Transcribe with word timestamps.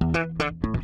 Thank 0.00 0.64
you. 0.64 0.75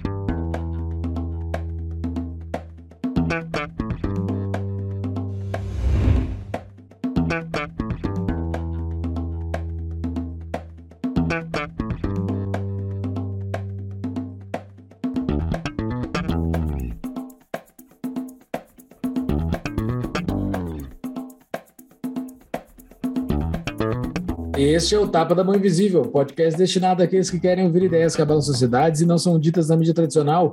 Este 24.82 24.96
é 24.96 24.98
o 24.98 25.06
Tapa 25.06 25.32
da 25.32 25.44
Mão 25.44 25.54
Invisível, 25.54 26.02
podcast 26.02 26.58
destinado 26.58 27.04
àqueles 27.04 27.30
que 27.30 27.38
querem 27.38 27.64
ouvir 27.64 27.84
ideias 27.84 28.16
que 28.16 28.20
abalam 28.20 28.42
sociedades 28.42 29.00
e 29.00 29.06
não 29.06 29.16
são 29.16 29.38
ditas 29.38 29.68
na 29.68 29.76
mídia 29.76 29.94
tradicional. 29.94 30.50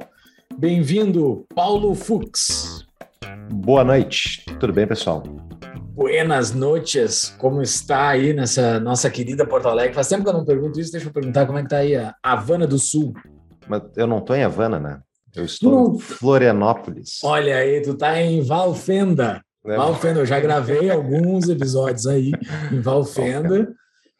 Bem-vindo, 0.55 1.47
Paulo 1.55 1.95
Fux. 1.95 2.85
Boa 3.51 3.83
noite, 3.83 4.45
tudo 4.59 4.71
bem, 4.71 4.85
pessoal? 4.85 5.23
Buenas 5.95 6.53
noches, 6.53 7.35
como 7.39 7.63
está 7.63 8.09
aí 8.09 8.31
nessa 8.31 8.79
nossa 8.79 9.09
querida 9.09 9.47
Porto 9.47 9.67
Alegre? 9.67 9.95
Faz 9.95 10.07
tempo 10.07 10.21
que 10.21 10.29
eu 10.29 10.33
não 10.33 10.45
pergunto 10.45 10.79
isso, 10.79 10.91
deixa 10.91 11.07
eu 11.07 11.11
perguntar 11.11 11.47
como 11.47 11.57
é 11.57 11.63
que 11.63 11.69
tá 11.69 11.77
aí 11.77 11.95
a 11.95 12.13
Havana 12.21 12.67
do 12.67 12.77
Sul. 12.77 13.15
Mas 13.67 13.81
eu 13.97 14.05
não 14.05 14.19
estou 14.19 14.35
em 14.35 14.43
Havana, 14.43 14.79
né? 14.79 14.99
Eu 15.35 15.45
estou 15.45 15.71
não... 15.71 15.95
em 15.95 15.99
Florianópolis. 15.99 17.19
Olha 17.23 17.57
aí, 17.57 17.81
tu 17.81 17.95
tá 17.95 18.21
em 18.21 18.43
Valfenda. 18.43 19.41
É, 19.65 19.75
Valfenda, 19.75 20.19
eu 20.19 20.25
já 20.27 20.39
gravei 20.39 20.87
alguns 20.91 21.49
episódios 21.49 22.05
aí 22.05 22.31
em 22.71 22.79
Valfenda. 22.79 23.73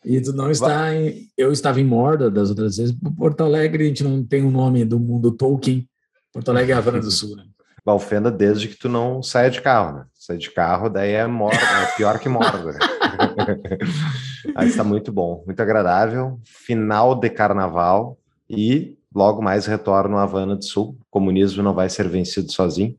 E 0.04 0.22
tu 0.22 0.34
não 0.34 0.50
está 0.50 0.96
em. 0.96 1.28
Eu 1.38 1.52
estava 1.52 1.80
em 1.80 1.86
Morda 1.86 2.32
das 2.32 2.50
outras 2.50 2.78
vezes. 2.78 2.96
Porto 3.18 3.44
Alegre, 3.44 3.84
a 3.84 3.88
gente 3.88 4.04
não 4.04 4.24
tem 4.24 4.44
o 4.44 4.48
um 4.48 4.52
nome 4.52 4.86
do 4.86 5.00
mundo 5.00 5.32
Tolkien. 5.32 5.88
Porto 6.32 6.50
Alegre 6.50 6.72
é 6.72 6.76
a 6.76 6.78
Havana 6.78 7.00
do 7.00 7.12
Sul, 7.12 7.36
né? 7.36 7.44
Valfenda 7.86 8.30
desde 8.30 8.68
que 8.68 8.78
tu 8.78 8.88
não 8.88 9.24
saia 9.24 9.50
de 9.50 9.62
carro, 9.62 9.98
né? 9.98 10.06
Sair 10.14 10.38
de 10.38 10.52
carro, 10.52 10.90
daí 10.90 11.12
é, 11.12 11.26
morda, 11.26 11.58
é 11.58 11.98
pior 11.98 12.20
que 12.20 12.30
morda. 12.30 12.78
Aí 14.56 14.68
está 14.68 14.84
muito 14.84 15.12
bom, 15.12 15.44
muito 15.46 15.62
agradável. 15.62 16.40
Final 16.44 17.16
de 17.16 17.30
carnaval 17.30 18.18
e 18.50 18.98
logo 19.14 19.42
mais 19.42 19.66
retorno 19.66 20.18
à 20.18 20.24
Havana 20.24 20.56
do 20.56 20.64
Sul. 20.64 20.98
O 21.00 21.06
comunismo 21.10 21.64
não 21.64 21.74
vai 21.74 21.90
ser 21.90 22.08
vencido 22.08 22.52
sozinho. 22.52 22.96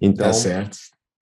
Então, 0.00 0.26
tá 0.26 0.32
certo. 0.32 0.78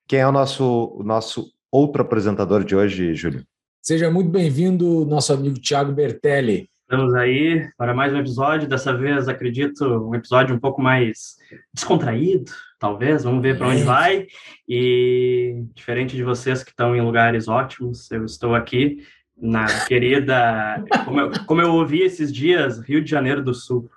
Quem 0.06 0.20
é 0.20 0.26
o 0.26 0.32
nosso, 0.32 0.94
o 0.96 1.02
nosso 1.02 1.50
outro 1.70 2.02
apresentador 2.02 2.64
de 2.64 2.74
hoje, 2.74 3.14
Júlio? 3.14 3.44
Seja 3.82 4.10
muito 4.10 4.28
bem-vindo, 4.28 5.06
nosso 5.06 5.32
amigo 5.32 5.58
Tiago 5.58 5.90
Bertelli. 5.90 6.68
Estamos 6.82 7.14
aí 7.14 7.66
para 7.78 7.94
mais 7.94 8.12
um 8.12 8.18
episódio. 8.18 8.68
Dessa 8.68 8.94
vez, 8.94 9.26
acredito, 9.26 9.82
um 10.06 10.14
episódio 10.14 10.54
um 10.54 10.60
pouco 10.60 10.82
mais 10.82 11.36
descontraído, 11.72 12.52
talvez. 12.78 13.24
Vamos 13.24 13.42
ver 13.42 13.56
para 13.56 13.68
onde 13.68 13.82
vai. 13.82 14.26
E 14.68 15.64
diferente 15.74 16.14
de 16.14 16.22
vocês 16.22 16.62
que 16.62 16.72
estão 16.72 16.94
em 16.94 17.00
lugares 17.00 17.48
ótimos, 17.48 18.10
eu 18.10 18.26
estou 18.26 18.54
aqui 18.54 18.98
na 19.34 19.64
querida, 19.88 20.84
como 21.06 21.20
eu, 21.20 21.30
como 21.46 21.62
eu 21.62 21.72
ouvi 21.72 22.02
esses 22.02 22.30
dias, 22.30 22.80
Rio 22.80 23.02
de 23.02 23.10
Janeiro 23.10 23.42
do 23.42 23.54
Sul. 23.54 23.90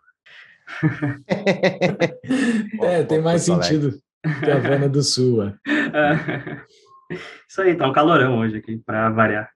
é, 2.81 3.03
tem 3.03 3.22
mais 3.22 3.42
sentido 3.42 4.00
que 4.45 4.50
a 4.50 4.56
Havana 4.56 4.88
do 4.88 5.03
Sul. 5.03 5.53
É. 5.95 7.16
Isso 7.47 7.62
aí, 7.62 7.75
tá 7.75 7.88
um 7.88 7.94
calorão 7.94 8.40
hoje 8.40 8.58
aqui, 8.58 8.78
para 8.78 9.08
variar. 9.12 9.53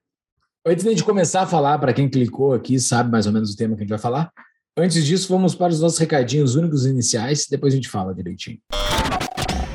Antes 0.70 0.84
de 0.98 1.02
começar 1.02 1.44
a 1.44 1.48
falar, 1.48 1.80
para 1.80 1.94
quem 1.94 2.10
clicou 2.10 2.54
aqui, 2.54 2.78
sabe 2.78 3.10
mais 3.10 3.26
ou 3.26 3.32
menos 3.32 3.54
o 3.54 3.56
tema 3.56 3.74
que 3.74 3.80
a 3.80 3.84
gente 3.84 3.90
vai 3.90 3.98
falar. 3.98 4.30
Antes 4.76 5.06
disso, 5.06 5.30
vamos 5.30 5.56
para 5.56 5.72
os 5.72 5.80
nossos 5.80 5.98
recadinhos 5.98 6.56
únicos 6.56 6.86
iniciais, 6.86 7.48
depois 7.50 7.72
a 7.72 7.78
gente 7.78 7.88
fala 7.88 8.14
direitinho. 8.14 8.60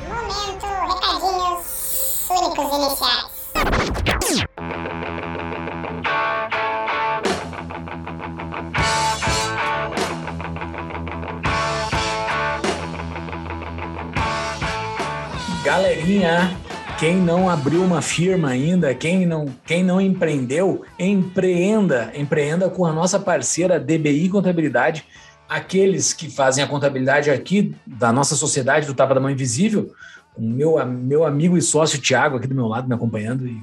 Momento, 0.07 0.67
recadinhos 0.93 2.29
únicos 2.29 2.77
iniciais. 2.77 3.33
Galerinha, 15.65 16.62
quem 17.03 17.17
não 17.17 17.49
abriu 17.49 17.83
uma 17.83 18.01
firma 18.01 18.47
ainda, 18.47 18.95
quem 18.95 19.25
não, 19.25 19.45
quem 19.65 19.83
não 19.83 19.99
empreendeu, 19.99 20.85
empreenda, 20.97 22.09
empreenda 22.15 22.69
com 22.69 22.85
a 22.85 22.93
nossa 22.93 23.19
parceira 23.19 23.77
DBI 23.77 24.29
Contabilidade, 24.29 25.05
aqueles 25.49 26.13
que 26.13 26.29
fazem 26.29 26.63
a 26.63 26.67
contabilidade 26.67 27.29
aqui 27.29 27.75
da 27.85 28.13
nossa 28.13 28.37
sociedade 28.37 28.87
do 28.87 28.93
Tapa 28.93 29.13
da 29.13 29.19
Mão 29.19 29.29
Invisível, 29.29 29.93
o 30.33 30.41
meu, 30.41 30.85
meu 30.85 31.25
amigo 31.25 31.57
e 31.57 31.61
sócio 31.61 31.99
Tiago 31.99 32.37
aqui 32.37 32.47
do 32.47 32.55
meu 32.55 32.67
lado 32.67 32.87
me 32.87 32.95
acompanhando, 32.95 33.45
e 33.45 33.61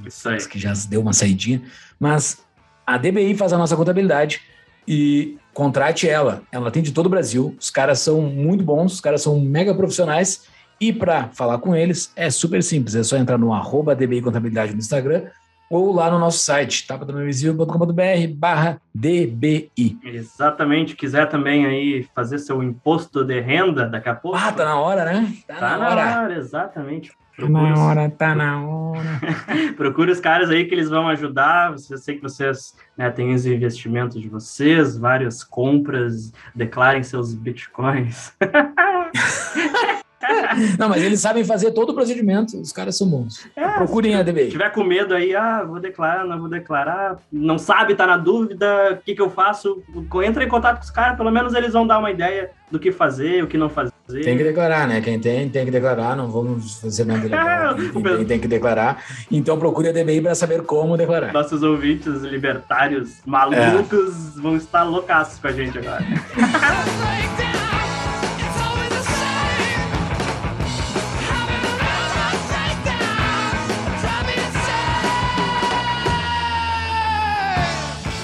que 0.50 0.58
já 0.58 0.74
deu 0.86 1.00
uma 1.00 1.14
saidinha, 1.14 1.62
mas 1.98 2.44
a 2.86 2.98
DBI 2.98 3.34
faz 3.34 3.54
a 3.54 3.58
nossa 3.58 3.74
contabilidade 3.74 4.42
e 4.86 5.38
contrate 5.54 6.06
ela, 6.06 6.42
ela 6.52 6.70
tem 6.70 6.82
de 6.82 6.92
todo 6.92 7.06
o 7.06 7.10
Brasil, 7.10 7.56
os 7.58 7.70
caras 7.70 8.00
são 8.00 8.20
muito 8.20 8.62
bons, 8.62 8.92
os 8.92 9.00
caras 9.00 9.22
são 9.22 9.40
mega 9.40 9.74
profissionais 9.74 10.42
e 10.80 10.92
para 10.92 11.28
falar 11.28 11.58
com 11.58 11.76
eles 11.76 12.12
é 12.16 12.30
super 12.30 12.62
simples, 12.62 12.94
é 12.94 13.02
só 13.02 13.16
entrar 13.16 13.36
no 13.36 13.52
arroba 13.52 13.94
DBI 13.94 14.22
Contabilidade 14.22 14.72
no 14.72 14.78
Instagram 14.78 15.24
ou 15.70 15.92
lá 15.92 16.10
no 16.10 16.18
nosso 16.18 16.38
site, 16.38 16.84
tapadamainvisível.com.br 16.84 18.34
barra 18.34 18.80
DBI. 18.92 20.00
Exatamente, 20.02 20.96
quiser 20.96 21.28
também 21.28 21.64
aí 21.64 22.08
fazer 22.12 22.38
seu 22.38 22.60
imposto 22.60 23.22
de 23.24 23.38
renda 23.40 23.88
daqui 23.88 24.08
a 24.08 24.14
pouco. 24.14 24.36
Ah, 24.36 24.50
tá 24.50 24.64
na 24.64 24.80
hora, 24.80 25.04
né? 25.04 25.32
Tá, 25.46 25.54
tá 25.54 25.78
na, 25.78 25.88
hora. 25.88 26.22
hora. 26.22 26.34
exatamente. 26.34 27.12
Tá 27.38 27.48
na 27.48 27.78
hora, 27.78 28.10
tá 28.10 28.34
na 28.34 28.66
hora. 28.66 29.20
Procure 29.76 30.10
os 30.10 30.18
caras 30.18 30.50
aí 30.50 30.64
que 30.64 30.74
eles 30.74 30.90
vão 30.90 31.08
ajudar. 31.08 31.72
Eu 31.72 31.98
sei 31.98 32.16
que 32.16 32.22
vocês 32.22 32.74
né, 32.96 33.08
têm 33.08 33.32
os 33.32 33.46
investimentos 33.46 34.20
de 34.20 34.28
vocês, 34.28 34.98
várias 34.98 35.44
compras, 35.44 36.32
declarem 36.52 37.04
seus 37.04 37.32
bitcoins. 37.32 38.32
Não, 40.78 40.88
mas 40.88 41.02
eles 41.02 41.20
sabem 41.20 41.44
fazer 41.44 41.70
todo 41.72 41.90
o 41.90 41.94
procedimento, 41.94 42.60
os 42.60 42.72
caras 42.72 42.96
são 42.96 43.08
bons. 43.08 43.46
É, 43.56 43.68
Procurem 43.70 44.14
a 44.14 44.22
DBI. 44.22 44.44
Se 44.44 44.50
tiver 44.52 44.70
com 44.70 44.84
medo 44.84 45.14
aí, 45.14 45.34
ah, 45.34 45.62
vou 45.64 45.80
declarar, 45.80 46.24
não 46.24 46.38
vou 46.38 46.48
declarar, 46.48 47.18
não 47.32 47.58
sabe, 47.58 47.94
tá 47.94 48.06
na 48.06 48.16
dúvida, 48.16 48.92
o 48.92 49.04
que, 49.04 49.14
que 49.14 49.22
eu 49.22 49.30
faço? 49.30 49.82
Entra 50.24 50.44
em 50.44 50.48
contato 50.48 50.78
com 50.78 50.84
os 50.84 50.90
caras, 50.90 51.16
pelo 51.16 51.30
menos 51.30 51.54
eles 51.54 51.72
vão 51.72 51.86
dar 51.86 51.98
uma 51.98 52.10
ideia 52.10 52.50
do 52.70 52.78
que 52.78 52.92
fazer, 52.92 53.42
o 53.42 53.46
que 53.46 53.58
não 53.58 53.68
fazer. 53.68 53.92
Tem 54.06 54.36
que 54.36 54.44
declarar, 54.44 54.88
né? 54.88 55.00
Quem 55.00 55.18
tem, 55.18 55.48
tem 55.48 55.64
que 55.64 55.70
declarar, 55.70 56.16
não 56.16 56.30
vamos 56.30 56.80
fazer 56.80 57.04
nada 57.04 57.22
legal. 57.22 57.74
Quem 57.92 58.02
tem, 58.02 58.24
tem 58.24 58.40
que 58.40 58.48
declarar. 58.48 59.02
Então 59.30 59.58
procure 59.58 59.88
a 59.88 59.92
DBI 59.92 60.20
para 60.20 60.34
saber 60.34 60.62
como 60.62 60.96
declarar. 60.96 61.32
Nossos 61.32 61.62
ouvintes 61.62 62.22
libertários 62.22 63.20
malucos 63.24 64.36
é. 64.36 64.40
vão 64.40 64.56
estar 64.56 64.82
loucaços 64.84 65.38
com 65.38 65.48
a 65.48 65.52
gente 65.52 65.78
agora. 65.78 66.04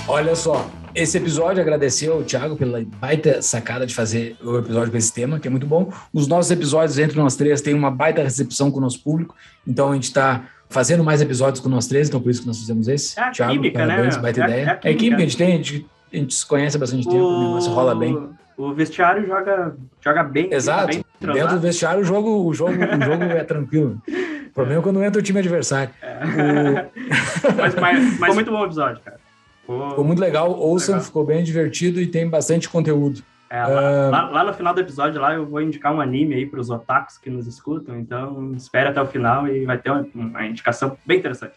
Olha 0.08 0.36
só, 0.36 0.70
esse 0.94 1.18
episódio 1.18 1.60
agradeceu 1.60 2.14
ao 2.14 2.22
Thiago 2.22 2.56
pela 2.56 2.80
baita 3.00 3.42
sacada 3.42 3.84
de 3.84 3.92
fazer 3.92 4.36
o 4.40 4.58
episódio 4.58 4.92
com 4.92 4.96
esse 4.96 5.12
tema, 5.12 5.40
que 5.40 5.48
é 5.48 5.50
muito 5.50 5.66
bom. 5.66 5.92
Os 6.14 6.28
nossos 6.28 6.52
episódios 6.52 6.96
entre 6.96 7.18
nós 7.18 7.34
três 7.34 7.60
têm 7.60 7.74
uma 7.74 7.90
baita 7.90 8.22
recepção 8.22 8.70
com 8.70 8.78
o 8.78 8.80
nosso 8.80 9.02
público, 9.02 9.34
então 9.66 9.90
a 9.90 9.94
gente 9.94 10.04
está 10.04 10.44
fazendo 10.68 11.02
mais 11.02 11.20
episódios 11.20 11.60
com 11.60 11.68
nós 11.68 11.88
três, 11.88 12.08
então 12.08 12.20
por 12.20 12.30
isso 12.30 12.42
que 12.42 12.46
nós 12.46 12.56
fizemos 12.56 12.86
esse. 12.86 13.18
É 13.18 13.22
a 13.24 13.30
Thiago, 13.32 13.52
química, 13.54 13.84
né, 13.84 13.94
parabéns, 13.94 14.16
né? 14.16 14.22
baita 14.22 14.40
é, 14.40 14.44
ideia. 14.44 14.64
É 14.64 14.68
a, 14.68 14.90
é 14.90 14.94
a 14.94 14.96
química, 14.96 15.16
a 15.16 15.26
gente 15.26 15.36
tem, 15.36 15.52
a 15.52 15.56
gente, 15.56 15.86
a 16.12 16.16
gente 16.16 16.34
se 16.34 16.46
conhece 16.46 16.76
há 16.76 16.80
bastante 16.80 17.04
tempo, 17.04 17.24
o 17.24 17.48
negócio 17.48 17.72
rola 17.72 17.94
bem. 17.96 18.30
O 18.56 18.72
vestiário 18.72 19.26
joga, 19.26 19.76
joga 20.00 20.22
bem. 20.22 20.48
Exato. 20.52 20.86
Bem 20.86 21.04
Dentro 21.20 21.56
do 21.56 21.60
vestiário 21.60 22.00
o 22.00 22.04
jogo, 22.04 22.46
o 22.46 22.54
jogo, 22.54 22.72
o 22.72 23.04
jogo 23.04 23.24
é 23.24 23.44
tranquilo. 23.44 24.00
O 24.46 24.56
problema 24.56 24.80
é 24.80 24.82
quando 24.82 25.04
entra 25.04 25.20
o 25.20 25.22
time 25.22 25.38
adversário. 25.38 25.92
É. 26.00 26.16
O... 26.24 27.52
mas, 27.60 27.74
mas, 27.74 28.18
mas 28.18 28.34
muito 28.34 28.50
bom 28.50 28.64
episódio, 28.64 29.02
cara. 29.04 29.18
Ficou, 29.66 29.90
ficou 29.90 30.04
muito 30.04 30.20
legal, 30.20 30.50
ouçam, 30.52 30.94
legal. 30.94 31.04
ficou 31.04 31.24
bem 31.24 31.42
divertido 31.42 32.00
e 32.00 32.06
tem 32.06 32.28
bastante 32.28 32.68
conteúdo. 32.68 33.22
É, 33.50 33.64
lá, 33.64 33.68
uh... 33.68 34.10
lá, 34.10 34.30
lá, 34.30 34.44
no 34.44 34.54
final 34.54 34.72
do 34.72 34.80
episódio 34.80 35.20
lá 35.20 35.34
eu 35.34 35.46
vou 35.46 35.60
indicar 35.60 35.94
um 35.94 36.00
anime 36.00 36.34
aí 36.34 36.46
para 36.46 36.60
os 36.60 36.70
otakus 36.70 37.18
que 37.18 37.30
nos 37.30 37.46
escutam, 37.46 37.98
então 37.98 38.52
espere 38.56 38.88
até 38.88 39.00
o 39.00 39.06
final 39.06 39.46
e 39.46 39.64
vai 39.64 39.78
ter 39.78 39.90
uma, 39.90 40.06
uma 40.14 40.46
indicação 40.46 40.96
bem 41.04 41.18
interessante. 41.18 41.54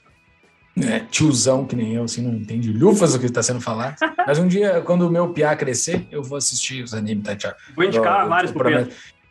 É, 0.81 0.99
tiozão 1.11 1.65
que 1.65 1.75
nem 1.75 1.95
eu, 1.95 2.03
assim, 2.03 2.21
não 2.21 2.33
entende 2.33 2.71
lufas 2.71 3.13
o 3.13 3.19
que 3.19 3.25
está 3.25 3.43
sendo 3.43 3.59
falado. 3.59 3.95
Mas 4.25 4.39
um 4.39 4.47
dia, 4.47 4.81
quando 4.81 5.07
o 5.07 5.09
meu 5.09 5.29
piá 5.29 5.55
crescer, 5.55 6.07
eu 6.11 6.23
vou 6.23 6.37
assistir 6.37 6.83
os 6.83 6.93
animes, 6.93 7.23
tá, 7.23 7.35
Thiago? 7.35 7.57
Vou 7.75 7.83
indicar 7.83 8.23
eu, 8.23 8.29
vários 8.29 8.51
pro 8.51 8.69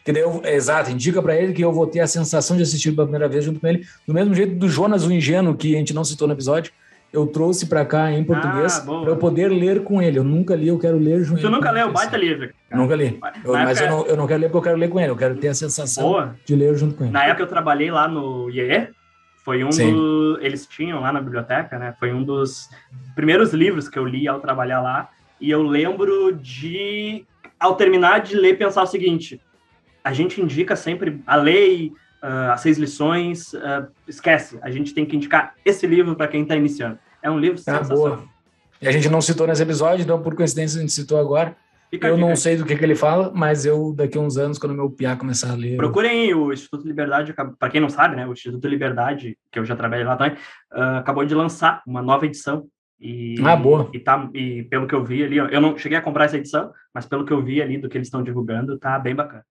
que 0.05 0.13
daí 0.13 0.23
eu, 0.23 0.41
exato, 0.45 0.91
indica 0.91 1.21
para 1.21 1.37
ele 1.37 1.53
que 1.53 1.63
eu 1.63 1.71
vou 1.71 1.87
ter 1.87 2.01
a 2.01 2.07
sensação 2.07 2.57
de 2.57 2.63
assistir 2.63 2.93
pela 2.93 3.07
primeira 3.07 3.29
vez 3.29 3.45
junto 3.45 3.61
com 3.61 3.67
ele, 3.67 3.87
do 4.07 4.15
mesmo 4.15 4.35
jeito 4.35 4.55
do 4.55 4.67
Jonas 4.67 5.05
o 5.05 5.13
Ingênuo, 5.13 5.55
que 5.55 5.75
a 5.75 5.79
gente 5.79 5.93
não 5.93 6.03
citou 6.03 6.27
no 6.27 6.33
episódio, 6.33 6.73
eu 7.13 7.27
trouxe 7.27 7.67
para 7.67 7.85
cá 7.85 8.13
em 8.13 8.23
português 8.25 8.79
Ah, 8.79 8.83
para 9.01 9.11
eu 9.11 9.17
poder 9.17 9.49
ler 9.49 9.83
com 9.83 10.01
ele. 10.03 10.19
Eu 10.19 10.25
nunca 10.25 10.55
li, 10.55 10.69
eu 10.69 10.79
quero 10.79 10.99
ler 10.99 11.23
junto. 11.25 11.41
Tu 11.41 11.49
nunca 11.51 11.71
leu 11.71 11.91
baita 11.93 12.17
livro? 12.17 12.51
Nunca 12.71 12.95
li. 12.95 13.19
Eu- 13.45 13.53
mas 13.55 13.81
eu 13.81 13.87
época- 13.87 14.03
não, 14.03 14.07
eu 14.07 14.17
não 14.17 14.27
quero 14.27 14.41
ler 14.41 14.47
porque 14.49 14.59
eu 14.59 14.63
quero 14.63 14.77
ler 14.79 14.89
com 14.91 15.01
ele. 15.01 15.11
Eu 15.11 15.17
quero 15.17 15.37
ter 15.37 15.49
a 15.49 15.55
sensação 15.55 16.05
Boa. 16.05 16.37
de 16.45 16.55
ler 16.55 16.77
junto 16.77 16.95
com 16.95 17.05
ele. 17.05 17.13
Na 17.13 17.25
época 17.25 17.43
eu 17.43 17.47
trabalhei 17.47 17.91
lá 17.91 18.07
no 18.07 18.51
IE, 18.51 18.89
foi 19.45 19.65
um 19.65 19.71
dos. 19.71 20.43
Eles 20.43 20.67
tinham 20.67 21.01
lá 21.01 21.11
na 21.13 21.21
biblioteca, 21.21 21.79
né? 21.79 21.95
Foi 21.99 22.13
um 22.13 22.23
dos 22.23 22.69
primeiros 23.15 23.53
livros 23.55 23.89
que 23.89 23.99
eu 23.99 24.05
li 24.05 24.29
ao 24.29 24.41
trabalhar 24.41 24.81
lá. 24.83 25.09
E 25.41 25.51
eu 25.51 25.63
lembro 25.63 26.33
de, 26.35 27.25
ao 27.59 27.75
terminar 27.75 28.21
de 28.21 28.37
ler, 28.37 28.59
pensar 28.59 28.83
o 28.83 28.87
seguinte: 28.87 29.41
a 30.05 30.13
gente 30.13 30.41
indica 30.43 30.77
sempre 30.77 31.23
a 31.27 31.37
lei, 31.37 31.93
ah, 32.23 32.53
as 32.53 32.61
seis 32.61 32.79
lições, 32.79 33.55
ah, 33.55 33.89
esquece, 34.07 34.59
a 34.63 34.71
gente 34.71 34.93
tem 34.95 35.05
que 35.07 35.17
indicar 35.17 35.55
esse 35.65 35.87
livro 35.87 36.15
para 36.17 36.29
quem 36.29 36.43
está 36.43 36.57
iniciando. 36.57 36.99
É 37.23 37.31
um 37.31 37.39
livro 37.39 37.63
Tá 37.63 37.79
sensacional. 37.83 38.25
E 38.81 38.87
a 38.87 38.93
gente 38.93 39.09
não 39.09 39.21
citou 39.21 39.47
nesse 39.47 39.63
episódio, 39.63 40.03
então 40.05 40.23
por 40.23 40.35
coincidência 40.37 40.79
a 40.79 40.81
gente 40.81 40.93
citou 40.93 41.19
agora. 41.19 41.57
Fica 41.91 42.07
Eu 42.09 42.19
não 42.19 42.37
sei 42.37 42.55
do 42.57 42.67
que, 42.67 42.77
que 42.77 42.85
ele 42.85 42.95
fala, 42.95 43.33
mas 43.35 43.65
eu, 43.65 43.95
daqui 43.97 44.19
a 44.19 44.21
uns 44.21 44.37
anos, 44.37 44.59
quando 44.59 44.75
meu 44.75 44.91
piá 44.91 45.17
começar 45.17 45.51
a 45.51 45.55
ler. 45.55 45.73
eu- 45.73 45.77
Procurem 45.79 46.35
o 46.35 46.53
Instituto 46.53 46.87
Liberdade, 46.87 47.35
para 47.59 47.71
quem 47.71 47.81
não 47.81 47.89
sabe, 47.89 48.15
né? 48.15 48.27
O 48.27 48.33
Instituto 48.35 48.69
Liberdade, 48.69 49.39
que 49.51 49.59
eu 49.59 49.65
já 49.65 49.75
trabalhei 49.75 50.05
lá 50.05 50.15
também, 50.17 50.37
ah, 50.71 50.99
acabou 50.99 51.25
de 51.25 51.35
lançar 51.35 51.83
uma 51.87 52.03
nova 52.03 52.27
edição. 52.27 52.67
E, 53.01 53.37
Ah, 53.43 53.57
boa. 53.57 53.89
E, 53.93 53.99
tá, 54.01 54.29
e 54.35 54.65
pelo 54.65 54.87
que 54.87 54.95
eu 54.95 55.03
vi 55.05 55.25
ali, 55.25 55.39
eu 55.39 55.61
não 55.61 55.79
cheguei 55.79 55.97
a 55.97 56.03
comprar 56.03 56.27
essa 56.27 56.37
edição, 56.37 56.71
mas 56.93 57.07
pelo 57.07 57.25
que 57.25 57.33
eu 57.33 57.43
vi 57.43 57.63
ali 57.63 57.79
do 57.79 57.89
que 57.89 57.97
eles 57.97 58.09
estão 58.09 58.23
divulgando, 58.23 58.77
tá 58.79 58.99
bem 58.99 59.15
bacana. 59.15 59.45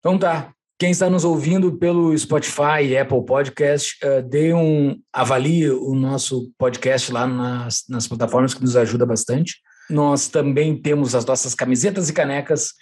Então 0.00 0.18
tá. 0.18 0.52
Quem 0.78 0.92
está 0.92 1.10
nos 1.10 1.24
ouvindo 1.24 1.76
pelo 1.76 2.16
Spotify 2.16 2.84
e 2.84 2.96
Apple 2.96 3.24
Podcast, 3.26 3.96
eh, 4.00 4.22
dê 4.22 4.54
um 4.54 4.96
avalie 5.12 5.68
o 5.70 5.92
nosso 5.92 6.52
podcast 6.56 7.10
lá 7.10 7.26
nas, 7.26 7.82
nas 7.88 8.06
plataformas 8.06 8.54
que 8.54 8.62
nos 8.62 8.76
ajuda 8.76 9.04
bastante. 9.04 9.56
Nós 9.90 10.28
também 10.28 10.80
temos 10.80 11.16
as 11.16 11.24
nossas 11.24 11.52
camisetas 11.52 12.08
e 12.08 12.12
canecas 12.12 12.74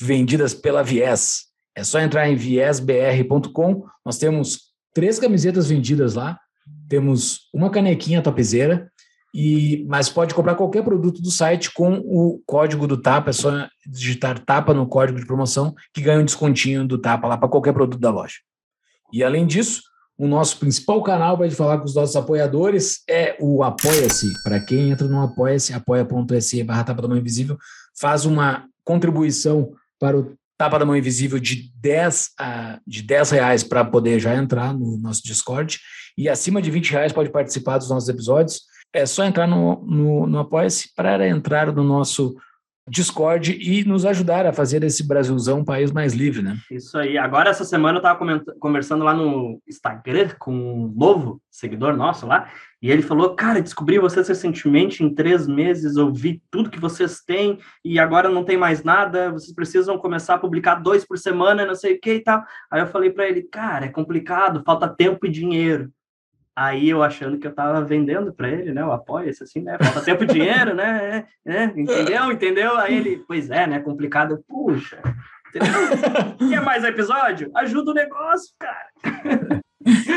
vendidas 0.00 0.52
pela 0.52 0.82
Viés. 0.82 1.42
É 1.76 1.84
só 1.84 2.00
entrar 2.00 2.28
em 2.28 2.34
viesbr.com. 2.34 3.84
Nós 4.04 4.18
temos 4.18 4.72
três 4.92 5.20
camisetas 5.20 5.68
vendidas 5.68 6.14
lá. 6.14 6.36
Temos 6.88 7.42
uma 7.54 7.70
canequinha 7.70 8.20
topzeira 8.20 8.90
e 9.34 9.84
mas 9.88 10.08
pode 10.08 10.32
comprar 10.32 10.54
qualquer 10.54 10.84
produto 10.84 11.20
do 11.20 11.30
site 11.30 11.72
com 11.72 11.94
o 12.04 12.40
código 12.46 12.86
do 12.86 12.96
Tapa, 12.96 13.30
é 13.30 13.32
só 13.32 13.66
digitar 13.84 14.38
Tapa 14.38 14.72
no 14.72 14.86
código 14.86 15.18
de 15.18 15.26
promoção 15.26 15.74
que 15.92 16.00
ganha 16.00 16.20
um 16.20 16.24
descontinho 16.24 16.86
do 16.86 16.96
Tapa 16.96 17.26
lá 17.26 17.36
para 17.36 17.48
qualquer 17.48 17.72
produto 17.72 18.00
da 18.00 18.10
loja. 18.10 18.36
E 19.12 19.24
além 19.24 19.44
disso, 19.44 19.82
o 20.16 20.28
nosso 20.28 20.58
principal 20.58 21.02
canal 21.02 21.36
para 21.36 21.50
falar 21.50 21.78
com 21.78 21.84
os 21.84 21.96
nossos 21.96 22.14
apoiadores 22.14 23.02
é 23.10 23.36
o 23.40 23.64
Apoia-se. 23.64 24.32
Para 24.44 24.60
quem 24.60 24.90
entra 24.90 25.08
no 25.08 25.20
Apoia-se, 25.20 25.72
apoia.se 25.72 26.62
barra 26.62 26.84
Tapa 26.84 27.02
da 27.02 27.08
Mão 27.08 27.16
Invisível, 27.16 27.58
faz 27.98 28.24
uma 28.24 28.66
contribuição 28.84 29.72
para 29.98 30.16
o 30.16 30.32
Tapa 30.56 30.78
da 30.78 30.84
Mão 30.84 30.96
Invisível 30.96 31.40
de 31.40 31.72
10, 31.80 32.30
a, 32.38 32.78
de 32.86 33.02
10 33.02 33.30
reais 33.32 33.64
para 33.64 33.84
poder 33.84 34.20
já 34.20 34.36
entrar 34.36 34.72
no 34.72 34.96
nosso 34.96 35.22
Discord. 35.24 35.80
E 36.16 36.28
acima 36.28 36.62
de 36.62 36.70
20 36.70 36.92
reais 36.92 37.12
pode 37.12 37.30
participar 37.30 37.78
dos 37.78 37.90
nossos 37.90 38.08
episódios. 38.08 38.60
É 38.94 39.04
só 39.06 39.24
entrar 39.24 39.46
no, 39.46 39.82
no, 39.84 40.26
no 40.26 40.38
Apoia-se 40.38 40.94
para 40.94 41.26
entrar 41.26 41.72
no 41.72 41.82
nosso 41.82 42.36
Discord 42.86 43.56
e 43.58 43.82
nos 43.84 44.04
ajudar 44.04 44.44
a 44.44 44.52
fazer 44.52 44.84
esse 44.84 45.06
Brasilzão 45.06 45.60
um 45.60 45.64
país 45.64 45.90
mais 45.90 46.12
livre, 46.12 46.42
né? 46.42 46.58
Isso 46.70 46.98
aí. 46.98 47.16
Agora, 47.16 47.48
essa 47.48 47.64
semana, 47.64 47.96
eu 47.96 48.00
estava 48.00 48.44
conversando 48.60 49.02
lá 49.02 49.14
no 49.14 49.58
Instagram 49.66 50.28
com 50.38 50.52
um 50.54 50.92
novo 50.94 51.40
seguidor 51.50 51.96
nosso 51.96 52.26
lá, 52.26 52.50
e 52.82 52.90
ele 52.90 53.00
falou: 53.00 53.34
Cara, 53.34 53.62
descobri 53.62 53.98
vocês 53.98 54.28
recentemente, 54.28 55.02
em 55.02 55.14
três 55.14 55.46
meses, 55.46 55.96
ouvi 55.96 56.42
tudo 56.50 56.68
que 56.68 56.78
vocês 56.78 57.22
têm, 57.22 57.58
e 57.82 57.98
agora 57.98 58.28
não 58.28 58.44
tem 58.44 58.58
mais 58.58 58.84
nada, 58.84 59.32
vocês 59.32 59.54
precisam 59.54 59.96
começar 59.96 60.34
a 60.34 60.38
publicar 60.38 60.74
dois 60.74 61.06
por 61.06 61.16
semana, 61.16 61.64
não 61.64 61.74
sei 61.74 61.94
o 61.94 62.00
que 62.00 62.14
e 62.14 62.20
tal. 62.20 62.44
Aí 62.70 62.82
eu 62.82 62.86
falei 62.86 63.08
para 63.08 63.26
ele: 63.26 63.44
Cara, 63.44 63.86
é 63.86 63.88
complicado, 63.88 64.62
falta 64.62 64.86
tempo 64.86 65.24
e 65.24 65.30
dinheiro. 65.30 65.90
Aí 66.56 66.88
eu 66.88 67.02
achando 67.02 67.38
que 67.38 67.46
eu 67.46 67.54
tava 67.54 67.82
vendendo 67.82 68.32
para 68.32 68.48
ele, 68.48 68.72
né? 68.72 68.84
O 68.84 68.92
apoia-se 68.92 69.42
assim, 69.42 69.60
né? 69.60 69.76
Falta 69.80 70.02
tempo 70.02 70.24
dinheiro, 70.24 70.74
né? 70.74 71.26
É, 71.44 71.52
é, 71.52 71.64
entendeu? 71.64 72.30
Entendeu? 72.30 72.76
Aí 72.76 72.96
ele, 72.96 73.24
pois 73.26 73.50
é, 73.50 73.66
né? 73.66 73.80
Complicado. 73.80 74.38
Puxa, 74.48 74.98
entendeu? 75.48 76.48
Quer 76.48 76.62
mais 76.62 76.84
episódio? 76.84 77.50
Ajuda 77.56 77.90
o 77.90 77.94
negócio, 77.94 78.54
cara. 78.58 79.62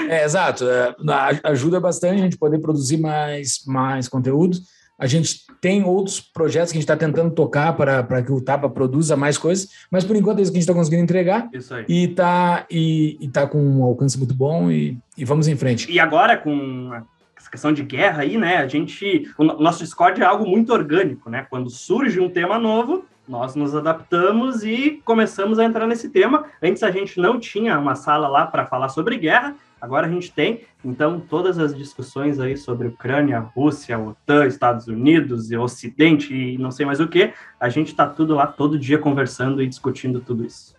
É, 0.10 0.24
exato. 0.24 0.64
É, 0.70 0.96
ajuda 1.44 1.80
bastante 1.80 2.22
a 2.22 2.24
gente 2.24 2.38
poder 2.38 2.60
produzir 2.60 2.98
mais, 2.98 3.64
mais 3.66 4.08
conteúdo. 4.08 4.58
A 5.00 5.06
gente 5.08 5.42
tem 5.62 5.84
outros 5.84 6.20
projetos 6.20 6.72
que 6.72 6.78
a 6.78 6.82
gente 6.82 6.90
está 6.90 6.98
tentando 6.98 7.32
tocar 7.34 7.74
para 7.74 8.22
que 8.24 8.32
o 8.32 8.42
Tapa 8.42 8.68
produza 8.70 9.16
mais 9.16 9.38
coisas, 9.38 9.70
mas 9.92 10.04
por 10.04 10.16
enquanto 10.16 10.40
é 10.40 10.42
isso 10.42 10.52
que 10.52 10.58
a 10.58 10.60
gente 10.60 10.68
está 10.70 10.74
conseguindo 10.74 11.04
entregar 11.04 11.48
Isso 11.54 11.74
aí. 11.74 11.86
e 11.88 12.08
tá, 12.08 12.66
e, 12.70 13.18
e 13.22 13.28
tá 13.28 13.46
com 13.46 13.60
um 13.62 13.84
alcance 13.84 14.18
muito 14.18 14.34
bom 14.34 14.72
e, 14.72 14.98
e 15.18 15.24
vamos 15.24 15.48
em 15.48 15.56
frente. 15.56 15.92
E 15.92 16.00
agora, 16.00 16.36
com 16.38 16.92
essa 17.38 17.50
questão 17.52 17.72
de 17.72 17.84
guerra 17.84 18.24
aí, 18.24 18.38
né? 18.38 18.58
A 18.58 18.68
gente. 18.68 19.30
O 19.38 19.44
no- 19.44 19.60
nosso 19.60 19.84
Discord 19.84 20.20
é 20.22 20.26
algo 20.26 20.48
muito 20.48 20.74
orgânico, 20.74 21.30
né? 21.30 21.46
Quando 21.50 21.70
surge 21.70 22.20
um 22.20 22.30
tema 22.30 22.58
novo, 22.58 23.06
nós 23.28 23.56
nos 23.56 23.76
adaptamos 23.76 24.64
e 24.64 25.02
começamos 25.06 25.60
a 25.60 25.66
entrar 25.66 25.86
nesse 25.86 26.10
tema. 26.10 26.46
Antes 26.62 26.82
a 26.82 26.90
gente 26.92 27.20
não 27.20 27.40
tinha 27.40 27.78
uma 27.78 27.94
sala 27.96 28.28
lá 28.28 28.48
para 28.48 28.66
falar 28.66 28.90
sobre 28.90 29.18
guerra, 29.18 29.56
agora 29.82 30.08
a 30.08 30.10
gente 30.10 30.32
tem. 30.32 30.62
Então, 30.84 31.20
todas 31.20 31.60
as 31.60 31.76
discussões 31.76 32.40
aí 32.40 32.56
sobre 32.56 32.88
Ucrânia, 32.88 33.40
Rússia, 33.40 33.98
OTAN, 34.00 34.46
Estados 34.48 34.88
Unidos 34.88 35.52
e 35.52 35.58
Ocidente 35.58 36.34
e 36.34 36.58
não 36.58 36.72
sei 36.72 36.86
mais 36.86 37.00
o 37.00 37.08
que, 37.08 37.34
a 37.60 37.70
gente 37.70 37.94
tá 37.94 38.08
tudo 38.08 38.36
lá 38.36 38.48
todo 38.48 38.80
dia 38.80 38.98
conversando 38.98 39.62
e 39.62 39.68
discutindo 39.68 40.20
tudo 40.20 40.46
isso. 40.46 40.76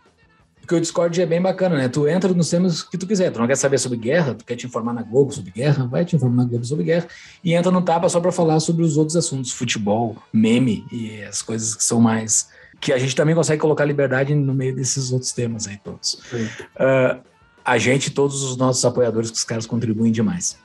Porque 0.61 0.75
o 0.75 0.81
Discord 0.81 1.19
é 1.19 1.25
bem 1.25 1.41
bacana, 1.41 1.79
né? 1.79 1.89
Tu 1.89 2.06
entra 2.06 2.31
nos 2.35 2.50
temas 2.50 2.83
que 2.83 2.99
tu 2.99 3.06
quiser. 3.06 3.31
Tu 3.31 3.39
não 3.41 3.47
quer 3.47 3.56
saber 3.56 3.79
sobre 3.79 3.97
guerra, 3.97 4.35
tu 4.35 4.45
quer 4.45 4.55
te 4.55 4.67
informar 4.67 4.93
na 4.93 5.03
Globo 5.03 5.33
sobre 5.33 5.50
guerra, 5.50 5.87
vai 5.87 6.05
te 6.05 6.15
informar 6.15 6.43
na 6.43 6.45
Globo 6.45 6.65
sobre 6.67 6.85
guerra. 6.85 7.09
E 7.43 7.55
entra 7.55 7.73
no 7.73 7.81
Tapa 7.81 8.06
só 8.11 8.21
para 8.21 8.31
falar 8.31 8.61
sobre 8.61 8.85
os 8.85 8.99
outros 8.99 9.17
assuntos, 9.17 9.50
futebol, 9.50 10.17
meme 10.31 10.85
e 10.93 11.23
as 11.23 11.41
coisas 11.41 11.75
que 11.75 11.83
são 11.83 12.00
mais. 12.00 12.50
que 12.81 12.93
a 12.93 12.99
gente 12.99 13.15
também 13.15 13.35
consegue 13.35 13.61
colocar 13.61 13.85
liberdade 13.85 14.35
no 14.35 14.55
meio 14.55 14.75
desses 14.75 15.12
outros 15.12 15.33
temas 15.33 15.67
aí 15.67 15.79
todos. 15.83 16.21
Sim. 16.31 16.49
A 17.69 17.76
gente 17.76 18.06
e 18.06 18.11
todos 18.11 18.43
os 18.43 18.56
nossos 18.56 18.82
apoiadores, 18.82 19.31
que 19.31 19.37
os 19.37 19.44
caras 19.44 19.67
contribuem 19.67 20.11
demais. 20.11 20.59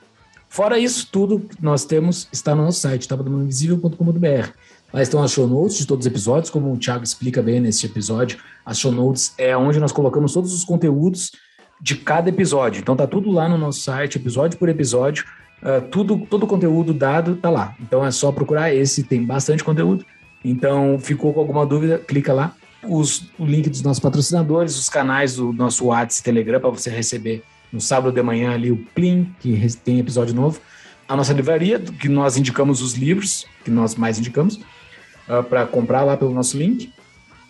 Fora 0.48 0.78
isso, 0.78 1.06
tudo 1.12 1.38
que 1.40 1.62
nós 1.62 1.84
temos 1.84 2.26
está 2.32 2.54
no 2.54 2.64
nosso 2.64 2.80
site, 2.80 3.06
tapadomaninvisível.com.br. 3.06 4.48
Lá 4.90 5.02
estão 5.02 5.22
as 5.22 5.30
show 5.30 5.46
notes 5.46 5.76
de 5.76 5.86
todos 5.86 6.06
os 6.06 6.10
episódios, 6.10 6.48
como 6.48 6.72
o 6.72 6.78
Thiago 6.78 7.04
explica 7.04 7.42
bem 7.42 7.60
nesse 7.60 7.84
episódio. 7.84 8.38
As 8.64 8.78
show 8.78 8.90
notes 8.90 9.34
é 9.36 9.54
onde 9.54 9.78
nós 9.78 9.92
colocamos 9.92 10.32
todos 10.32 10.54
os 10.54 10.64
conteúdos 10.64 11.32
de 11.78 11.94
cada 11.94 12.30
episódio. 12.30 12.80
Então 12.80 12.96
tá 12.96 13.06
tudo 13.06 13.30
lá 13.30 13.50
no 13.50 13.58
nosso 13.58 13.80
site, 13.80 14.16
episódio 14.16 14.58
por 14.58 14.70
episódio. 14.70 15.26
Ah, 15.62 15.82
tudo, 15.82 16.24
todo 16.30 16.44
o 16.44 16.46
conteúdo 16.46 16.94
dado 16.94 17.36
tá 17.36 17.50
lá. 17.50 17.76
Então 17.78 18.02
é 18.02 18.10
só 18.10 18.32
procurar 18.32 18.72
esse, 18.72 19.02
tem 19.02 19.26
bastante 19.26 19.62
conteúdo. 19.62 20.06
Então 20.42 20.98
ficou 20.98 21.34
com 21.34 21.40
alguma 21.40 21.66
dúvida, 21.66 21.98
clica 21.98 22.32
lá. 22.32 22.54
Os, 22.86 23.26
o 23.38 23.44
link 23.44 23.68
dos 23.68 23.82
nossos 23.82 24.00
patrocinadores, 24.00 24.78
os 24.78 24.88
canais 24.88 25.36
do 25.36 25.52
nosso 25.52 25.86
WhatsApp 25.86 26.20
e 26.20 26.24
Telegram 26.24 26.60
para 26.60 26.70
você 26.70 26.90
receber 26.90 27.42
no 27.72 27.80
sábado 27.80 28.14
de 28.14 28.22
manhã 28.22 28.52
ali 28.52 28.70
o 28.70 28.76
Plim, 28.94 29.34
que 29.40 29.58
tem 29.84 29.98
episódio 29.98 30.34
novo. 30.34 30.60
A 31.08 31.16
nossa 31.16 31.32
livraria, 31.32 31.78
que 31.78 32.08
nós 32.08 32.36
indicamos 32.36 32.80
os 32.80 32.94
livros, 32.94 33.46
que 33.64 33.70
nós 33.70 33.94
mais 33.94 34.18
indicamos, 34.18 34.60
para 35.48 35.66
comprar 35.66 36.04
lá 36.04 36.16
pelo 36.16 36.32
nosso 36.32 36.56
link. 36.56 36.92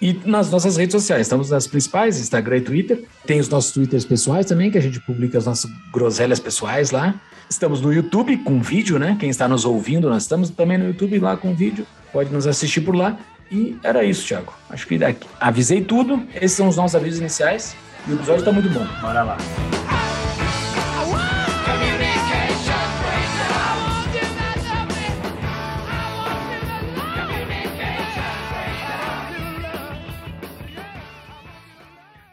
E 0.02 0.12
nas 0.24 0.50
nossas 0.50 0.76
redes 0.76 0.92
sociais, 0.92 1.22
estamos 1.22 1.50
nas 1.50 1.66
principais, 1.66 2.18
Instagram 2.18 2.58
e 2.58 2.60
Twitter. 2.60 3.04
Tem 3.26 3.38
os 3.38 3.48
nossos 3.48 3.72
Twitters 3.72 4.04
pessoais 4.04 4.46
também, 4.46 4.70
que 4.70 4.78
a 4.78 4.80
gente 4.80 5.00
publica 5.00 5.38
as 5.38 5.46
nossas 5.46 5.70
groselhas 5.92 6.40
pessoais 6.40 6.90
lá. 6.90 7.14
Estamos 7.48 7.80
no 7.80 7.92
YouTube 7.92 8.36
com 8.38 8.60
vídeo, 8.60 8.98
né? 8.98 9.16
Quem 9.20 9.30
está 9.30 9.46
nos 9.46 9.64
ouvindo, 9.64 10.08
nós 10.08 10.22
estamos 10.22 10.50
também 10.50 10.78
no 10.78 10.86
YouTube 10.86 11.18
lá 11.18 11.36
com 11.36 11.54
vídeo. 11.54 11.86
Pode 12.12 12.32
nos 12.32 12.46
assistir 12.46 12.80
por 12.80 12.94
lá. 12.94 13.18
E 13.50 13.78
era 13.82 14.04
isso, 14.04 14.26
Thiago. 14.26 14.52
Acho 14.68 14.86
que 14.86 14.98
daqui. 14.98 15.26
avisei 15.40 15.82
tudo. 15.82 16.26
Esses 16.34 16.56
são 16.56 16.68
os 16.68 16.76
nossos 16.76 16.94
avisos 16.94 17.20
iniciais. 17.20 17.76
E 18.06 18.12
o 18.12 18.14
episódio 18.14 18.40
está 18.40 18.52
muito 18.52 18.68
bom. 18.70 18.86
Bora 19.00 19.22
lá. 19.22 19.36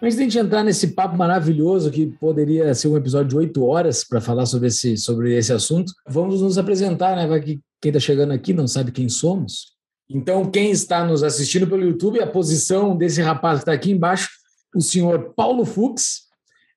Antes 0.03 0.15
de 0.15 0.22
a 0.22 0.25
gente 0.25 0.39
entrar 0.39 0.63
nesse 0.63 0.96
papo 0.96 1.15
maravilhoso 1.15 1.91
que 1.91 2.08
poderia 2.08 2.74
ser 2.74 2.88
um 2.88 2.98
episódio 2.98 3.27
de 3.27 3.38
oito 3.38 3.63
horas 3.63 4.03
para 4.03 4.20
falar 4.20 4.48
sobre 4.48 4.68
esse, 4.68 4.98
sobre 4.98 5.38
esse 5.38 5.53
assunto, 5.53 5.94
vamos 6.08 6.41
nos 6.41 6.58
apresentar, 6.58 7.15
né? 7.15 7.27
Vai 7.27 7.39
que 7.39 7.62
quem 7.80 7.91
está 7.91 8.00
chegando 8.00 8.32
aqui 8.34 8.51
não 8.51 8.68
sabe 8.68 8.91
quem 8.91 9.08
somos. 9.08 9.70
Então, 10.13 10.50
quem 10.50 10.72
está 10.72 11.06
nos 11.06 11.24
assistindo 11.24 11.68
pelo 11.68 11.84
YouTube, 11.84 12.22
a 12.22 12.27
posição 12.27 12.98
desse 12.98 13.22
rapaz 13.22 13.60
que 13.60 13.62
está 13.62 13.74
aqui 13.74 13.91
embaixo, 13.91 14.30
o 14.75 14.82
senhor 14.82 15.34
Paulo 15.36 15.65
Fux, 15.65 16.24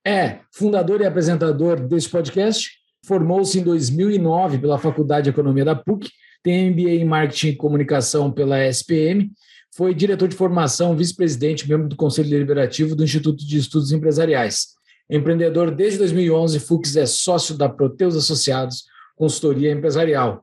é 0.07 0.41
fundador 0.53 1.01
e 1.01 1.07
apresentador 1.07 1.81
desse 1.81 2.09
podcast, 2.09 2.71
Formou-se 3.05 3.59
em 3.59 3.63
2009 3.63 4.59
pela 4.59 4.79
Faculdade 4.79 5.25
de 5.25 5.31
Economia 5.31 5.65
da 5.65 5.75
PUC, 5.75 6.11
tem 6.43 6.71
MBA 6.71 6.91
em 6.91 7.05
Marketing 7.05 7.49
e 7.49 7.57
Comunicação 7.57 8.33
pela 8.33 8.59
SPM, 8.65 9.31
foi 9.77 9.95
diretor 9.95 10.27
de 10.27 10.35
formação, 10.35 10.97
vice-presidente, 10.97 11.69
membro 11.69 11.89
do 11.89 11.97
Conselho 11.97 12.31
Deliberativo 12.31 12.97
do 12.97 13.05
Instituto 13.05 13.47
de 13.47 13.59
Estudos 13.59 13.93
Empresariais. 13.93 14.69
Empreendedor 15.11 15.71
desde 15.71 15.99
2011, 15.99 16.59
Fux 16.61 16.97
é 16.97 17.05
sócio 17.05 17.59
da 17.59 17.69
Proteus 17.69 18.17
Associados, 18.17 18.85
consultoria 19.17 19.71
empresarial. 19.71 20.43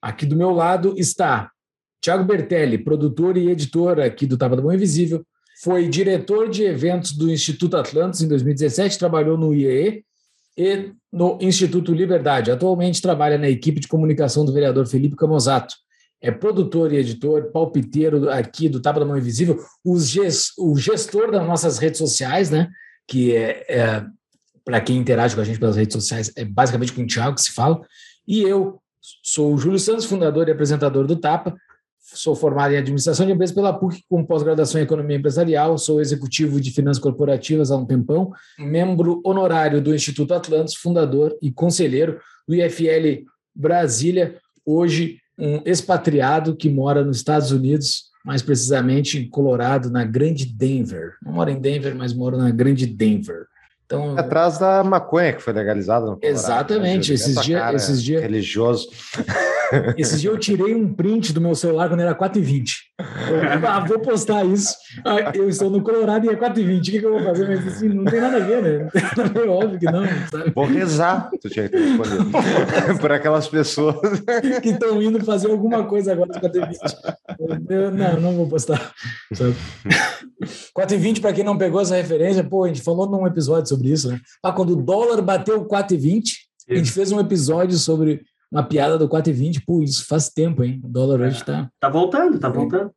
Aqui 0.00 0.26
do 0.26 0.36
meu 0.36 0.50
lado 0.50 0.94
está 0.98 1.50
Tiago 2.02 2.24
Bertelli, 2.24 2.78
produtor 2.78 3.36
e 3.36 3.48
editor 3.48 4.00
aqui 4.00 4.26
do 4.26 4.36
Tava 4.36 4.56
do 4.56 4.62
Bom 4.62 4.72
Invisível, 4.72 5.24
foi 5.62 5.88
diretor 5.88 6.50
de 6.50 6.64
eventos 6.64 7.12
do 7.12 7.30
Instituto 7.30 7.76
Atlantis 7.76 8.20
em 8.20 8.26
2017, 8.26 8.98
trabalhou 8.98 9.38
no 9.38 9.54
IEE 9.54 10.04
e 10.58 10.90
no 11.12 11.38
Instituto 11.40 11.94
Liberdade. 11.94 12.50
Atualmente 12.50 13.00
trabalha 13.00 13.38
na 13.38 13.48
equipe 13.48 13.78
de 13.78 13.86
comunicação 13.86 14.44
do 14.44 14.52
vereador 14.52 14.84
Felipe 14.86 15.14
Camozato. 15.14 15.76
É 16.20 16.32
produtor 16.32 16.92
e 16.92 16.96
editor, 16.96 17.52
palpiteiro 17.52 18.28
aqui 18.28 18.68
do 18.68 18.80
Tapa 18.80 18.98
da 18.98 19.06
Mão 19.06 19.16
Invisível, 19.16 19.64
o 19.84 19.96
gestor 20.76 21.30
das 21.30 21.46
nossas 21.46 21.78
redes 21.78 21.98
sociais, 21.98 22.50
né? 22.50 22.68
Que 23.06 23.36
é, 23.36 23.64
é 23.68 24.04
para 24.64 24.80
quem 24.80 24.96
interage 24.96 25.36
com 25.36 25.40
a 25.40 25.44
gente 25.44 25.58
pelas 25.60 25.76
redes 25.76 25.94
sociais, 25.94 26.32
é 26.36 26.44
basicamente 26.44 26.92
com 26.92 27.02
o 27.02 27.06
Thiago 27.06 27.36
que 27.36 27.42
se 27.42 27.52
fala. 27.52 27.80
E 28.26 28.42
eu 28.42 28.80
sou 29.22 29.54
o 29.54 29.58
Júlio 29.58 29.78
Santos, 29.78 30.04
fundador 30.04 30.48
e 30.48 30.52
apresentador 30.52 31.06
do 31.06 31.16
Tapa 31.16 31.54
sou 32.14 32.34
formado 32.34 32.74
em 32.74 32.78
administração 32.78 33.26
de 33.26 33.32
empresas 33.32 33.54
pela 33.54 33.72
PUC, 33.72 34.02
com 34.08 34.24
pós-graduação 34.24 34.80
em 34.80 34.84
economia 34.84 35.16
empresarial, 35.16 35.76
sou 35.78 36.00
executivo 36.00 36.60
de 36.60 36.70
finanças 36.70 37.02
corporativas 37.02 37.70
há 37.70 37.76
um 37.76 37.86
tempão, 37.86 38.32
membro 38.58 39.20
honorário 39.24 39.80
do 39.80 39.94
Instituto 39.94 40.34
Atlantis, 40.34 40.74
fundador 40.74 41.36
e 41.40 41.50
conselheiro 41.50 42.18
do 42.46 42.54
IFL 42.54 43.24
Brasília, 43.54 44.36
hoje 44.64 45.18
um 45.38 45.62
expatriado 45.64 46.54
que 46.54 46.68
mora 46.68 47.04
nos 47.04 47.16
Estados 47.16 47.50
Unidos, 47.50 48.04
mais 48.24 48.42
precisamente 48.42 49.18
em 49.18 49.28
Colorado, 49.28 49.90
na 49.90 50.04
Grande 50.04 50.46
Denver. 50.46 51.14
Não 51.22 51.32
moro 51.32 51.50
em 51.50 51.60
Denver, 51.60 51.94
mas 51.94 52.12
moro 52.12 52.36
na 52.36 52.50
Grande 52.50 52.86
Denver. 52.86 53.46
Então, 53.92 54.18
Atrás 54.18 54.58
da 54.58 54.82
maconha 54.82 55.32
que 55.32 55.42
foi 55.42 55.52
legalizada 55.52 56.06
no 56.06 56.16
Colorado. 56.16 56.26
Exatamente, 56.26 57.08
né? 57.10 57.14
esses 57.14 57.40
dias. 57.40 57.74
Esses 57.74 58.02
dias 58.02 58.22
religioso. 58.22 58.88
Esses 59.96 60.20
dias 60.20 60.34
eu 60.34 60.38
tirei 60.38 60.74
um 60.74 60.92
print 60.92 61.32
do 61.32 61.40
meu 61.40 61.54
celular 61.54 61.88
quando 61.88 62.00
era 62.00 62.14
4h20. 62.14 62.72
Eu, 63.00 63.68
ah, 63.68 63.80
vou 63.80 63.98
postar 64.00 64.44
isso. 64.44 64.74
Ah, 65.04 65.32
eu 65.34 65.48
estou 65.48 65.70
no 65.70 65.82
Colorado 65.82 66.26
e 66.26 66.28
é 66.28 66.36
4h20. 66.36 66.78
O 66.78 66.82
que, 66.82 66.98
que 66.98 67.06
eu 67.06 67.12
vou 67.12 67.22
fazer? 67.22 67.48
Mas 67.48 67.66
assim, 67.66 67.88
não 67.88 68.04
tem 68.04 68.20
nada 68.20 68.36
a 68.36 68.40
ver, 68.40 68.62
né? 68.62 68.88
É 69.34 69.48
óbvio 69.48 69.78
que 69.78 69.86
não. 69.86 70.04
Sabe? 70.30 70.52
Vou 70.54 70.66
rezar, 70.66 71.30
tu 71.40 71.48
tinha 71.48 71.68
que 71.68 71.76
responder. 71.76 72.18
Por 73.00 73.12
aquelas 73.12 73.48
pessoas 73.48 73.96
que 74.62 74.68
estão 74.68 75.02
indo 75.02 75.24
fazer 75.24 75.50
alguma 75.50 75.84
coisa 75.84 76.12
agora 76.12 76.30
às 76.34 76.42
4h20. 76.42 77.16
Eu, 77.70 77.90
não, 77.90 78.20
não 78.20 78.32
vou 78.36 78.48
postar. 78.48 78.92
4h20, 80.76 81.20
para 81.22 81.32
quem 81.32 81.44
não 81.44 81.56
pegou 81.56 81.80
essa 81.80 81.96
referência, 81.96 82.44
pô, 82.44 82.64
a 82.64 82.68
gente 82.68 82.82
falou 82.82 83.08
num 83.08 83.26
episódio 83.26 83.68
sobre 83.68 83.81
isso, 83.88 84.08
né? 84.08 84.20
Ah, 84.42 84.52
quando 84.52 84.70
o 84.70 84.82
dólar 84.82 85.20
bateu 85.22 85.64
4,20, 85.66 86.24
a 86.70 86.74
gente 86.74 86.92
fez 86.92 87.10
um 87.12 87.20
episódio 87.20 87.76
sobre 87.76 88.22
uma 88.50 88.62
piada 88.62 88.98
do 88.98 89.08
4,20. 89.08 89.62
Pô, 89.66 89.82
isso 89.82 90.06
faz 90.06 90.28
tempo, 90.28 90.62
hein? 90.62 90.80
O 90.84 90.88
dólar 90.88 91.20
hoje 91.20 91.38
está. 91.38 91.68
Tá 91.80 91.88
voltando, 91.88 92.38
tá 92.38 92.48
voltando. 92.48 92.90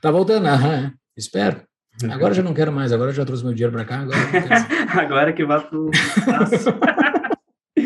Tá 0.00 0.10
voltando, 0.10 0.46
aham, 0.46 0.86
é. 0.86 0.92
espero. 1.16 1.62
Agora 2.08 2.32
já 2.32 2.42
não 2.42 2.54
quero 2.54 2.72
mais, 2.72 2.92
agora 2.92 3.12
já 3.12 3.24
trouxe 3.24 3.44
meu 3.44 3.52
dinheiro 3.52 3.72
para 3.72 3.84
cá. 3.84 4.00
Agora, 4.00 4.16
agora 5.04 5.32
que 5.32 5.44
vai 5.44 5.60
pro. 5.66 5.90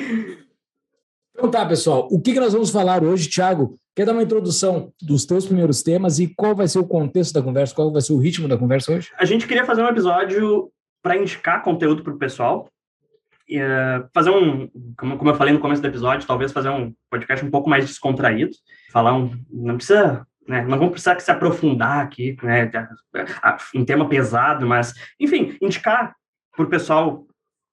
então 1.35 1.51
tá, 1.51 1.67
pessoal. 1.67 2.07
O 2.11 2.21
que, 2.21 2.33
que 2.35 2.41
nós 2.41 2.53
vamos 2.53 2.71
falar 2.71 3.03
hoje, 3.03 3.29
Thiago? 3.29 3.77
Quer 3.97 4.07
dar 4.07 4.13
uma 4.13 4.23
introdução 4.23 4.93
dos 5.01 5.25
teus 5.25 5.47
primeiros 5.47 5.83
temas 5.83 6.19
e 6.19 6.27
qual 6.27 6.55
vai 6.55 6.69
ser 6.69 6.81
o 6.81 6.87
contexto 6.87 7.33
da 7.33 7.43
conversa, 7.43 7.75
qual 7.75 7.93
vai 7.93 8.03
ser 8.03 8.13
o 8.13 8.19
ritmo 8.19 8.49
da 8.49 8.59
conversa 8.59 8.93
hoje? 8.93 9.11
A 9.19 9.25
gente 9.25 9.47
queria 9.47 9.65
fazer 9.65 9.83
um 9.83 9.89
episódio 9.89 10.71
para 11.05 11.19
indicar 11.19 11.63
conteúdo 11.63 12.03
para 12.03 12.15
o 12.15 12.19
pessoal. 12.19 12.67
E, 13.47 13.61
uh, 13.61 14.09
fazer 14.15 14.31
um, 14.31 14.71
como, 14.97 15.19
como 15.19 15.31
eu 15.31 15.35
falei 15.35 15.53
no 15.53 15.61
começo 15.61 15.83
do 15.83 15.89
episódio, 15.89 16.27
talvez 16.27 16.51
fazer 16.51 16.71
um 16.71 16.95
podcast 17.11 17.45
um 17.45 17.51
pouco 17.51 17.69
mais 17.69 17.85
descontraído. 17.85 18.57
Falar 18.91 19.15
um. 19.15 19.31
Não 19.51 19.77
precisa. 19.77 20.27
Né, 20.49 20.63
não 20.63 20.79
vamos 20.79 20.93
precisar 20.93 21.19
se 21.21 21.31
aprofundar 21.31 22.05
aqui 22.05 22.37
né, 22.43 22.71
um 23.75 23.83
tema 23.83 24.07
pesado, 24.07 24.67
mas, 24.67 24.93
enfim, 25.19 25.57
indicar 25.59 26.15
para 26.55 26.67
o 26.67 26.69
pessoal 26.69 27.27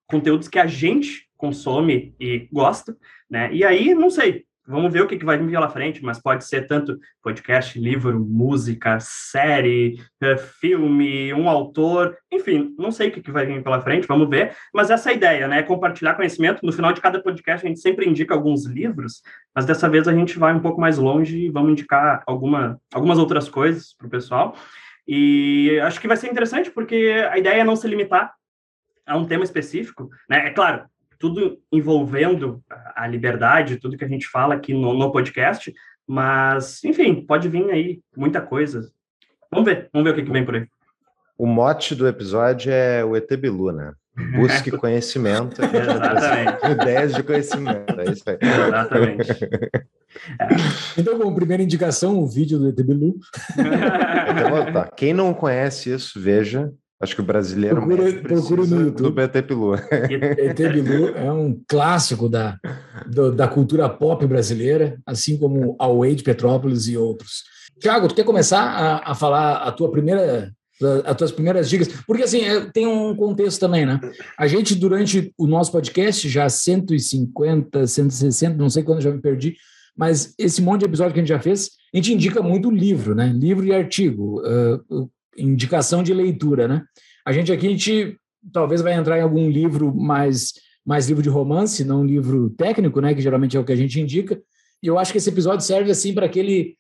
conteúdos 0.08 0.48
que 0.48 0.58
a 0.58 0.66
gente 0.66 1.28
consome 1.36 2.16
e 2.18 2.48
gosta, 2.52 2.96
né? 3.30 3.54
E 3.54 3.66
aí, 3.66 3.94
não 3.94 4.10
sei, 4.10 4.46
Vamos 4.68 4.94
ver 4.94 5.02
o 5.02 5.08
que, 5.08 5.18
que 5.18 5.26
vai 5.26 5.38
vir 5.38 5.50
pela 5.50 5.70
frente, 5.70 6.04
mas 6.04 6.22
pode 6.22 6.46
ser 6.46 6.68
tanto 6.68 7.00
podcast, 7.24 7.80
livro, 7.80 8.20
música, 8.20 9.00
série, 9.00 10.00
eh, 10.22 10.38
filme, 10.38 11.34
um 11.34 11.50
autor, 11.50 12.16
enfim, 12.32 12.76
não 12.78 12.92
sei 12.92 13.10
o 13.10 13.12
que, 13.12 13.22
que 13.22 13.32
vai 13.32 13.46
vir 13.46 13.64
pela 13.64 13.82
frente, 13.82 14.08
vamos 14.08 14.30
ver. 14.30 14.56
Mas 14.72 14.92
essa 14.92 15.10
é 15.10 15.14
a 15.14 15.16
ideia, 15.16 15.48
né? 15.48 15.64
Compartilhar 15.64 16.14
conhecimento. 16.14 16.64
No 16.64 16.72
final 16.72 16.94
de 16.94 17.02
cada 17.02 17.22
podcast, 17.22 17.66
a 17.66 17.70
gente 17.70 17.82
sempre 17.82 18.08
indica 18.08 18.36
alguns 18.36 18.66
livros, 18.66 19.24
mas 19.54 19.66
dessa 19.66 19.90
vez 19.90 20.08
a 20.08 20.14
gente 20.14 20.38
vai 20.38 20.54
um 20.54 20.62
pouco 20.62 20.80
mais 20.80 20.98
longe 20.98 21.46
e 21.46 21.50
vamos 21.50 21.72
indicar 21.72 22.24
alguma, 22.28 22.80
algumas 22.94 23.18
outras 23.18 23.50
coisas 23.50 23.96
para 23.98 24.08
o 24.08 24.12
pessoal. 24.12 24.56
E 25.08 25.80
acho 25.82 26.00
que 26.00 26.08
vai 26.08 26.18
ser 26.18 26.30
interessante, 26.30 26.70
porque 26.70 27.26
a 27.32 27.38
ideia 27.38 27.62
é 27.62 27.64
não 27.64 27.76
se 27.76 27.88
limitar 27.88 28.34
a 29.08 29.18
um 29.18 29.26
tema 29.26 29.44
específico, 29.44 30.10
né? 30.30 30.48
É 30.48 30.50
claro, 30.52 30.86
tudo 31.22 31.60
envolvendo 31.72 32.62
a 32.96 33.08
liberdade, 33.08 33.78
tudo 33.78 33.96
que 33.96 34.04
a 34.04 34.08
gente 34.08 34.28
fala 34.28 34.56
aqui 34.56 34.74
no, 34.74 34.94
no 34.94 35.12
podcast, 35.12 35.72
mas, 36.08 36.84
enfim, 36.84 37.24
pode 37.24 37.48
vir 37.48 37.70
aí 37.70 38.02
muita 38.18 38.42
coisa. 38.42 38.92
Vamos 39.52 39.70
ver, 39.70 39.90
vamos 39.94 40.06
ver 40.06 40.12
o 40.12 40.16
que, 40.16 40.26
que 40.26 40.32
vem 40.32 40.44
por 40.44 40.56
aí. 40.56 40.68
O 41.38 41.46
mote 41.46 41.94
do 41.94 42.08
episódio 42.08 42.72
é 42.72 43.06
o 43.06 43.16
ET 43.16 43.30
Bilu, 43.38 43.72
né? 43.72 43.94
Busque 44.36 44.72
conhecimento. 44.78 45.62
Exatamente. 45.64 46.66
Ideias 46.72 47.14
de 47.14 47.24
conhecimento. 47.24 48.00
É 48.00 48.12
isso 48.12 48.24
aí. 48.28 48.38
Exatamente. 48.42 49.32
É. 50.40 50.48
Então, 50.98 51.18
como 51.18 51.36
primeira 51.36 51.64
indicação, 51.64 52.20
o 52.20 52.28
vídeo 52.28 52.60
do 52.60 52.70
ET 52.70 52.76
Bilu. 52.76 53.16
Então, 53.58 54.74
tá. 54.74 54.90
Quem 54.96 55.14
não 55.14 55.34
conhece 55.34 55.94
isso, 55.94 56.20
veja. 56.20 56.72
Acho 57.02 57.16
que 57.16 57.22
o 57.22 57.26
brasileiro 57.26 57.78
procura, 57.78 58.14
procura 58.14 58.66
no 58.66 58.82
YouTube. 58.82 59.02
do 59.02 59.12
BT 59.12 59.42
Bilu. 59.42 59.76
ET 59.76 60.58
Bilu 60.58 61.08
é 61.10 61.32
um 61.32 61.60
clássico 61.68 62.30
da, 62.30 62.60
do, 63.08 63.32
da 63.32 63.48
cultura 63.48 63.90
pop 63.90 64.26
brasileira, 64.28 65.00
assim 65.06 65.38
como 65.38 65.76
Away 65.80 66.16
de 66.16 66.24
Petrópolis 66.24 66.88
e 66.88 66.96
outros. 66.96 67.44
Tiago, 67.80 68.08
tu 68.08 68.14
quer 68.14 68.24
começar 68.24 68.62
a, 68.62 69.12
a 69.12 69.16
falar 69.16 69.64
a 69.64 69.72
tua 69.72 69.90
primeira 69.90 70.54
as 71.06 71.16
tuas 71.16 71.32
primeiras 71.32 71.70
dicas, 71.70 71.88
porque 72.08 72.24
assim, 72.24 72.42
é, 72.42 72.62
tem 72.72 72.88
um 72.88 73.16
contexto 73.16 73.60
também, 73.60 73.86
né? 73.86 74.00
A 74.38 74.48
gente, 74.48 74.74
durante 74.74 75.32
o 75.38 75.46
nosso 75.46 75.72
podcast, 75.72 76.28
já 76.28 76.50
150, 76.50 77.86
160, 77.86 78.58
não 78.58 78.68
sei 78.70 78.82
quando 78.82 79.00
já 79.00 79.12
me 79.12 79.22
perdi, 79.22 79.56
mas 79.96 80.34
esse 80.40 80.62
monte 80.62 80.80
de 80.80 80.86
episódio 80.86 81.14
que 81.14 81.20
a 81.20 81.24
gente 81.24 81.30
já 81.30 81.40
fez, 81.40 81.70
a 81.94 81.98
gente 81.98 82.14
indica 82.14 82.42
muito 82.42 82.72
livro, 82.72 83.14
né? 83.14 83.28
Livro 83.28 83.64
e 83.64 83.74
artigo. 83.74 84.42
Uh, 84.42 85.10
indicação 85.38 86.04
de 86.04 86.14
leitura, 86.14 86.68
né? 86.68 86.84
A 87.26 87.32
gente 87.32 87.52
aqui, 87.52 87.68
a 87.68 87.70
gente 87.70 88.18
talvez 88.52 88.82
vai 88.82 88.94
entrar 88.94 89.18
em 89.18 89.22
algum 89.22 89.50
livro 89.50 89.94
mais, 89.94 90.54
mais 90.86 91.08
livro 91.08 91.22
de 91.22 91.30
romance, 91.30 91.84
não 91.84 92.02
um 92.02 92.06
livro 92.06 92.50
técnico, 92.52 93.00
né? 93.00 93.14
Que 93.14 93.22
geralmente 93.22 93.56
é 93.56 93.60
o 93.60 93.64
que 93.64 93.72
a 93.72 93.76
gente 93.76 94.00
indica. 94.00 94.42
E 94.82 94.88
eu 94.88 94.98
acho 94.98 95.12
que 95.12 95.18
esse 95.18 95.30
episódio 95.30 95.66
serve 95.66 95.92
assim 95.92 96.14
para 96.14 96.26
aquele 96.26 96.76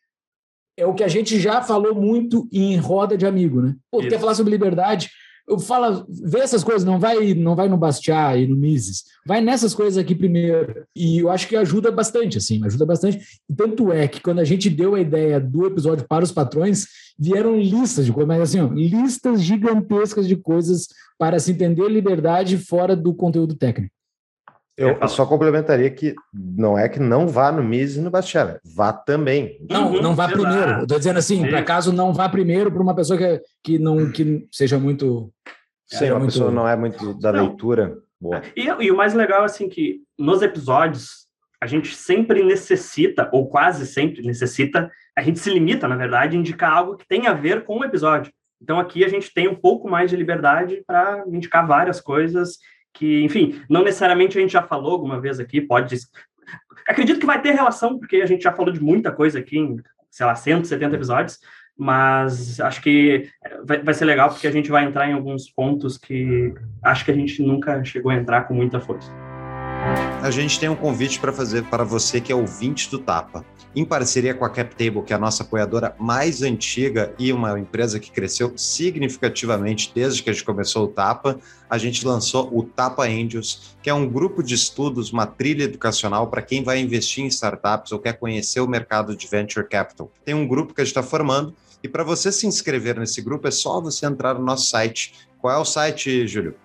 é 0.78 0.86
o 0.86 0.94
que 0.94 1.04
a 1.04 1.08
gente 1.08 1.40
já 1.40 1.62
falou 1.62 1.94
muito 1.94 2.48
em 2.52 2.78
roda 2.78 3.18
de 3.18 3.26
amigo, 3.26 3.62
né? 3.62 3.76
Pô, 3.92 4.00
quer 4.00 4.20
falar 4.20 4.34
sobre 4.34 4.52
liberdade? 4.52 5.10
Eu 5.48 5.60
falo, 5.60 6.06
vê 6.08 6.40
essas 6.40 6.64
coisas, 6.64 6.84
não 6.84 7.00
vai, 7.00 7.34
não 7.34 7.56
vai 7.56 7.68
no 7.68 7.78
Bastiat 7.78 8.40
e 8.40 8.48
no 8.48 8.56
Mises, 8.56 9.04
vai 9.26 9.42
nessas 9.42 9.74
coisas 9.74 9.98
aqui 9.98 10.16
primeiro. 10.16 10.86
E 10.96 11.20
eu 11.20 11.30
acho 11.30 11.48
que 11.48 11.56
ajuda 11.56 11.92
bastante, 11.92 12.38
assim, 12.38 12.64
ajuda 12.66 12.86
bastante. 12.86 13.20
Tanto 13.56 13.92
é 13.92 14.08
que 14.08 14.22
quando 14.22 14.40
a 14.40 14.44
gente 14.44 14.70
deu 14.70 14.96
a 14.96 15.00
ideia 15.00 15.40
do 15.40 15.66
episódio 15.66 16.08
para 16.08 16.24
os 16.24 16.32
patrões, 16.32 16.86
vieram 17.18 17.60
listas 17.60 18.06
de 18.06 18.14
coisas, 18.14 18.42
assim, 18.42 18.60
ó, 18.60 18.68
listas 18.68 19.42
gigantescas 19.42 20.28
de 20.28 20.36
coisas 20.36 20.88
para 21.18 21.40
se 21.40 21.52
entender 21.52 21.88
liberdade 21.90 22.58
fora 22.58 22.96
do 22.96 23.14
conteúdo 23.14 23.56
técnico. 23.56 23.94
Eu, 24.78 24.98
eu 25.00 25.08
só 25.08 25.26
complementaria 25.26 25.90
que 25.90 26.16
não 26.34 26.78
é 26.78 26.88
que 26.88 27.00
não 27.00 27.28
vá 27.28 27.52
no 27.52 27.64
Mises 27.64 27.98
e 27.98 28.02
no 28.02 28.10
Bastiat, 28.10 28.60
vá 28.64 28.94
também. 28.94 29.58
Não, 29.70 29.92
não 30.02 30.16
vá 30.16 30.28
primeiro. 30.28 30.82
Estou 30.82 30.98
dizendo 30.98 31.20
assim, 31.20 31.48
para 31.48 31.62
caso 31.62 31.92
não 31.92 32.14
vá 32.14 32.28
primeiro 32.30 32.72
para 32.72 32.82
uma 32.82 32.96
pessoa 32.96 33.18
que, 33.18 33.42
que 33.64 33.80
não 33.80 34.12
que 34.12 34.48
seja 34.52 34.80
muito. 34.80 35.32
Sim, 35.88 36.12
uma 36.12 36.20
muito... 36.20 36.32
pessoa 36.32 36.52
não 36.52 36.68
é 36.68 36.76
muito 36.76 37.14
da 37.20 37.32
não. 37.32 37.48
leitura. 37.48 37.98
Boa. 38.20 38.42
E, 38.56 38.68
e 38.68 38.92
o 38.92 38.96
mais 38.96 39.14
legal, 39.14 39.44
assim, 39.44 39.68
que 39.68 40.02
nos 40.18 40.42
episódios 40.42 41.28
a 41.62 41.68
gente 41.68 41.96
sempre 41.96 42.44
necessita, 42.44 43.30
ou 43.32 43.48
quase 43.48 43.86
sempre 43.86 44.24
necessita, 44.24 44.90
a 45.16 45.22
gente 45.22 45.40
se 45.40 45.50
limita, 45.50 45.88
na 45.88 45.96
verdade, 45.96 46.36
a 46.36 46.40
indicar 46.40 46.72
algo 46.72 46.96
que 46.96 47.08
tem 47.08 47.28
a 47.28 47.34
ver 47.34 47.64
com 47.64 47.80
o 47.80 47.84
episódio. 47.84 48.32
Então 48.62 48.80
aqui 48.80 49.04
a 49.04 49.08
gente 49.08 49.34
tem 49.34 49.48
um 49.48 49.56
pouco 49.56 49.90
mais 49.90 50.10
de 50.10 50.16
liberdade 50.16 50.84
para 50.86 51.24
indicar 51.28 51.68
várias 51.68 52.00
coisas 52.00 52.58
que, 52.94 53.24
enfim, 53.24 53.62
não 53.70 53.84
necessariamente 53.84 54.38
a 54.38 54.42
gente 54.42 54.54
já 54.54 54.62
falou 54.62 54.92
alguma 54.94 55.20
vez 55.20 55.40
aqui, 55.40 55.62
pode. 55.62 55.96
Acredito 56.88 57.20
que 57.20 57.26
vai 57.26 57.42
ter 57.42 57.52
relação, 57.52 57.98
porque 57.98 58.18
a 58.18 58.26
gente 58.26 58.44
já 58.44 58.52
falou 58.52 58.72
de 58.72 58.82
muita 58.82 59.12
coisa 59.12 59.40
aqui 59.40 59.58
em, 59.58 59.78
sei 60.10 60.26
lá, 60.26 60.36
170 60.36 60.96
episódios, 60.96 61.40
mas 61.78 62.60
acho 62.60 62.82
que 62.82 63.30
vai, 63.64 63.82
vai 63.82 63.94
ser 63.94 64.06
legal 64.06 64.30
porque 64.30 64.48
a 64.48 64.52
gente 64.52 64.70
vai 64.70 64.86
entrar 64.86 65.10
em 65.10 65.14
alguns 65.14 65.50
pontos 65.50 65.98
que 65.98 66.54
acho 66.84 67.06
que 67.06 67.12
a 67.12 67.16
gente 67.16 67.42
nunca 67.42 67.84
chegou 67.84 68.12
a 68.12 68.16
entrar 68.16 68.44
com 68.48 68.54
muita 68.54 68.80
força. 68.80 69.12
A 70.22 70.30
gente 70.30 70.60
tem 70.60 70.70
um 70.70 70.76
convite 70.76 71.20
para 71.20 71.34
fazer 71.34 71.64
para 71.64 71.84
você 71.84 72.22
que 72.22 72.32
é 72.32 72.36
ouvinte 72.36 72.90
do 72.90 73.00
Tapa. 73.00 73.44
Em 73.76 73.84
parceria 73.84 74.34
com 74.34 74.46
a 74.46 74.50
CapTable, 74.50 75.02
que 75.02 75.12
é 75.12 75.16
a 75.16 75.20
nossa 75.20 75.44
apoiadora 75.44 75.96
mais 76.00 76.44
antiga 76.44 77.14
e 77.18 77.34
uma 77.34 77.60
empresa 77.60 78.00
que 78.00 78.12
cresceu 78.12 78.54
significativamente 78.56 79.92
desde 79.96 80.22
que 80.22 80.30
a 80.30 80.34
gente 80.34 80.46
começou 80.46 80.86
o 80.86 80.88
Tapa, 80.88 81.40
a 81.70 81.78
gente 81.78 82.06
lançou 82.06 82.50
o 82.56 82.64
Tapa 82.64 83.04
Angels, 83.04 83.76
que 83.82 83.90
é 83.90 83.94
um 83.94 84.08
grupo 84.08 84.44
de 84.44 84.54
estudos, 84.54 85.12
uma 85.12 85.26
trilha 85.26 85.64
educacional 85.64 86.28
para 86.28 86.42
quem 86.42 86.64
vai 86.64 86.80
investir 86.80 87.24
em 87.24 87.28
startups 87.28 87.92
ou 87.92 88.00
quer 88.00 88.14
conhecer 88.14 88.60
o 88.60 88.68
mercado 88.68 89.16
de 89.16 89.28
venture 89.28 89.68
capital. 89.68 90.12
Tem 90.24 90.36
um 90.36 90.48
grupo 90.48 90.74
que 90.74 90.82
a 90.82 90.84
gente 90.84 90.92
está 90.92 91.04
formando 91.04 91.56
e 91.84 91.88
para 91.88 92.04
você 92.04 92.32
se 92.32 92.46
inscrever 92.46 93.00
nesse 93.00 93.22
grupo 93.22 93.48
é 93.48 93.52
só 93.52 93.82
você 93.82 94.06
entrar 94.06 94.36
no 94.36 94.46
nosso 94.46 94.68
site. 94.68 95.28
Qual 95.40 95.54
é 95.54 95.58
o 95.58 95.66
site, 95.66 96.28
Júlio? 96.28 96.56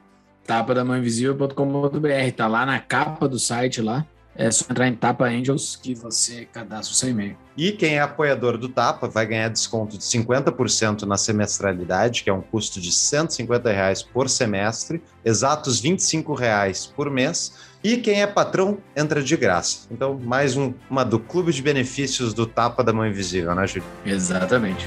tapadamãoinvisível.com.br, 0.47 2.33
tá 2.37 2.47
lá 2.47 2.65
na 2.65 2.79
capa 2.79 3.29
do 3.29 3.38
site 3.38 3.83
lá. 3.83 4.07
É 4.38 4.50
só 4.50 4.67
entrar 4.71 4.87
em 4.87 4.95
Tapa 4.95 5.25
Angels 5.25 5.76
que 5.76 5.95
você 5.95 6.45
cadastra 6.45 6.93
o 6.93 6.95
seu 6.95 7.09
e-mail. 7.09 7.38
E 7.57 7.73
quem 7.73 7.95
é 7.95 8.03
apoiador 8.03 8.59
do 8.59 8.69
Tapa 8.69 9.09
vai 9.09 9.25
ganhar 9.25 9.49
desconto 9.49 9.97
de 9.97 10.05
50% 10.05 11.05
na 11.05 11.17
semestralidade, 11.17 12.23
que 12.23 12.29
é 12.29 12.33
um 12.33 12.43
custo 12.43 12.79
de 12.79 12.93
150 12.93 13.73
reais 13.73 14.03
por 14.03 14.29
semestre, 14.29 15.03
exatos 15.25 15.81
25 15.81 16.35
reais 16.35 16.85
por 16.85 17.11
mês. 17.11 17.55
E 17.83 17.97
quem 17.97 18.21
é 18.21 18.26
patrão 18.26 18.76
entra 18.95 19.23
de 19.23 19.37
graça. 19.38 19.87
Então, 19.91 20.19
mais 20.23 20.55
um, 20.55 20.75
uma 20.91 21.03
do 21.05 21.19
Clube 21.19 21.50
de 21.50 21.62
Benefícios 21.62 22.35
do 22.35 22.47
Tapa 22.47 22.85
da 22.85 22.93
Mão 22.93 23.07
Invisível, 23.07 23.55
né, 23.55 23.67
Júlio? 23.67 23.85
Exatamente. 24.05 24.87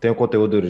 Tem 0.00 0.10
o 0.10 0.14
conteúdo 0.14 0.60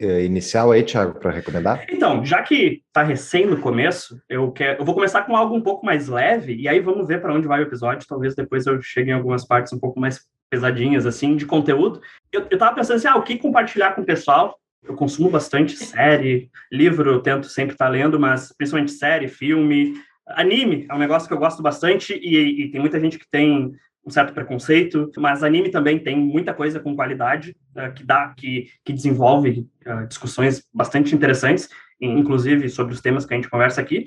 inicial 0.00 0.72
aí, 0.72 0.82
Thiago, 0.82 1.18
para 1.18 1.30
recomendar? 1.30 1.84
Então, 1.90 2.24
já 2.24 2.42
que 2.42 2.82
está 2.86 3.02
recém 3.02 3.46
no 3.46 3.60
começo, 3.60 4.20
eu, 4.28 4.50
quero, 4.50 4.80
eu 4.80 4.84
vou 4.84 4.94
começar 4.94 5.22
com 5.22 5.36
algo 5.36 5.54
um 5.54 5.60
pouco 5.60 5.84
mais 5.84 6.08
leve, 6.08 6.54
e 6.54 6.68
aí 6.68 6.80
vamos 6.80 7.06
ver 7.06 7.20
para 7.20 7.34
onde 7.34 7.46
vai 7.46 7.60
o 7.60 7.64
episódio. 7.64 8.06
Talvez 8.08 8.34
depois 8.34 8.66
eu 8.66 8.80
chegue 8.80 9.10
em 9.10 9.14
algumas 9.14 9.46
partes 9.46 9.72
um 9.72 9.78
pouco 9.78 10.00
mais 10.00 10.20
pesadinhas, 10.50 11.06
assim, 11.06 11.36
de 11.36 11.46
conteúdo. 11.46 12.00
Eu, 12.32 12.46
eu 12.50 12.58
tava 12.58 12.74
pensando 12.74 12.96
assim, 12.96 13.08
ah, 13.08 13.16
o 13.16 13.22
que 13.22 13.38
compartilhar 13.38 13.92
com 13.92 14.02
o 14.02 14.06
pessoal? 14.06 14.58
Eu 14.82 14.94
consumo 14.94 15.28
bastante 15.28 15.76
série, 15.76 16.50
livro 16.72 17.10
eu 17.10 17.20
tento 17.20 17.46
sempre 17.46 17.74
estar 17.74 17.84
tá 17.86 17.90
lendo, 17.90 18.18
mas 18.18 18.52
principalmente 18.56 18.92
série, 18.92 19.28
filme, 19.28 19.94
anime 20.26 20.86
é 20.88 20.94
um 20.94 20.98
negócio 20.98 21.28
que 21.28 21.34
eu 21.34 21.38
gosto 21.38 21.62
bastante 21.62 22.14
e, 22.14 22.64
e 22.64 22.70
tem 22.70 22.80
muita 22.80 22.98
gente 22.98 23.18
que 23.18 23.26
tem 23.30 23.72
um 24.04 24.10
certo 24.10 24.32
preconceito, 24.32 25.10
mas 25.18 25.42
anime 25.42 25.70
também 25.70 25.98
tem 25.98 26.16
muita 26.16 26.54
coisa 26.54 26.80
com 26.80 26.96
qualidade 26.96 27.56
uh, 27.76 27.92
que 27.92 28.04
dá, 28.04 28.32
que, 28.36 28.68
que 28.84 28.92
desenvolve 28.92 29.68
uh, 29.86 30.06
discussões 30.06 30.64
bastante 30.72 31.14
interessantes, 31.14 31.68
inclusive 32.00 32.68
sobre 32.70 32.94
os 32.94 33.00
temas 33.00 33.26
que 33.26 33.34
a 33.34 33.36
gente 33.36 33.50
conversa 33.50 33.80
aqui. 33.80 34.04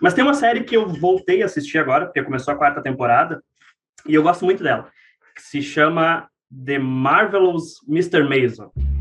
Mas 0.00 0.14
tem 0.14 0.24
uma 0.24 0.34
série 0.34 0.64
que 0.64 0.76
eu 0.76 0.88
voltei 0.88 1.42
a 1.42 1.46
assistir 1.46 1.78
agora, 1.78 2.06
porque 2.06 2.22
começou 2.22 2.52
a 2.52 2.56
quarta 2.56 2.82
temporada, 2.82 3.42
e 4.06 4.14
eu 4.14 4.22
gosto 4.22 4.44
muito 4.44 4.62
dela, 4.62 4.90
que 5.34 5.42
se 5.42 5.62
chama 5.62 6.28
The 6.64 6.78
Marvelous 6.78 7.80
Mr. 7.88 8.22
Mason. 8.24 8.97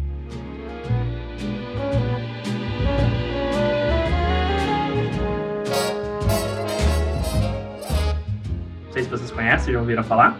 Sei 8.97 9.03
se 9.03 9.09
vocês 9.09 9.31
conhecem, 9.31 9.73
já 9.73 9.79
ouviram 9.79 10.03
falar. 10.03 10.35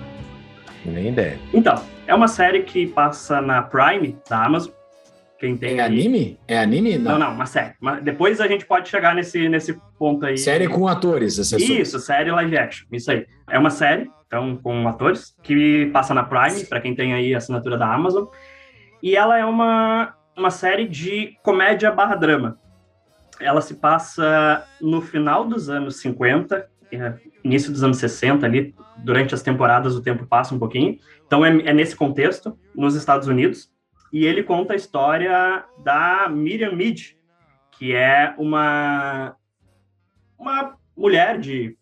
Nem 0.83 1.09
ideia. 1.09 1.37
Então, 1.53 1.79
é 2.07 2.15
uma 2.15 2.27
série 2.27 2.63
que 2.63 2.87
passa 2.87 3.39
na 3.41 3.61
Prime 3.61 4.17
da 4.27 4.45
Amazon. 4.45 4.71
Quem 5.37 5.55
tem 5.55 5.79
é 5.79 5.83
anime? 5.83 6.39
É 6.47 6.57
anime? 6.57 6.97
Não, 6.97 7.19
não, 7.19 7.33
uma 7.33 7.45
série. 7.45 7.75
Mas 7.79 8.03
depois 8.03 8.41
a 8.41 8.47
gente 8.47 8.65
pode 8.65 8.89
chegar 8.89 9.13
nesse, 9.13 9.47
nesse 9.47 9.79
ponto 9.99 10.25
aí. 10.25 10.37
Série 10.37 10.67
com 10.67 10.87
atores, 10.87 11.37
assessor. 11.37 11.77
Isso, 11.77 11.99
série 11.99 12.31
live 12.31 12.57
action. 12.57 12.87
Isso 12.91 13.11
aí. 13.11 13.27
É 13.47 13.59
uma 13.59 13.69
série, 13.69 14.09
então, 14.25 14.57
com 14.57 14.87
atores, 14.87 15.35
que 15.43 15.91
passa 15.93 16.15
na 16.15 16.23
Prime, 16.23 16.65
para 16.65 16.81
quem 16.81 16.95
tem 16.95 17.13
aí 17.13 17.35
a 17.35 17.37
assinatura 17.37 17.77
da 17.77 17.93
Amazon. 17.93 18.25
E 19.03 19.15
ela 19.15 19.37
é 19.37 19.45
uma, 19.45 20.15
uma 20.35 20.49
série 20.49 20.87
de 20.87 21.37
comédia 21.43 21.91
barra 21.91 22.15
drama. 22.15 22.57
Ela 23.39 23.61
se 23.61 23.75
passa 23.75 24.65
no 24.81 24.99
final 24.99 25.45
dos 25.45 25.69
anos 25.69 25.97
50, 25.97 26.55
é, 26.55 26.67
início 27.43 27.71
dos 27.71 27.83
anos 27.83 27.97
60 27.97 28.45
ali, 28.45 28.73
durante 28.97 29.33
as 29.33 29.41
temporadas 29.41 29.95
o 29.95 30.01
tempo 30.01 30.25
passa 30.25 30.53
um 30.53 30.59
pouquinho. 30.59 30.97
Então 31.25 31.45
é, 31.45 31.49
é, 31.49 31.73
nesse 31.73 31.95
contexto, 31.95 32.57
nos 32.75 32.95
Estados 32.95 33.27
Unidos, 33.27 33.69
e 34.11 34.25
ele 34.25 34.43
conta 34.43 34.73
a 34.73 34.75
história 34.75 35.65
da 35.83 36.29
Miriam 36.29 36.73
Mead, 36.73 37.17
que 37.71 37.93
é 37.93 38.33
uma 38.37 39.35
uma 40.37 40.75
mulher 40.95 41.39
de 41.39 41.77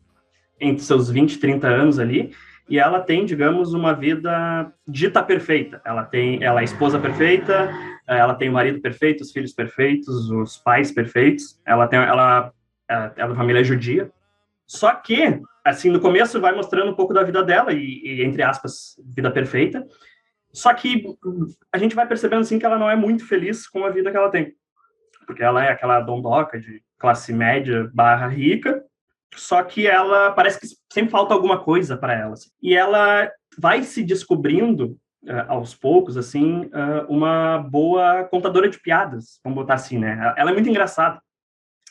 entre 0.59 0.83
seus 0.83 1.09
20 1.09 1.33
e 1.33 1.39
30 1.39 1.67
anos 1.67 1.99
ali, 1.99 2.31
e 2.69 2.79
ela 2.79 2.99
tem, 2.99 3.25
digamos, 3.25 3.73
uma 3.73 3.93
vida 3.93 4.71
dita 4.87 5.21
perfeita. 5.21 5.81
Ela 5.85 6.03
tem, 6.03 6.43
ela 6.43 6.61
é 6.61 6.63
esposa 6.63 6.97
perfeita, 6.97 7.69
ela 8.07 8.33
tem 8.33 8.49
o 8.49 8.53
marido 8.53 8.81
perfeito, 8.81 9.21
os 9.21 9.31
filhos 9.31 9.53
perfeitos, 9.53 10.31
os 10.31 10.57
pais 10.57 10.91
perfeitos. 10.91 11.59
Ela 11.65 11.87
tem, 11.87 11.99
ela, 11.99 12.51
ela 12.87 13.13
é 13.15 13.25
uma 13.25 13.35
família 13.35 13.63
judia, 13.63 14.09
só 14.67 14.93
que, 14.95 15.39
assim, 15.63 15.89
no 15.89 15.99
começo 15.99 16.39
vai 16.41 16.55
mostrando 16.55 16.91
um 16.91 16.95
pouco 16.95 17.13
da 17.13 17.23
vida 17.23 17.43
dela 17.43 17.71
e, 17.71 18.01
e, 18.03 18.23
entre 18.23 18.41
aspas, 18.41 18.95
vida 19.05 19.29
perfeita. 19.31 19.85
Só 20.51 20.73
que 20.73 21.05
a 21.71 21.77
gente 21.77 21.95
vai 21.95 22.07
percebendo, 22.07 22.41
assim, 22.41 22.57
que 22.57 22.65
ela 22.65 22.79
não 22.79 22.89
é 22.89 22.95
muito 22.95 23.27
feliz 23.27 23.67
com 23.67 23.83
a 23.85 23.89
vida 23.89 24.09
que 24.09 24.17
ela 24.17 24.31
tem. 24.31 24.53
Porque 25.27 25.43
ela 25.43 25.63
é 25.63 25.71
aquela 25.71 25.99
dondoca 25.99 26.59
de 26.59 26.81
classe 26.97 27.33
média 27.33 27.89
barra 27.93 28.27
rica, 28.27 28.83
só 29.35 29.61
que 29.63 29.85
ela 29.85 30.31
parece 30.31 30.59
que 30.59 30.67
sempre 30.91 31.11
falta 31.11 31.33
alguma 31.33 31.59
coisa 31.59 31.97
para 31.97 32.13
ela. 32.13 32.33
Assim. 32.33 32.49
E 32.61 32.75
ela 32.75 33.29
vai 33.57 33.83
se 33.83 34.03
descobrindo 34.03 34.97
uh, 35.23 35.45
aos 35.49 35.75
poucos, 35.75 36.15
assim, 36.15 36.65
uh, 36.65 37.05
uma 37.09 37.57
boa 37.57 38.23
contadora 38.25 38.69
de 38.69 38.79
piadas, 38.79 39.39
vamos 39.43 39.57
botar 39.57 39.75
assim, 39.75 39.97
né? 39.97 40.33
Ela 40.37 40.51
é 40.51 40.53
muito 40.53 40.69
engraçada 40.69 41.19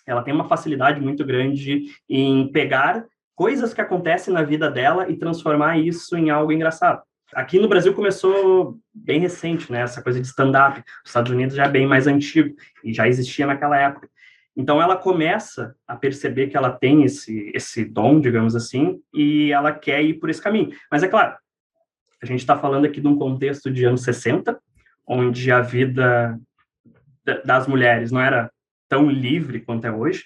ela 0.07 0.23
tem 0.23 0.35
uma 0.35 0.49
facilidade 0.49 1.01
muito 1.01 1.25
grande 1.25 1.85
em 2.09 2.51
pegar 2.51 3.05
coisas 3.35 3.75
que 3.75 3.81
acontecem 3.81 4.33
na 4.33 4.43
vida 4.43 4.71
dela 4.71 5.09
e 5.11 5.17
transformar 5.17 5.79
isso 5.79 6.17
em 6.17 6.31
algo 6.31 6.53
engraçado. 6.53 7.03
Aqui 7.33 7.59
no 7.59 7.69
Brasil 7.69 7.93
começou 7.95 8.79
bem 8.93 9.19
recente, 9.19 9.71
né? 9.73 9.81
Essa 9.81 10.03
coisa 10.03 10.21
de 10.21 10.27
stand-up. 10.27 10.81
Os 11.05 11.11
Estados 11.11 11.33
Unidos 11.33 11.57
já 11.57 11.64
é 11.64 11.69
bem 11.69 11.87
mais 11.87 12.07
antigo 12.07 12.55
e 12.85 12.93
já 12.93 13.09
existia 13.09 13.47
naquela 13.47 13.77
época. 13.77 14.09
Então 14.57 14.81
ela 14.81 14.97
começa 14.97 15.75
a 15.87 15.97
perceber 15.97 16.47
que 16.47 16.57
ela 16.57 16.71
tem 16.71 17.03
esse 17.03 17.51
esse 17.53 17.85
dom, 17.85 18.21
digamos 18.21 18.55
assim, 18.55 19.01
e 19.12 19.51
ela 19.51 19.73
quer 19.73 20.03
ir 20.03 20.14
por 20.14 20.31
esse 20.31 20.40
caminho. 20.40 20.71
Mas 20.90 21.03
é 21.03 21.09
claro, 21.09 21.37
a 22.23 22.27
gente 22.27 22.40
está 22.40 22.57
falando 22.57 22.85
aqui 22.85 23.01
de 23.01 23.09
um 23.09 23.19
contexto 23.19 23.71
de 23.71 23.85
anos 23.85 24.03
60, 24.03 24.59
onde 25.07 25.51
a 25.51 25.61
vida 25.61 26.38
das 27.45 27.67
mulheres 27.67 28.12
não 28.12 28.21
era 28.21 28.51
tão 28.94 29.11
livre 29.11 29.61
quanto 29.61 29.87
é 29.87 29.92
hoje. 29.92 30.24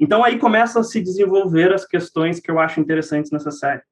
Então 0.00 0.24
aí 0.24 0.38
começam 0.38 0.80
a 0.80 0.84
se 0.84 1.00
desenvolver 1.00 1.72
as 1.72 1.86
questões 1.86 2.40
que 2.40 2.50
eu 2.50 2.58
acho 2.58 2.80
interessantes 2.80 3.30
nessa 3.30 3.50
série. 3.50 3.82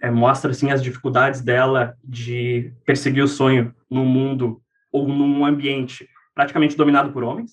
É, 0.00 0.10
mostra 0.10 0.50
assim 0.50 0.70
as 0.70 0.82
dificuldades 0.82 1.40
dela 1.40 1.96
de 2.04 2.72
perseguir 2.84 3.24
o 3.24 3.28
sonho 3.28 3.74
num 3.90 4.04
mundo 4.04 4.60
ou 4.92 5.08
num 5.08 5.44
ambiente 5.44 6.06
praticamente 6.34 6.76
dominado 6.76 7.12
por 7.12 7.24
homens. 7.24 7.52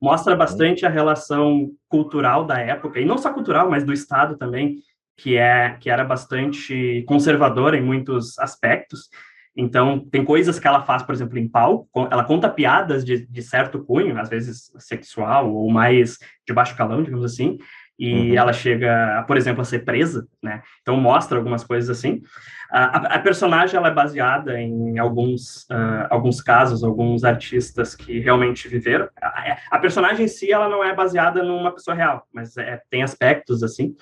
Mostra 0.00 0.34
bastante 0.34 0.84
a 0.84 0.90
relação 0.90 1.70
cultural 1.88 2.44
da 2.44 2.58
época 2.58 2.98
e 2.98 3.04
não 3.04 3.16
só 3.16 3.32
cultural, 3.32 3.70
mas 3.70 3.84
do 3.84 3.92
Estado 3.92 4.36
também, 4.36 4.78
que 5.16 5.36
é 5.36 5.76
que 5.80 5.88
era 5.88 6.04
bastante 6.04 7.04
conservadora 7.06 7.76
em 7.76 7.82
muitos 7.82 8.36
aspectos 8.38 9.08
então, 9.56 10.00
tem 10.00 10.24
coisas 10.24 10.58
que 10.58 10.66
ela 10.66 10.82
faz, 10.82 11.02
por 11.02 11.14
exemplo, 11.14 11.38
em 11.38 11.48
palco, 11.48 12.08
ela 12.10 12.24
conta 12.24 12.48
piadas 12.48 13.04
de, 13.04 13.24
de 13.26 13.42
certo 13.42 13.78
cunho, 13.84 14.18
às 14.18 14.28
vezes 14.28 14.72
sexual 14.78 15.52
ou 15.54 15.70
mais 15.70 16.18
de 16.46 16.52
baixo 16.52 16.76
calão, 16.76 17.02
digamos 17.02 17.24
assim, 17.24 17.58
e 17.96 18.30
uhum. 18.30 18.36
ela 18.36 18.52
chega, 18.52 19.24
por 19.26 19.36
exemplo, 19.36 19.62
a 19.62 19.64
ser 19.64 19.84
presa, 19.84 20.26
né? 20.42 20.62
Então 20.82 20.96
mostra 20.96 21.38
algumas 21.38 21.62
coisas 21.62 21.88
assim. 21.88 22.22
A, 22.68 23.14
a 23.14 23.18
personagem 23.20 23.76
ela 23.76 23.86
é 23.86 23.94
baseada 23.94 24.60
em 24.60 24.98
alguns, 24.98 25.62
uh, 25.70 26.08
alguns 26.10 26.40
casos, 26.40 26.82
alguns 26.82 27.22
artistas 27.22 27.94
que 27.94 28.18
realmente 28.18 28.66
viveram. 28.66 29.08
A, 29.22 29.58
a, 29.70 29.78
personagem 29.78 30.24
em 30.24 30.28
si 30.28 30.52
ela 30.52 30.68
não 30.68 30.82
é 30.82 30.92
baseada 30.92 31.40
numa 31.44 31.70
pessoa 31.70 31.94
real, 31.94 32.26
mas 32.32 32.56
é, 32.56 32.82
tem 32.90 33.04
aspectos 33.04 33.62
assim. 33.62 33.94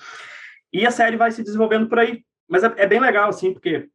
E 0.73 0.87
a 0.87 0.91
série 0.91 1.19
vai 1.19 1.31
se 1.31 1.43
desenvolvendo 1.43 1.87
por 1.87 1.99
aí. 1.99 2.23
Mas 2.49 2.65
é, 2.65 2.73
é 2.79 2.87
bem 2.87 2.99
legal 2.99 3.29
assim, 3.29 3.53
porque 3.53 3.91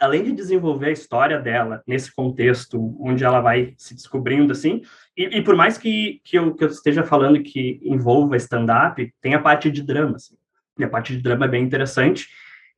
além 0.00 0.24
de 0.24 0.32
desenvolver 0.32 0.86
a 0.86 0.92
história 0.92 1.38
dela 1.38 1.82
nesse 1.86 2.14
contexto 2.14 2.96
onde 3.00 3.24
ela 3.24 3.40
vai 3.40 3.74
se 3.76 3.94
descobrindo 3.94 4.52
assim, 4.52 4.82
e, 5.16 5.38
e 5.38 5.42
por 5.42 5.54
mais 5.54 5.78
que, 5.78 6.20
que, 6.24 6.38
eu, 6.38 6.54
que 6.54 6.64
eu 6.64 6.68
esteja 6.68 7.04
falando 7.04 7.42
que 7.42 7.80
envolva 7.82 8.36
stand-up, 8.36 9.12
tem 9.20 9.34
a 9.34 9.40
parte 9.40 9.70
de 9.70 9.82
drama, 9.82 10.16
assim, 10.16 10.34
e 10.78 10.84
a 10.84 10.88
parte 10.88 11.16
de 11.16 11.22
drama 11.22 11.44
é 11.44 11.48
bem 11.48 11.62
interessante, 11.62 12.28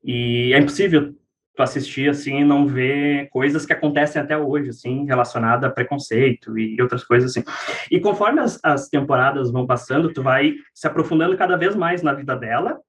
e 0.02 0.52
é 0.52 0.58
impossível 0.58 1.14
tu 1.54 1.62
assistir 1.62 2.10
assim 2.10 2.40
e 2.40 2.44
não 2.44 2.66
ver 2.66 3.28
coisas 3.30 3.64
que 3.64 3.72
acontecem 3.72 4.20
até 4.20 4.36
hoje, 4.36 4.70
assim, 4.70 5.06
relacionada 5.06 5.68
a 5.68 5.70
preconceito 5.70 6.58
e 6.58 6.80
outras 6.82 7.04
coisas 7.04 7.30
assim. 7.30 7.44
E 7.90 8.00
conforme 8.00 8.40
as, 8.40 8.58
as 8.62 8.88
temporadas 8.88 9.52
vão 9.52 9.66
passando, 9.66 10.12
tu 10.12 10.22
vai 10.22 10.54
se 10.74 10.86
aprofundando 10.86 11.36
cada 11.36 11.56
vez 11.56 11.76
mais 11.76 12.02
na 12.02 12.12
vida 12.12 12.36
dela, 12.36 12.80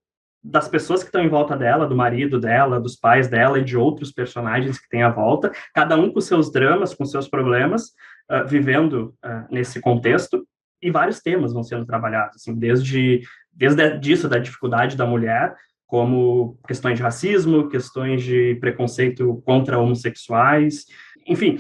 das 0.48 0.68
pessoas 0.68 1.02
que 1.02 1.08
estão 1.08 1.24
em 1.24 1.30
volta 1.30 1.58
dela, 1.58 1.88
do 1.88 1.96
marido 1.96 2.40
dela, 2.40 2.80
dos 2.80 2.96
pais 2.96 3.28
dela 3.28 3.58
e 3.60 3.64
de 3.64 3.76
outros 3.76 4.12
personagens 4.12 4.80
que 4.80 4.88
tem 4.88 5.02
à 5.02 5.10
volta, 5.10 5.52
cada 5.74 5.98
um 5.98 6.12
com 6.12 6.22
seus 6.22 6.52
dramas, 6.52 6.94
com 6.94 7.04
seus 7.04 7.28
problemas, 7.28 7.88
uh, 8.32 8.48
vivendo 8.48 9.16
uh, 9.26 9.46
nesse 9.50 9.82
contexto, 9.82 10.48
e 10.82 10.92
vários 10.92 11.20
temas 11.20 11.52
vão 11.52 11.64
sendo 11.64 11.86
trabalhados, 11.86 12.36
assim, 12.36 12.54
desde 12.54 13.22
desde 13.52 13.98
disso 13.98 14.28
da 14.28 14.38
dificuldade 14.38 14.98
da 14.98 15.06
mulher 15.06 15.56
como 15.88 16.60
questões 16.68 16.98
de 16.98 17.04
racismo, 17.04 17.70
questões 17.70 18.22
de 18.22 18.56
preconceito 18.56 19.42
contra 19.46 19.80
homossexuais, 19.80 20.86
enfim. 21.26 21.58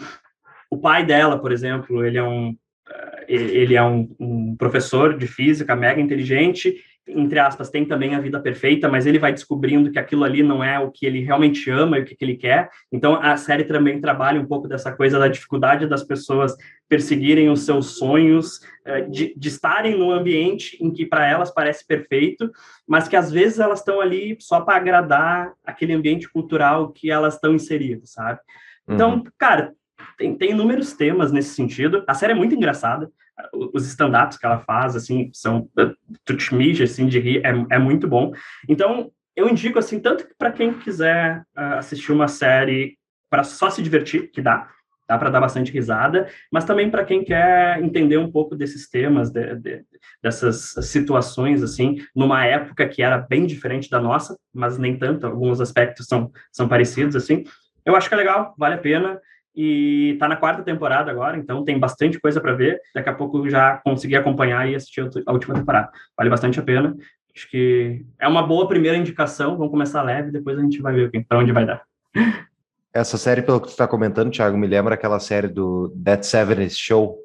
O 0.70 0.78
pai 0.78 1.06
dela, 1.06 1.40
por 1.40 1.52
exemplo, 1.52 2.04
ele 2.04 2.18
é 2.18 2.24
um 2.24 2.56
eh, 2.90 3.26
ele 3.28 3.76
é 3.76 3.84
um, 3.84 4.14
um 4.20 4.56
professor 4.58 5.18
de 5.18 5.26
física 5.26 5.76
mega 5.76 6.02
inteligente 6.02 6.76
entre 7.08 7.38
aspas, 7.38 7.70
tem 7.70 7.86
também 7.86 8.16
a 8.16 8.20
vida 8.20 8.40
perfeita, 8.40 8.90
mas 8.90 9.06
ele 9.06 9.20
vai 9.20 9.32
descobrindo 9.32 9.92
que 9.92 10.00
aquilo 10.00 10.24
ali 10.24 10.42
não 10.42 10.64
é 10.64 10.80
o 10.80 10.90
que 10.90 11.06
ele 11.06 11.20
realmente 11.20 11.70
ama 11.70 11.98
e 11.98 12.02
o 12.02 12.06
que, 12.06 12.16
que 12.16 12.26
ele 12.26 12.36
quer. 12.36 12.70
Então, 12.92 13.16
a 13.22 13.38
série 13.38 13.64
também 13.64 14.02
trabalha 14.02 14.42
um 14.42 14.46
pouco 14.46 14.68
dessa 14.68 14.92
coisa 14.92 15.20
da 15.20 15.28
dificuldade 15.28 15.88
das 15.88 16.04
pessoas 16.04 16.56
perseguirem 16.90 17.50
os 17.50 17.62
seus 17.62 17.98
sonhos, 17.98 18.60
eh, 18.86 19.02
de, 19.02 19.34
de 19.38 19.48
estarem 19.48 19.98
num 19.98 20.12
ambiente 20.12 20.78
em 20.82 20.92
que 20.92 21.06
para 21.06 21.28
elas 21.28 21.52
parece 21.52 21.86
perfeito, 21.86 22.52
mas 22.88 23.08
que 23.08 23.16
às 23.16 23.32
vezes 23.32 23.60
elas 23.60 23.80
estão 23.80 24.02
ali 24.02 24.38
só 24.40 24.62
para 24.62 24.78
agradar 24.78 25.54
aquele 25.64 25.94
ambiente 25.94 26.30
cultural 26.30 26.92
que 26.92 27.12
elas 27.12 27.36
estão 27.36 27.54
inseridas, 27.54 28.12
sabe? 28.12 28.40
Então, 28.88 29.16
uhum. 29.16 29.24
cara, 29.38 29.74
tem, 30.18 30.36
tem 30.36 30.52
inúmeros 30.52 30.94
temas 30.94 31.32
nesse 31.32 31.56
sentido. 31.56 32.04
A 32.08 32.14
série 32.14 32.34
é 32.34 32.36
muito 32.36 32.56
engraçada 32.56 33.12
os 33.54 33.86
stand-ups 33.86 34.38
que 34.38 34.46
ela 34.46 34.60
faz, 34.60 34.96
assim, 34.96 35.30
são 35.34 35.70
tu 36.24 36.38
te 36.38 36.56
mija, 36.56 36.84
assim, 36.84 37.08
de 37.08 37.20
rir, 37.20 37.46
é, 37.46 37.76
é 37.76 37.80
muito 37.80 38.08
bom. 38.08 38.34
Então, 38.68 39.12
eu 39.36 39.50
indico, 39.50 39.78
assim, 39.78 40.00
tanto 40.00 40.28
para 40.38 40.52
quem 40.52 40.74
quiser 40.74 41.42
uh, 41.58 41.78
assistir 41.78 42.12
uma 42.12 42.28
série 42.28 42.98
para 43.30 43.44
só 43.44 43.70
se 43.70 43.82
divertir, 43.82 44.32
que 44.32 44.42
dá, 44.42 44.70
dá 45.08 45.18
para 45.18 45.30
dar 45.30 45.42
bastante 45.42 45.72
risada, 45.72 46.28
mas 46.52 46.64
também 46.64 46.90
para 46.90 47.04
quem 47.04 47.24
quer 47.24 47.82
entender 47.84 48.18
um 48.18 48.32
pouco 48.32 48.56
desses 48.56 48.90
temas, 48.90 49.30
de, 49.30 49.56
de, 49.56 49.86
dessas 50.24 50.74
situações, 50.82 51.62
assim, 51.62 51.98
numa 52.16 52.46
época 52.46 52.88
que 52.88 53.04
era 53.04 53.18
bem 53.18 53.46
diferente 53.46 53.90
da 53.90 54.00
nossa, 54.00 54.38
mas 54.54 54.78
nem 54.78 54.98
tanto, 54.98 55.28
alguns 55.28 55.60
aspectos 55.60 56.08
são, 56.08 56.32
são 56.52 56.68
parecidos, 56.68 57.16
assim, 57.16 57.44
eu 57.86 57.96
acho 57.96 58.08
que 58.08 58.16
é 58.16 58.18
legal, 58.18 58.56
vale 58.58 58.76
a 58.76 58.80
pena, 58.80 59.22
e 59.56 60.18
tá 60.20 60.28
na 60.28 60.36
quarta 60.36 60.62
temporada 60.64 61.10
agora, 61.10 61.38
então 61.38 61.64
tem 61.64 61.80
bastante 61.80 62.20
coisa 62.20 62.42
para 62.42 62.54
ver. 62.54 62.80
Daqui 62.94 63.10
a 63.10 63.14
pouco 63.14 63.50
já 63.50 63.78
consegui 63.84 64.16
acompanhar 64.16 64.70
e 64.70 64.76
assistir 64.76 65.08
a 65.26 65.32
última 65.32 65.56
temporada. 65.56 65.90
Vale 66.18 66.30
bastante 66.30 66.60
a 66.60 66.64
pena. 66.64 66.96
Acho 67.36 67.50
que 67.50 68.06
é 68.20 68.28
uma 68.28 68.46
boa 68.46 68.68
primeira 68.68 68.98
indicação. 68.98 69.58
Vamos 69.58 69.72
começar 69.72 70.02
leve, 70.02 70.32
depois 70.32 70.58
a 70.58 70.62
gente 70.62 70.82
vai 70.82 70.94
ver 70.94 71.26
para 71.28 71.40
onde 71.40 71.52
vai 71.52 71.66
dar. 71.66 71.84
Essa 72.94 73.18
série, 73.18 73.42
pelo 73.42 73.60
que 73.60 73.68
tu 73.68 73.72
está 73.72 73.88
comentando, 73.88 74.32
Thiago, 74.32 74.58
me 74.58 74.68
lembra 74.68 74.96
aquela 74.96 75.20
série 75.20 75.50
do 75.50 75.94
That 76.04 76.26
Seven 76.26 76.70
Show, 76.70 77.18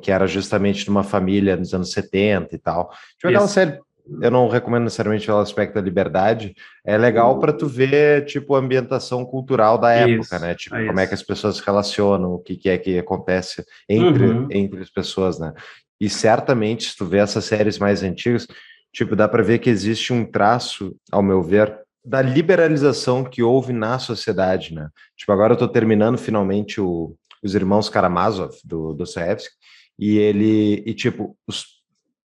que 0.00 0.10
era 0.10 0.26
justamente 0.26 0.84
de 0.84 0.90
uma 0.90 1.04
família 1.04 1.56
nos 1.56 1.74
anos 1.74 1.92
70 1.92 2.54
e 2.54 2.58
tal. 2.58 2.90
Tipo 3.16 3.28
aquela 3.28 3.48
série 3.48 3.78
eu 4.20 4.30
não 4.30 4.48
recomendo 4.48 4.84
necessariamente 4.84 5.26
pelo 5.26 5.38
aspecto 5.38 5.74
da 5.74 5.80
liberdade, 5.80 6.54
é 6.84 6.96
legal 6.96 7.38
para 7.38 7.52
tu 7.52 7.66
ver, 7.66 8.24
tipo, 8.24 8.54
a 8.54 8.58
ambientação 8.58 9.24
cultural 9.24 9.78
da 9.78 9.92
época, 9.92 10.36
isso, 10.36 10.38
né? 10.40 10.54
Tipo, 10.54 10.76
é 10.76 10.86
como 10.86 11.00
é 11.00 11.06
que 11.06 11.14
as 11.14 11.22
pessoas 11.22 11.56
se 11.56 11.62
relacionam, 11.64 12.34
o 12.34 12.38
que, 12.38 12.56
que 12.56 12.68
é 12.68 12.78
que 12.78 12.98
acontece 12.98 13.64
entre, 13.88 14.26
uhum. 14.26 14.48
entre 14.50 14.80
as 14.80 14.90
pessoas, 14.90 15.38
né? 15.38 15.52
E 16.00 16.08
certamente, 16.08 16.90
se 16.90 16.96
tu 16.96 17.04
vê 17.04 17.18
essas 17.18 17.44
séries 17.44 17.78
mais 17.78 18.02
antigas, 18.02 18.46
tipo, 18.92 19.14
dá 19.14 19.28
para 19.28 19.42
ver 19.42 19.58
que 19.58 19.70
existe 19.70 20.12
um 20.12 20.24
traço, 20.24 20.96
ao 21.10 21.22
meu 21.22 21.42
ver, 21.42 21.76
da 22.04 22.22
liberalização 22.22 23.24
que 23.24 23.42
houve 23.42 23.72
na 23.72 23.98
sociedade, 23.98 24.74
né? 24.74 24.88
Tipo, 25.16 25.32
agora 25.32 25.52
eu 25.52 25.58
tô 25.58 25.68
terminando 25.68 26.16
finalmente 26.16 26.80
o, 26.80 27.14
os 27.42 27.54
Irmãos 27.54 27.88
Karamazov, 27.88 28.54
do 28.64 28.94
Dostoevsky, 28.94 29.54
e 29.98 30.16
ele, 30.16 30.82
e 30.86 30.94
tipo, 30.94 31.36
os 31.46 31.77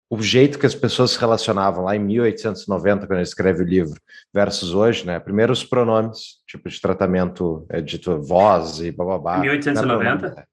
o 0.09 0.21
jeito 0.21 0.57
que 0.57 0.65
as 0.65 0.73
pessoas 0.73 1.11
se 1.11 1.19
relacionavam 1.19 1.83
lá 1.83 1.95
em 1.95 1.99
1890, 1.99 3.05
quando 3.05 3.19
ele 3.19 3.21
escreve 3.21 3.61
o 3.61 3.65
livro, 3.65 4.01
versus 4.33 4.73
hoje, 4.73 5.05
né? 5.05 5.19
Primeiro 5.19 5.53
os 5.53 5.63
pronomes, 5.63 6.39
tipo 6.47 6.67
de 6.67 6.81
tratamento 6.81 7.65
é 7.69 7.79
dito 7.79 8.19
voz 8.19 8.79
e 8.79 8.91
bababá. 8.91 9.37
1890? 9.37 10.47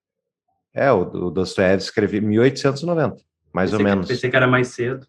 É, 0.74 0.92
o, 0.92 1.00
o 1.00 1.30
Dostoiévski 1.30 1.88
escreveu 1.88 2.20
1890, 2.20 3.16
mais 3.52 3.70
pensei 3.70 3.84
ou 3.84 3.90
menos. 3.90 4.06
Que, 4.06 4.12
pensei 4.12 4.30
que 4.30 4.36
era 4.36 4.46
mais 4.46 4.68
cedo. 4.68 5.06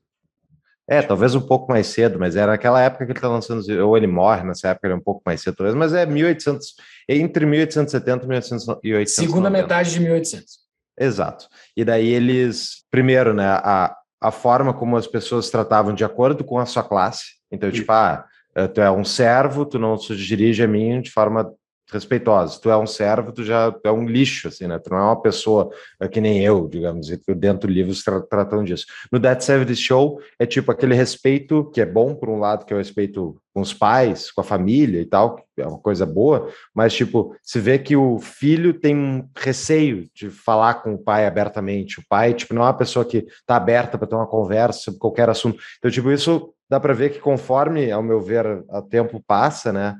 É, 0.89 1.01
talvez 1.01 1.35
um 1.35 1.41
pouco 1.41 1.69
mais 1.69 1.87
cedo, 1.87 2.17
mas 2.17 2.37
era 2.37 2.53
naquela 2.53 2.81
época 2.81 3.05
que 3.05 3.11
ele 3.11 3.17
está 3.17 3.27
lançando, 3.27 3.61
ou 3.85 3.97
ele 3.97 4.07
morre 4.07 4.43
nessa 4.45 4.69
época, 4.69 4.87
ele 4.87 4.93
é 4.93 4.97
um 4.97 5.01
pouco 5.01 5.21
mais 5.25 5.41
cedo, 5.41 5.57
talvez, 5.57 5.75
mas 5.75 5.91
é 5.91 6.05
1800, 6.05 6.75
entre 7.09 7.45
1870 7.45 8.23
e 8.23 8.27
1880. 8.29 9.09
Segunda 9.09 9.49
metade 9.49 9.91
de 9.91 9.99
1800. 9.99 10.59
Exato. 10.97 11.49
E 11.75 11.83
daí 11.83 12.07
eles, 12.07 12.85
primeiro, 12.89 13.33
né, 13.33 13.45
a, 13.45 13.93
a 14.19 14.31
forma 14.31 14.73
como 14.73 14.97
as 14.97 15.07
pessoas 15.07 15.49
tratavam 15.49 15.93
de 15.93 16.03
acordo 16.03 16.43
com 16.43 16.57
a 16.59 16.65
sua 16.65 16.83
classe. 16.83 17.37
Então, 17.51 17.71
tipo, 17.71 17.91
ah, 17.91 18.25
eh, 18.55 18.67
tu 18.67 18.81
é 18.81 18.91
um 18.91 19.03
servo, 19.03 19.65
tu 19.65 19.77
não 19.77 19.97
se 19.97 20.15
dirige 20.15 20.63
a 20.63 20.67
mim 20.67 21.01
de 21.01 21.11
forma 21.11 21.53
respeitosa. 21.91 22.59
Tu 22.61 22.69
é 22.69 22.77
um 22.77 22.87
servo, 22.87 23.31
tu 23.31 23.43
já 23.43 23.73
é 23.83 23.91
um 23.91 24.05
lixo, 24.05 24.47
assim, 24.47 24.67
né? 24.67 24.77
Tu 24.79 24.89
não 24.89 24.97
é 24.97 25.03
uma 25.03 25.21
pessoa 25.21 25.69
é 25.99 26.07
que 26.07 26.21
nem 26.21 26.43
eu, 26.43 26.67
digamos, 26.67 27.09
e 27.09 27.19
dentro 27.35 27.67
do 27.67 27.73
livro 27.73 27.93
tra 28.03 28.21
tratam 28.21 28.63
disso. 28.63 28.85
No 29.11 29.19
Dead 29.19 29.39
Service 29.41 29.81
Show 29.81 30.19
é 30.39 30.45
tipo 30.45 30.71
aquele 30.71 30.93
respeito 30.93 31.69
que 31.73 31.81
é 31.81 31.85
bom 31.85 32.13
por 32.15 32.29
um 32.29 32.39
lado, 32.39 32.65
que 32.65 32.73
é 32.73 32.75
o 32.75 32.79
respeito 32.79 33.37
com 33.53 33.61
os 33.61 33.73
pais, 33.73 34.29
com 34.31 34.41
a 34.41 34.43
família 34.43 35.01
e 35.01 35.05
tal, 35.05 35.35
que 35.35 35.61
é 35.61 35.65
uma 35.65 35.79
coisa 35.79 36.05
boa, 36.05 36.47
mas 36.75 36.93
tipo, 36.93 37.35
se 37.41 37.59
vê 37.59 37.79
que 37.79 37.95
o 37.95 38.19
filho 38.19 38.71
tem 38.71 38.95
um 38.95 39.27
receio 39.35 40.07
de 40.13 40.29
falar 40.29 40.75
com 40.75 40.93
o 40.93 40.97
pai 40.97 41.25
abertamente. 41.25 41.99
O 41.99 42.03
pai, 42.07 42.35
tipo, 42.35 42.53
não 42.53 42.61
é 42.61 42.65
uma 42.65 42.77
pessoa 42.77 43.03
que 43.03 43.25
tá 43.47 43.55
aberta 43.55 43.97
para 43.97 44.07
ter 44.07 44.15
uma 44.15 44.27
conversa 44.27 44.81
sobre 44.81 44.99
qualquer 44.99 45.27
assunto. 45.27 45.57
Então, 45.79 45.89
tipo, 45.89 46.11
isso 46.11 46.53
dá 46.69 46.79
para 46.79 46.93
ver 46.93 47.11
que 47.11 47.19
conforme, 47.19 47.91
ao 47.91 48.03
meu 48.03 48.19
ver, 48.19 48.45
o 48.69 48.81
tempo 48.81 49.23
passa, 49.25 49.71
né, 49.71 49.95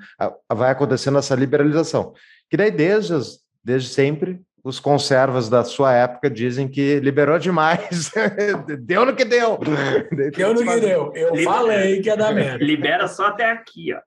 vai 0.51 0.71
acontecendo 0.71 1.17
essa 1.17 1.35
liberalização. 1.35 2.13
Que 2.49 2.57
daí, 2.57 2.71
desde, 2.71 3.13
desde 3.63 3.89
sempre, 3.89 4.41
os 4.63 4.79
conservas 4.79 5.49
da 5.49 5.63
sua 5.63 5.93
época 5.93 6.29
dizem 6.29 6.67
que 6.67 6.99
liberou 6.99 7.39
demais. 7.39 8.11
deu 8.83 9.05
no 9.05 9.15
que 9.15 9.23
deu. 9.23 9.57
Deu 10.35 10.53
no 10.53 10.59
que 10.59 10.79
deu. 10.79 11.11
Eu 11.15 11.33
Libera, 11.33 11.51
falei 11.51 12.01
que 12.01 12.09
ia 12.09 12.17
dar 12.17 12.33
merda. 12.35 12.63
Libera 12.63 13.07
só 13.07 13.27
até 13.27 13.49
aqui, 13.49 13.93
ó. 13.93 13.99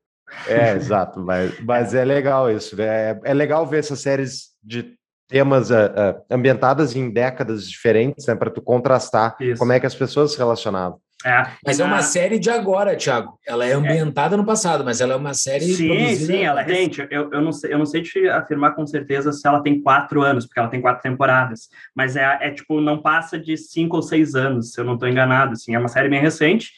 É, 0.47 0.75
exato. 0.75 1.19
Mas, 1.21 1.59
mas 1.61 1.95
é 1.95 2.05
legal 2.05 2.51
isso. 2.51 2.81
É, 2.81 3.19
é 3.25 3.35
legal 3.35 3.67
ver 3.67 3.79
essas 3.79 4.01
séries 4.01 4.51
de 4.63 4.97
temas 5.31 5.71
uh, 5.71 5.75
uh, 5.75 6.23
ambientadas 6.31 6.95
em 6.97 7.09
décadas 7.11 7.69
diferentes, 7.69 8.27
né, 8.27 8.35
para 8.35 8.51
tu 8.51 8.61
contrastar 8.61 9.37
isso. 9.41 9.59
como 9.59 9.73
é 9.73 9.81
que 9.81 9.87
as 9.87 9.95
pessoas 9.95 10.33
se 10.33 10.39
relacionavam. 10.39 10.99
É, 11.25 11.47
mas 11.65 11.79
na... 11.79 11.85
é 11.85 11.89
uma 11.89 12.03
série 12.03 12.39
de 12.39 12.49
agora, 12.49 12.97
Thiago. 12.97 13.39
Ela 13.47 13.67
é 13.67 13.73
ambientada 13.73 14.35
é. 14.35 14.39
no 14.39 14.45
passado, 14.45 14.83
mas 14.85 15.01
ela 15.01 15.13
é 15.13 15.17
uma 15.17 15.35
série. 15.35 15.67
Sim, 15.67 16.15
sim, 16.17 16.45
ela 16.45 16.63
é. 16.63 16.69
Gente, 16.69 17.07
eu, 17.11 17.31
eu, 17.31 17.43
não 17.43 17.53
sei, 17.53 17.73
eu 17.73 17.79
não 17.79 17.85
sei 17.85 18.03
te 18.03 18.27
afirmar 18.29 18.75
com 18.75 18.87
certeza 18.87 19.31
se 19.31 19.47
ela 19.47 19.63
tem 19.63 19.83
quatro 19.83 20.23
anos, 20.23 20.47
porque 20.47 20.59
ela 20.59 20.71
tem 20.71 20.81
quatro 20.81 21.03
temporadas. 21.03 21.69
Mas 21.95 22.17
é, 22.17 22.39
é 22.41 22.51
tipo, 22.51 22.81
não 22.81 23.03
passa 23.03 23.39
de 23.39 23.57
cinco 23.57 23.97
ou 23.97 24.03
seis 24.03 24.35
anos, 24.35 24.73
se 24.73 24.81
eu 24.81 24.85
não 24.85 24.95
estou 24.95 25.09
enganado. 25.09 25.53
Assim, 25.53 25.75
é 25.75 25.79
uma 25.79 25.89
série 25.89 26.09
bem 26.09 26.21
recente 26.21 26.71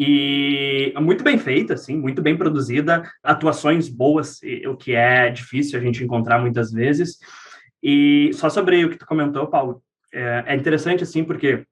e 0.00 0.92
muito 1.00 1.24
bem 1.24 1.36
feita, 1.38 1.74
assim, 1.74 1.96
muito 1.96 2.22
bem 2.22 2.36
produzida, 2.36 3.02
atuações 3.20 3.88
boas, 3.88 4.38
o 4.68 4.76
que 4.76 4.94
é 4.94 5.28
difícil 5.28 5.76
a 5.76 5.82
gente 5.82 6.04
encontrar 6.04 6.38
muitas 6.38 6.70
vezes. 6.70 7.18
E 7.82 8.30
só 8.34 8.48
sobre 8.48 8.84
o 8.84 8.90
que 8.90 8.96
tu 8.96 9.06
comentou, 9.06 9.46
Paulo, 9.46 9.82
é, 10.12 10.44
é 10.46 10.56
interessante, 10.56 11.02
assim, 11.02 11.24
porque 11.24 11.64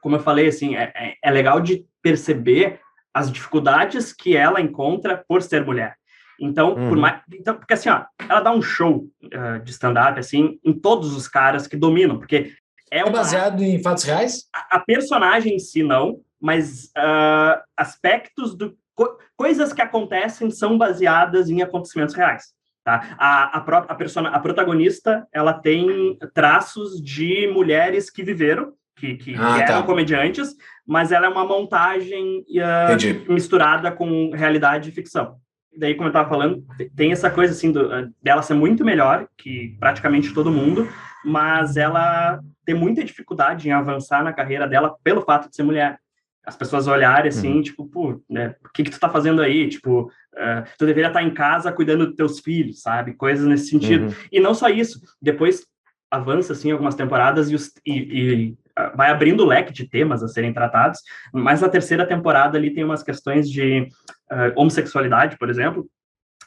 como 0.00 0.16
eu 0.16 0.20
falei, 0.20 0.48
assim, 0.48 0.76
é, 0.76 0.92
é, 0.94 1.14
é 1.22 1.30
legal 1.30 1.60
de 1.60 1.86
perceber 2.02 2.80
as 3.12 3.32
dificuldades 3.32 4.12
que 4.12 4.36
ela 4.36 4.60
encontra 4.60 5.24
por 5.26 5.40
ser 5.40 5.64
mulher. 5.64 5.96
Então, 6.38 6.74
uhum. 6.74 6.88
por 6.88 6.98
mais, 6.98 7.22
então 7.32 7.54
porque 7.54 7.74
assim, 7.74 7.88
ó, 7.88 8.04
ela 8.28 8.40
dá 8.40 8.52
um 8.52 8.60
show 8.60 9.08
uh, 9.24 9.62
de 9.62 9.70
stand-up 9.70 10.18
assim 10.18 10.58
em 10.64 10.72
todos 10.72 11.14
os 11.14 11.28
caras 11.28 11.66
que 11.66 11.76
dominam, 11.76 12.18
porque 12.18 12.52
é, 12.90 12.98
é 12.98 13.10
baseado 13.10 13.62
em 13.62 13.80
fatos 13.82 14.04
reais. 14.04 14.48
A, 14.52 14.76
a, 14.76 14.80
personagem 14.80 15.54
em 15.54 15.58
si 15.58 15.82
não, 15.82 16.20
mas 16.40 16.86
uh, 16.98 17.62
aspectos 17.76 18.54
do 18.54 18.76
co 18.94 19.16
coisas 19.36 19.72
que 19.72 19.80
acontecem 19.80 20.50
são 20.50 20.76
baseadas 20.76 21.48
em 21.48 21.62
acontecimentos 21.62 22.14
reais. 22.14 22.52
Tá? 22.84 23.16
A, 23.18 23.56
a, 23.56 23.60
pró- 23.62 23.86
a, 23.88 23.94
persona, 23.94 24.28
a 24.28 24.38
protagonista 24.38 25.26
ela 25.32 25.54
tem 25.54 26.18
traços 26.34 27.00
de 27.02 27.46
mulheres 27.48 28.10
que 28.10 28.22
viveram, 28.22 28.74
que, 28.94 29.14
que 29.16 29.34
Ah, 29.38 29.58
eram 29.60 29.80
tá. 29.80 29.86
comediantes, 29.86 30.54
mas 30.86 31.10
ela 31.10 31.24
é 31.26 31.28
uma 31.30 31.46
montagem 31.46 32.44
Entendi. 32.46 33.24
misturada 33.26 33.90
com 33.90 34.30
realidade 34.34 34.90
e 34.90 34.92
ficção. 34.92 35.36
Daí, 35.76 35.94
como 35.94 36.06
eu 36.06 36.10
estava 36.10 36.28
falando, 36.28 36.62
te- 36.76 36.90
tem 36.94 37.10
essa 37.10 37.30
coisa 37.30 37.52
assim 37.54 37.72
do, 37.72 37.90
ah, 37.92 38.06
dela 38.22 38.42
ser 38.42 38.54
muito 38.54 38.84
melhor 38.84 39.26
que 39.36 39.76
praticamente 39.80 40.32
todo 40.34 40.52
mundo, 40.52 40.86
mas 41.24 41.76
ela 41.78 42.38
tem 42.66 42.74
muita 42.74 43.02
dificuldade 43.02 43.66
em 43.66 43.72
avançar 43.72 44.22
na 44.22 44.32
carreira 44.32 44.68
dela 44.68 44.94
pelo 45.02 45.22
fato 45.22 45.48
de 45.48 45.56
ser 45.56 45.62
mulher. 45.62 45.98
As 46.46 46.54
pessoas 46.56 46.86
olharem 46.86 47.30
assim, 47.30 47.62
tipo, 47.62 47.86
pô, 47.88 48.22
né, 48.28 48.54
o 48.62 48.68
que 48.68 48.84
que 48.84 48.90
tu 48.90 49.00
tá 49.00 49.08
fazendo 49.08 49.40
aí? 49.40 49.66
Tipo, 49.66 50.10
ah, 50.36 50.64
tu 50.78 50.86
deveria 50.86 51.08
estar 51.08 51.22
em 51.22 51.32
casa 51.32 51.72
cuidando 51.72 52.06
dos 52.06 52.16
teus 52.16 52.40
filhos, 52.40 52.82
sabe? 52.82 53.14
Coisas 53.14 53.46
nesse 53.46 53.68
sentido. 53.68 54.06
Uhum. 54.06 54.14
E 54.30 54.40
não 54.40 54.54
só 54.54 54.68
isso, 54.68 55.00
depois 55.20 55.64
avança 56.10 56.52
assim 56.52 56.70
algumas 56.70 56.94
temporadas 56.94 57.50
e, 57.50 57.54
os, 57.54 57.72
e, 57.84 57.92
e, 57.92 58.58
vai 58.94 59.10
abrindo 59.10 59.42
o 59.42 59.46
leque 59.46 59.72
de 59.72 59.88
temas 59.88 60.22
a 60.22 60.28
serem 60.28 60.52
tratados, 60.52 61.00
mas 61.32 61.60
na 61.60 61.68
terceira 61.68 62.06
temporada 62.06 62.56
ali 62.56 62.72
tem 62.72 62.84
umas 62.84 63.02
questões 63.02 63.50
de 63.50 63.88
ah, 64.30 64.52
homossexualidade, 64.56 65.36
por 65.38 65.50
exemplo, 65.50 65.88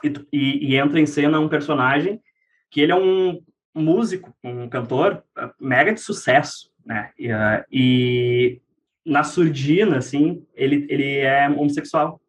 e, 0.04 0.14
e, 0.32 0.72
e 0.72 0.76
entra 0.76 1.00
em 1.00 1.06
cena 1.06 1.40
um 1.40 1.50
personagem 1.50 2.20
que 2.70 2.82
ele 2.82 2.92
é 2.92 2.96
um 2.96 3.42
músico, 3.74 4.34
um 4.44 4.68
cantor 4.68 5.24
ah, 5.36 5.52
mega 5.60 5.94
de 5.94 6.00
sucesso, 6.00 6.70
né? 6.86 7.12
E, 7.18 7.32
ah, 7.32 7.66
e 7.72 8.62
na 9.06 9.24
surdina, 9.24 9.98
assim, 9.98 10.46
ele, 10.54 10.86
ele 10.90 11.18
é 11.20 11.50
homossexual. 11.50 12.20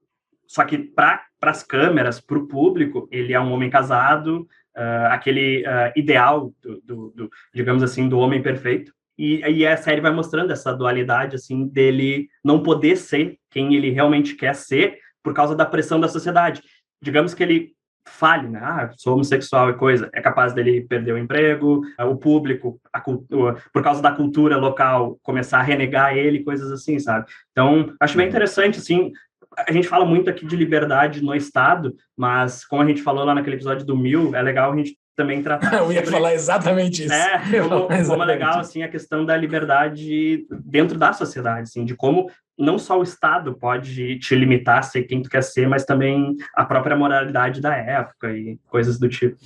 Só 0.48 0.64
que 0.64 0.78
para 0.78 1.22
as 1.42 1.62
câmeras, 1.62 2.20
para 2.20 2.38
o 2.38 2.48
público, 2.48 3.06
ele 3.12 3.34
é 3.34 3.40
um 3.40 3.52
homem 3.52 3.68
casado, 3.70 4.48
ah, 4.74 5.08
aquele 5.12 5.64
ah, 5.66 5.92
ideal 5.94 6.52
do, 6.62 6.80
do- 6.82 7.10
do, 7.14 7.30
digamos 7.54 7.82
assim, 7.82 8.08
do 8.08 8.18
homem 8.18 8.42
perfeito. 8.42 8.92
E, 9.18 9.40
e 9.40 9.66
a 9.66 9.76
série 9.76 10.00
vai 10.00 10.12
mostrando 10.12 10.52
essa 10.52 10.72
dualidade, 10.72 11.36
assim, 11.36 11.66
dele 11.68 12.28
não 12.42 12.62
poder 12.62 12.96
ser 12.96 13.36
quem 13.50 13.74
ele 13.74 13.90
realmente 13.90 14.34
quer 14.34 14.54
ser 14.54 14.98
por 15.22 15.34
causa 15.34 15.54
da 15.54 15.66
pressão 15.66 16.00
da 16.00 16.08
sociedade. 16.08 16.62
Digamos 17.02 17.34
que 17.34 17.42
ele 17.42 17.72
fale, 18.08 18.48
né? 18.48 18.58
Ah, 18.62 18.90
sou 18.96 19.14
homossexual 19.14 19.70
e 19.70 19.74
coisa. 19.74 20.08
É 20.14 20.20
capaz 20.20 20.54
dele 20.54 20.80
perder 20.82 21.12
o 21.12 21.18
emprego, 21.18 21.82
ah, 21.98 22.06
o 22.06 22.16
público, 22.16 22.80
cultura, 23.04 23.56
por 23.72 23.82
causa 23.82 24.00
da 24.00 24.12
cultura 24.12 24.56
local, 24.56 25.18
começar 25.22 25.58
a 25.58 25.62
renegar 25.62 26.16
ele, 26.16 26.42
coisas 26.44 26.70
assim, 26.72 26.98
sabe? 26.98 27.26
Então, 27.52 27.92
acho 28.00 28.16
bem 28.16 28.28
interessante, 28.28 28.78
assim, 28.78 29.12
a 29.56 29.72
gente 29.72 29.88
fala 29.88 30.04
muito 30.04 30.28
aqui 30.30 30.46
de 30.46 30.56
liberdade 30.56 31.22
no 31.22 31.34
Estado, 31.34 31.94
mas 32.16 32.64
como 32.64 32.82
a 32.82 32.86
gente 32.86 33.02
falou 33.02 33.24
lá 33.24 33.34
naquele 33.34 33.56
episódio 33.56 33.84
do 33.86 33.96
Mil, 33.96 34.34
é 34.34 34.42
legal 34.42 34.72
a 34.72 34.76
gente 34.76 34.96
também 35.16 35.42
tratar 35.42 35.72
Eu 35.78 35.92
ia 35.92 35.98
sobre- 35.98 36.10
falar 36.12 36.34
exatamente 36.34 37.04
isso. 37.04 37.12
é, 37.12 37.38
como, 37.62 37.68
falar 37.68 37.80
como 37.80 37.92
é 37.92 38.00
exatamente 38.00 38.26
legal, 38.28 38.60
assim, 38.60 38.82
a 38.82 38.88
questão 38.88 39.24
da 39.24 39.36
liberdade 39.36 40.46
dentro 40.64 40.96
da 40.98 41.12
sociedade, 41.12 41.62
assim, 41.62 41.84
de 41.84 41.94
como 41.96 42.30
não 42.58 42.78
só 42.78 42.98
o 42.98 43.02
Estado 43.02 43.54
pode 43.54 44.18
te 44.18 44.34
limitar 44.34 44.78
a 44.78 44.82
ser 44.82 45.04
quem 45.04 45.22
tu 45.22 45.28
quer 45.30 45.42
ser, 45.42 45.68
mas 45.68 45.84
também 45.84 46.36
a 46.54 46.64
própria 46.64 46.96
moralidade 46.96 47.60
da 47.60 47.74
época 47.76 48.32
e 48.32 48.58
coisas 48.68 48.98
do 48.98 49.08
tipo. 49.08 49.36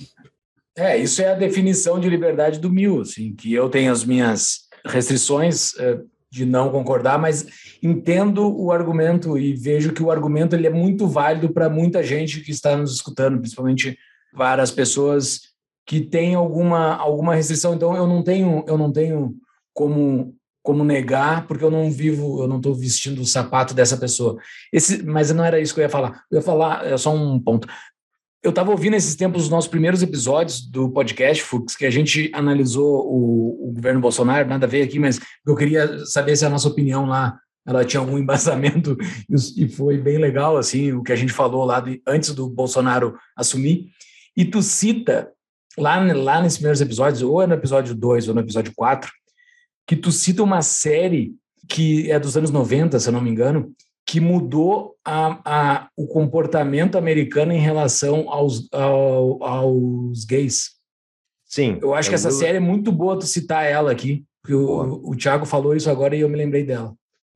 É, 0.75 0.97
isso 0.97 1.21
é 1.21 1.31
a 1.31 1.35
definição 1.35 1.99
de 1.99 2.09
liberdade 2.09 2.59
do 2.59 2.71
mil, 2.71 3.01
assim, 3.01 3.35
que 3.35 3.53
eu 3.53 3.69
tenho 3.69 3.91
as 3.91 4.03
minhas 4.03 4.61
restrições 4.85 5.77
eh, 5.79 5.99
de 6.33 6.47
não 6.47 6.71
concordar, 6.71 7.19
mas 7.19 7.45
entendo 7.81 8.59
o 8.59 8.71
argumento 8.71 9.37
e 9.37 9.53
vejo 9.53 9.93
que 9.93 10.01
o 10.01 10.09
argumento 10.09 10.55
ele 10.55 10.65
é 10.65 10.69
muito 10.71 11.07
válido 11.07 11.53
para 11.53 11.69
muita 11.69 12.01
gente 12.01 12.41
que 12.41 12.49
está 12.49 12.75
nos 12.75 12.95
escutando, 12.95 13.37
principalmente 13.37 13.95
para 14.35 14.63
as 14.63 14.71
pessoas 14.71 15.41
que 15.85 16.01
têm 16.01 16.33
alguma, 16.33 16.95
alguma 16.95 17.35
restrição. 17.35 17.75
Então 17.75 17.95
eu 17.95 18.07
não 18.07 18.23
tenho 18.23 18.65
eu 18.67 18.79
não 18.79 18.91
tenho 18.91 19.35
como 19.75 20.35
como 20.63 20.83
negar 20.83 21.45
porque 21.45 21.63
eu 21.63 21.69
não 21.69 21.91
vivo 21.91 22.41
eu 22.41 22.47
não 22.47 22.57
estou 22.57 22.73
vestindo 22.73 23.21
o 23.21 23.27
sapato 23.27 23.75
dessa 23.75 23.95
pessoa. 23.95 24.35
Esse, 24.71 25.03
mas 25.03 25.31
não 25.31 25.45
era 25.45 25.59
isso 25.59 25.71
que 25.71 25.81
eu 25.81 25.83
ia 25.83 25.89
falar. 25.89 26.23
Eu 26.31 26.37
ia 26.37 26.41
falar 26.41 26.83
é 26.83 26.97
só 26.97 27.13
um 27.13 27.39
ponto. 27.39 27.67
Eu 28.43 28.49
estava 28.49 28.71
ouvindo 28.71 28.95
esses 28.95 29.15
tempos 29.15 29.43
os 29.43 29.49
nossos 29.49 29.69
primeiros 29.69 30.01
episódios 30.01 30.59
do 30.69 30.89
podcast, 30.89 31.41
Fux, 31.41 31.77
que 31.77 31.85
a 31.85 31.89
gente 31.89 32.29
analisou 32.33 33.07
o, 33.07 33.69
o 33.69 33.71
governo 33.71 34.01
Bolsonaro, 34.01 34.49
nada 34.49 34.65
a 34.65 34.69
ver 34.69 34.81
aqui, 34.81 34.99
mas 34.99 35.17
eu 35.47 35.55
queria 35.55 36.05
saber 36.05 36.35
se 36.35 36.45
a 36.45 36.49
nossa 36.49 36.67
opinião 36.67 37.05
lá 37.05 37.39
ela 37.65 37.85
tinha 37.85 38.01
algum 38.01 38.17
embasamento 38.19 38.97
e 39.57 39.69
foi 39.69 39.97
bem 39.97 40.17
legal 40.17 40.57
assim 40.57 40.91
o 40.91 41.01
que 41.01 41.13
a 41.13 41.15
gente 41.15 41.31
falou 41.31 41.63
lá 41.63 41.79
de, 41.79 42.01
antes 42.05 42.35
do 42.35 42.49
Bolsonaro 42.49 43.17
assumir. 43.33 43.87
E 44.35 44.43
tu 44.43 44.61
cita 44.61 45.31
lá, 45.77 46.01
lá 46.13 46.41
nesses 46.41 46.57
primeiros 46.57 46.81
episódios, 46.81 47.21
ou 47.21 47.41
é 47.41 47.47
no 47.47 47.53
episódio 47.53 47.95
2 47.95 48.27
ou 48.27 48.35
no 48.35 48.41
episódio 48.41 48.73
4, 48.75 49.09
que 49.87 49.95
tu 49.95 50.11
cita 50.11 50.43
uma 50.43 50.61
série 50.61 51.33
que 51.69 52.11
é 52.11 52.19
dos 52.19 52.35
anos 52.35 52.51
90, 52.51 52.99
se 52.99 53.07
eu 53.07 53.13
não 53.13 53.21
me 53.21 53.29
engano, 53.29 53.73
que 54.05 54.19
mudou 54.19 54.95
a, 55.03 55.39
a, 55.45 55.89
o 55.95 56.07
comportamento 56.07 56.97
americano 56.97 57.53
em 57.53 57.59
relação 57.59 58.29
aos, 58.29 58.67
ao, 58.71 59.43
aos 59.43 60.25
gays. 60.25 60.71
Sim. 61.45 61.79
Eu 61.81 61.93
acho 61.93 62.09
que 62.09 62.15
essa 62.15 62.31
série 62.31 62.57
é 62.57 62.61
muito 62.61 62.91
boa 62.91 63.17
tu 63.17 63.25
citar 63.25 63.65
ela 63.65 63.91
aqui, 63.91 64.25
porque 64.41 64.55
o, 64.55 65.01
o 65.03 65.15
Thiago 65.15 65.45
falou 65.45 65.75
isso 65.75 65.89
agora 65.89 66.15
e 66.15 66.21
eu 66.21 66.29
me 66.29 66.37
lembrei 66.37 66.63
dela. 66.63 66.93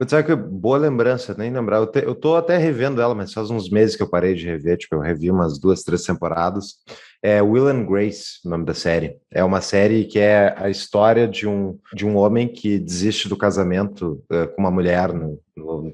Sabe 0.07 0.27
que 0.27 0.35
boa 0.35 0.77
lembrança, 0.77 1.33
nem 1.35 1.51
lembrar. 1.51 1.77
Eu, 1.77 1.87
te, 1.87 2.03
eu 2.03 2.13
tô 2.13 2.35
até 2.35 2.55
revendo 2.55 3.01
ela, 3.01 3.15
mas 3.15 3.33
faz 3.33 3.49
uns 3.49 3.67
meses 3.67 3.95
que 3.95 4.03
eu 4.03 4.09
parei 4.09 4.35
de 4.35 4.45
rever. 4.45 4.77
Tipo, 4.77 4.95
eu 4.95 4.99
revi 4.99 5.31
umas 5.31 5.59
duas, 5.59 5.81
três 5.81 6.03
temporadas. 6.03 6.75
É 7.23 7.41
Will 7.41 7.67
and 7.67 7.83
Grace, 7.85 8.39
o 8.45 8.49
nome 8.49 8.63
da 8.63 8.75
série. 8.75 9.17
É 9.31 9.43
uma 9.43 9.59
série 9.59 10.05
que 10.05 10.19
é 10.19 10.53
a 10.55 10.69
história 10.69 11.27
de 11.27 11.47
um, 11.47 11.79
de 11.95 12.05
um 12.05 12.15
homem 12.15 12.47
que 12.47 12.77
desiste 12.77 13.27
do 13.27 13.35
casamento 13.35 14.23
uh, 14.31 14.53
com 14.53 14.61
uma 14.61 14.69
mulher, 14.69 15.11
no, 15.11 15.39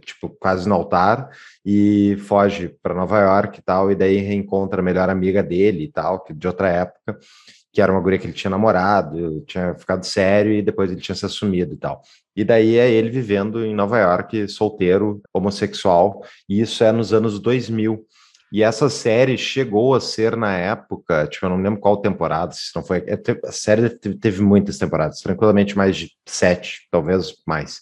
tipo, 0.05 0.29
quase 0.29 0.67
no 0.67 0.75
altar, 0.75 1.29
e 1.65 2.17
foge 2.27 2.69
para 2.81 2.93
Nova 2.93 3.19
York 3.19 3.59
e 3.59 3.61
tal, 3.61 3.91
e 3.91 3.95
daí 3.95 4.17
reencontra 4.17 4.81
a 4.81 4.83
melhor 4.83 5.09
amiga 5.09 5.41
dele 5.41 5.85
e 5.85 5.91
tal, 5.91 6.23
que 6.23 6.33
de 6.33 6.47
outra 6.47 6.69
época 6.69 7.19
que 7.73 7.81
era 7.81 7.91
uma 7.91 7.99
guria 7.99 8.19
que 8.19 8.27
ele 8.27 8.33
tinha 8.33 8.51
namorado, 8.51 9.41
tinha 9.47 9.73
ficado 9.73 10.05
sério 10.05 10.53
e 10.53 10.61
depois 10.61 10.91
ele 10.91 11.01
tinha 11.01 11.15
se 11.15 11.25
assumido 11.25 11.73
e 11.73 11.77
tal. 11.77 12.03
E 12.35 12.43
daí 12.43 12.77
é 12.77 12.89
ele 12.89 13.09
vivendo 13.09 13.65
em 13.65 13.73
Nova 13.73 13.97
York, 13.97 14.47
solteiro, 14.47 15.19
homossexual, 15.33 16.23
e 16.47 16.61
isso 16.61 16.83
é 16.83 16.91
nos 16.91 17.11
anos 17.11 17.39
2000. 17.39 18.05
E 18.51 18.61
essa 18.61 18.87
série 18.87 19.35
chegou 19.35 19.95
a 19.95 19.99
ser 19.99 20.37
na 20.37 20.55
época, 20.55 21.25
tipo, 21.25 21.47
eu 21.47 21.49
não 21.49 21.57
lembro 21.59 21.79
qual 21.79 21.97
temporada, 21.97 22.51
se 22.53 22.69
não 22.75 22.83
foi. 22.83 22.99
É, 23.07 23.19
a 23.47 23.51
série 23.51 23.89
teve, 23.89 24.15
teve 24.19 24.41
muitas 24.43 24.77
temporadas, 24.77 25.21
tranquilamente 25.21 25.75
mais 25.75 25.97
de 25.97 26.11
sete, 26.27 26.87
talvez 26.91 27.33
mais. 27.47 27.81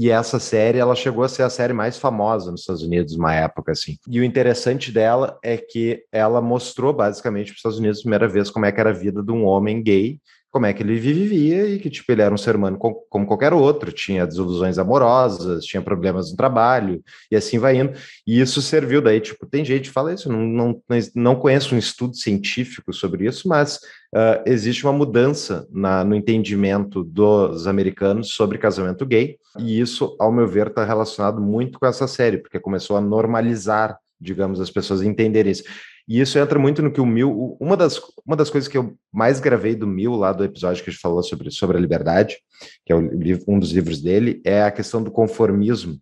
E 0.00 0.10
essa 0.10 0.38
série, 0.38 0.78
ela 0.78 0.94
chegou 0.94 1.24
a 1.24 1.28
ser 1.28 1.42
a 1.42 1.50
série 1.50 1.72
mais 1.72 1.98
famosa 1.98 2.52
nos 2.52 2.60
Estados 2.60 2.84
Unidos, 2.84 3.16
uma 3.16 3.34
época 3.34 3.72
assim. 3.72 3.98
E 4.08 4.20
o 4.20 4.24
interessante 4.24 4.92
dela 4.92 5.36
é 5.42 5.56
que 5.56 6.04
ela 6.12 6.40
mostrou 6.40 6.92
basicamente 6.92 7.46
para 7.46 7.54
os 7.54 7.58
Estados 7.58 7.78
Unidos, 7.80 8.02
primeira 8.02 8.28
vez, 8.28 8.48
como 8.48 8.64
é 8.64 8.70
que 8.70 8.78
era 8.78 8.90
a 8.90 8.92
vida 8.92 9.24
de 9.24 9.32
um 9.32 9.44
homem 9.44 9.82
gay, 9.82 10.20
como 10.50 10.66
é 10.66 10.72
que 10.72 10.82
ele 10.82 10.98
vivia 10.98 11.68
e 11.68 11.78
que, 11.78 11.90
tipo, 11.90 12.10
ele 12.10 12.22
era 12.22 12.34
um 12.34 12.38
ser 12.38 12.56
humano 12.56 12.78
como 12.78 13.26
qualquer 13.26 13.52
outro, 13.52 13.92
tinha 13.92 14.26
desilusões 14.26 14.78
amorosas, 14.78 15.64
tinha 15.64 15.82
problemas 15.82 16.30
no 16.30 16.36
trabalho, 16.36 17.02
e 17.30 17.36
assim 17.36 17.58
vai 17.58 17.76
indo. 17.76 17.92
E 18.26 18.40
isso 18.40 18.62
serviu 18.62 19.02
daí, 19.02 19.20
tipo, 19.20 19.46
tem 19.46 19.64
gente 19.64 19.88
que 19.88 19.90
fala 19.90 20.12
isso, 20.12 20.30
não, 20.30 20.40
não, 20.40 20.82
não 21.14 21.36
conheço 21.36 21.74
um 21.74 21.78
estudo 21.78 22.16
científico 22.16 22.92
sobre 22.92 23.26
isso, 23.26 23.48
mas 23.48 23.76
uh, 24.14 24.42
existe 24.46 24.84
uma 24.84 24.92
mudança 24.92 25.66
na, 25.70 26.02
no 26.02 26.14
entendimento 26.14 27.04
dos 27.04 27.66
americanos 27.66 28.32
sobre 28.32 28.58
casamento 28.58 29.04
gay, 29.04 29.36
e 29.58 29.80
isso, 29.80 30.16
ao 30.18 30.32
meu 30.32 30.46
ver, 30.46 30.68
está 30.68 30.84
relacionado 30.84 31.40
muito 31.40 31.78
com 31.78 31.86
essa 31.86 32.06
série, 32.06 32.38
porque 32.38 32.58
começou 32.58 32.96
a 32.96 33.00
normalizar, 33.00 33.98
digamos, 34.20 34.60
as 34.60 34.70
pessoas 34.70 35.02
entenderem 35.02 35.52
isso. 35.52 35.64
E 36.08 36.20
isso 36.20 36.38
entra 36.38 36.58
muito 36.58 36.80
no 36.80 36.90
que 36.90 37.00
o 37.00 37.06
Mil. 37.06 37.56
Uma 37.60 37.76
das, 37.76 38.00
uma 38.24 38.34
das 38.34 38.48
coisas 38.48 38.66
que 38.66 38.78
eu 38.78 38.96
mais 39.12 39.38
gravei 39.40 39.74
do 39.74 39.86
Mil, 39.86 40.14
lá 40.16 40.32
do 40.32 40.42
episódio 40.42 40.82
que 40.82 40.88
a 40.88 40.92
gente 40.92 41.02
falou 41.02 41.22
sobre, 41.22 41.50
sobre 41.50 41.76
a 41.76 41.80
liberdade, 41.80 42.38
que 42.86 42.92
é 42.92 42.96
um 42.96 43.58
dos 43.58 43.72
livros 43.72 44.00
dele, 44.00 44.40
é 44.44 44.62
a 44.62 44.70
questão 44.70 45.02
do 45.02 45.10
conformismo 45.10 46.00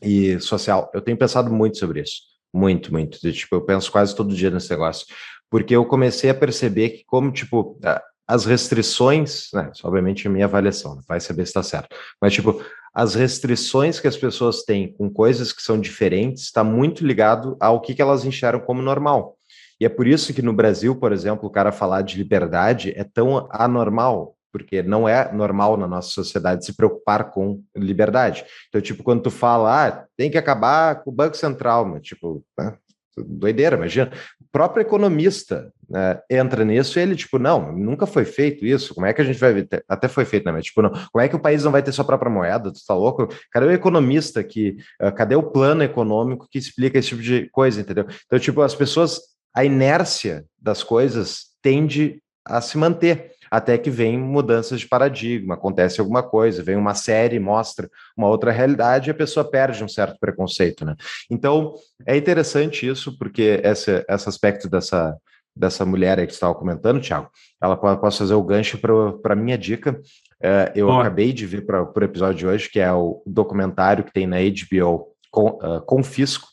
e 0.00 0.40
social. 0.40 0.90
Eu 0.94 1.02
tenho 1.02 1.18
pensado 1.18 1.52
muito 1.52 1.76
sobre 1.76 2.00
isso. 2.00 2.22
Muito, 2.52 2.90
muito. 2.90 3.18
Tipo, 3.32 3.56
eu 3.56 3.60
penso 3.60 3.92
quase 3.92 4.16
todo 4.16 4.34
dia 4.34 4.50
nesse 4.50 4.70
negócio. 4.70 5.06
Porque 5.50 5.76
eu 5.76 5.84
comecei 5.84 6.30
a 6.30 6.34
perceber 6.34 6.90
que, 6.90 7.04
como, 7.04 7.30
tipo, 7.30 7.78
as 8.26 8.44
restrições, 8.44 9.48
né, 9.52 9.70
obviamente 9.84 10.26
a 10.26 10.30
minha 10.30 10.46
avaliação, 10.46 11.00
vai 11.06 11.20
saber 11.20 11.44
se 11.44 11.50
está 11.50 11.62
certo, 11.62 11.94
mas, 12.20 12.32
tipo, 12.32 12.60
as 12.96 13.14
restrições 13.14 14.00
que 14.00 14.08
as 14.08 14.16
pessoas 14.16 14.62
têm 14.62 14.90
com 14.90 15.10
coisas 15.10 15.52
que 15.52 15.60
são 15.60 15.78
diferentes 15.78 16.44
está 16.44 16.64
muito 16.64 17.06
ligado 17.06 17.54
ao 17.60 17.78
que, 17.78 17.94
que 17.94 18.00
elas 18.00 18.24
enxergam 18.24 18.64
como 18.64 18.80
normal. 18.80 19.36
E 19.78 19.84
é 19.84 19.88
por 19.90 20.06
isso 20.06 20.32
que 20.32 20.40
no 20.40 20.54
Brasil, 20.54 20.96
por 20.96 21.12
exemplo, 21.12 21.46
o 21.46 21.52
cara 21.52 21.70
falar 21.70 22.00
de 22.00 22.16
liberdade 22.16 22.94
é 22.96 23.04
tão 23.04 23.48
anormal, 23.52 24.34
porque 24.50 24.82
não 24.82 25.06
é 25.06 25.30
normal 25.30 25.76
na 25.76 25.86
nossa 25.86 26.08
sociedade 26.08 26.64
se 26.64 26.74
preocupar 26.74 27.30
com 27.30 27.62
liberdade. 27.76 28.46
Então, 28.70 28.80
tipo, 28.80 29.02
quando 29.02 29.24
tu 29.24 29.30
fala, 29.30 29.88
ah, 29.88 30.06
tem 30.16 30.30
que 30.30 30.38
acabar 30.38 31.02
com 31.02 31.10
o 31.10 31.14
Banco 31.14 31.36
Central, 31.36 31.84
mas, 31.84 32.00
tipo, 32.00 32.42
né? 32.58 32.78
Doideira, 33.24 33.76
imagina. 33.76 34.10
próprio 34.52 34.82
economista 34.82 35.72
né, 35.88 36.20
entra 36.30 36.64
nisso 36.64 36.98
e 36.98 37.02
ele, 37.02 37.14
tipo, 37.16 37.38
não, 37.38 37.72
nunca 37.72 38.06
foi 38.06 38.24
feito 38.24 38.64
isso, 38.66 38.94
como 38.94 39.06
é 39.06 39.12
que 39.12 39.20
a 39.20 39.24
gente 39.24 39.38
vai 39.38 39.52
ver? 39.52 39.68
Até 39.88 40.08
foi 40.08 40.24
feito, 40.24 40.44
né? 40.44 40.52
Mas, 40.52 40.66
tipo, 40.66 40.82
não, 40.82 40.90
como 40.90 41.22
é 41.22 41.28
que 41.28 41.36
o 41.36 41.40
país 41.40 41.64
não 41.64 41.72
vai 41.72 41.82
ter 41.82 41.92
sua 41.92 42.04
própria 42.04 42.30
moeda? 42.30 42.72
Tu 42.72 42.80
tá 42.86 42.94
louco? 42.94 43.28
Cadê 43.52 43.66
o 43.66 43.72
economista 43.72 44.42
que, 44.42 44.76
uh, 45.00 45.12
cadê 45.14 45.36
o 45.36 45.42
plano 45.42 45.82
econômico 45.82 46.48
que 46.50 46.58
explica 46.58 46.98
esse 46.98 47.08
tipo 47.08 47.22
de 47.22 47.48
coisa, 47.50 47.80
entendeu? 47.80 48.06
Então, 48.26 48.38
tipo, 48.38 48.60
as 48.62 48.74
pessoas, 48.74 49.20
a 49.54 49.64
inércia 49.64 50.44
das 50.60 50.82
coisas 50.82 51.46
tende 51.62 52.20
a 52.44 52.60
se 52.60 52.78
manter 52.78 53.32
até 53.50 53.78
que 53.78 53.90
vem 53.90 54.18
mudanças 54.18 54.80
de 54.80 54.88
paradigma, 54.88 55.54
acontece 55.54 56.00
alguma 56.00 56.22
coisa, 56.22 56.62
vem 56.62 56.76
uma 56.76 56.94
série, 56.94 57.38
mostra 57.38 57.88
uma 58.16 58.28
outra 58.28 58.50
realidade 58.50 59.08
e 59.08 59.12
a 59.12 59.14
pessoa 59.14 59.48
perde 59.48 59.82
um 59.82 59.88
certo 59.88 60.18
preconceito, 60.18 60.84
né? 60.84 60.94
Então, 61.30 61.74
é 62.06 62.16
interessante 62.16 62.86
isso, 62.86 63.16
porque 63.18 63.60
esse, 63.62 64.04
esse 64.08 64.28
aspecto 64.28 64.68
dessa, 64.68 65.16
dessa 65.54 65.84
mulher 65.86 66.18
aí 66.18 66.26
que 66.26 66.32
você 66.32 66.36
estava 66.36 66.54
comentando, 66.54 67.00
Thiago, 67.00 67.30
ela 67.62 67.76
pode, 67.76 68.16
fazer 68.16 68.34
o 68.34 68.42
gancho 68.42 68.78
para 68.78 69.32
a 69.32 69.36
minha 69.36 69.56
dica. 69.56 70.00
É, 70.42 70.72
eu 70.74 70.92
acabei 70.92 71.32
de 71.32 71.46
vir 71.46 71.64
para 71.64 71.82
o 71.82 72.04
episódio 72.04 72.38
de 72.38 72.46
hoje, 72.46 72.70
que 72.70 72.78
é 72.78 72.92
o 72.92 73.22
documentário 73.26 74.04
que 74.04 74.12
tem 74.12 74.26
na 74.26 74.36
HBO, 74.36 75.08
com, 75.30 75.58
uh, 75.62 75.80
Confisco, 75.86 76.48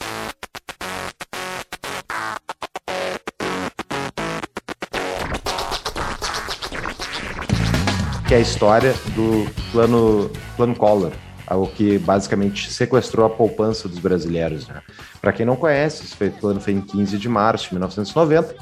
que 8.33 8.37
é 8.37 8.39
a 8.39 8.41
história 8.41 8.95
do 9.13 9.47
plano, 9.71 10.31
plano 10.57 10.75
Collor, 10.75 11.11
o 11.51 11.67
que 11.67 11.99
basicamente 11.99 12.71
sequestrou 12.71 13.27
a 13.27 13.29
poupança 13.29 13.87
dos 13.87 13.99
brasileiros. 13.99 14.67
Né? 14.67 14.81
Para 15.21 15.31
quem 15.31 15.45
não 15.45 15.55
conhece, 15.55 16.03
esse 16.03 16.31
plano 16.39 16.59
foi 16.59 16.73
em 16.73 16.81
15 16.81 17.15
de 17.19 17.29
março 17.29 17.65
de 17.65 17.75
1990. 17.75 18.55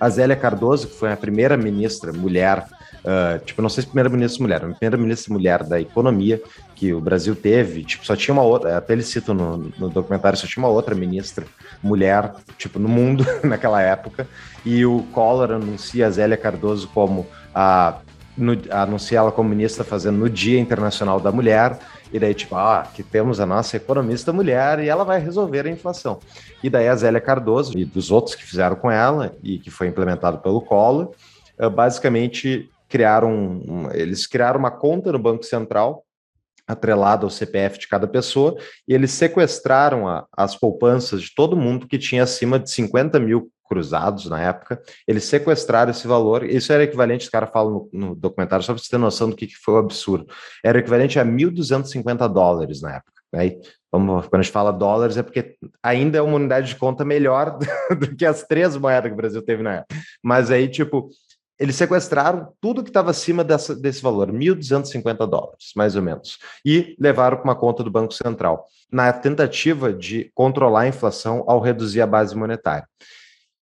A 0.00 0.08
Zélia 0.08 0.34
Cardoso, 0.34 0.88
que 0.88 0.94
foi 0.94 1.12
a 1.12 1.16
primeira 1.16 1.58
ministra 1.58 2.10
mulher, 2.10 2.64
uh, 3.04 3.44
tipo, 3.44 3.60
não 3.60 3.68
sei 3.68 3.82
se 3.82 3.88
primeira 3.88 4.08
ministra 4.08 4.42
mulher, 4.42 4.64
a 4.64 4.68
primeira 4.68 4.96
ministra 4.96 5.30
mulher 5.30 5.62
da 5.62 5.78
economia 5.78 6.40
que 6.74 6.94
o 6.94 7.00
Brasil 7.00 7.36
teve, 7.36 7.84
tipo, 7.84 8.06
só 8.06 8.16
tinha 8.16 8.32
uma 8.32 8.44
outra, 8.44 8.78
até 8.78 8.94
eles 8.94 9.08
citam 9.08 9.34
no, 9.34 9.58
no 9.78 9.90
documentário, 9.90 10.38
só 10.38 10.46
tinha 10.46 10.64
uma 10.64 10.72
outra 10.72 10.94
ministra 10.94 11.44
mulher, 11.82 12.32
tipo, 12.56 12.78
no 12.78 12.88
mundo 12.88 13.26
naquela 13.44 13.82
época, 13.82 14.26
e 14.64 14.86
o 14.86 15.02
Collor 15.12 15.52
anuncia 15.52 16.06
a 16.06 16.10
Zélia 16.10 16.38
Cardoso 16.38 16.88
como 16.94 17.26
a 17.54 17.98
no, 18.38 18.56
anuncia 18.70 19.18
ela 19.18 19.32
como 19.32 19.48
ministra 19.48 19.84
fazendo 19.84 20.18
no 20.18 20.30
Dia 20.30 20.58
Internacional 20.60 21.20
da 21.20 21.32
Mulher, 21.32 21.78
e 22.12 22.18
daí, 22.18 22.32
tipo, 22.32 22.54
ah, 22.54 22.86
que 22.94 23.02
temos 23.02 23.38
a 23.40 23.44
nossa 23.44 23.76
economista 23.76 24.32
mulher 24.32 24.78
e 24.80 24.88
ela 24.88 25.04
vai 25.04 25.20
resolver 25.20 25.66
a 25.66 25.70
inflação. 25.70 26.18
E 26.62 26.70
daí 26.70 26.88
a 26.88 26.96
Zélia 26.96 27.20
Cardoso 27.20 27.76
e 27.78 27.84
dos 27.84 28.10
outros 28.10 28.34
que 28.34 28.44
fizeram 28.44 28.76
com 28.76 28.90
ela 28.90 29.36
e 29.42 29.58
que 29.58 29.70
foi 29.70 29.88
implementado 29.88 30.38
pelo 30.38 30.62
Collor, 30.62 31.10
eh, 31.58 31.68
basicamente 31.68 32.70
criaram, 32.88 33.90
eles 33.92 34.26
criaram 34.26 34.58
uma 34.58 34.70
conta 34.70 35.12
no 35.12 35.18
Banco 35.18 35.44
Central 35.44 36.04
atrelada 36.68 37.24
ao 37.24 37.30
CPF 37.30 37.78
de 37.78 37.88
cada 37.88 38.06
pessoa, 38.06 38.56
e 38.86 38.94
eles 38.94 39.10
sequestraram 39.12 40.06
a, 40.06 40.26
as 40.36 40.54
poupanças 40.54 41.22
de 41.22 41.34
todo 41.34 41.56
mundo 41.56 41.88
que 41.88 41.98
tinha 41.98 42.22
acima 42.22 42.58
de 42.58 42.70
50 42.70 43.18
mil 43.18 43.50
cruzados 43.68 44.26
na 44.26 44.40
época, 44.40 44.80
eles 45.06 45.24
sequestraram 45.24 45.90
esse 45.90 46.06
valor, 46.06 46.44
isso 46.44 46.72
era 46.72 46.84
equivalente, 46.84 47.24
os 47.24 47.30
caras 47.30 47.50
falam 47.50 47.88
no, 47.92 48.08
no, 48.08 48.14
documentário, 48.14 48.64
só 48.64 48.72
para 48.72 48.82
você 48.82 48.88
ter 48.88 48.98
noção 48.98 49.28
do 49.28 49.36
que, 49.36 49.46
que 49.46 49.56
foi 49.56 49.74
o 49.74 49.78
absurdo, 49.78 50.26
era 50.64 50.78
equivalente 50.78 51.18
a 51.18 51.24
1.250 51.24 52.26
dólares 52.28 52.80
na 52.80 52.96
época. 52.96 53.18
Né? 53.32 53.58
Vamos, 53.90 54.26
quando 54.26 54.40
a 54.40 54.42
gente 54.42 54.52
fala 54.52 54.72
dólares, 54.72 55.16
é 55.16 55.22
porque 55.22 55.56
ainda 55.82 56.18
é 56.18 56.22
uma 56.22 56.36
unidade 56.36 56.68
de 56.68 56.76
conta 56.76 57.04
melhor 57.04 57.58
do, 57.58 57.66
do 58.06 58.16
que 58.16 58.24
as 58.24 58.42
três 58.42 58.76
moedas 58.76 59.10
que 59.10 59.14
o 59.14 59.16
Brasil 59.16 59.42
teve 59.42 59.62
na 59.62 59.76
época. 59.76 59.94
Mas 60.22 60.50
aí, 60.50 60.68
tipo, 60.68 61.10
eles 61.58 61.76
sequestraram 61.76 62.52
tudo 62.60 62.82
que 62.82 62.90
estava 62.90 63.10
acima 63.10 63.42
dessa, 63.42 63.74
desse 63.74 64.02
valor, 64.02 64.30
1.250 64.30 65.26
dólares, 65.26 65.72
mais 65.74 65.96
ou 65.96 66.02
menos, 66.02 66.38
e 66.64 66.94
levaram 66.98 67.38
para 67.38 67.44
uma 67.44 67.56
conta 67.56 67.82
do 67.82 67.90
Banco 67.90 68.14
Central, 68.14 68.66
na 68.90 69.12
tentativa 69.12 69.92
de 69.92 70.30
controlar 70.34 70.82
a 70.82 70.88
inflação 70.88 71.44
ao 71.46 71.60
reduzir 71.60 72.00
a 72.00 72.06
base 72.06 72.36
monetária. 72.36 72.86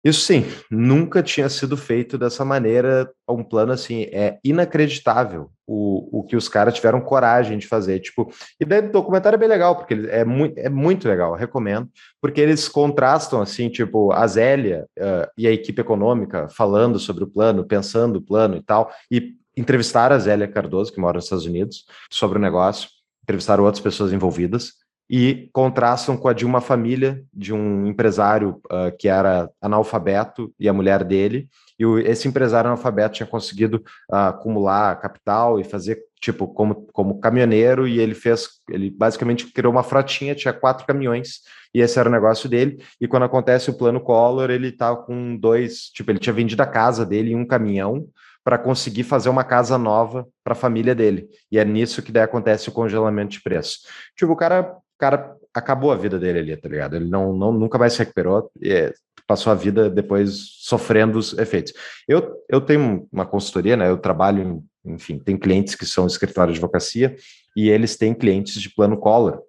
Isso 0.06 0.22
sim, 0.22 0.46
nunca 0.70 1.24
tinha 1.24 1.50
sido 1.50 1.76
feito 1.76 2.16
dessa 2.16 2.46
maneira, 2.46 3.12
um 3.28 3.44
plano 3.44 3.72
assim, 3.72 4.04
é 4.12 4.38
inacreditável 4.44 5.50
o, 5.66 6.20
o 6.20 6.24
que 6.24 6.36
os 6.36 6.48
caras 6.48 6.76
tiveram 6.76 7.02
coragem 7.02 7.58
de 7.58 7.66
fazer, 7.66 8.00
tipo, 8.00 8.32
e 8.60 8.66
daí 8.66 8.82
o 8.82 8.92
documentário 8.92 9.36
é 9.36 9.40
bem 9.40 9.50
legal, 9.50 9.76
porque 9.76 9.96
é 10.12 10.24
muito, 10.24 10.60
é 10.60 10.70
muito 10.70 11.08
legal, 11.08 11.34
recomendo, 11.34 11.90
porque 12.22 12.40
eles 12.40 12.70
contrastam, 12.70 13.42
assim, 13.42 13.68
tipo, 13.68 14.12
a 14.12 14.28
Zélia 14.28 14.86
uh, 15.00 15.28
e 15.36 15.48
a 15.48 15.52
equipe 15.52 15.82
econômica 15.82 16.48
falando 16.50 17.00
sobre 17.00 17.24
o 17.24 17.28
plano, 17.28 17.66
pensando 17.66 18.18
o 18.18 18.22
plano 18.22 18.58
e 18.58 18.62
tal, 18.62 18.92
e 19.10 19.34
entrevistaram 19.58 20.16
a 20.16 20.20
Zélia 20.20 20.48
Cardoso, 20.48 20.94
que 20.94 21.00
mora 21.00 21.16
nos 21.16 21.26
Estados 21.26 21.48
Unidos, 21.48 21.84
sobre 22.12 22.38
o 22.38 22.42
negócio, 22.42 22.90
entrevistaram 23.24 23.64
outras 23.64 23.82
pessoas 23.82 24.14
envolvidas, 24.14 24.74
e 25.10 25.50
contrastam 25.54 26.18
com 26.18 26.28
a 26.28 26.34
de 26.34 26.46
uma 26.46 26.60
família 26.60 27.24
de 27.34 27.54
um 27.54 27.86
empresário 27.86 28.60
uh, 28.66 28.96
que 28.98 29.08
era 29.08 29.50
analfabeto 29.62 30.54
e 30.60 30.68
a 30.68 30.74
mulher 30.74 31.04
dele. 31.04 31.48
E 31.78 31.86
o, 31.86 32.00
esse 32.00 32.28
empresário 32.28 32.70
analfabeto 32.70 33.16
tinha 33.16 33.28
conseguido 33.28 33.78
uh, 34.12 34.16
acumular 34.16 35.00
capital 35.00 35.60
e 35.60 35.64
fazer 35.64 36.00
tipo 36.20 36.48
como, 36.48 36.88
como 36.92 37.20
caminhoneiro 37.20 37.88
e 37.88 38.00
ele 38.00 38.16
fez, 38.16 38.48
ele 38.70 38.90
basicamente 38.90 39.52
criou 39.52 39.72
uma 39.72 39.84
frotinha, 39.84 40.34
tinha 40.34 40.54
quatro 40.54 40.88
caminhões 40.88 41.42
e 41.74 41.82
esse 41.82 42.00
era 42.00 42.10
o 42.10 42.12
negócio 42.12 42.50
dele. 42.50 42.84
E 43.00 43.08
quando 43.08 43.24
acontece 43.24 43.70
o 43.70 43.78
plano 43.78 44.02
Collor, 44.02 44.50
ele 44.50 44.72
tá 44.72 44.96
com 44.96 45.38
dois, 45.38 45.90
tipo, 45.94 46.10
ele 46.10 46.20
tinha 46.20 46.34
vendido 46.34 46.64
a 46.64 46.68
casa 46.68 47.06
dele 47.06 47.32
em 47.32 47.36
um 47.36 47.46
caminhão 47.46 48.08
para 48.46 48.58
conseguir 48.58 49.04
fazer 49.04 49.28
uma 49.28 49.44
casa 49.44 49.78
nova 49.78 50.28
para 50.44 50.54
a 50.54 50.56
família 50.56 50.96
dele. 50.96 51.28
E 51.52 51.58
é 51.58 51.66
nisso 51.66 52.02
que 52.02 52.12
daí 52.12 52.24
acontece 52.24 52.70
o 52.70 52.72
congelamento 52.72 53.32
de 53.32 53.42
preço. 53.42 53.80
Tipo, 54.16 54.34
o 54.34 54.36
cara 54.36 54.72
cara 54.98 55.36
acabou 55.54 55.92
a 55.92 55.96
vida 55.96 56.20
dele 56.20 56.40
ali, 56.40 56.58
tá 56.58 56.68
ligado? 56.68 56.96
Ele 56.96 57.10
não, 57.10 57.34
não 57.34 57.52
nunca 57.52 57.78
mais 57.78 57.94
se 57.94 58.00
recuperou 58.00 58.52
e 58.62 58.72
é, 58.72 58.94
passou 59.28 59.52
a 59.52 59.56
vida 59.56 59.90
depois 59.90 60.36
sofrendo 60.60 61.18
os 61.18 61.38
efeitos. 61.38 61.74
Eu, 62.08 62.36
eu 62.50 62.62
tenho 62.62 63.08
uma 63.12 63.26
consultoria, 63.26 63.78
né? 63.78 63.90
Eu 63.90 63.98
trabalho, 63.98 64.64
enfim, 64.84 65.18
tem 65.18 65.38
clientes 65.38 65.76
que 65.76 65.86
são 65.86 66.06
escritórios 66.06 66.56
de 66.56 66.60
advocacia 66.60 67.16
e 67.56 67.70
eles 67.70 67.96
têm 67.96 68.14
clientes 68.14 68.62
de 68.62 68.70
plano 68.70 68.98
Collor, 68.98 69.42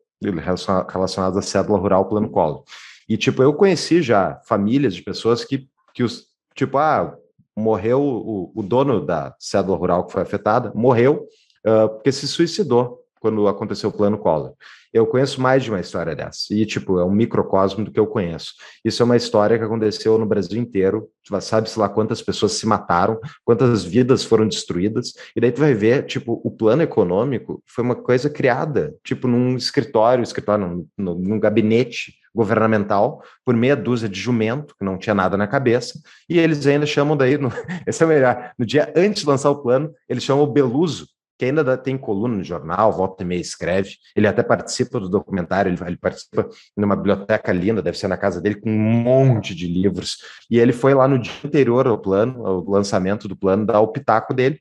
relacionados 0.88 1.38
à 1.38 1.42
cédula 1.42 1.78
rural 1.78 2.08
plano 2.08 2.30
Collor. 2.30 2.62
E, 3.08 3.16
tipo, 3.16 3.42
eu 3.42 3.52
conheci 3.52 4.02
já 4.02 4.40
famílias 4.46 4.94
de 4.94 5.02
pessoas 5.02 5.44
que, 5.44 5.68
que 5.94 6.02
os, 6.02 6.26
tipo, 6.54 6.78
ah, 6.78 7.16
morreu 7.56 8.02
o, 8.02 8.52
o 8.54 8.62
dono 8.62 9.04
da 9.04 9.34
cédula 9.38 9.76
rural 9.76 10.06
que 10.06 10.12
foi 10.12 10.22
afetada, 10.22 10.72
morreu 10.74 11.26
uh, 11.66 11.88
porque 11.88 12.12
se 12.12 12.28
suicidou 12.28 13.00
quando 13.26 13.48
aconteceu 13.48 13.90
o 13.90 13.92
plano 13.92 14.16
Collor. 14.16 14.52
Eu 14.92 15.04
conheço 15.04 15.40
mais 15.40 15.64
de 15.64 15.70
uma 15.70 15.80
história 15.80 16.14
dessa. 16.14 16.54
E, 16.54 16.64
tipo, 16.64 17.00
é 17.00 17.04
um 17.04 17.10
microcosmo 17.10 17.84
do 17.84 17.90
que 17.90 17.98
eu 17.98 18.06
conheço. 18.06 18.52
Isso 18.84 19.02
é 19.02 19.04
uma 19.04 19.16
história 19.16 19.58
que 19.58 19.64
aconteceu 19.64 20.16
no 20.16 20.24
Brasil 20.24 20.60
inteiro. 20.60 21.08
Tu 21.24 21.38
sabe-se 21.40 21.76
lá 21.78 21.88
quantas 21.88 22.22
pessoas 22.22 22.52
se 22.52 22.66
mataram, 22.66 23.18
quantas 23.44 23.84
vidas 23.84 24.24
foram 24.24 24.46
destruídas. 24.46 25.12
E 25.34 25.40
daí 25.40 25.50
tu 25.50 25.60
vai 25.60 25.74
ver, 25.74 26.06
tipo, 26.06 26.40
o 26.44 26.50
plano 26.50 26.82
econômico 26.82 27.60
foi 27.66 27.82
uma 27.84 27.96
coisa 27.96 28.30
criada, 28.30 28.94
tipo, 29.02 29.26
num 29.26 29.56
escritório, 29.56 30.22
escritório, 30.22 30.86
num, 30.96 31.14
num 31.16 31.40
gabinete 31.40 32.14
governamental 32.32 33.22
por 33.44 33.56
meia 33.56 33.74
dúzia 33.74 34.08
de 34.08 34.20
jumento, 34.20 34.74
que 34.78 34.84
não 34.84 34.98
tinha 34.98 35.14
nada 35.14 35.36
na 35.36 35.46
cabeça, 35.46 35.98
e 36.28 36.38
eles 36.38 36.66
ainda 36.66 36.84
chamam 36.84 37.16
daí, 37.16 37.38
no, 37.38 37.50
esse 37.86 38.02
é 38.02 38.06
o 38.06 38.08
melhor, 38.08 38.52
no 38.58 38.66
dia 38.66 38.92
antes 38.94 39.22
de 39.22 39.28
lançar 39.28 39.50
o 39.50 39.62
plano, 39.62 39.92
eles 40.08 40.22
chamam 40.22 40.44
o 40.44 40.46
Beluso, 40.46 41.08
que 41.38 41.44
ainda 41.44 41.76
tem 41.76 41.98
coluna 41.98 42.36
no 42.36 42.44
jornal, 42.44 42.92
volta 42.92 43.22
e 43.22 43.26
meia 43.26 43.40
escreve. 43.40 43.96
Ele 44.14 44.26
até 44.26 44.42
participa 44.42 44.98
do 44.98 45.08
documentário, 45.08 45.70
ele, 45.70 45.78
ele 45.86 45.96
participa 45.96 46.48
numa 46.76 46.96
biblioteca 46.96 47.52
linda, 47.52 47.82
deve 47.82 47.98
ser 47.98 48.08
na 48.08 48.16
casa 48.16 48.40
dele, 48.40 48.60
com 48.60 48.70
um 48.70 49.02
monte 49.02 49.54
de 49.54 49.66
livros. 49.66 50.18
E 50.50 50.58
ele 50.58 50.72
foi 50.72 50.94
lá 50.94 51.06
no 51.06 51.18
dia 51.18 51.32
anterior 51.44 51.86
ao 51.86 51.98
plano, 51.98 52.46
ao 52.46 52.64
lançamento 52.64 53.28
do 53.28 53.36
plano, 53.36 53.66
dar 53.66 53.80
o 53.80 53.88
pitaco 53.88 54.32
dele. 54.32 54.60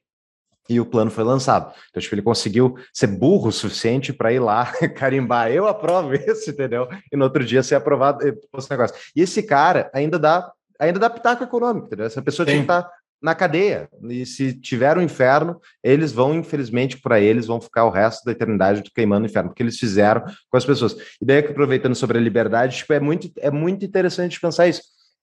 E 0.68 0.80
o 0.80 0.86
plano 0.86 1.12
foi 1.12 1.24
lançado. 1.24 1.72
Então, 1.90 2.02
tipo, 2.02 2.16
ele 2.16 2.24
conseguiu 2.24 2.76
ser 2.92 3.06
burro 3.06 3.50
o 3.50 3.52
suficiente 3.52 4.12
para 4.12 4.34
ir 4.34 4.40
lá 4.40 4.66
carimbar. 4.98 5.52
Eu 5.52 5.68
aprovo 5.68 6.14
isso, 6.16 6.50
entendeu? 6.50 6.90
E 7.12 7.16
no 7.16 7.24
outro 7.24 7.46
dia 7.46 7.62
ser 7.62 7.76
aprovado 7.76 8.26
esse 8.28 8.72
negócio. 8.72 8.96
E 9.16 9.22
esse 9.22 9.44
cara 9.44 9.92
ainda 9.94 10.18
dá 10.18 10.52
ainda 10.80 11.00
dá 11.00 11.10
pitaco 11.10 11.43
econômico, 11.43 11.88
entendeu? 11.88 12.06
Essa 12.06 12.22
pessoa 12.22 12.45
Sim. 12.45 12.52
tem 12.52 12.66
que 12.66 12.72
estar 12.72 12.89
na 13.22 13.34
cadeia. 13.34 13.89
E 14.09 14.26
se 14.26 14.53
tiver 14.53 14.97
um 14.97 15.01
inferno, 15.01 15.59
eles 15.84 16.11
vão, 16.11 16.36
infelizmente, 16.36 16.97
para 16.99 17.20
eles, 17.20 17.47
vão 17.47 17.59
ficar 17.59 17.86
o 17.86 17.89
resto 17.89 18.24
da 18.26 18.32
eternidade 18.32 18.84
queimando 18.93 19.26
o 19.26 19.30
inferno, 19.30 19.49
porque 19.49 19.63
eles 19.63 19.80
fizeram 19.80 20.24
com 20.49 20.57
as 20.57 20.66
pessoas. 20.66 20.95
E 21.22 21.26
daí, 21.26 21.39
aproveitando 21.39 21.95
sobre 21.95 22.18
a 22.18 22.22
liberdade, 22.22 22.78
tipo, 22.78 22.93
é, 22.93 22.99
muito, 22.99 23.32
é 23.38 23.49
muito 23.49 23.86
interessante 23.86 24.39
pensar 24.39 24.68
isso. 24.68 24.82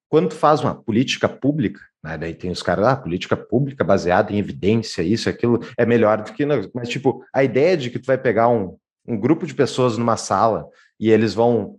Quando 0.09 0.29
tu 0.29 0.35
faz 0.35 0.61
uma 0.61 0.75
política 0.75 1.29
pública, 1.29 1.81
né, 2.03 2.19
daí 2.19 2.35
tem 2.35 2.51
os 2.51 2.63
caras, 2.63 2.87
ah, 2.87 2.97
política 2.97 3.37
pública 3.37 3.85
baseada 3.85 4.33
em 4.33 4.39
evidência, 4.39 5.03
isso, 5.03 5.29
aquilo, 5.29 5.61
é 5.79 5.87
melhor 5.87 6.23
do 6.23 6.33
que. 6.33 6.45
Não. 6.45 6.61
Mas, 6.75 6.89
tipo, 6.89 7.25
a 7.33 7.45
ideia 7.45 7.77
de 7.77 7.89
que 7.89 7.99
tu 7.99 8.07
vai 8.07 8.19
pegar 8.19 8.49
um, 8.49 8.77
um 9.07 9.19
grupo 9.19 9.47
de 9.47 9.55
pessoas 9.55 9.97
numa 9.97 10.17
sala 10.17 10.67
e 10.99 11.11
eles 11.11 11.35
vão 11.35 11.79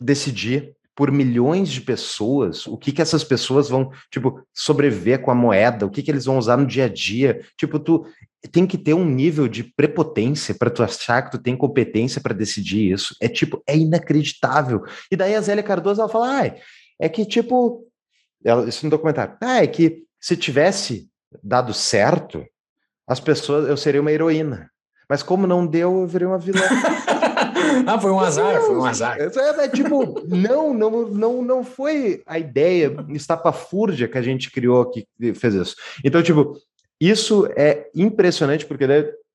decidir 0.00 0.75
por 0.96 1.12
milhões 1.12 1.68
de 1.68 1.82
pessoas, 1.82 2.66
o 2.66 2.78
que 2.78 2.90
que 2.90 3.02
essas 3.02 3.22
pessoas 3.22 3.68
vão, 3.68 3.92
tipo, 4.10 4.42
sobreviver 4.54 5.20
com 5.20 5.30
a 5.30 5.34
moeda, 5.34 5.84
o 5.84 5.90
que 5.90 6.02
que 6.02 6.10
eles 6.10 6.24
vão 6.24 6.38
usar 6.38 6.56
no 6.56 6.66
dia 6.66 6.86
a 6.86 6.88
dia. 6.88 7.42
Tipo, 7.56 7.78
tu 7.78 8.06
tem 8.50 8.66
que 8.66 8.78
ter 8.78 8.94
um 8.94 9.04
nível 9.04 9.46
de 9.46 9.62
prepotência 9.62 10.54
para 10.54 10.70
tu 10.70 10.82
achar 10.82 11.22
que 11.22 11.32
tu 11.32 11.38
tem 11.38 11.54
competência 11.54 12.18
para 12.18 12.32
decidir 12.32 12.92
isso. 12.92 13.14
É 13.20 13.28
tipo, 13.28 13.62
é 13.66 13.76
inacreditável. 13.76 14.84
E 15.10 15.16
daí 15.16 15.34
a 15.34 15.40
Zélia 15.42 15.62
Cardoso 15.62 16.00
ela 16.00 16.08
fala: 16.08 16.40
"Ah, 16.40 16.54
é 16.98 17.08
que 17.10 17.26
tipo, 17.26 17.86
ela, 18.42 18.66
isso 18.66 18.86
no 18.86 18.90
documentário. 18.90 19.36
Ah, 19.42 19.62
é 19.62 19.66
que 19.66 20.04
se 20.18 20.34
tivesse 20.34 21.10
dado 21.42 21.74
certo, 21.74 22.42
as 23.06 23.20
pessoas, 23.20 23.68
eu 23.68 23.76
seria 23.76 24.00
uma 24.00 24.12
heroína. 24.12 24.70
Mas 25.08 25.22
como 25.22 25.46
não 25.46 25.66
deu, 25.66 26.00
eu 26.00 26.06
virei 26.06 26.26
uma 26.26 26.38
vilã. 26.38 26.62
ah, 27.86 27.98
foi 27.98 28.10
um 28.10 28.20
azar, 28.20 28.60
foi 28.62 28.76
um 28.76 28.84
azar. 28.84 29.18
É, 29.18 29.64
é, 29.64 29.68
tipo, 29.68 30.20
não, 30.28 30.72
não, 30.72 31.08
não, 31.08 31.42
não 31.42 31.64
foi 31.64 32.22
a 32.26 32.38
ideia 32.38 32.94
estapafúrdia 33.10 34.08
que 34.08 34.18
a 34.18 34.22
gente 34.22 34.50
criou 34.50 34.90
que 34.90 35.06
fez 35.34 35.54
isso. 35.54 35.76
Então, 36.04 36.22
tipo, 36.22 36.56
isso 37.00 37.48
é 37.56 37.88
impressionante 37.94 38.64
porque 38.64 38.84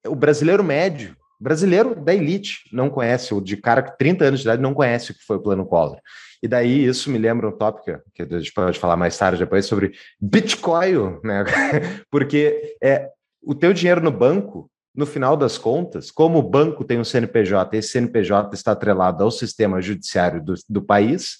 o 0.07 0.15
brasileiro 0.15 0.63
médio, 0.63 1.15
brasileiro 1.39 1.95
da 1.95 2.13
elite, 2.13 2.69
não 2.71 2.89
conhece, 2.89 3.33
o 3.33 3.41
de 3.41 3.57
cara 3.57 3.83
com 3.83 3.95
30 3.97 4.25
anos 4.25 4.39
de 4.39 4.47
idade 4.47 4.61
não 4.61 4.73
conhece 4.73 5.11
o 5.11 5.13
que 5.13 5.25
foi 5.25 5.37
o 5.37 5.41
plano 5.41 5.65
Collor. 5.65 5.97
E 6.41 6.47
daí 6.47 6.85
isso 6.85 7.11
me 7.11 7.19
lembra 7.19 7.47
um 7.47 7.51
tópico 7.51 8.01
que 8.15 8.23
a 8.23 8.39
gente 8.39 8.51
pode 8.51 8.79
falar 8.79 8.95
mais 8.95 9.15
tarde 9.15 9.39
depois 9.39 9.65
sobre 9.65 9.93
Bitcoin, 10.19 11.19
né? 11.23 11.43
Porque 12.09 12.75
é 12.81 13.09
o 13.43 13.53
teu 13.53 13.73
dinheiro 13.73 14.01
no 14.01 14.11
banco 14.11 14.70
no 14.93 15.05
final 15.05 15.37
das 15.37 15.57
contas, 15.57 16.11
como 16.11 16.39
o 16.39 16.43
banco 16.43 16.83
tem 16.83 16.99
um 16.99 17.03
CNPJ, 17.03 17.77
esse 17.77 17.89
CNPJ 17.89 18.53
está 18.53 18.73
atrelado 18.73 19.23
ao 19.23 19.31
sistema 19.31 19.81
judiciário 19.81 20.43
do, 20.43 20.53
do 20.67 20.81
país, 20.81 21.37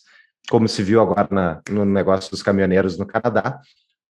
como 0.50 0.68
se 0.68 0.82
viu 0.82 1.02
agora 1.02 1.28
na, 1.30 1.62
no 1.70 1.86
negócio 1.86 2.32
dos 2.32 2.42
caminhoneiros 2.42 2.98
no 2.98 3.06
Canadá, 3.06 3.60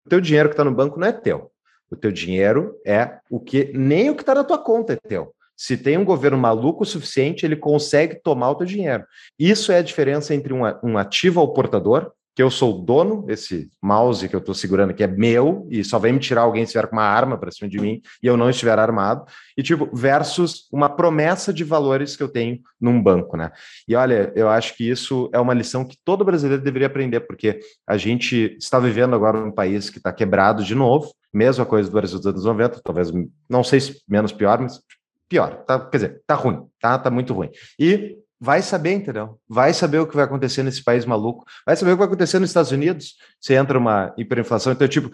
o 0.06 0.10
teu 0.10 0.20
dinheiro 0.20 0.50
que 0.50 0.54
está 0.54 0.64
no 0.64 0.74
banco 0.74 1.00
não 1.00 1.08
é 1.08 1.12
teu. 1.12 1.52
O 1.90 1.96
teu 1.96 2.12
dinheiro 2.12 2.76
é 2.86 3.20
o 3.30 3.40
que 3.40 3.72
nem 3.74 4.10
o 4.10 4.16
que 4.16 4.22
está 4.22 4.36
na 4.36 4.44
tua 4.44 4.58
conta 4.58 4.94
é 4.94 4.96
teu. 4.96 5.34
Se 5.58 5.76
tem 5.76 5.98
um 5.98 6.06
governo 6.06 6.38
maluco 6.38 6.84
o 6.84 6.86
suficiente, 6.86 7.46
ele 7.46 7.56
consegue 7.56 8.22
tomar 8.22 8.52
o 8.52 8.56
teu 8.56 8.68
dinheiro. 8.68 9.04
Isso 9.38 9.72
é 9.72 9.80
a 9.80 9.82
diferença 9.82 10.34
entre 10.34 10.54
um, 10.54 10.62
um 10.84 10.98
ativo 10.98 11.40
ao 11.40 11.52
portador, 11.54 12.12
que 12.36 12.44
eu 12.44 12.50
sou 12.50 12.80
o 12.80 12.82
dono, 12.86 13.26
esse 13.28 13.70
mouse 13.82 14.28
que 14.30 14.36
eu 14.36 14.40
estou 14.40 14.56
segurando 14.56 14.92
aqui 14.92 15.04
é 15.04 15.08
meu, 15.08 15.68
e 15.70 15.84
só 15.84 16.00
vem 16.00 16.14
me 16.14 16.20
tirar 16.20 16.42
alguém 16.42 16.64
se 16.64 16.70
estiver 16.70 16.88
com 16.88 16.96
uma 16.96 17.04
arma 17.04 17.38
para 17.38 17.52
cima 17.52 17.70
de 17.70 17.80
mim 17.80 18.02
e 18.24 18.28
eu 18.28 18.38
não 18.38 18.50
estiver 18.50 18.78
armado, 18.80 19.26
e 19.58 19.64
tipo, 19.64 19.90
versus 19.94 20.68
uma 20.72 20.90
promessa 20.90 21.52
de 21.52 21.64
valores 21.64 22.16
que 22.16 22.24
eu 22.24 22.30
tenho 22.30 22.60
num 22.80 23.02
banco, 23.02 23.36
né? 23.36 23.52
E 23.88 23.96
olha, 23.96 24.32
eu 24.36 24.48
acho 24.48 24.76
que 24.76 24.90
isso 24.90 25.30
é 25.34 25.40
uma 25.40 25.54
lição 25.54 25.84
que 25.84 25.98
todo 26.04 26.24
brasileiro 26.24 26.64
deveria 26.64 26.88
aprender, 26.88 27.22
porque 27.22 27.60
a 27.86 27.98
gente 27.98 28.56
está 28.58 28.80
vivendo 28.80 29.16
agora 29.16 29.38
um 29.38 29.52
país 29.52 29.90
que 29.90 29.98
está 29.98 30.14
quebrado 30.14 30.64
de 30.64 30.76
novo, 30.76 31.14
mesma 31.34 31.66
coisa 31.66 31.90
do 31.90 31.94
Brasil 31.94 32.18
dos 32.18 32.28
anos 32.28 32.46
90, 32.46 32.82
talvez, 32.84 33.12
não 33.50 33.64
sei 33.64 33.80
se 33.80 34.02
menos 34.08 34.32
pior, 34.32 34.60
mas 34.60 34.80
pior, 35.28 35.64
tá, 35.66 35.80
quer 35.80 35.98
dizer, 35.98 36.22
tá 36.26 36.36
ruim, 36.36 36.66
tá, 36.82 36.98
tá 36.98 37.12
muito 37.12 37.34
ruim. 37.34 37.50
E 37.78 38.18
vai 38.40 38.62
saber, 38.62 38.94
entendeu? 38.94 39.40
Vai 39.48 39.74
saber 39.74 40.00
o 40.00 40.08
que 40.08 40.16
vai 40.16 40.26
acontecer 40.26 40.64
nesse 40.64 40.84
país 40.84 41.06
maluco. 41.06 41.46
Vai 41.66 41.76
saber 41.76 41.92
o 41.92 41.96
que 41.96 42.00
vai 42.00 42.08
acontecer 42.08 42.40
nos 42.40 42.50
Estados 42.50 42.72
Unidos 42.72 43.16
se 43.40 43.54
entra 43.54 43.78
uma 43.78 44.14
hiperinflação. 44.18 44.72
Então, 44.72 44.88
tipo, 44.88 45.12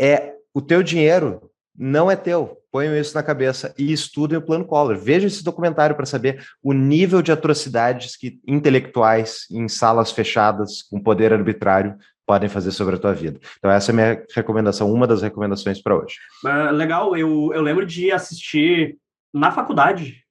é 0.00 0.34
o 0.54 0.62
teu 0.62 0.82
dinheiro 0.82 1.50
não 1.78 2.10
é 2.10 2.16
teu. 2.16 2.56
Ponham 2.72 2.96
isso 2.96 3.14
na 3.14 3.22
cabeça 3.22 3.74
e 3.78 3.92
estudem 3.92 4.38
o 4.38 4.42
plano 4.42 4.64
Collor. 4.64 4.96
Veja 4.96 5.26
esse 5.26 5.44
documentário 5.44 5.94
para 5.94 6.06
saber 6.06 6.42
o 6.62 6.72
nível 6.72 7.20
de 7.20 7.32
atrocidades 7.32 8.16
que 8.16 8.40
intelectuais 8.46 9.46
em 9.50 9.68
salas 9.68 10.10
fechadas 10.10 10.82
com 10.82 11.00
poder 11.00 11.32
arbitrário 11.32 11.96
podem 12.26 12.48
fazer 12.48 12.72
sobre 12.72 12.96
a 12.96 12.98
tua 12.98 13.14
vida. 13.14 13.38
Então 13.58 13.70
essa 13.70 13.90
é 13.90 13.92
a 13.92 13.94
minha 13.94 14.24
recomendação, 14.34 14.92
uma 14.92 15.06
das 15.06 15.22
recomendações 15.22 15.80
para 15.80 15.96
hoje. 15.96 16.16
Uh, 16.44 16.72
legal, 16.72 17.16
eu, 17.16 17.52
eu 17.54 17.62
lembro 17.62 17.86
de 17.86 18.10
assistir 18.10 18.98
na 19.32 19.52
faculdade 19.52 20.25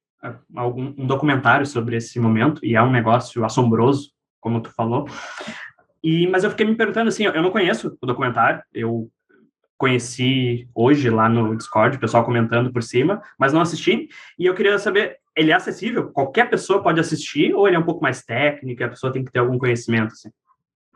algum 0.56 0.94
um 0.98 1.06
documentário 1.06 1.66
sobre 1.66 1.98
esse 1.98 2.20
momento 2.20 2.60
e 2.64 2.76
é 2.76 2.82
um 2.82 2.92
negócio 2.92 3.44
assombroso, 3.44 4.12
como 4.40 4.62
tu 4.62 4.70
falou. 4.72 5.08
E 6.04 6.28
mas 6.28 6.44
eu 6.44 6.52
fiquei 6.52 6.66
me 6.66 6.76
perguntando 6.76 7.10
assim, 7.10 7.26
eu 7.26 7.42
não 7.42 7.52
conheço 7.52 7.98
o 8.02 8.06
documentário, 8.06 8.62
eu 8.74 9.10
conheci 9.78 10.70
hoje 10.74 11.10
lá 11.10 11.28
no 11.28 11.56
Discord, 11.56 11.98
o 11.98 12.00
pessoal 12.00 12.24
comentando 12.24 12.72
por 12.72 12.82
cima, 12.82 13.22
mas 13.38 13.52
não 13.52 13.62
assisti. 13.62 14.08
E 14.40 14.46
eu 14.46 14.54
queria 14.54 14.78
saber, 14.80 15.18
ele 15.36 15.52
é 15.52 15.56
acessível? 15.56 16.12
Qualquer 16.12 16.50
pessoa 16.50 16.82
pode 16.82 17.00
assistir 17.00 17.54
ou 17.54 17.68
ele 17.68 17.76
é 17.76 17.80
um 17.80 17.84
pouco 17.84 18.02
mais 18.02 18.24
técnico, 18.24 18.84
a 18.84 18.90
pessoa 18.90 19.12
tem 19.12 19.24
que 19.24 19.32
ter 19.32 19.40
algum 19.40 19.58
conhecimento 19.58 20.14
assim? 20.14 20.30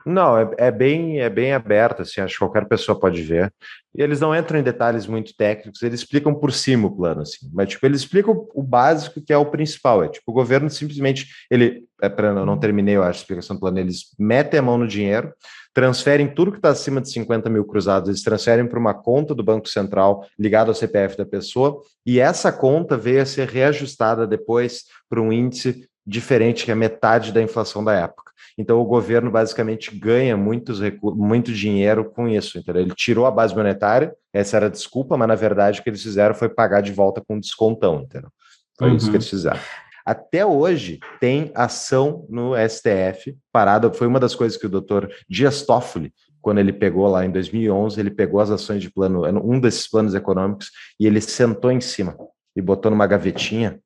Não, 0.06 0.38
é, 0.38 0.50
é, 0.58 0.72
bem, 0.72 1.20
é 1.20 1.30
bem 1.30 1.54
aberto, 1.54 2.02
assim, 2.02 2.22
acho 2.22 2.34
que 2.34 2.39
qualquer 2.39 2.68
pessoa 2.68 3.00
pode 3.00 3.22
ver. 3.22 3.54
E 3.95 4.02
eles 4.02 4.20
não 4.20 4.36
entram 4.36 4.60
em 4.60 4.64
detalhes 4.64 5.08
muito 5.08 5.36
técnicos, 5.36 5.82
eles 5.82 6.00
explicam 6.02 6.34
por 6.34 6.52
cima 6.54 6.88
o 6.88 6.95
plano, 6.95 7.22
assim. 7.22 7.50
Mas, 7.54 7.70
tipo, 7.70 7.86
eles 7.86 8.02
explicam 8.02 8.47
o 8.54 8.64
básico, 8.64 9.22
que 9.22 9.34
é 9.34 9.38
o 9.38 9.45
principal. 9.45 10.04
É, 10.04 10.08
tipo, 10.08 10.32
o 10.32 10.34
governo 10.34 10.70
simplesmente, 10.70 11.28
ele, 11.50 11.86
é 12.02 12.08
para 12.08 12.34
não 12.34 12.58
terminei, 12.58 12.95
eu 12.95 13.04
acho, 13.04 13.20
a 13.20 13.22
explicação 13.22 13.56
do 13.56 13.60
plano, 13.60 13.80
eles 13.80 14.16
metem 14.18 14.60
a 14.60 14.64
mão 14.64 14.78
no 14.78 14.88
dinheiro, 14.88 15.34
transferem 15.74 16.28
tudo 16.28 16.52
que 16.52 16.58
está 16.58 16.70
acima 16.70 17.02
de 17.02 17.12
50 17.12 17.50
mil 17.50 17.66
cruzados, 17.66 18.10
eles 18.10 18.24
transferem 18.24 18.68
para 18.68 18.80
uma 18.80 18.93
conta 18.93 19.36
do 19.36 19.43
Banco 19.43 19.68
Central 19.68 20.26
ligada 20.38 20.72
ao 20.72 20.76
CPF 20.76 21.18
da 21.18 21.26
pessoa, 21.26 21.82
e 22.06 22.20
essa 22.20 22.52
conta 22.52 22.97
veio 22.97 23.22
a 23.22 23.26
ser 23.26 23.47
reajustada 23.47 24.26
depois 24.26 24.86
para 25.10 25.22
um 25.22 25.32
índice 25.32 25.88
diferente, 26.06 26.66
que 26.66 26.72
é 26.72 26.76
metade 26.76 27.32
da 27.32 27.41
inflação 27.41 27.84
da 27.84 27.93
época. 27.93 28.29
Então, 28.60 28.78
o 28.82 28.84
governo 28.84 29.32
basicamente 29.32 29.95
ganha 29.95 30.36
muitos 30.36 30.82
muito 31.01 31.49
dinheiro 31.53 32.03
com 32.03 32.28
isso. 32.28 32.60
Entendeu? 32.60 32.82
Ele 32.82 32.93
tirou 32.93 33.26
a 33.26 33.32
base 33.32 33.55
monetária, 33.55 34.14
essa 34.34 34.57
era 34.57 34.66
a 34.66 34.70
desculpa, 34.70 35.16
mas 35.16 35.30
na 35.30 35.36
verdade 35.36 35.80
o 35.80 35.84
que 35.84 35.89
eles 35.89 36.03
fizeram 36.03 36.36
foi 36.36 36.49
pagar 36.49 36.82
de 36.82 36.91
volta 36.91 37.24
com 37.26 37.39
descontão. 37.39 38.01
Entendeu? 38.01 38.30
Foi 38.78 38.89
uhum. 38.89 38.97
isso 38.97 39.10
que 39.10 39.16
eles 39.16 39.30
fizeram. 39.30 39.57
Até 40.05 40.45
hoje 40.45 40.99
tem 41.22 41.53
ação 41.55 42.26
no 42.30 42.51
STF 42.68 43.38
parada. 43.49 43.93
Foi 43.93 44.07
uma 44.07 44.20
das 44.20 44.36
coisas 44.36 44.57
que 44.57 44.66
o 44.66 44.70
doutor 44.70 45.10
Dias 45.30 45.62
Toffoli, 45.62 46.14
quando 46.41 46.57
ele 46.57 46.74
pegou 46.74 47.07
lá 47.07 47.26
em 47.26 47.32
2011, 47.32 47.97
ele 47.97 48.12
pegou 48.12 48.41
as 48.41 48.51
ações 48.51 48.82
de 48.82 48.91
plano, 48.91 49.24
um 49.41 49.57
desses 49.57 49.89
planos 49.89 50.14
econômicos, 50.14 50.70
e 50.99 51.07
ele 51.07 51.22
sentou 51.22 51.72
em 51.72 51.80
cima 51.80 52.18
e 52.57 52.62
botou 52.62 52.91
numa 52.91 53.07
gavetinha 53.07 53.80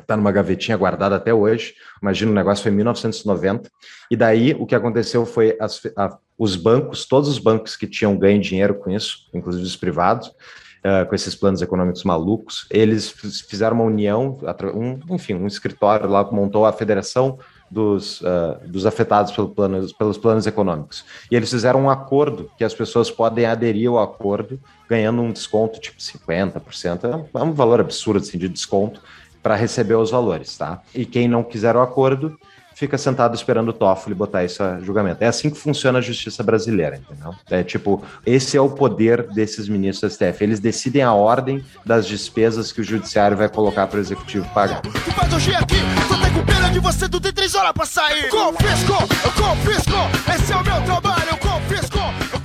está 0.00 0.16
numa 0.16 0.32
gavetinha 0.32 0.76
guardada 0.76 1.16
até 1.16 1.32
hoje. 1.32 1.74
Imagina, 2.00 2.30
o 2.30 2.34
negócio 2.34 2.62
foi 2.62 2.72
em 2.72 2.76
1990. 2.76 3.70
E 4.10 4.16
daí 4.16 4.54
o 4.58 4.66
que 4.66 4.74
aconteceu 4.74 5.24
foi 5.24 5.56
as, 5.60 5.80
a, 5.96 6.16
os 6.38 6.56
bancos, 6.56 7.06
todos 7.06 7.28
os 7.28 7.38
bancos 7.38 7.76
que 7.76 7.86
tinham 7.86 8.16
ganho 8.16 8.40
dinheiro 8.40 8.74
com 8.74 8.90
isso, 8.90 9.28
inclusive 9.32 9.64
os 9.64 9.76
privados, 9.76 10.28
uh, 10.28 11.06
com 11.08 11.14
esses 11.14 11.34
planos 11.34 11.62
econômicos 11.62 12.04
malucos, 12.04 12.66
eles 12.70 13.10
fizeram 13.48 13.76
uma 13.76 13.84
união, 13.84 14.38
um, 14.74 15.14
enfim, 15.14 15.34
um 15.34 15.46
escritório 15.46 16.08
lá 16.08 16.24
montou 16.30 16.66
a 16.66 16.72
Federação 16.72 17.38
dos, 17.70 18.20
uh, 18.20 18.60
dos 18.66 18.86
afetados 18.86 19.32
pelo 19.32 19.48
plano, 19.48 19.86
pelos 19.94 20.18
planos 20.18 20.46
econômicos. 20.46 21.04
E 21.30 21.34
eles 21.34 21.50
fizeram 21.50 21.82
um 21.82 21.90
acordo 21.90 22.50
que 22.56 22.64
as 22.64 22.74
pessoas 22.74 23.10
podem 23.10 23.46
aderir 23.46 23.88
ao 23.88 23.98
acordo 23.98 24.60
ganhando 24.88 25.22
um 25.22 25.32
desconto 25.32 25.80
tipo 25.80 25.98
50%, 25.98 27.26
é 27.34 27.42
um 27.42 27.52
valor 27.52 27.80
absurdo 27.80 28.20
assim, 28.20 28.38
de 28.38 28.48
desconto 28.48 29.00
para 29.44 29.54
receber 29.56 29.94
os 29.94 30.10
valores, 30.10 30.56
tá? 30.56 30.80
E 30.94 31.04
quem 31.04 31.28
não 31.28 31.44
quiser 31.44 31.76
o 31.76 31.82
acordo 31.82 32.34
fica 32.74 32.96
sentado 32.96 33.34
esperando 33.34 33.68
o 33.68 33.72
Toffoli 33.74 34.14
botar 34.14 34.42
isso 34.42 34.62
a 34.62 34.80
julgamento. 34.80 35.22
É 35.22 35.26
assim 35.26 35.50
que 35.50 35.58
funciona 35.58 35.98
a 35.98 36.02
justiça 36.02 36.42
brasileira, 36.42 36.96
entendeu? 36.96 37.34
É 37.50 37.62
tipo, 37.62 38.02
esse 38.24 38.56
é 38.56 38.60
o 38.60 38.70
poder 38.70 39.28
desses 39.34 39.68
ministros 39.68 40.16
da 40.16 40.32
STF. 40.32 40.42
Eles 40.42 40.60
decidem 40.60 41.02
a 41.02 41.12
ordem 41.12 41.62
das 41.84 42.06
despesas 42.06 42.72
que 42.72 42.80
o 42.80 42.84
judiciário 42.84 43.36
vai 43.36 43.50
colocar 43.50 43.86
para 43.86 43.98
o 43.98 44.00
executivo 44.00 44.48
pagar. 44.54 44.80
Tu 44.80 44.90
faz 45.12 45.32
hoje 45.34 45.54
aqui, 45.54 45.76
tô 46.08 46.40
com 46.40 46.46
pena 46.46 46.70
de 46.70 46.78
você, 46.78 47.06
tu 47.06 47.20
tem 47.20 47.32
três 47.32 47.54
horas 47.54 47.72
para 47.72 47.84
sair. 47.84 48.30
Confisco, 48.30 48.94
confisco, 49.36 50.34
esse 50.34 50.52
é 50.52 50.56
o 50.56 50.64
meu 50.64 50.82
trabalho, 50.82 51.36
confisco. 51.36 51.98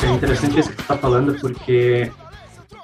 É 0.04 0.12
interessante 0.12 0.60
isso 0.60 0.70
que 0.70 0.76
tu 0.76 0.84
tá 0.84 0.98
falando, 0.98 1.40
porque 1.40 2.12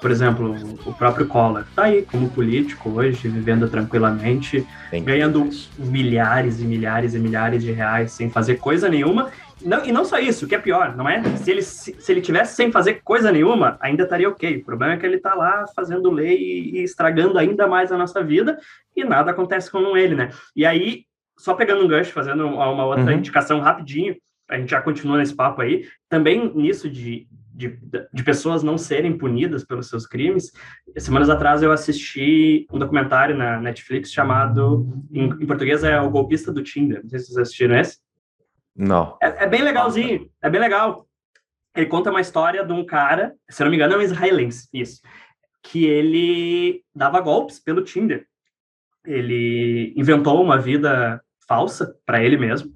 por 0.06 0.12
exemplo, 0.12 0.54
o 0.86 0.94
próprio 0.94 1.26
Collor 1.26 1.62
está 1.62 1.82
aí 1.82 2.02
como 2.02 2.30
político 2.30 2.90
hoje, 2.90 3.26
vivendo 3.26 3.68
tranquilamente, 3.68 4.64
ganhando 5.02 5.50
milhares 5.76 6.60
e 6.60 6.64
milhares 6.64 7.14
e 7.14 7.18
milhares 7.18 7.60
de 7.60 7.72
reais 7.72 8.12
sem 8.12 8.30
fazer 8.30 8.54
coisa 8.54 8.88
nenhuma. 8.88 9.32
Não, 9.60 9.84
e 9.84 9.90
não 9.90 10.04
só 10.04 10.20
isso, 10.20 10.44
o 10.44 10.48
que 10.48 10.54
é 10.54 10.60
pior, 10.60 10.96
não 10.96 11.08
é? 11.08 11.20
Se 11.38 11.50
ele, 11.50 11.60
se, 11.60 11.96
se 11.98 12.12
ele 12.12 12.20
tivesse 12.20 12.54
sem 12.54 12.70
fazer 12.70 13.00
coisa 13.02 13.32
nenhuma, 13.32 13.76
ainda 13.80 14.04
estaria 14.04 14.28
ok. 14.28 14.58
O 14.58 14.64
problema 14.64 14.94
é 14.94 14.96
que 14.96 15.04
ele 15.04 15.16
está 15.16 15.34
lá 15.34 15.64
fazendo 15.74 16.08
lei 16.08 16.36
e, 16.38 16.76
e 16.76 16.84
estragando 16.84 17.36
ainda 17.36 17.66
mais 17.66 17.90
a 17.90 17.98
nossa 17.98 18.22
vida 18.22 18.60
e 18.94 19.02
nada 19.02 19.32
acontece 19.32 19.68
com 19.68 19.96
ele, 19.96 20.14
né? 20.14 20.30
E 20.54 20.64
aí, 20.64 21.02
só 21.36 21.52
pegando 21.52 21.84
um 21.84 21.88
gancho, 21.88 22.12
fazendo 22.12 22.46
uma 22.46 22.84
outra 22.84 23.06
uhum. 23.06 23.10
indicação 23.10 23.58
rapidinho, 23.58 24.14
a 24.48 24.56
gente 24.56 24.70
já 24.70 24.80
continua 24.80 25.18
nesse 25.18 25.34
papo 25.34 25.62
aí, 25.62 25.84
também 26.08 26.52
nisso 26.54 26.88
de, 26.88 27.26
de, 27.56 27.78
de, 28.12 28.22
pessoas 28.22 28.62
não 28.62 28.76
serem 28.76 29.16
punidas 29.16 29.64
pelos 29.64 29.88
seus 29.88 30.06
crimes. 30.06 30.52
Semanas 30.98 31.30
atrás 31.30 31.62
eu 31.62 31.72
assisti 31.72 32.66
um 32.70 32.78
documentário 32.78 33.36
na 33.36 33.58
Netflix 33.58 34.12
chamado, 34.12 34.86
em, 35.10 35.24
em 35.24 35.46
português 35.46 35.82
é 35.82 35.98
O 35.98 36.10
Golpista 36.10 36.52
do 36.52 36.62
Tinder. 36.62 37.02
Não 37.02 37.08
sei 37.08 37.18
se 37.18 37.26
vocês 37.26 37.38
assistiram 37.38 37.78
esse. 37.78 37.98
Não. 38.76 39.16
É, 39.22 39.44
é 39.44 39.48
bem 39.48 39.62
legalzinho, 39.62 40.30
é 40.42 40.50
bem 40.50 40.60
legal. 40.60 41.08
Ele 41.74 41.86
conta 41.86 42.10
uma 42.10 42.20
história 42.20 42.64
de 42.64 42.72
um 42.72 42.84
cara, 42.84 43.34
se 43.48 43.62
não 43.62 43.70
me 43.70 43.76
engano, 43.76 43.94
é 43.94 43.98
um 43.98 44.02
israelense, 44.02 44.68
isso, 44.72 45.00
que 45.62 45.86
ele 45.86 46.82
dava 46.94 47.20
golpes 47.20 47.58
pelo 47.58 47.82
Tinder. 47.82 48.26
Ele 49.04 49.94
inventou 49.96 50.42
uma 50.42 50.58
vida 50.58 51.22
falsa 51.48 51.96
para 52.04 52.22
ele 52.22 52.36
mesmo. 52.36 52.72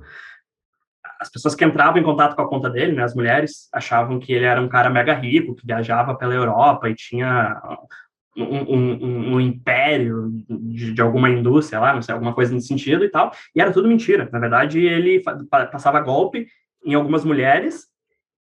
As 1.21 1.31
pessoas 1.31 1.55
que 1.55 1.65
entravam 1.65 2.01
em 2.01 2.05
contato 2.05 2.35
com 2.35 2.43
a 2.43 2.49
conta 2.49 2.71
dele, 2.71 2.93
né, 2.93 3.03
as 3.03 3.15
mulheres, 3.15 3.69
achavam 3.73 4.19
que 4.19 4.33
ele 4.33 4.45
era 4.45 4.61
um 4.61 4.69
cara 4.69 4.89
mega 4.89 5.13
rico, 5.13 5.55
que 5.55 5.67
viajava 5.67 6.15
pela 6.15 6.35
Europa 6.35 6.89
e 6.89 6.95
tinha 6.95 7.61
um, 8.37 8.43
um, 8.43 9.35
um 9.35 9.41
império 9.41 10.31
de, 10.49 10.93
de, 10.93 11.03
alguma 11.03 11.29
indústria 11.29 11.81
lá, 11.81 11.93
não 11.93 12.01
sei, 12.01 12.15
alguma 12.15 12.35
coisa 12.35 12.55
nesse 12.55 12.69
sentido 12.69 13.05
e 13.05 13.09
tal. 13.09 13.33
E 13.55 13.61
era 13.61 13.73
tudo 13.73 13.89
mentira. 13.89 14.29
Na 14.33 14.39
verdade, 14.39 14.81
ele 14.81 15.23
passava 15.71 16.01
golpe 16.01 16.47
em 16.85 16.95
algumas 16.95 17.25
mulheres 17.25 17.87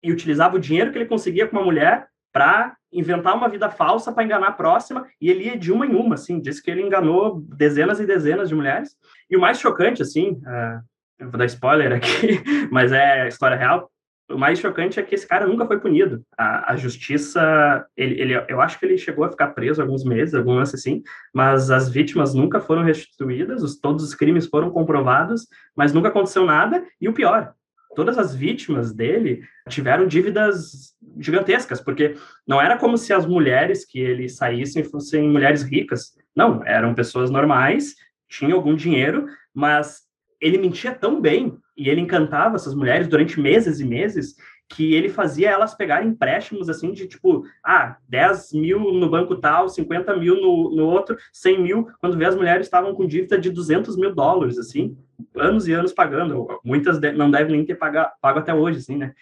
e 0.03 0.11
utilizava 0.11 0.55
o 0.55 0.59
dinheiro 0.59 0.91
que 0.91 0.97
ele 0.97 1.05
conseguia 1.05 1.47
com 1.47 1.57
uma 1.57 1.65
mulher 1.65 2.07
para 2.31 2.75
inventar 2.91 3.35
uma 3.35 3.49
vida 3.49 3.69
falsa 3.69 4.11
para 4.11 4.23
enganar 4.23 4.49
a 4.49 4.51
próxima, 4.51 5.05
e 5.19 5.29
ele 5.29 5.45
ia 5.45 5.57
de 5.57 5.71
uma 5.71 5.85
em 5.85 5.95
uma, 5.95 6.15
assim, 6.15 6.39
disse 6.39 6.61
que 6.61 6.71
ele 6.71 6.81
enganou 6.81 7.41
dezenas 7.41 7.99
e 7.99 8.05
dezenas 8.05 8.49
de 8.49 8.55
mulheres. 8.55 8.95
E 9.29 9.35
o 9.35 9.41
mais 9.41 9.59
chocante, 9.59 10.01
assim, 10.01 10.31
uh, 10.31 10.81
eu 11.19 11.29
vou 11.29 11.37
dar 11.37 11.45
spoiler 11.45 11.93
aqui, 11.93 12.41
mas 12.71 12.91
é 12.91 13.27
história 13.27 13.57
real, 13.57 13.89
o 14.29 14.37
mais 14.37 14.59
chocante 14.59 14.99
é 14.99 15.03
que 15.03 15.15
esse 15.15 15.25
cara 15.25 15.47
nunca 15.47 15.65
foi 15.65 15.79
punido. 15.79 16.21
A, 16.37 16.73
a 16.73 16.75
justiça, 16.75 17.85
ele, 17.95 18.19
ele, 18.19 18.45
eu 18.49 18.59
acho 18.59 18.77
que 18.77 18.85
ele 18.85 18.97
chegou 18.97 19.23
a 19.23 19.29
ficar 19.29 19.47
preso 19.49 19.81
alguns 19.81 20.03
meses, 20.03 20.35
algum 20.35 20.53
lance 20.53 20.75
assim, 20.75 21.01
mas 21.33 21.71
as 21.71 21.89
vítimas 21.89 22.33
nunca 22.33 22.59
foram 22.59 22.83
restituídas, 22.83 23.63
os, 23.63 23.79
todos 23.79 24.03
os 24.03 24.13
crimes 24.13 24.47
foram 24.47 24.69
comprovados, 24.69 25.47
mas 25.75 25.93
nunca 25.93 26.09
aconteceu 26.09 26.45
nada. 26.45 26.83
E 26.99 27.07
o 27.07 27.13
pior, 27.13 27.53
todas 27.95 28.17
as 28.17 28.35
vítimas 28.35 28.93
dele 28.93 29.41
tiveram 29.69 30.05
dívidas 30.05 30.93
gigantescas, 31.19 31.79
porque 31.79 32.15
não 32.45 32.61
era 32.61 32.77
como 32.77 32.97
se 32.97 33.13
as 33.13 33.25
mulheres 33.25 33.85
que 33.85 33.99
ele 33.99 34.27
saíssem 34.27 34.83
fossem 34.83 35.29
mulheres 35.29 35.63
ricas. 35.63 36.13
Não, 36.35 36.61
eram 36.65 36.93
pessoas 36.93 37.31
normais, 37.31 37.95
tinham 38.27 38.57
algum 38.57 38.75
dinheiro, 38.75 39.25
mas 39.53 40.06
ele 40.39 40.57
mentia 40.57 40.93
tão 40.93 41.19
bem 41.19 41.57
e 41.75 41.89
ele 41.89 42.01
encantava 42.01 42.55
essas 42.55 42.75
mulheres 42.75 43.07
durante 43.07 43.39
meses 43.39 43.79
e 43.79 43.85
meses 43.85 44.35
que 44.69 44.93
ele 44.93 45.07
fazia 45.07 45.49
elas 45.49 45.73
pegarem 45.73 46.09
empréstimos 46.09 46.69
assim 46.69 46.91
de 46.91 47.07
tipo, 47.07 47.43
ah, 47.63 47.97
10 48.09 48.53
mil 48.53 48.79
no 48.79 49.09
banco 49.09 49.35
tal, 49.37 49.69
50 49.69 50.15
mil 50.17 50.35
no, 50.35 50.75
no 50.75 50.85
outro, 50.85 51.15
100 51.31 51.61
mil, 51.61 51.87
quando 51.99 52.17
vê 52.17 52.25
as 52.25 52.35
mulheres 52.35 52.67
estavam 52.67 52.93
com 52.93 53.07
dívida 53.07 53.39
de 53.39 53.49
200 53.49 53.95
mil 53.95 54.13
dólares, 54.13 54.57
assim, 54.57 54.97
anos 55.35 55.67
e 55.67 55.73
anos 55.73 55.93
pagando, 55.93 56.47
muitas 56.63 56.99
não 57.15 57.31
devem 57.31 57.55
nem 57.55 57.65
ter 57.65 57.75
pago, 57.75 57.97
até 58.21 58.53
hoje, 58.53 58.79
assim, 58.79 58.97
né? 58.97 59.13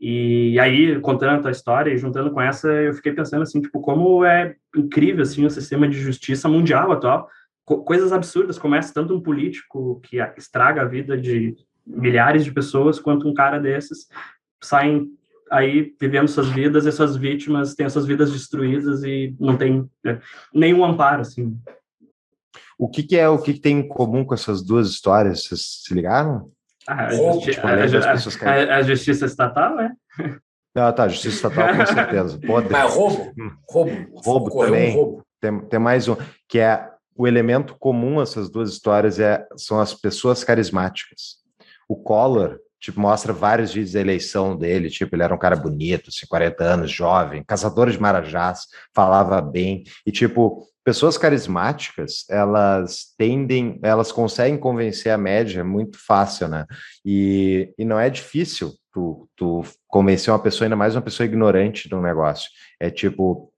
E 0.00 0.58
aí, 0.58 0.98
contando 1.00 1.46
a 1.46 1.50
história 1.50 1.92
e 1.92 1.98
juntando 1.98 2.30
com 2.30 2.40
essa, 2.40 2.68
eu 2.68 2.92
fiquei 2.94 3.12
pensando 3.12 3.42
assim, 3.42 3.60
tipo, 3.60 3.80
como 3.80 4.24
é 4.24 4.56
incrível, 4.74 5.22
assim, 5.22 5.44
o 5.44 5.50
sistema 5.50 5.88
de 5.88 5.98
justiça 5.98 6.48
mundial 6.48 6.90
atual, 6.90 7.28
Co 7.64 7.82
coisas 7.82 8.12
absurdas, 8.12 8.58
começa 8.58 8.92
tanto 8.92 9.14
um 9.14 9.20
político 9.20 10.00
que 10.02 10.18
estraga 10.36 10.82
a 10.82 10.86
vida 10.86 11.16
de 11.16 11.56
milhares 11.86 12.44
de 12.44 12.52
pessoas, 12.52 12.98
quanto 12.98 13.28
um 13.28 13.34
cara 13.34 13.58
desses 13.58 14.08
saem 14.62 15.10
aí 15.50 15.94
vivendo 16.00 16.28
suas 16.28 16.48
vidas 16.48 16.86
e 16.86 16.92
suas 16.92 17.16
vítimas 17.16 17.74
têm 17.74 17.88
suas 17.88 18.06
vidas 18.06 18.32
destruídas 18.32 19.02
e 19.04 19.34
não 19.38 19.56
tem 19.56 19.88
né, 20.02 20.20
nenhum 20.52 20.84
amparo, 20.84 21.20
assim. 21.20 21.56
O 22.78 22.88
que, 22.88 23.02
que 23.02 23.16
é 23.16 23.28
o 23.28 23.38
que, 23.38 23.54
que, 23.54 23.60
tem 23.60 23.78
em 23.78 23.88
comum 23.88 24.24
com 24.24 24.34
essas 24.34 24.62
duas 24.62 24.88
histórias? 24.88 25.44
Vocês 25.44 25.82
se 25.84 25.94
ligaram? 25.94 26.50
Ah, 26.86 27.06
a, 27.06 27.10
justi 27.10 27.50
tipo, 27.52 27.66
a, 27.66 27.70
a, 27.70 28.76
a, 28.76 28.82
justiça 28.82 29.26
estatal, 29.26 29.80
é? 29.80 29.92
Ah, 30.74 30.92
tá, 30.92 31.08
justiça 31.08 31.36
estatal 31.36 31.76
com 31.76 31.86
certeza. 31.94 32.40
Pode. 32.44 32.70
Mas 32.70 32.92
roubo, 32.92 33.32
roubo, 33.68 34.20
roubo 34.20 34.50
também. 34.50 34.90
Um 34.90 34.94
roubo. 34.94 35.26
Tem, 35.40 35.60
tem 35.60 35.78
mais 35.78 36.08
um 36.08 36.16
que 36.48 36.58
é 36.58 36.90
o 37.16 37.26
elemento 37.26 37.76
comum 37.78 38.20
essas 38.20 38.50
duas 38.50 38.70
histórias 38.70 39.18
é, 39.20 39.46
são 39.56 39.80
as 39.80 39.94
pessoas 39.94 40.42
carismáticas. 40.42 41.36
O 41.88 41.96
Collor, 41.96 42.58
tipo, 42.80 43.00
mostra 43.00 43.32
vários 43.32 43.72
vídeos 43.72 43.92
da 43.92 44.00
eleição 44.00 44.56
dele, 44.56 44.90
tipo, 44.90 45.14
ele 45.14 45.22
era 45.22 45.34
um 45.34 45.38
cara 45.38 45.56
bonito, 45.56 46.10
50 46.10 46.62
assim, 46.62 46.72
anos, 46.72 46.90
jovem, 46.90 47.44
caçador 47.44 47.90
de 47.90 48.00
marajás, 48.00 48.66
falava 48.94 49.40
bem, 49.40 49.84
e 50.06 50.12
tipo, 50.12 50.66
pessoas 50.84 51.16
carismáticas, 51.16 52.24
elas 52.28 53.14
tendem, 53.16 53.78
elas 53.82 54.12
conseguem 54.12 54.58
convencer 54.58 55.12
a 55.12 55.18
média 55.18 55.64
muito 55.64 55.98
fácil, 55.98 56.48
né? 56.48 56.66
E, 57.04 57.72
e 57.78 57.84
não 57.84 57.98
é 57.98 58.10
difícil 58.10 58.74
tu, 58.92 59.28
tu 59.34 59.62
convencer 59.88 60.32
uma 60.32 60.38
pessoa, 60.38 60.66
ainda 60.66 60.76
mais 60.76 60.94
uma 60.94 61.02
pessoa 61.02 61.26
ignorante 61.26 61.88
de 61.88 61.94
um 61.94 62.02
negócio. 62.02 62.50
É 62.78 62.90
tipo, 62.90 63.50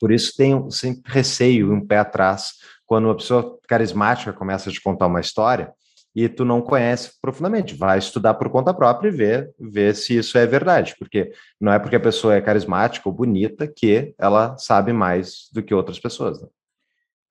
por 0.00 0.12
isso 0.12 0.36
tem 0.36 0.68
sempre 0.70 1.12
receio, 1.12 1.72
um 1.72 1.84
pé 1.84 1.98
atrás, 1.98 2.54
quando 2.88 3.04
uma 3.04 3.16
pessoa 3.16 3.58
carismática 3.68 4.32
começa 4.32 4.70
a 4.70 4.72
te 4.72 4.80
contar 4.80 5.06
uma 5.06 5.20
história, 5.20 5.72
e 6.16 6.28
tu 6.28 6.44
não 6.44 6.62
conhece 6.62 7.12
profundamente. 7.20 7.74
Vai 7.74 7.98
estudar 7.98 8.34
por 8.34 8.50
conta 8.50 8.74
própria 8.74 9.08
e 9.08 9.12
ver, 9.12 9.50
ver 9.60 9.94
se 9.94 10.16
isso 10.16 10.36
é 10.38 10.46
verdade, 10.46 10.96
porque 10.98 11.30
não 11.60 11.70
é 11.70 11.78
porque 11.78 11.96
a 11.96 12.00
pessoa 12.00 12.34
é 12.34 12.40
carismática 12.40 13.08
ou 13.08 13.14
bonita 13.14 13.68
que 13.68 14.14
ela 14.18 14.56
sabe 14.56 14.92
mais 14.92 15.48
do 15.52 15.62
que 15.62 15.74
outras 15.74 16.00
pessoas. 16.00 16.40
Né? 16.40 16.48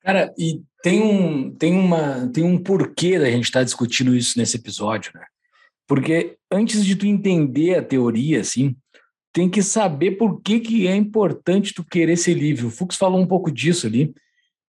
Cara, 0.04 0.34
e 0.38 0.62
tem 0.84 1.02
um, 1.02 1.54
tem, 1.54 1.74
uma, 1.74 2.30
tem 2.32 2.44
um 2.44 2.58
porquê 2.58 3.20
da 3.20 3.30
gente 3.30 3.46
estar 3.46 3.60
tá 3.60 3.66
discutindo 3.66 4.16
isso 4.16 4.38
nesse 4.38 4.58
episódio, 4.58 5.12
né? 5.14 5.26
Porque 5.88 6.38
antes 6.52 6.86
de 6.86 6.96
tu 6.96 7.08
entender 7.08 7.76
a 7.76 7.84
teoria, 7.84 8.42
assim, 8.42 8.76
tem 9.34 9.50
que 9.50 9.64
saber 9.64 10.12
por 10.12 10.42
que, 10.42 10.60
que 10.60 10.88
é 10.88 10.96
importante 10.96 11.74
tu 11.74 11.84
querer 11.84 12.16
ser 12.16 12.36
livre. 12.36 12.66
O 12.66 12.72
Fux 12.72 12.96
falou 12.96 13.20
um 13.20 13.28
pouco 13.28 13.52
disso 13.52 13.88
ali, 13.88 14.14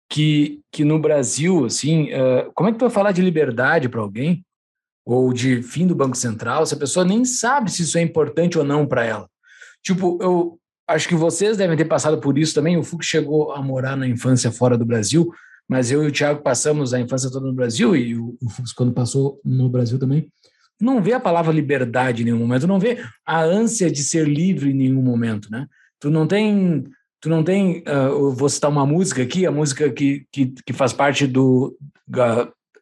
que, 0.08 0.60
que 0.72 0.84
no 0.84 0.98
Brasil, 0.98 1.66
assim, 1.66 2.10
uh, 2.12 2.50
como 2.54 2.68
é 2.68 2.72
que 2.72 2.78
tu 2.78 2.84
vai 2.84 2.90
falar 2.90 3.12
de 3.12 3.22
liberdade 3.22 3.88
para 3.88 4.00
alguém? 4.00 4.44
Ou 5.04 5.32
de 5.32 5.62
fim 5.62 5.86
do 5.86 5.94
Banco 5.94 6.16
Central, 6.16 6.66
se 6.66 6.74
a 6.74 6.78
pessoa 6.78 7.04
nem 7.04 7.24
sabe 7.24 7.70
se 7.70 7.82
isso 7.82 7.98
é 7.98 8.02
importante 8.02 8.58
ou 8.58 8.64
não 8.64 8.86
para 8.86 9.04
ela. 9.04 9.28
Tipo, 9.82 10.18
eu 10.20 10.58
acho 10.86 11.08
que 11.08 11.14
vocês 11.14 11.56
devem 11.56 11.76
ter 11.76 11.84
passado 11.84 12.18
por 12.18 12.38
isso 12.38 12.54
também. 12.54 12.76
O 12.76 12.82
Fux 12.82 13.06
chegou 13.06 13.52
a 13.52 13.62
morar 13.62 13.96
na 13.96 14.06
infância 14.06 14.50
fora 14.50 14.76
do 14.76 14.84
Brasil, 14.84 15.30
mas 15.68 15.90
eu 15.90 16.02
e 16.02 16.08
o 16.08 16.12
Thiago 16.12 16.42
passamos 16.42 16.94
a 16.94 17.00
infância 17.00 17.30
toda 17.30 17.46
no 17.46 17.52
Brasil, 17.52 17.94
e 17.94 18.16
o, 18.16 18.36
o 18.42 18.50
Fux, 18.50 18.72
quando 18.72 18.92
passou 18.92 19.40
no 19.44 19.68
Brasil 19.68 19.98
também, 19.98 20.30
não 20.80 21.02
vê 21.02 21.12
a 21.12 21.20
palavra 21.20 21.52
liberdade 21.52 22.22
em 22.22 22.26
nenhum 22.26 22.38
momento, 22.38 22.66
não 22.66 22.78
vê 22.78 23.04
a 23.26 23.42
ânsia 23.42 23.90
de 23.90 24.02
ser 24.02 24.26
livre 24.26 24.70
em 24.70 24.74
nenhum 24.74 25.02
momento, 25.02 25.50
né? 25.50 25.66
Tu 26.00 26.08
não 26.08 26.26
tem 26.26 26.84
Tu 27.20 27.28
não 27.28 27.42
tem. 27.42 27.82
Uh, 27.86 28.32
vou 28.32 28.48
citar 28.48 28.70
uma 28.70 28.86
música 28.86 29.22
aqui, 29.22 29.44
a 29.46 29.50
música 29.50 29.90
que, 29.90 30.24
que, 30.30 30.54
que 30.64 30.72
faz 30.72 30.92
parte 30.92 31.26
do, 31.26 31.76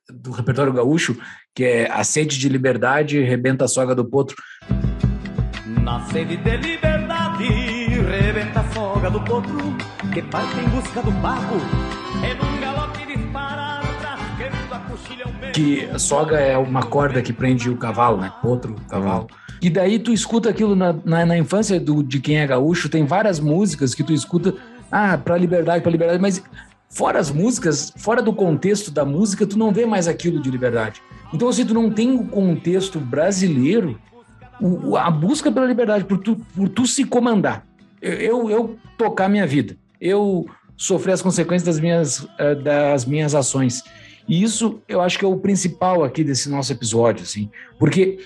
do 0.08 0.30
repertório 0.30 0.72
gaúcho, 0.72 1.16
que 1.54 1.64
é 1.64 1.90
A 1.90 2.04
Sede 2.04 2.38
de 2.38 2.48
Liberdade, 2.48 3.20
Rebenta 3.22 3.64
a 3.64 3.68
Soga 3.68 3.94
do 3.94 4.04
Potro. 4.04 4.36
Na 5.86 6.00
sede 6.06 6.36
de 6.36 6.56
liberdade, 6.56 7.44
rebenta 7.44 8.58
a 8.58 8.64
soga 8.72 9.08
do 9.08 9.20
potro, 9.20 9.56
que 10.12 10.20
parte 10.20 10.58
em 10.58 10.68
busca 10.68 11.00
do 11.00 11.12
pago, 11.22 11.54
e 12.24 12.34
num 12.34 12.60
galope 12.60 13.06
um 15.46 15.52
Que 15.52 15.84
a 15.84 15.98
soga 15.98 16.40
é 16.40 16.58
uma 16.58 16.82
corda 16.82 17.22
que 17.22 17.32
prende 17.32 17.70
o 17.70 17.76
cavalo, 17.76 18.16
né? 18.16 18.32
Potro, 18.42 18.74
cavalo. 18.88 19.28
Hum. 19.30 19.45
E 19.60 19.70
daí 19.70 19.98
tu 19.98 20.12
escuta 20.12 20.50
aquilo 20.50 20.76
na, 20.76 20.94
na, 21.04 21.26
na 21.26 21.38
infância 21.38 21.80
do, 21.80 22.02
de 22.02 22.20
quem 22.20 22.38
é 22.38 22.46
gaúcho, 22.46 22.88
tem 22.88 23.04
várias 23.04 23.40
músicas 23.40 23.94
que 23.94 24.04
tu 24.04 24.12
escuta, 24.12 24.54
ah, 24.90 25.16
pra 25.16 25.36
liberdade, 25.36 25.82
pra 25.82 25.90
liberdade, 25.90 26.20
mas 26.20 26.42
fora 26.88 27.18
as 27.18 27.30
músicas, 27.30 27.92
fora 27.96 28.22
do 28.22 28.32
contexto 28.32 28.90
da 28.90 29.04
música, 29.04 29.46
tu 29.46 29.58
não 29.58 29.72
vê 29.72 29.86
mais 29.86 30.06
aquilo 30.08 30.40
de 30.40 30.50
liberdade. 30.50 31.02
Então, 31.32 31.52
se 31.52 31.64
tu 31.64 31.74
não 31.74 31.90
tem 31.90 32.12
o 32.12 32.24
contexto 32.24 33.00
brasileiro, 33.00 33.98
o, 34.60 34.96
a 34.96 35.10
busca 35.10 35.50
pela 35.50 35.66
liberdade, 35.66 36.04
por 36.04 36.18
tu, 36.18 36.36
por 36.54 36.68
tu 36.68 36.86
se 36.86 37.04
comandar, 37.04 37.66
eu, 38.00 38.50
eu 38.50 38.76
tocar 38.96 39.28
minha 39.28 39.46
vida, 39.46 39.76
eu 40.00 40.46
sofrer 40.76 41.12
as 41.12 41.22
consequências 41.22 41.64
das 41.64 41.80
minhas, 41.80 42.26
eh, 42.38 42.54
das 42.54 43.04
minhas 43.04 43.34
ações. 43.34 43.82
E 44.28 44.42
isso 44.42 44.80
eu 44.88 45.00
acho 45.00 45.18
que 45.18 45.24
é 45.24 45.28
o 45.28 45.36
principal 45.36 46.04
aqui 46.04 46.22
desse 46.22 46.48
nosso 46.48 46.72
episódio, 46.72 47.22
assim, 47.22 47.50
porque 47.78 48.18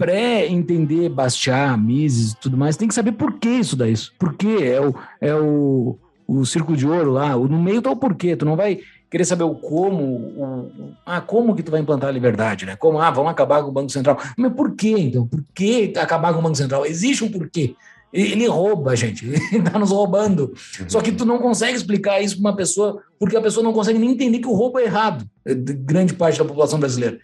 pré-entender 0.00 1.10
Bastiat, 1.10 1.78
Mises 1.78 2.32
e 2.32 2.36
tudo 2.38 2.56
mais, 2.56 2.74
tem 2.74 2.88
que 2.88 2.94
saber 2.94 3.12
por 3.12 3.34
que 3.34 3.50
isso 3.50 3.76
dá 3.76 3.86
isso. 3.86 4.14
Por 4.18 4.32
que 4.32 4.64
é 4.64 4.80
o, 4.80 4.94
é 5.20 5.34
o, 5.34 5.98
o 6.26 6.46
círculo 6.46 6.74
de 6.74 6.86
ouro 6.86 7.10
lá, 7.10 7.36
no 7.36 7.62
meio 7.62 7.82
tá 7.82 7.90
o 7.90 7.96
porquê, 7.96 8.34
tu 8.34 8.46
não 8.46 8.56
vai 8.56 8.80
querer 9.10 9.26
saber 9.26 9.44
o 9.44 9.54
como, 9.54 10.02
o, 10.02 10.94
ah, 11.04 11.20
como 11.20 11.54
que 11.54 11.62
tu 11.62 11.70
vai 11.70 11.80
implantar 11.80 12.08
a 12.08 12.12
liberdade, 12.12 12.64
né? 12.64 12.76
Como, 12.76 12.98
ah, 12.98 13.10
vamos 13.10 13.30
acabar 13.30 13.62
com 13.62 13.68
o 13.68 13.72
Banco 13.72 13.90
Central. 13.90 14.18
Mas 14.38 14.54
por 14.54 14.74
que, 14.74 14.90
então? 14.90 15.26
Por 15.26 15.44
que 15.54 15.92
acabar 15.98 16.32
com 16.32 16.38
o 16.38 16.42
Banco 16.42 16.56
Central? 16.56 16.86
Existe 16.86 17.22
um 17.22 17.30
porquê. 17.30 17.74
Ele 18.10 18.46
rouba, 18.46 18.96
gente, 18.96 19.26
ele 19.52 19.62
tá 19.62 19.78
nos 19.78 19.90
roubando. 19.90 20.54
Só 20.88 21.02
que 21.02 21.12
tu 21.12 21.26
não 21.26 21.38
consegue 21.38 21.76
explicar 21.76 22.22
isso 22.22 22.40
para 22.40 22.50
uma 22.50 22.56
pessoa, 22.56 23.02
porque 23.18 23.36
a 23.36 23.42
pessoa 23.42 23.62
não 23.62 23.74
consegue 23.74 23.98
nem 23.98 24.12
entender 24.12 24.38
que 24.38 24.48
o 24.48 24.54
roubo 24.54 24.78
é 24.78 24.84
errado. 24.84 25.28
Grande 25.44 26.14
parte 26.14 26.38
da 26.38 26.44
população 26.46 26.78
brasileira. 26.78 27.18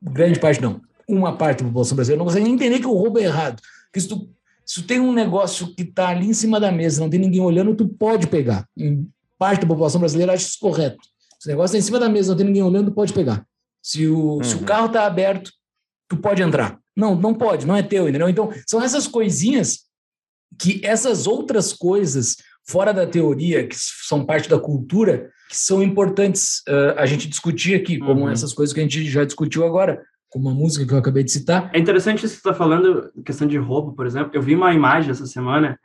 Grande 0.00 0.38
parte 0.38 0.62
não 0.62 0.80
uma 1.08 1.36
parte 1.36 1.58
da 1.58 1.68
população 1.68 1.96
brasileira 1.96 2.18
não 2.18 2.26
consegue 2.26 2.44
nem 2.44 2.54
entender 2.54 2.80
que 2.80 2.86
o 2.86 2.94
roubo 2.94 3.18
é 3.18 3.24
errado. 3.24 3.60
Porque 3.86 4.00
se 4.00 4.08
tu, 4.08 4.28
se 4.64 4.80
tu 4.80 4.86
tem 4.86 5.00
um 5.00 5.12
negócio 5.12 5.74
que 5.74 5.82
está 5.82 6.08
ali 6.08 6.26
em 6.26 6.34
cima 6.34 6.58
da 6.58 6.72
mesa, 6.72 7.00
não 7.00 7.10
tem 7.10 7.20
ninguém 7.20 7.40
olhando, 7.40 7.74
tu 7.74 7.88
pode 7.88 8.26
pegar. 8.26 8.66
Em 8.76 9.08
parte 9.38 9.62
da 9.62 9.66
população 9.66 10.00
brasileira 10.00 10.32
acha 10.32 10.46
isso 10.46 10.58
correto. 10.60 10.98
Se 11.38 11.48
o 11.48 11.50
negócio 11.50 11.74
está 11.74 11.78
em 11.78 11.86
cima 11.86 11.98
da 11.98 12.08
mesa, 12.08 12.30
não 12.30 12.36
tem 12.36 12.46
ninguém 12.46 12.62
olhando, 12.62 12.90
tu 12.90 12.94
pode 12.94 13.12
pegar. 13.12 13.44
Se 13.82 14.06
o, 14.06 14.36
uhum. 14.36 14.44
se 14.44 14.54
o 14.54 14.58
uhum. 14.58 14.64
carro 14.64 14.86
está 14.86 15.04
aberto, 15.04 15.50
tu 16.08 16.16
pode 16.16 16.42
entrar. 16.42 16.78
Não, 16.96 17.16
não 17.16 17.34
pode, 17.34 17.66
não 17.66 17.76
é 17.76 17.82
teu, 17.82 18.08
entendeu? 18.08 18.28
Então, 18.28 18.52
são 18.66 18.80
essas 18.82 19.06
coisinhas 19.06 19.80
que 20.58 20.80
essas 20.84 21.26
outras 21.26 21.72
coisas 21.72 22.36
fora 22.64 22.92
da 22.92 23.06
teoria, 23.06 23.66
que 23.66 23.74
são 23.76 24.24
parte 24.24 24.48
da 24.48 24.58
cultura, 24.58 25.30
que 25.48 25.56
são 25.56 25.82
importantes 25.82 26.62
uh, 26.68 26.94
a 26.96 27.06
gente 27.06 27.28
discutir 27.28 27.74
aqui, 27.74 27.98
como 27.98 28.22
uhum. 28.22 28.30
essas 28.30 28.52
coisas 28.52 28.72
que 28.72 28.80
a 28.80 28.82
gente 28.82 29.04
já 29.10 29.24
discutiu 29.24 29.66
agora, 29.66 30.02
como 30.32 30.48
a 30.48 30.54
música 30.54 30.86
que 30.86 30.94
eu 30.94 30.98
acabei 30.98 31.22
de 31.22 31.30
citar. 31.30 31.70
É 31.74 31.78
interessante 31.78 32.24
isso 32.24 32.36
que 32.36 32.42
você 32.42 32.48
está 32.48 32.54
falando, 32.54 33.12
questão 33.22 33.46
de 33.46 33.58
roubo, 33.58 33.92
por 33.92 34.06
exemplo. 34.06 34.30
Eu 34.32 34.40
vi 34.40 34.56
uma 34.56 34.72
imagem 34.72 35.10
essa 35.10 35.26
semana, 35.26 35.78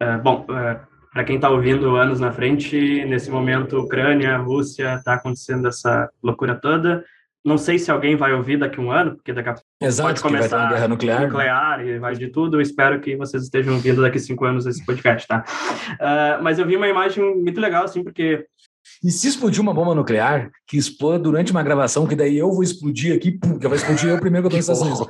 uh, 0.00 0.22
bom, 0.22 0.46
uh, 0.48 0.52
eh, 0.52 0.80
para 1.12 1.24
quem 1.24 1.34
está 1.34 1.50
ouvindo 1.50 1.96
anos 1.96 2.20
na 2.20 2.30
frente, 2.30 3.04
nesse 3.06 3.28
momento, 3.28 3.76
Ucrânia, 3.80 4.36
Rússia, 4.36 4.94
está 4.94 5.14
acontecendo 5.14 5.66
essa 5.66 6.08
loucura 6.22 6.54
toda. 6.54 7.04
Não 7.44 7.58
sei 7.58 7.76
se 7.76 7.90
alguém 7.90 8.14
vai 8.14 8.32
ouvir 8.32 8.56
daqui 8.56 8.78
a 8.78 8.82
um 8.82 8.92
ano, 8.92 9.16
porque 9.16 9.32
daqui 9.32 9.48
a 9.48 9.54
pouco 9.54 9.66
Exato, 9.82 10.08
pode 10.08 10.22
começar 10.22 10.68
a 10.68 10.70
guerra 10.70 10.88
nuclear. 10.88 11.22
nuclear 11.22 11.84
e 11.84 11.98
vai 11.98 12.14
de 12.14 12.28
tudo. 12.28 12.58
Eu 12.58 12.60
espero 12.60 13.00
que 13.00 13.16
vocês 13.16 13.42
estejam 13.42 13.74
ouvindo 13.74 14.00
daqui 14.00 14.18
a 14.18 14.20
cinco 14.20 14.44
anos 14.44 14.64
esse 14.64 14.84
podcast, 14.86 15.26
tá? 15.26 15.44
Uh, 15.94 16.42
mas 16.42 16.60
eu 16.60 16.66
vi 16.66 16.76
uma 16.76 16.88
imagem 16.88 17.34
muito 17.34 17.60
legal, 17.60 17.84
assim, 17.84 18.04
porque 18.04 18.46
e 19.02 19.10
se 19.10 19.28
explodir 19.28 19.60
uma 19.60 19.74
bomba 19.74 19.94
nuclear, 19.94 20.50
que 20.66 20.76
exploda 20.76 21.18
durante 21.18 21.52
uma 21.52 21.62
gravação, 21.62 22.06
que 22.06 22.16
daí 22.16 22.36
eu 22.36 22.50
vou 22.50 22.62
explodir 22.62 23.14
aqui, 23.14 23.32
pum, 23.32 23.58
que 23.58 23.68
vai 23.68 23.76
explodir 23.76 24.08
eu 24.08 24.18
primeiro 24.18 24.48
que 24.48 24.56
eu 24.56 24.64
tô 24.64 24.72
Unidos. 24.82 25.06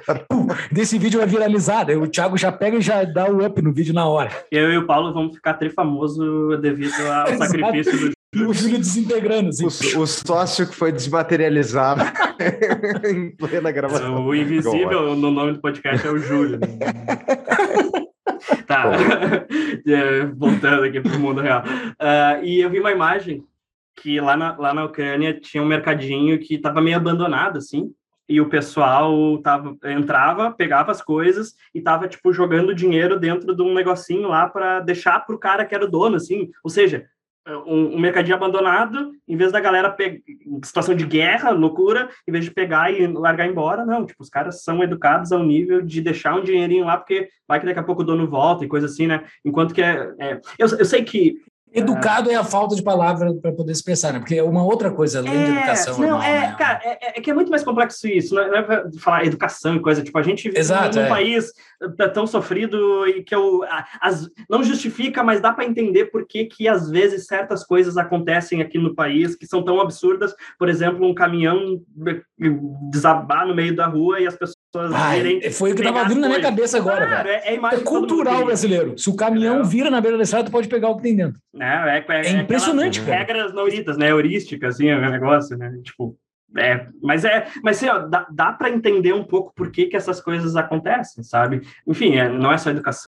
Desse 0.71 0.99
vídeo 0.99 1.19
vai 1.19 1.29
viralizar, 1.29 1.85
daí 1.85 1.97
o 1.97 2.07
Thiago 2.07 2.37
já 2.37 2.51
pega 2.53 2.77
e 2.77 2.81
já 2.81 3.05
dá 3.05 3.31
o 3.31 3.45
up 3.45 3.61
no 3.63 3.73
vídeo 3.73 3.95
na 3.95 4.07
hora. 4.07 4.31
Eu 4.51 4.73
e 4.73 4.79
o 4.79 4.87
Paulo 4.87 5.13
vamos 5.13 5.35
ficar 5.35 5.55
trifamoso 5.55 6.57
devido 6.61 6.95
ao 7.07 7.35
sacrifício 7.39 7.99
do 7.99 8.19
e 8.35 8.43
o 8.43 8.53
filho 8.53 8.79
desintegrando. 8.79 9.49
Assim. 9.49 9.65
O, 9.65 10.03
o, 10.03 10.07
sócio 10.07 10.67
que 10.67 10.75
foi 10.75 10.93
desmaterializado 10.93 12.03
em 13.09 13.31
plena 13.31 13.71
gravação. 13.71 14.27
O 14.27 14.35
invisível 14.35 15.17
no 15.17 15.31
nome 15.31 15.53
do 15.53 15.61
podcast 15.61 16.07
é 16.07 16.11
o 16.11 16.19
Júlio. 16.19 16.61
tá, 18.67 18.93
é, 19.87 20.27
voltando 20.27 20.85
aqui 20.85 21.01
para 21.01 21.17
o 21.17 21.21
mundo 21.21 21.41
real. 21.41 21.63
Uh, 21.63 22.45
e 22.45 22.61
eu 22.61 22.69
vi 22.69 22.81
uma 22.81 22.93
imagem 22.93 23.43
que 24.01 24.21
lá 24.21 24.37
na, 24.37 24.57
lá 24.57 24.75
na 24.75 24.85
Ucrânia 24.85 25.39
tinha 25.39 25.63
um 25.63 25.67
mercadinho 25.67 26.39
que 26.39 26.55
estava 26.55 26.81
meio 26.81 26.97
abandonado, 26.97 27.59
assim, 27.59 27.93
e 28.29 28.41
o 28.41 28.49
pessoal 28.49 29.39
tava, 29.39 29.77
entrava, 29.85 30.53
pegava 30.53 30.93
as 30.93 31.01
coisas 31.01 31.55
e 31.75 31.81
tava, 31.81 32.07
tipo, 32.07 32.33
jogando 32.33 32.75
dinheiro 32.75 33.19
dentro 33.19 33.55
de 33.57 33.63
um 33.63 33.73
negocinho 33.73 34.29
lá 34.29 34.49
para 34.49 34.81
deixar 34.81 35.25
para 35.25 35.35
o 35.35 35.39
cara 35.39 35.65
que 35.65 35.75
era 35.75 35.85
o 35.85 35.91
dono, 35.91 36.17
assim, 36.17 36.51
ou 36.63 36.71
seja, 36.71 37.07
um, 37.67 37.95
um, 37.95 37.99
mercadinho 37.99 38.37
abandonado, 38.37 39.13
em 39.27 39.37
vez 39.37 39.51
da 39.51 39.61
galera 39.61 39.97
situação 40.63 40.95
de 40.95 41.07
guerra, 41.07 41.51
loucura, 41.51 42.11
em 42.27 42.33
vez 42.33 42.45
de 42.45 42.51
pegar 42.51 42.93
e 42.93 43.07
largar 43.07 43.47
embora, 43.47 43.87
não, 43.87 44.05
tipo, 44.05 44.23
os 44.23 44.29
caras 44.29 44.63
são 44.63 44.83
educados 44.83 45.33
ao 45.33 45.43
nível 45.43 45.81
de 45.81 46.01
deixar 46.01 46.35
um 46.35 46.43
dinheirinho 46.43 46.85
lá, 46.85 46.99
porque 46.99 47.29
vai 47.47 47.59
que 47.59 47.67
daqui 47.67 47.79
a 47.79 47.85
pouco 47.85 48.03
o 48.03 48.05
dono 48.05 48.29
volta 48.29 48.65
e 48.65 48.69
coisa 48.69 48.87
assim, 48.87 49.07
né? 49.07 49.25
Enquanto 49.45 49.73
que 49.73 49.83
é. 49.83 50.13
é... 50.19 50.41
Eu, 50.59 50.69
eu 50.79 50.85
sei 50.85 51.03
que 51.03 51.37
Educado 51.73 52.31
é 52.31 52.35
a 52.35 52.45
falta 52.45 52.75
de 52.75 52.83
palavra 52.83 53.35
para 53.35 53.53
poder 53.53 53.73
expressar, 53.73 54.13
né? 54.13 54.19
Porque 54.19 54.37
é 54.37 54.43
uma 54.43 54.65
outra 54.65 54.91
coisa 54.91 55.19
além 55.19 55.35
é, 55.35 55.45
de 55.45 55.53
educação. 55.53 55.99
Não, 55.99 56.09
normal, 56.09 56.23
é, 56.23 56.41
né? 56.41 56.57
cara, 56.59 56.81
é, 56.83 57.19
é, 57.19 57.21
que 57.21 57.31
é 57.31 57.35
muito 57.35 57.51
mais 57.51 57.63
complexo 57.63 58.09
isso. 58.09 58.35
Não 58.35 58.43
é, 58.43 58.49
não 58.49 58.59
é 58.59 58.91
falar 58.99 59.25
educação 59.25 59.77
e 59.77 59.81
coisa. 59.81 60.03
Tipo, 60.03 60.19
a 60.19 60.23
gente 60.23 60.51
vive 60.51 60.73
num 60.95 61.01
é. 61.03 61.09
país 61.09 61.53
eh, 61.83 62.09
tão 62.09 62.27
sofrido 62.27 63.07
e 63.07 63.23
que 63.23 63.35
eu, 63.35 63.61
as, 64.01 64.29
não 64.49 64.63
justifica, 64.63 65.23
mas 65.23 65.41
dá 65.41 65.53
para 65.53 65.65
entender 65.65 66.07
por 66.07 66.27
que, 66.27 66.47
que 66.47 66.67
às 66.67 66.89
vezes 66.89 67.27
certas 67.27 67.65
coisas 67.65 67.97
acontecem 67.97 68.63
aqui 68.63 68.79
no 68.79 68.95
país 68.95 69.35
que 69.35 69.47
são 69.47 69.63
tão 69.63 69.81
absurdas. 69.81 70.35
Por 70.59 70.69
exemplo, 70.69 71.07
um 71.07 71.15
caminhão 71.15 71.83
eh, 72.07 72.23
desabar 72.91 73.47
no 73.47 73.55
meio 73.55 73.77
da 73.77 73.87
rua 73.87 74.21
e 74.21 74.27
as 74.27 74.35
pessoas 74.35 74.57
Ai, 74.93 75.51
foi 75.51 75.73
o 75.73 75.75
que 75.75 75.81
estava 75.81 76.07
vindo 76.07 76.21
na 76.21 76.29
minha 76.29 76.43
cabeça 76.43 76.77
agora, 76.77 77.07
cara, 77.07 77.31
é, 77.31 77.55
é, 77.55 77.57
é, 77.57 77.81
cultural 77.81 78.45
brasileiro. 78.45 78.99
Se 78.99 79.09
o 79.09 79.17
caminhão 79.17 79.65
vira 79.65 79.91
na 79.91 80.01
beira 80.01 80.19
da 80.19 80.23
estrada, 80.23 80.45
tu 80.45 80.53
pode 80.53 80.69
pegar 80.69 80.91
o 80.91 80.97
que 80.97 81.03
tem 81.03 81.17
dentro. 81.17 81.41
É, 81.59 82.05
é, 82.07 82.27
é 82.27 82.31
impressionante, 82.33 83.01
cara. 83.01 83.19
Regras 83.19 83.55
não 83.55 83.67
escritas, 83.67 83.97
né? 83.97 84.11
Heurísticas, 84.11 84.75
assim, 84.75 84.93
o 84.93 85.11
negócio, 85.11 85.57
né? 85.57 85.73
Tipo, 85.83 86.19
é, 86.57 86.87
mas 87.03 87.25
é, 87.25 87.47
mas 87.63 87.77
assim, 87.77 87.89
ó, 87.89 87.99
dá, 88.01 88.27
dá 88.31 88.53
para 88.53 88.71
entender 88.71 89.13
um 89.13 89.25
pouco 89.25 89.53
por 89.55 89.71
que, 89.71 89.87
que 89.87 89.97
essas 89.97 90.21
coisas 90.21 90.57
acontecem, 90.57 91.23
sabe? 91.23 91.63
Enfim, 91.87 92.17
é, 92.17 92.29
não 92.29 92.53
é 92.53 92.59
só 92.59 92.71
educação. 92.71 93.09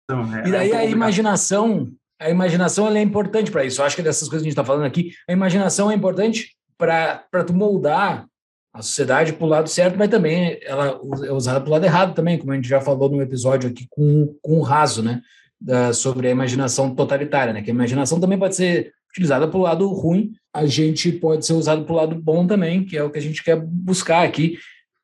É, 0.44 0.48
e 0.48 0.52
daí 0.52 0.72
a 0.72 0.84
imaginação, 0.84 1.90
a 2.18 2.30
imaginação 2.30 2.88
é 2.94 3.00
importante 3.00 3.50
para 3.50 3.64
isso. 3.64 3.80
Eu 3.80 3.86
acho 3.86 3.96
que 3.96 4.02
dessas 4.02 4.28
coisas 4.28 4.42
que 4.42 4.48
a 4.48 4.50
gente 4.50 4.58
está 4.58 4.64
falando 4.64 4.84
aqui, 4.84 5.12
a 5.28 5.32
imaginação 5.32 5.90
é 5.90 5.94
importante 5.94 6.56
para 6.76 7.44
tu 7.46 7.54
moldar 7.54 8.26
a 8.72 8.80
sociedade 8.80 9.34
para 9.34 9.44
o 9.44 9.48
lado 9.48 9.68
certo, 9.68 9.98
mas 9.98 10.08
também 10.08 10.58
ela 10.62 10.98
é 11.24 11.32
usada 11.32 11.60
para 11.60 11.68
o 11.68 11.72
lado 11.72 11.84
errado 11.84 12.14
também, 12.14 12.38
como 12.38 12.52
a 12.52 12.54
gente 12.54 12.68
já 12.68 12.80
falou 12.80 13.10
no 13.10 13.20
episódio 13.20 13.68
aqui 13.68 13.86
com, 13.90 14.34
com 14.40 14.58
o 14.58 14.62
raso, 14.62 15.02
né? 15.02 15.20
Da, 15.60 15.92
sobre 15.92 16.26
a 16.26 16.30
imaginação 16.30 16.94
totalitária, 16.94 17.52
né? 17.52 17.62
Que 17.62 17.70
a 17.70 17.74
imaginação 17.74 18.18
também 18.18 18.38
pode 18.38 18.56
ser 18.56 18.92
utilizada 19.10 19.46
para 19.46 19.58
o 19.58 19.62
lado 19.62 19.86
ruim, 19.88 20.32
a 20.54 20.64
gente 20.64 21.12
pode 21.12 21.44
ser 21.44 21.52
usado 21.52 21.84
para 21.84 21.92
o 21.92 21.96
lado 21.96 22.14
bom 22.14 22.46
também, 22.46 22.84
que 22.84 22.96
é 22.96 23.04
o 23.04 23.10
que 23.10 23.18
a 23.18 23.22
gente 23.22 23.44
quer 23.44 23.56
buscar 23.56 24.24
aqui, 24.24 24.58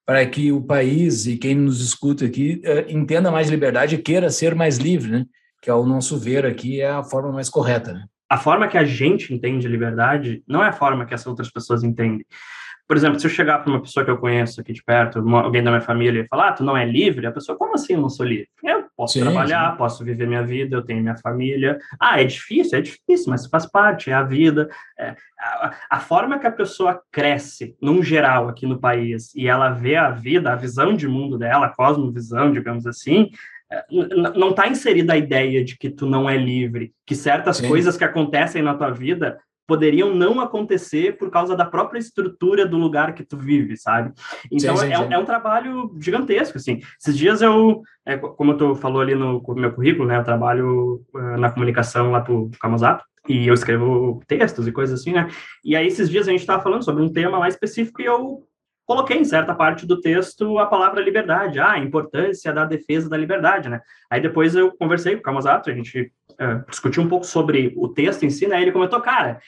para 0.07 0.25
que 0.25 0.51
o 0.51 0.63
país 0.63 1.27
e 1.27 1.37
quem 1.37 1.55
nos 1.55 1.83
escuta 1.83 2.25
aqui 2.25 2.63
uh, 2.65 2.91
entenda 2.91 3.31
mais 3.31 3.51
liberdade 3.51 3.95
e 3.95 3.99
queira 3.99 4.31
ser 4.31 4.55
mais 4.55 4.79
livre, 4.79 5.11
né? 5.11 5.27
Que 5.61 5.69
ao 5.69 5.85
nosso 5.85 6.19
ver 6.19 6.47
aqui 6.47 6.81
é 6.81 6.89
a 6.89 7.05
forma 7.05 7.31
mais 7.31 7.51
correta, 7.51 7.93
né? 7.93 8.07
A 8.31 8.39
forma 8.39 8.69
que 8.69 8.79
a 8.79 8.85
gente 8.85 9.33
entende 9.35 9.69
liberdade 9.69 10.43
não 10.49 10.65
é 10.65 10.69
a 10.69 10.73
forma 10.73 11.05
que 11.05 11.15
as 11.15 11.27
outras 11.27 11.51
pessoas 11.51 11.85
entendem. 11.85 12.25
Por 12.89 12.97
exemplo, 12.97 13.21
se 13.21 13.27
eu 13.27 13.31
chegar 13.31 13.59
para 13.59 13.71
uma 13.71 13.83
pessoa 13.83 14.03
que 14.03 14.11
eu 14.11 14.17
conheço 14.17 14.63
aqui 14.63 14.73
de 14.73 14.83
perto, 14.83 15.21
uma, 15.21 15.43
alguém 15.43 15.63
da 15.63 15.71
minha 15.71 15.83
família, 15.83 16.23
e 16.23 16.27
falar, 16.27 16.49
ah, 16.49 16.53
tu 16.53 16.65
não 16.65 16.75
é 16.75 16.87
livre? 16.87 17.27
A 17.27 17.31
pessoa, 17.31 17.59
como 17.59 17.75
assim 17.75 17.93
eu 17.93 18.01
não 18.01 18.09
sou 18.09 18.25
livre? 18.25 18.49
Eu 18.65 18.87
posso 18.97 19.13
sim, 19.13 19.21
trabalhar, 19.21 19.73
sim. 19.73 19.77
posso 19.77 20.03
viver 20.03 20.27
minha 20.27 20.43
vida, 20.43 20.75
eu 20.75 20.83
tenho 20.83 21.03
minha 21.03 21.17
família. 21.19 21.79
Ah, 22.01 22.19
é 22.19 22.25
difícil? 22.25 22.79
É 22.79 22.81
difícil, 22.81 23.27
mas 23.29 23.47
faz 23.47 23.67
parte, 23.67 24.11
é 24.11 24.15
a 24.15 24.23
vida. 24.23 24.71
É, 24.99 25.15
a, 25.39 25.75
a, 25.91 26.01
forma 26.01 26.39
que 26.39 26.47
a 26.47 26.51
pessoa 26.51 26.99
cresce, 27.13 27.77
num 27.81 28.03
geral, 28.03 28.49
aqui 28.49 28.65
no 28.65 28.81
país, 28.81 29.35
e 29.35 29.47
ela 29.47 29.69
vê 29.69 29.95
a 29.95 30.09
vida, 30.09 30.51
a 30.51 30.57
visão 30.57 30.97
de 30.97 31.07
mundo 31.07 31.37
dela, 31.37 31.67
a 31.67 31.75
cosmovisão, 31.75 32.51
digamos 32.51 32.87
assim, 32.87 33.29
é, 33.71 33.85
não 34.35 34.49
está 34.49 34.67
inserida 34.67 35.13
a 35.13 35.19
ideia 35.19 35.63
de 35.63 35.77
que 35.77 35.91
tu 35.91 36.07
não 36.07 36.29
é 36.29 36.39
livre, 36.39 36.95
que 37.05 37.15
certas 37.15 37.59
Sim. 37.59 37.69
coisas 37.69 37.99
que 37.99 38.05
acontecem 38.05 38.63
na 38.63 38.75
tua 38.75 38.91
vida 38.91 39.39
poderiam 39.69 40.15
não 40.15 40.41
acontecer 40.41 41.19
por 41.19 41.31
causa 41.31 41.55
da 41.55 41.67
própria 41.67 41.99
estrutura 41.99 42.67
do 42.67 42.79
lugar 42.79 43.13
que 43.13 43.23
tu 43.23 43.37
vive, 43.37 43.77
sabe? 43.77 44.15
Então 44.51 44.75
sim, 44.75 44.87
sim, 44.87 44.93
é, 44.95 44.97
sim. 44.97 45.13
é, 45.13 45.19
um 45.19 45.27
trabalho 45.27 45.95
gigantesco, 46.01 46.57
assim. 46.57 46.81
Esses 46.99 47.17
dias 47.17 47.43
eu, 47.43 47.83
é, 48.07 48.17
como 48.17 48.57
tu 48.57 48.75
falou 48.75 49.03
ali 49.03 49.15
no, 49.15 49.43
no, 49.47 49.55
meu 49.55 49.73
currículo, 49.73 50.09
né, 50.09 50.17
eu 50.17 50.25
trabalho 50.25 51.05
uh, 51.15 51.37
na 51.37 51.51
comunicação 51.51 52.11
lá 52.11 52.23
pro 52.23 52.51
Camazato, 52.59 53.05
e 53.29 53.47
eu 53.47 53.53
escrevo 53.53 54.23
textos 54.27 54.67
e 54.67 54.73
coisas 54.73 55.01
assim, 55.01 55.13
né? 55.13 55.29
E 55.63 55.77
aí 55.77 55.87
esses 55.87 56.09
dias 56.09 56.27
a 56.27 56.31
gente 56.31 56.41
estava 56.41 56.63
falando 56.63 56.83
sobre 56.83 57.03
um 57.03 57.13
tema 57.13 57.39
mais 57.39 57.53
específico 57.53 58.01
e 58.01 58.07
eu 58.07 58.43
coloquei 58.87 59.19
em 59.19 59.25
certa 59.25 59.55
parte 59.55 59.85
do 59.85 60.01
texto 60.01 60.59
a 60.59 60.65
palavra 60.65 61.03
liberdade, 61.03 61.61
ah, 61.61 61.73
a 61.73 61.79
importância 61.79 62.55
da 62.55 62.65
defesa 62.65 63.07
da 63.07 63.19
liberdade, 63.19 63.69
né? 63.69 63.83
Aí 64.11 64.19
depois 64.19 64.55
eu 64.55 64.75
conversei 64.79 65.13
com 65.13 65.21
o 65.21 65.23
Camazato, 65.23 65.69
a 65.69 65.75
gente 65.75 66.11
uh, 66.41 66.71
discutiu 66.71 67.03
um 67.03 67.09
pouco 67.09 67.25
sobre 67.25 67.73
o 67.77 67.89
texto 67.89 68.25
em 68.25 68.31
si, 68.31 68.47
né? 68.47 68.61
Ele 68.61 68.73
comentou, 68.73 69.01
cara, 69.01 69.41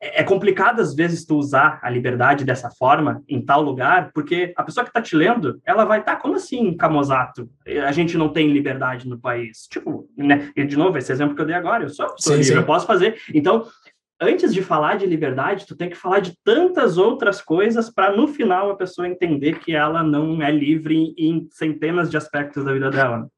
é, 0.00 0.20
é 0.20 0.24
complicado 0.24 0.80
às 0.80 0.94
vezes 0.94 1.24
tu 1.24 1.36
usar 1.36 1.78
a 1.82 1.90
liberdade 1.90 2.44
dessa 2.44 2.70
forma 2.70 3.22
em 3.28 3.44
tal 3.44 3.62
lugar, 3.62 4.10
porque 4.12 4.52
a 4.56 4.62
pessoa 4.62 4.84
que 4.84 4.90
está 4.90 5.00
te 5.00 5.16
lendo, 5.16 5.60
ela 5.64 5.84
vai 5.84 6.00
estar, 6.00 6.16
tá, 6.16 6.20
como 6.20 6.34
assim, 6.34 6.76
Camozato? 6.76 7.48
A 7.86 7.92
gente 7.92 8.16
não 8.16 8.28
tem 8.28 8.52
liberdade 8.52 9.08
no 9.08 9.18
país. 9.18 9.66
Tipo, 9.70 10.08
né? 10.16 10.50
E 10.56 10.64
de 10.64 10.76
novo, 10.76 10.98
esse 10.98 11.12
exemplo 11.12 11.34
que 11.34 11.42
eu 11.42 11.46
dei 11.46 11.56
agora, 11.56 11.84
eu 11.84 11.88
sou, 11.88 12.08
sou 12.18 12.32
sim, 12.32 12.38
livre, 12.38 12.52
sim. 12.52 12.58
eu 12.58 12.66
posso 12.66 12.86
fazer. 12.86 13.20
Então, 13.34 13.66
antes 14.20 14.52
de 14.52 14.62
falar 14.62 14.96
de 14.96 15.06
liberdade, 15.06 15.66
tu 15.66 15.76
tem 15.76 15.90
que 15.90 15.96
falar 15.96 16.20
de 16.20 16.34
tantas 16.44 16.98
outras 16.98 17.40
coisas 17.40 17.90
para 17.90 18.14
no 18.14 18.26
final 18.28 18.70
a 18.70 18.76
pessoa 18.76 19.08
entender 19.08 19.58
que 19.58 19.74
ela 19.74 20.02
não 20.02 20.42
é 20.42 20.50
livre 20.50 21.14
em 21.18 21.46
centenas 21.50 22.10
de 22.10 22.16
aspectos 22.16 22.64
da 22.64 22.72
vida 22.72 22.90
dela. 22.90 23.28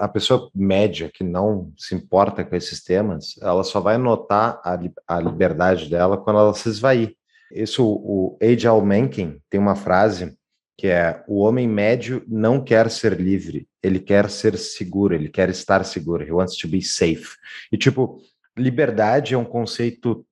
A 0.00 0.08
pessoa 0.08 0.50
média 0.54 1.10
que 1.12 1.22
não 1.22 1.72
se 1.76 1.94
importa 1.94 2.44
com 2.44 2.56
esses 2.56 2.82
temas, 2.82 3.34
ela 3.42 3.62
só 3.62 3.80
vai 3.80 3.98
notar 3.98 4.60
a, 4.64 4.78
a 5.06 5.20
liberdade 5.20 5.90
dela 5.90 6.16
quando 6.16 6.38
ela 6.38 6.54
se 6.54 6.68
esvair. 6.68 7.14
Isso, 7.52 7.84
o 7.84 8.38
Age 8.42 8.68
Mencken 8.82 9.40
tem 9.50 9.60
uma 9.60 9.76
frase 9.76 10.36
que 10.78 10.86
é: 10.86 11.22
o 11.28 11.40
homem 11.40 11.68
médio 11.68 12.24
não 12.26 12.62
quer 12.62 12.90
ser 12.90 13.20
livre, 13.20 13.68
ele 13.82 14.00
quer 14.00 14.30
ser 14.30 14.56
seguro, 14.56 15.14
ele 15.14 15.28
quer 15.28 15.50
estar 15.50 15.84
seguro. 15.84 16.24
He 16.24 16.32
wants 16.32 16.56
to 16.56 16.68
be 16.68 16.80
safe. 16.80 17.36
E 17.70 17.76
tipo, 17.76 18.22
liberdade 18.56 19.34
é 19.34 19.38
um 19.38 19.44
conceito 19.44 20.24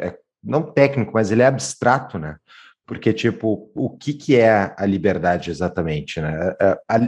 é, 0.00 0.16
não 0.42 0.62
técnico, 0.62 1.12
mas 1.14 1.30
ele 1.30 1.42
é 1.42 1.46
abstrato, 1.46 2.18
né? 2.18 2.36
Porque, 2.86 3.12
tipo, 3.12 3.68
o 3.74 3.90
que, 3.90 4.14
que 4.14 4.36
é 4.36 4.72
a 4.76 4.86
liberdade 4.86 5.50
exatamente, 5.50 6.20
né? 6.20 6.54
A, 6.60 6.96
a, 6.96 6.98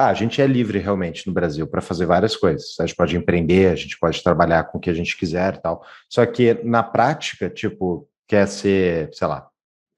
ah, 0.00 0.08
a 0.08 0.14
gente 0.14 0.40
é 0.40 0.46
livre 0.46 0.78
realmente 0.78 1.26
no 1.26 1.32
Brasil 1.32 1.66
para 1.66 1.80
fazer 1.80 2.06
várias 2.06 2.34
coisas. 2.34 2.74
A 2.80 2.86
gente 2.86 2.96
pode 2.96 3.16
empreender, 3.16 3.70
a 3.70 3.76
gente 3.76 3.98
pode 3.98 4.22
trabalhar 4.22 4.64
com 4.64 4.78
o 4.78 4.80
que 4.80 4.90
a 4.90 4.94
gente 4.94 5.16
quiser 5.16 5.58
tal. 5.58 5.84
Só 6.08 6.24
que 6.24 6.54
na 6.64 6.82
prática, 6.82 7.50
tipo, 7.50 8.08
quer 8.26 8.48
ser, 8.48 9.10
sei 9.12 9.26
lá, 9.26 9.46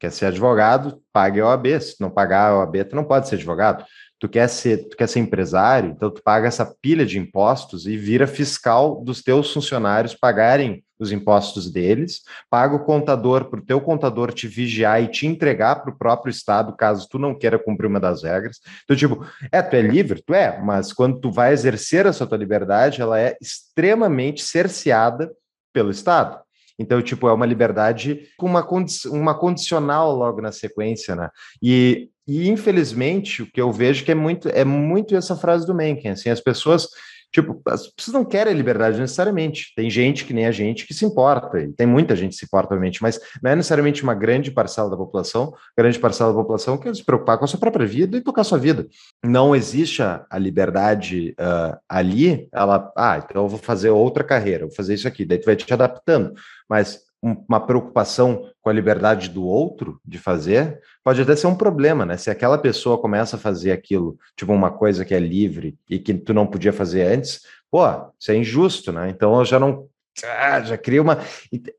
quer 0.01 0.11
ser 0.11 0.27
advogado, 0.27 1.01
pague 1.13 1.41
a 1.41 1.47
OAB. 1.47 1.81
Se 1.81 2.01
não 2.01 2.11
pagar 2.11 2.49
a 2.49 2.59
OAB, 2.59 2.85
tu 2.85 2.97
não 2.97 3.05
pode 3.05 3.29
ser 3.29 3.37
advogado 3.37 3.85
tu 4.23 4.29
quer 4.29 4.49
ser, 4.49 4.89
tu 4.89 4.97
quer 4.97 5.09
ser 5.09 5.19
empresário, 5.19 5.91
então 5.91 6.09
tu 6.09 6.23
paga 6.23 6.47
essa 6.47 6.65
pilha 6.81 7.05
de 7.05 7.19
impostos 7.19 7.89
e 7.89 7.97
vira 7.97 8.25
fiscal 8.25 9.03
dos 9.03 9.21
teus 9.21 9.53
funcionários 9.53 10.15
pagarem 10.15 10.85
os 10.97 11.11
impostos 11.11 11.69
deles, 11.69 12.21
paga 12.49 12.77
o 12.77 12.85
contador 12.85 13.47
para 13.47 13.59
o 13.59 13.65
teu 13.65 13.81
contador 13.81 14.33
te 14.33 14.47
vigiar 14.47 15.03
e 15.03 15.09
te 15.09 15.27
entregar 15.27 15.83
para 15.83 15.91
o 15.93 15.99
próprio 15.99 16.31
Estado, 16.31 16.77
caso 16.77 17.09
tu 17.11 17.19
não 17.19 17.37
queira 17.37 17.59
cumprir 17.59 17.89
uma 17.89 17.99
das 17.99 18.23
regras. 18.23 18.61
Então, 18.85 18.95
tipo, 18.95 19.27
é, 19.51 19.61
tu 19.61 19.75
é 19.75 19.83
livre? 19.83 20.23
Tu 20.25 20.33
é, 20.33 20.57
mas 20.63 20.93
quando 20.93 21.19
tu 21.19 21.33
vai 21.33 21.53
exercer 21.53 22.07
essa 22.07 22.25
tua 22.25 22.39
liberdade, 22.39 23.03
ela 23.03 23.19
é 23.19 23.37
extremamente 23.41 24.41
cerceada 24.41 25.33
pelo 25.73 25.91
Estado. 25.91 26.39
Então, 26.83 27.01
tipo, 27.01 27.29
é 27.29 27.33
uma 27.33 27.47
liberdade 27.47 28.29
com 28.37 28.47
uma, 28.47 28.63
condi 28.63 28.93
uma 29.07 29.35
condicional 29.39 30.15
logo 30.15 30.41
na 30.41 30.53
sequência, 30.53 31.17
né? 31.17 31.31
E 31.63 32.09
e 32.27 32.49
infelizmente 32.49 33.43
o 33.43 33.51
que 33.51 33.61
eu 33.61 33.73
vejo 33.73 34.05
que 34.05 34.13
é 34.13 34.15
muito 34.15 34.49
é 34.49 34.65
muito 34.65 35.17
essa 35.17 35.35
frase 35.35 35.67
do 35.67 35.75
Mencken, 35.75 36.13
assim, 36.13 36.31
as 36.31 36.41
pessoas 36.41 36.87
Tipo, 37.33 37.61
as 37.67 37.87
pessoas 37.87 38.15
não 38.15 38.25
querem 38.25 38.53
liberdade 38.53 39.01
necessariamente. 39.01 39.73
Tem 39.75 39.89
gente 39.89 40.25
que 40.25 40.35
nem 40.35 40.47
a 40.47 40.51
gente 40.51 40.87
que 40.87 40.93
se 40.93 41.05
importa, 41.05 41.59
e 41.61 41.73
tem 41.73 41.87
muita 41.87 42.15
gente 42.15 42.33
que 42.33 42.37
se 42.37 42.45
importa, 42.45 42.75
obviamente, 42.75 43.03
mas 43.03 43.19
não 43.43 43.51
é 43.51 43.57
necessariamente 43.57 44.03
uma 44.03 44.15
grande 44.15 44.51
parcela 44.51 44.91
da 44.91 44.97
população, 44.97 45.55
grande 45.77 45.99
parcela 45.99 46.31
da 46.31 46.39
população 46.39 46.77
quer 46.77 46.95
se 46.95 47.05
preocupar 47.05 47.39
com 47.39 47.45
a 47.45 47.49
sua 47.49 47.59
própria 47.59 47.87
vida 47.87 48.19
e 48.19 48.21
tocar 48.21 48.43
a 48.43 48.45
sua 48.45 48.59
vida. 48.59 48.87
Não 49.25 49.57
existe 49.57 50.03
a, 50.03 50.27
a 50.29 50.39
liberdade 50.39 51.35
uh, 51.41 51.79
ali, 51.89 52.49
ela, 52.53 52.93
ah, 52.97 53.19
então 53.19 53.43
eu 53.43 53.49
vou 53.49 53.59
fazer 53.59 53.91
outra 53.91 54.23
carreira, 54.23 54.67
vou 54.67 54.75
fazer 54.75 54.95
isso 54.95 55.09
aqui, 55.09 55.25
daí 55.25 55.39
tu 55.39 55.47
vai 55.47 55.57
te 55.57 55.73
adaptando. 55.73 56.35
Mas 56.69 57.01
uma 57.23 57.61
preocupação 57.61 58.51
com 58.61 58.69
a 58.69 58.73
liberdade 58.73 59.29
do 59.29 59.47
outro 59.47 60.01
de 60.05 60.19
fazer, 60.19 60.81
pode 61.05 61.23
até 61.23 61.37
ser 61.37 61.47
um 61.47 61.55
problema, 61.55 62.05
né? 62.05 62.17
Se 62.17 62.31
aquela 62.31 62.59
pessoa 62.59 62.99
começa 62.99 63.37
a 63.37 63.39
fazer 63.39 63.71
aquilo, 63.71 64.19
tipo 64.37 64.53
uma 64.53 64.73
coisa 64.73 65.05
que 65.05 65.15
é 65.15 65.21
livre 65.21 65.79
e 65.89 66.01
que 66.01 66.13
tu 66.15 66.35
não 66.35 66.47
podia 66.47 66.73
fazer 66.73 67.03
antes, 67.03 67.43
pô, 67.71 67.85
isso 68.19 68.33
é 68.33 68.37
injusto, 68.37 68.91
né? 68.91 69.09
Então 69.09 69.39
eu 69.39 69.45
já 69.45 69.59
não 69.59 69.89
ah, 70.25 70.61
já 70.61 70.77
cria 70.77 71.01
uma. 71.01 71.19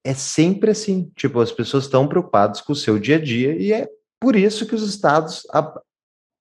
É 0.03 0.13
sempre 0.13 0.71
assim, 0.71 1.11
tipo, 1.15 1.39
as 1.39 1.51
pessoas 1.51 1.83
estão 1.83 2.07
preocupadas 2.07 2.61
com 2.61 2.73
o 2.73 2.75
seu 2.75 2.97
dia 2.97 3.17
a 3.17 3.19
dia 3.19 3.55
e 3.55 3.71
é 3.71 3.87
por 4.19 4.35
isso 4.35 4.65
que 4.65 4.73
os 4.73 4.87
estados 4.87 5.45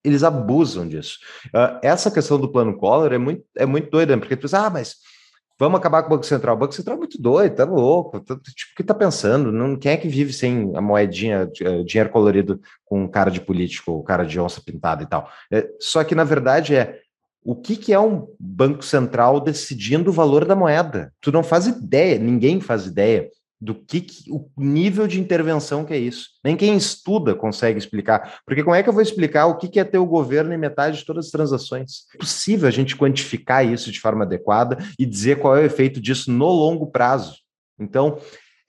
eles 0.05 0.23
abusam 0.23 0.89
disso. 0.89 1.19
Uh, 1.49 1.79
essa 1.83 2.11
questão 2.11 2.39
do 2.39 2.51
plano 2.51 2.77
Collor 2.77 3.13
é 3.13 3.19
muito, 3.19 3.45
é 3.57 3.67
muito 3.67 3.91
doida, 3.91 4.15
né? 4.15 4.21
porque 4.21 4.37
tu 4.37 4.47
diz, 4.47 4.55
ah, 4.55 4.71
mas 4.71 4.97
Vamos 5.59 5.79
acabar 5.79 6.03
com 6.03 6.09
o 6.09 6.11
Banco 6.11 6.27
Central. 6.27 6.57
O 6.57 6.59
Banco 6.59 6.75
Central 6.75 6.97
é 6.97 6.99
muito 6.99 7.21
doido, 7.21 7.55
tá 7.55 7.65
louco. 7.65 8.21
Tá, 8.21 8.35
tipo, 8.37 8.73
o 8.73 8.77
que 8.77 8.85
tá 8.85 8.95
pensando? 8.95 9.53
Não, 9.53 9.77
quem 9.77 9.93
é 9.93 9.97
que 9.97 10.09
vive 10.09 10.33
sem 10.33 10.73
a 10.77 10.81
moedinha, 10.81 11.49
eh, 11.61 11.83
dinheiro 11.85 12.11
colorido 12.11 12.61
com 12.85 13.09
cara 13.09 13.31
de 13.31 13.41
político, 13.41 14.03
cara 14.03 14.25
de 14.25 14.41
onça 14.41 14.61
pintada 14.65 15.03
e 15.03 15.07
tal? 15.07 15.29
É, 15.51 15.69
só 15.79 16.03
que, 16.05 16.15
na 16.15 16.25
verdade, 16.25 16.75
é 16.75 16.99
o 17.45 17.57
que, 17.57 17.77
que 17.77 17.93
é 17.93 17.99
um 17.99 18.29
Banco 18.39 18.85
Central 18.85 19.41
decidindo 19.41 20.11
o 20.11 20.13
valor 20.13 20.45
da 20.45 20.55
moeda? 20.55 21.13
Tu 21.21 21.33
não 21.33 21.43
faz 21.43 21.67
ideia, 21.67 22.19
ninguém 22.19 22.61
faz 22.61 22.87
ideia 22.87 23.29
do 23.63 23.77
que, 23.77 24.01
que, 24.01 24.29
o 24.29 24.51
nível 24.57 25.07
de 25.07 25.21
intervenção 25.21 25.85
que 25.85 25.95
é 25.95 25.97
isso. 25.97 26.31
Nem 26.45 26.57
quem 26.57 26.77
estuda 26.77 27.33
consegue 27.33 27.79
explicar. 27.79 28.41
Porque 28.45 28.65
como 28.65 28.75
é 28.75 28.83
que 28.83 28.89
eu 28.89 28.93
vou 28.93 29.01
explicar 29.01 29.47
o 29.47 29.57
que, 29.57 29.69
que 29.69 29.79
é 29.79 29.85
ter 29.85 29.99
o 29.99 30.07
governo 30.07 30.53
em 30.53 30.59
metade 30.59 30.99
de 30.99 31.05
todas 31.05 31.27
as 31.27 31.31
transações? 31.31 32.07
É 32.13 32.19
possível 32.19 32.67
a 32.67 32.73
gente 32.73 32.97
quantificar 32.97 33.65
isso 33.65 33.93
de 33.93 34.01
forma 34.01 34.25
adequada 34.25 34.79
e 34.99 35.07
dizer 35.07 35.39
qual 35.39 35.57
é 35.57 35.61
o 35.61 35.65
efeito 35.65 36.01
disso 36.01 36.29
no 36.33 36.49
longo 36.49 36.89
prazo. 36.89 37.37
Então, 37.79 38.19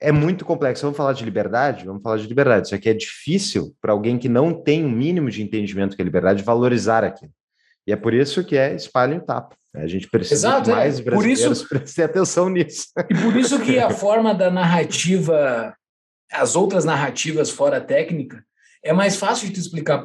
é 0.00 0.12
muito 0.12 0.44
complexo. 0.44 0.82
Vamos 0.82 0.96
falar 0.96 1.12
de 1.12 1.24
liberdade? 1.24 1.84
Vamos 1.84 2.00
falar 2.00 2.18
de 2.18 2.28
liberdade. 2.28 2.68
Isso 2.68 2.76
aqui 2.76 2.88
é 2.88 2.94
difícil 2.94 3.74
para 3.80 3.90
alguém 3.90 4.16
que 4.16 4.28
não 4.28 4.54
tem 4.54 4.84
um 4.84 4.90
mínimo 4.90 5.28
de 5.28 5.42
entendimento 5.42 5.96
que 5.96 6.02
é 6.02 6.04
liberdade 6.04 6.44
valorizar 6.44 7.02
aquilo. 7.02 7.32
E 7.84 7.90
é 7.90 7.96
por 7.96 8.14
isso 8.14 8.44
que 8.44 8.56
é 8.56 8.76
espalho 8.76 9.16
e 9.16 9.20
tapa. 9.20 9.56
A 9.74 9.86
gente 9.86 10.08
precisa 10.08 10.48
Exato, 10.48 10.70
é. 10.70 10.74
mais 10.74 11.00
é. 11.00 11.02
brasileiros 11.02 11.42
por 11.42 11.52
isso, 11.52 11.68
prestem 11.68 12.04
atenção 12.04 12.48
nisso. 12.48 12.86
E 13.10 13.14
por 13.14 13.36
isso 13.36 13.60
que 13.60 13.78
a 13.78 13.90
forma 13.90 14.32
da 14.32 14.50
narrativa, 14.50 15.74
as 16.32 16.54
outras 16.54 16.84
narrativas 16.84 17.50
fora 17.50 17.80
técnica, 17.80 18.44
é 18.82 18.92
mais 18.92 19.16
fácil 19.16 19.50
de 19.50 19.58
explicar 19.58 20.04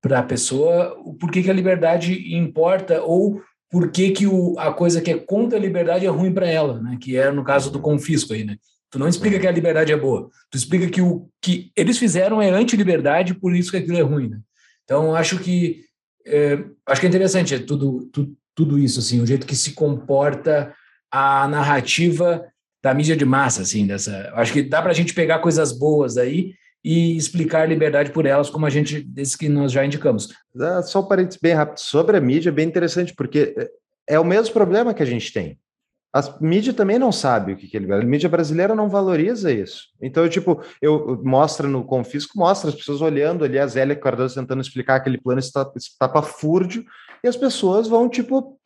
para 0.00 0.18
a 0.18 0.22
pessoa 0.22 0.96
o 1.04 1.14
porquê 1.14 1.42
que 1.42 1.50
a 1.50 1.54
liberdade 1.54 2.34
importa 2.34 3.02
ou 3.02 3.42
por 3.70 3.90
que, 3.90 4.10
que 4.10 4.26
o, 4.26 4.58
a 4.58 4.72
coisa 4.72 5.00
que 5.00 5.10
é 5.10 5.18
contra 5.18 5.56
a 5.58 5.60
liberdade 5.60 6.04
é 6.04 6.08
ruim 6.08 6.32
para 6.32 6.48
ela, 6.48 6.80
né? 6.80 6.98
que 7.00 7.16
é 7.16 7.30
no 7.30 7.44
caso 7.44 7.70
do 7.70 7.80
confisco 7.80 8.32
aí, 8.32 8.44
né? 8.44 8.56
Tu 8.90 8.98
não 8.98 9.06
explica 9.06 9.38
que 9.38 9.46
a 9.46 9.52
liberdade 9.52 9.92
é 9.92 9.96
boa, 9.96 10.28
tu 10.50 10.56
explica 10.58 10.88
que 10.88 11.00
o 11.00 11.28
que 11.40 11.70
eles 11.76 11.96
fizeram 11.96 12.42
é 12.42 12.50
anti-liberdade, 12.50 13.34
por 13.34 13.54
isso 13.54 13.70
que 13.70 13.76
aquilo 13.76 13.96
é 13.96 14.02
ruim, 14.02 14.28
né? 14.28 14.40
Então, 14.82 15.14
acho 15.14 15.38
que 15.38 15.84
é, 16.26 16.64
acho 16.86 17.00
que 17.00 17.06
é 17.06 17.08
interessante 17.08 17.54
é 17.54 17.58
tudo, 17.60 18.08
tudo, 18.12 18.36
tudo 18.54 18.78
isso, 18.78 19.00
assim, 19.00 19.20
o 19.20 19.26
jeito 19.26 19.46
que 19.46 19.56
se 19.56 19.72
comporta 19.72 20.74
a 21.10 21.48
narrativa 21.48 22.44
da 22.82 22.94
mídia 22.94 23.16
de 23.16 23.24
massa, 23.24 23.62
assim, 23.62 23.86
dessa. 23.86 24.32
Acho 24.34 24.52
que 24.52 24.62
dá 24.62 24.80
para 24.80 24.90
a 24.90 24.94
gente 24.94 25.14
pegar 25.14 25.40
coisas 25.40 25.72
boas 25.72 26.16
aí 26.16 26.54
e 26.82 27.16
explicar 27.16 27.68
liberdade 27.68 28.10
por 28.10 28.24
elas, 28.24 28.48
como 28.48 28.64
a 28.64 28.70
gente, 28.70 29.00
desde 29.02 29.36
que 29.36 29.48
nós 29.48 29.70
já 29.70 29.84
indicamos. 29.84 30.28
Só 30.84 31.00
um 31.00 31.08
parênteses 31.08 31.38
bem 31.40 31.52
rápido. 31.52 31.78
Sobre 31.78 32.16
a 32.16 32.20
mídia, 32.20 32.48
é 32.48 32.52
bem 32.52 32.66
interessante, 32.66 33.14
porque 33.14 33.54
é 34.06 34.18
o 34.18 34.24
mesmo 34.24 34.54
problema 34.54 34.94
que 34.94 35.02
a 35.02 35.06
gente 35.06 35.32
tem. 35.32 35.58
A 36.12 36.20
mídia 36.40 36.72
também 36.72 36.98
não 36.98 37.12
sabe 37.12 37.52
o 37.52 37.56
que, 37.56 37.68
que 37.68 37.76
ele 37.76 37.92
A 37.92 38.02
mídia 38.02 38.28
brasileira 38.28 38.74
não 38.74 38.88
valoriza 38.88 39.52
isso. 39.52 39.84
Então, 40.02 40.24
eu, 40.24 40.28
tipo, 40.28 40.60
eu 40.82 41.20
mostra 41.22 41.68
no 41.68 41.84
confisco, 41.84 42.36
mostra 42.36 42.70
as 42.70 42.74
pessoas 42.74 43.00
olhando 43.00 43.44
ali, 43.44 43.58
a 43.58 43.66
Zélia 43.66 43.94
Cardoso 43.94 44.34
tentando 44.34 44.60
explicar 44.60 44.96
aquele 44.96 45.18
plano 45.18 45.40
estapafúrdio, 45.40 46.84
e 47.22 47.28
as 47.28 47.36
pessoas 47.36 47.88
vão, 47.88 48.08
tipo, 48.08 48.58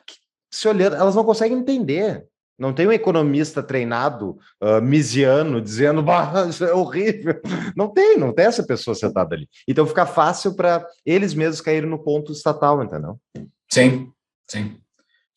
se 0.51 0.67
olhando, 0.67 0.95
elas 0.95 1.15
não 1.15 1.23
conseguem 1.23 1.57
entender. 1.57 2.25
Não 2.57 2.71
tem 2.71 2.87
um 2.87 2.91
economista 2.91 3.61
treinado, 3.61 4.37
uh, 4.63 4.81
misiano, 4.81 5.61
dizendo, 5.61 6.01
bah, 6.01 6.47
isso 6.49 6.63
é 6.63 6.73
horrível. 6.73 7.41
Não 7.75 7.89
tem, 7.89 8.17
não 8.17 8.33
tem 8.33 8.45
essa 8.45 8.65
pessoa 8.65 8.95
sentada 8.95 9.35
ali. 9.35 9.49
Então 9.67 9.85
fica 9.85 10.05
fácil 10.05 10.55
para 10.55 10.85
eles 11.05 11.33
mesmos 11.33 11.59
caírem 11.59 11.89
no 11.89 12.01
ponto 12.01 12.31
estatal, 12.31 12.81
entendeu? 12.81 13.19
Sim, 13.69 14.09
sim. 14.47 14.77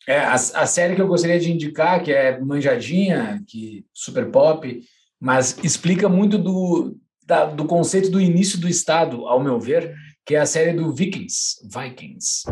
É, 0.07 0.21
a, 0.21 0.35
a, 0.35 0.67
série 0.67 0.95
que 0.95 1.03
eu 1.03 1.09
gostaria 1.09 1.41
de 1.41 1.53
indicar, 1.53 2.03
que 2.03 2.13
é 2.13 2.41
manjadinha, 2.41 3.43
que 3.47 3.85
super 3.93 4.31
pop, 4.31 4.81
mas 5.21 5.59
explica 5.63 6.09
muito 6.09 6.39
do, 6.39 6.97
da, 7.27 7.47
do 7.47 7.67
conceito 7.67 8.11
do 8.11 8.21
início 8.21 8.59
do 8.59 8.69
Estado, 8.69 9.27
ao 9.27 9.43
meu 9.43 9.59
ver, 9.61 9.95
que 10.29 10.37
é 10.37 10.41
a 10.41 10.45
série 10.45 10.75
do 10.75 10.93
Vikings. 10.93 11.59
Vikings. 11.65 12.45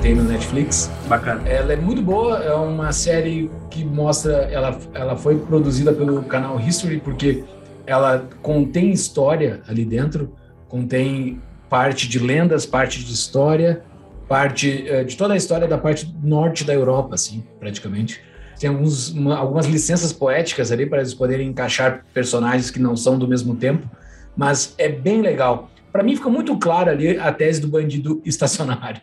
tem 0.00 0.16
no 0.16 0.24
Netflix. 0.24 0.90
Bacana. 1.06 1.46
Ela 1.48 1.74
é 1.74 1.76
muito 1.76 2.02
boa, 2.02 2.38
é 2.38 2.52
uma 2.54 2.90
série 2.90 3.50
que 3.70 3.84
mostra, 3.84 4.32
ela, 4.50 4.76
ela 4.94 5.14
foi 5.14 5.38
produzida 5.38 5.92
pelo 5.92 6.24
canal 6.24 6.58
History, 6.58 6.98
porque 6.98 7.44
ela 7.86 8.26
contém 8.40 8.90
história 8.90 9.60
ali 9.68 9.84
dentro, 9.84 10.34
contém 10.68 11.40
parte 11.68 12.08
de 12.08 12.18
lendas, 12.18 12.66
parte 12.66 13.04
de 13.04 13.12
história, 13.12 13.84
parte 14.32 14.86
uh, 14.90 15.04
de 15.04 15.16
toda 15.16 15.34
a 15.34 15.36
história 15.36 15.68
da 15.68 15.76
parte 15.76 16.10
norte 16.22 16.64
da 16.64 16.72
Europa, 16.72 17.14
assim, 17.14 17.44
praticamente. 17.60 18.20
Tem 18.58 18.70
alguns, 18.70 19.10
uma, 19.10 19.36
algumas 19.36 19.66
licenças 19.66 20.12
poéticas 20.12 20.72
ali 20.72 20.86
para 20.86 20.98
eles 20.98 21.12
poderem 21.12 21.48
encaixar 21.48 22.04
personagens 22.14 22.70
que 22.70 22.78
não 22.78 22.96
são 22.96 23.18
do 23.18 23.28
mesmo 23.28 23.56
tempo, 23.56 23.88
mas 24.36 24.74
é 24.78 24.88
bem 24.88 25.20
legal. 25.20 25.70
Para 25.90 26.02
mim 26.02 26.16
fica 26.16 26.30
muito 26.30 26.56
claro 26.58 26.90
ali 26.90 27.18
a 27.18 27.30
tese 27.30 27.60
do 27.60 27.68
bandido 27.68 28.22
estacionário 28.26 29.02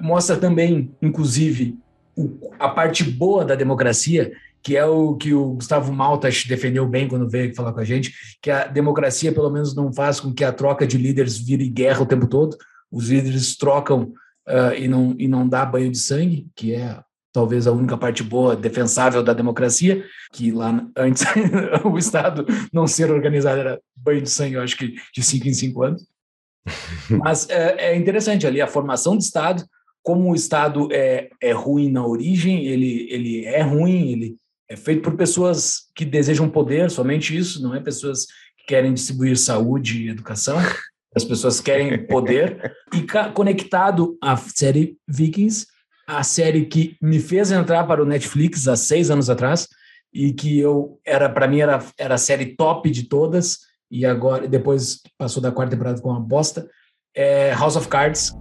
mostra 0.00 0.36
também, 0.36 0.94
inclusive, 1.02 1.76
o, 2.16 2.50
a 2.58 2.68
parte 2.68 3.02
boa 3.04 3.44
da 3.44 3.54
democracia, 3.54 4.32
que 4.62 4.76
é 4.76 4.84
o 4.84 5.16
que 5.16 5.34
o 5.34 5.54
Gustavo 5.54 5.92
Maltas 5.92 6.44
defendeu 6.44 6.86
bem 6.86 7.08
quando 7.08 7.28
veio 7.28 7.54
falar 7.54 7.72
com 7.72 7.80
a 7.80 7.84
gente, 7.84 8.12
que 8.40 8.50
a 8.50 8.66
democracia 8.66 9.32
pelo 9.32 9.50
menos 9.50 9.74
não 9.74 9.92
faz 9.92 10.20
com 10.20 10.32
que 10.32 10.44
a 10.44 10.52
troca 10.52 10.86
de 10.86 10.98
líderes 10.98 11.38
vire 11.38 11.68
guerra 11.68 12.02
o 12.02 12.06
tempo 12.06 12.26
todo. 12.26 12.56
Os 12.90 13.08
líderes 13.08 13.56
trocam 13.56 14.12
uh, 14.48 14.74
e, 14.76 14.88
não, 14.88 15.14
e 15.18 15.28
não 15.28 15.48
dá 15.48 15.64
banho 15.64 15.90
de 15.90 15.98
sangue, 15.98 16.48
que 16.56 16.74
é 16.74 17.00
talvez 17.32 17.66
a 17.66 17.72
única 17.72 17.96
parte 17.96 18.22
boa, 18.22 18.56
defensável 18.56 19.22
da 19.22 19.32
democracia, 19.32 20.04
que 20.32 20.50
lá 20.50 20.84
antes 20.96 21.24
o 21.84 21.98
Estado 21.98 22.46
não 22.72 22.86
ser 22.86 23.10
organizado 23.10 23.60
era 23.60 23.80
banho 23.96 24.22
de 24.22 24.30
sangue, 24.30 24.54
eu 24.54 24.62
acho 24.62 24.76
que 24.76 24.94
de 25.14 25.22
cinco 25.22 25.46
em 25.46 25.54
cinco 25.54 25.82
anos. 25.82 26.06
Mas 27.08 27.48
é, 27.48 27.92
é 27.92 27.96
interessante 27.96 28.46
ali 28.46 28.60
a 28.60 28.66
formação 28.66 29.16
do 29.16 29.22
Estado, 29.22 29.64
como 30.02 30.30
o 30.30 30.34
Estado 30.34 30.88
é, 30.90 31.28
é 31.40 31.52
ruim 31.52 31.90
na 31.90 32.04
origem, 32.04 32.66
ele, 32.66 33.06
ele 33.10 33.44
é 33.44 33.62
ruim, 33.62 34.12
ele 34.12 34.36
é 34.68 34.76
feito 34.76 35.02
por 35.02 35.16
pessoas 35.16 35.90
que 35.94 36.04
desejam 36.04 36.48
poder, 36.48 36.90
somente 36.90 37.36
isso, 37.36 37.62
não 37.62 37.74
é 37.74 37.80
pessoas 37.80 38.26
que 38.56 38.66
querem 38.66 38.92
distribuir 38.92 39.36
saúde 39.36 40.02
e 40.02 40.08
educação. 40.08 40.58
As 41.14 41.24
pessoas 41.24 41.60
querem 41.60 42.06
poder. 42.06 42.74
E 42.94 43.06
conectado 43.34 44.16
à 44.18 44.34
série 44.34 44.96
Vikings, 45.06 45.66
a 46.06 46.22
série 46.24 46.64
que 46.64 46.96
me 47.02 47.20
fez 47.20 47.52
entrar 47.52 47.84
para 47.84 48.02
o 48.02 48.06
Netflix 48.06 48.66
há 48.66 48.74
seis 48.74 49.10
anos 49.10 49.28
atrás 49.28 49.68
e 50.12 50.32
que 50.32 50.58
eu 50.58 50.98
era 51.04 51.28
para 51.28 51.46
mim 51.46 51.60
era, 51.60 51.84
era 51.98 52.14
a 52.14 52.18
série 52.18 52.56
top 52.56 52.90
de 52.90 53.02
todas 53.04 53.58
e 53.90 54.06
agora 54.06 54.48
depois 54.48 55.02
passou 55.18 55.42
da 55.42 55.52
quarta 55.52 55.72
temporada 55.72 56.00
com 56.00 56.08
uma 56.08 56.18
bosta 56.18 56.66
é 57.14 57.52
House 57.52 57.76
of 57.76 57.88
Cards 57.88 58.32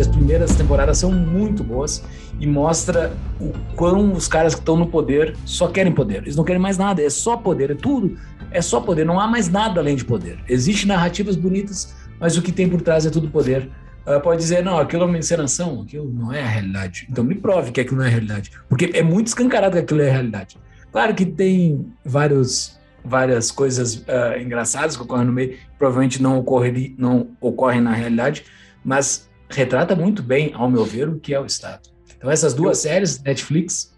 as 0.00 0.08
primeiras 0.08 0.54
temporadas 0.54 0.96
são 0.96 1.12
muito 1.12 1.62
boas 1.62 2.02
e 2.40 2.46
mostra 2.46 3.12
o 3.38 3.52
quão 3.76 4.12
os 4.12 4.26
caras 4.26 4.54
que 4.54 4.60
estão 4.60 4.76
no 4.76 4.86
poder 4.86 5.36
só 5.44 5.68
querem 5.68 5.92
poder. 5.92 6.22
Eles 6.22 6.36
não 6.36 6.42
querem 6.42 6.60
mais 6.60 6.78
nada, 6.78 7.02
é 7.02 7.10
só 7.10 7.36
poder, 7.36 7.70
é 7.70 7.74
tudo, 7.74 8.18
é 8.50 8.62
só 8.62 8.80
poder, 8.80 9.04
não 9.04 9.20
há 9.20 9.28
mais 9.28 9.48
nada 9.48 9.78
além 9.80 9.94
de 9.94 10.04
poder. 10.04 10.38
Existem 10.48 10.88
narrativas 10.88 11.36
bonitas, 11.36 11.94
mas 12.18 12.36
o 12.36 12.42
que 12.42 12.50
tem 12.50 12.68
por 12.68 12.80
trás 12.80 13.04
é 13.04 13.10
tudo 13.10 13.28
poder. 13.28 13.70
Uh, 14.06 14.18
pode 14.20 14.40
dizer, 14.40 14.64
não, 14.64 14.78
aquilo 14.78 15.02
é 15.02 15.06
uma 15.06 15.18
encenação, 15.18 15.82
aquilo 15.82 16.10
não 16.10 16.32
é 16.32 16.42
a 16.42 16.48
realidade. 16.48 17.06
Então 17.10 17.22
me 17.22 17.34
prove 17.34 17.70
que 17.70 17.82
aquilo 17.82 17.98
não 17.98 18.04
é 18.04 18.08
a 18.08 18.10
realidade, 18.10 18.50
porque 18.68 18.90
é 18.94 19.02
muito 19.02 19.26
escancarado 19.26 19.74
que 19.74 19.82
aquilo 19.82 20.00
é 20.00 20.08
a 20.08 20.12
realidade. 20.12 20.56
Claro 20.90 21.14
que 21.14 21.26
tem 21.26 21.86
vários 22.04 22.80
várias 23.04 23.50
coisas 23.50 23.96
uh, 23.96 24.38
engraçadas 24.38 24.96
que 24.96 25.02
ocorrem 25.02 25.26
no 25.26 25.32
meio, 25.32 25.56
provavelmente 25.78 26.22
não, 26.22 26.38
ocorreria, 26.38 26.92
não 26.98 27.28
ocorrem 27.40 27.80
na 27.80 27.92
realidade, 27.92 28.44
mas 28.84 29.28
retrata 29.48 29.96
muito 29.96 30.22
bem, 30.22 30.52
ao 30.54 30.70
meu 30.70 30.84
ver, 30.84 31.08
o 31.08 31.18
que 31.18 31.34
é 31.34 31.40
o 31.40 31.46
Estado. 31.46 31.89
Então, 32.20 32.30
essas 32.30 32.52
duas 32.52 32.76
séries, 32.76 33.22
Netflix, 33.22 33.94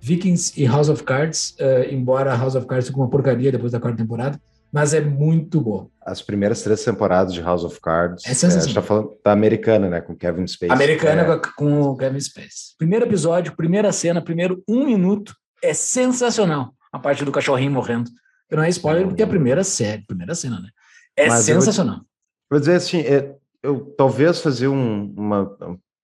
Vikings 0.00 0.58
e 0.58 0.64
House 0.64 0.88
of 0.88 1.04
Cards, 1.04 1.54
uh, 1.60 1.92
embora 1.92 2.34
House 2.34 2.54
of 2.54 2.66
Cards 2.66 2.86
fique 2.86 2.98
uma 2.98 3.10
porcaria 3.10 3.52
depois 3.52 3.70
da 3.70 3.78
quarta 3.78 3.98
temporada, 3.98 4.40
mas 4.72 4.94
é 4.94 5.00
muito 5.02 5.60
bom. 5.60 5.90
As 6.00 6.22
primeiras 6.22 6.62
três 6.62 6.82
temporadas 6.82 7.34
de 7.34 7.42
House 7.42 7.62
of 7.62 7.78
Cards, 7.78 8.24
é 8.24 8.32
sensacional. 8.32 8.56
É, 8.56 8.62
a 8.62 8.66
gente 8.66 8.74
tá 8.74 8.80
falando 8.80 9.14
da 9.22 9.32
americana, 9.32 9.90
né, 9.90 10.00
com 10.00 10.16
Kevin 10.16 10.46
Spacey. 10.46 10.74
Americana 10.74 11.34
é. 11.34 11.40
com 11.54 11.82
o 11.82 11.96
Kevin 11.98 12.18
Spacey. 12.18 12.76
Primeiro 12.78 13.04
episódio, 13.04 13.54
primeira 13.54 13.92
cena, 13.92 14.22
primeiro 14.22 14.64
um 14.66 14.86
minuto, 14.86 15.34
é 15.62 15.74
sensacional. 15.74 16.72
A 16.90 16.98
parte 16.98 17.26
do 17.26 17.32
cachorrinho 17.32 17.72
morrendo. 17.72 18.10
Não 18.50 18.62
é 18.62 18.70
spoiler, 18.70 19.06
porque 19.06 19.20
é 19.20 19.26
a 19.26 19.28
primeira 19.28 19.62
série, 19.62 20.02
primeira 20.06 20.34
cena, 20.34 20.60
né? 20.60 20.70
É 21.14 21.28
mas 21.28 21.44
sensacional. 21.44 21.96
Vou, 21.96 22.04
vou, 22.52 22.60
dizer 22.60 22.76
assim, 22.76 23.00
é, 23.00 23.34
eu 23.62 23.94
talvez 23.98 24.40
fazer 24.40 24.66
um, 24.66 25.12
uma 25.14 25.56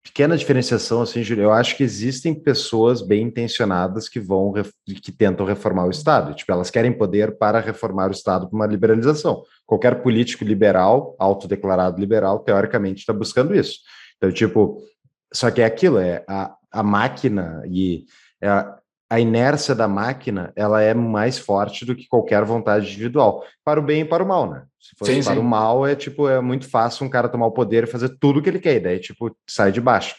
pequena 0.02 0.36
diferenciação, 0.36 1.02
assim, 1.02 1.22
Júlio. 1.22 1.44
Eu 1.44 1.52
acho 1.52 1.76
que 1.76 1.82
existem 1.82 2.34
pessoas 2.34 3.02
bem 3.02 3.24
intencionadas 3.24 4.08
que 4.08 4.18
vão 4.18 4.52
que 4.84 5.12
tentam 5.12 5.46
reformar 5.46 5.86
o 5.86 5.90
Estado. 5.90 6.34
Tipo, 6.34 6.52
elas 6.52 6.70
querem 6.70 6.92
poder 6.92 7.36
para 7.38 7.60
reformar 7.60 8.08
o 8.08 8.12
Estado 8.12 8.48
para 8.48 8.56
uma 8.56 8.66
liberalização. 8.66 9.42
Qualquer 9.66 10.02
político 10.02 10.44
liberal, 10.44 11.14
autodeclarado 11.18 12.00
liberal, 12.00 12.40
teoricamente 12.40 13.00
está 13.00 13.12
buscando 13.12 13.54
isso. 13.54 13.78
Então, 14.16 14.32
tipo, 14.32 14.82
só 15.32 15.50
que 15.50 15.60
é 15.60 15.64
aquilo, 15.64 15.98
é 15.98 16.24
a, 16.28 16.54
a 16.70 16.82
máquina 16.82 17.62
e 17.66 18.06
é 18.40 18.48
a, 18.48 18.78
a 19.10 19.20
inércia 19.20 19.74
da 19.74 19.88
máquina 19.88 20.52
ela 20.54 20.82
é 20.82 20.92
mais 20.94 21.38
forte 21.38 21.84
do 21.84 21.94
que 21.94 22.06
qualquer 22.06 22.44
vontade 22.44 22.86
individual, 22.86 23.44
para 23.64 23.80
o 23.80 23.82
bem 23.82 24.02
e 24.02 24.04
para 24.04 24.22
o 24.22 24.28
mal, 24.28 24.50
né? 24.50 24.64
Se 24.78 24.96
fosse 24.96 25.14
sim, 25.14 25.22
para 25.22 25.34
sim. 25.34 25.40
o 25.40 25.44
mal, 25.44 25.86
é 25.86 25.94
tipo, 25.94 26.28
é 26.28 26.40
muito 26.40 26.68
fácil 26.68 27.06
um 27.06 27.10
cara 27.10 27.28
tomar 27.28 27.46
o 27.46 27.52
poder 27.52 27.84
e 27.84 27.88
fazer 27.88 28.16
tudo 28.20 28.38
o 28.38 28.42
que 28.42 28.48
ele 28.48 28.60
quer, 28.60 28.76
e 28.76 28.80
daí, 28.80 29.00
tipo, 29.00 29.34
sai 29.46 29.72
de 29.72 29.80
baixo. 29.80 30.14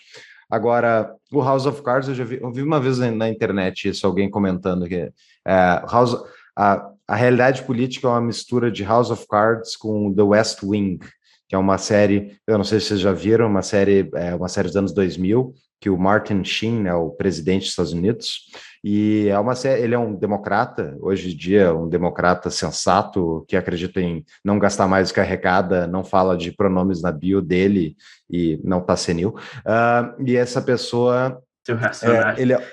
Agora, 0.49 1.14
o 1.32 1.41
House 1.41 1.66
of 1.66 1.82
Cards, 1.84 2.10
eu 2.10 2.16
já 2.16 2.24
vi, 2.24 2.39
eu 2.41 2.51
vi 2.51 2.64
uma 2.64 2.80
vez 2.80 2.97
na 2.97 3.30
internet 3.30 3.88
isso, 3.88 4.05
alguém 4.05 4.30
comentando 4.30 4.88
que 4.88 5.12
é, 5.47 5.84
House, 5.89 6.18
a, 6.57 6.89
a 7.07 7.16
realidade 7.16 7.64
política 7.64 8.07
é 8.07 8.12
uma 8.12 8.22
mistura 8.22 8.72
de 8.72 8.84
House 8.84 9.12
of 9.12 9.26
Cards 9.28 9.76
com 9.76 10.14
The 10.14 10.24
West 10.24 10.60
Wing, 10.64 10.99
que 11.47 11.55
é 11.55 11.57
uma 11.57 11.78
série, 11.78 12.38
eu 12.45 12.57
não 12.57 12.64
sei 12.64 12.80
se 12.80 12.88
vocês 12.88 12.99
já 12.99 13.12
viram, 13.12 13.47
uma 13.47 13.62
série, 13.62 14.10
é 14.14 14.36
uma 14.36 14.47
série 14.47 14.68
dos 14.68 14.78
anos 14.78 14.93
2000, 14.93 15.53
que 15.80 15.89
o 15.89 15.97
Martin 15.97 16.43
Sheen 16.43 16.88
é 16.88 16.93
o 16.93 17.10
presidente 17.12 17.62
dos 17.62 17.70
Estados 17.70 17.93
Unidos, 17.93 18.51
e 18.84 19.27
é 19.27 19.38
uma 19.38 19.53
ele 19.65 19.93
é 19.93 19.99
um 19.99 20.15
democrata, 20.15 20.97
hoje 21.01 21.34
em 21.34 21.38
dia, 21.38 21.73
um 21.73 21.89
democrata 21.89 22.49
sensato, 22.49 23.43
que 23.47 23.57
acredita 23.57 23.99
em 23.99 24.23
não 24.43 24.57
gastar 24.57 24.88
mais 24.88 25.11
que 25.11 25.19
arrecada, 25.19 25.86
não 25.86 26.03
fala 26.03 26.38
de 26.38 26.51
pronomes 26.51 27.01
na 27.01 27.11
bio 27.11 27.41
dele 27.41 27.95
e 28.30 28.59
não 28.63 28.80
está 28.80 28.95
senil. 28.95 29.36
Uh, 29.59 30.23
e 30.25 30.36
essa 30.36 30.61
pessoa. 30.61 31.41
É, 31.67 32.41
ele, 32.41 32.53
é, 32.53 32.57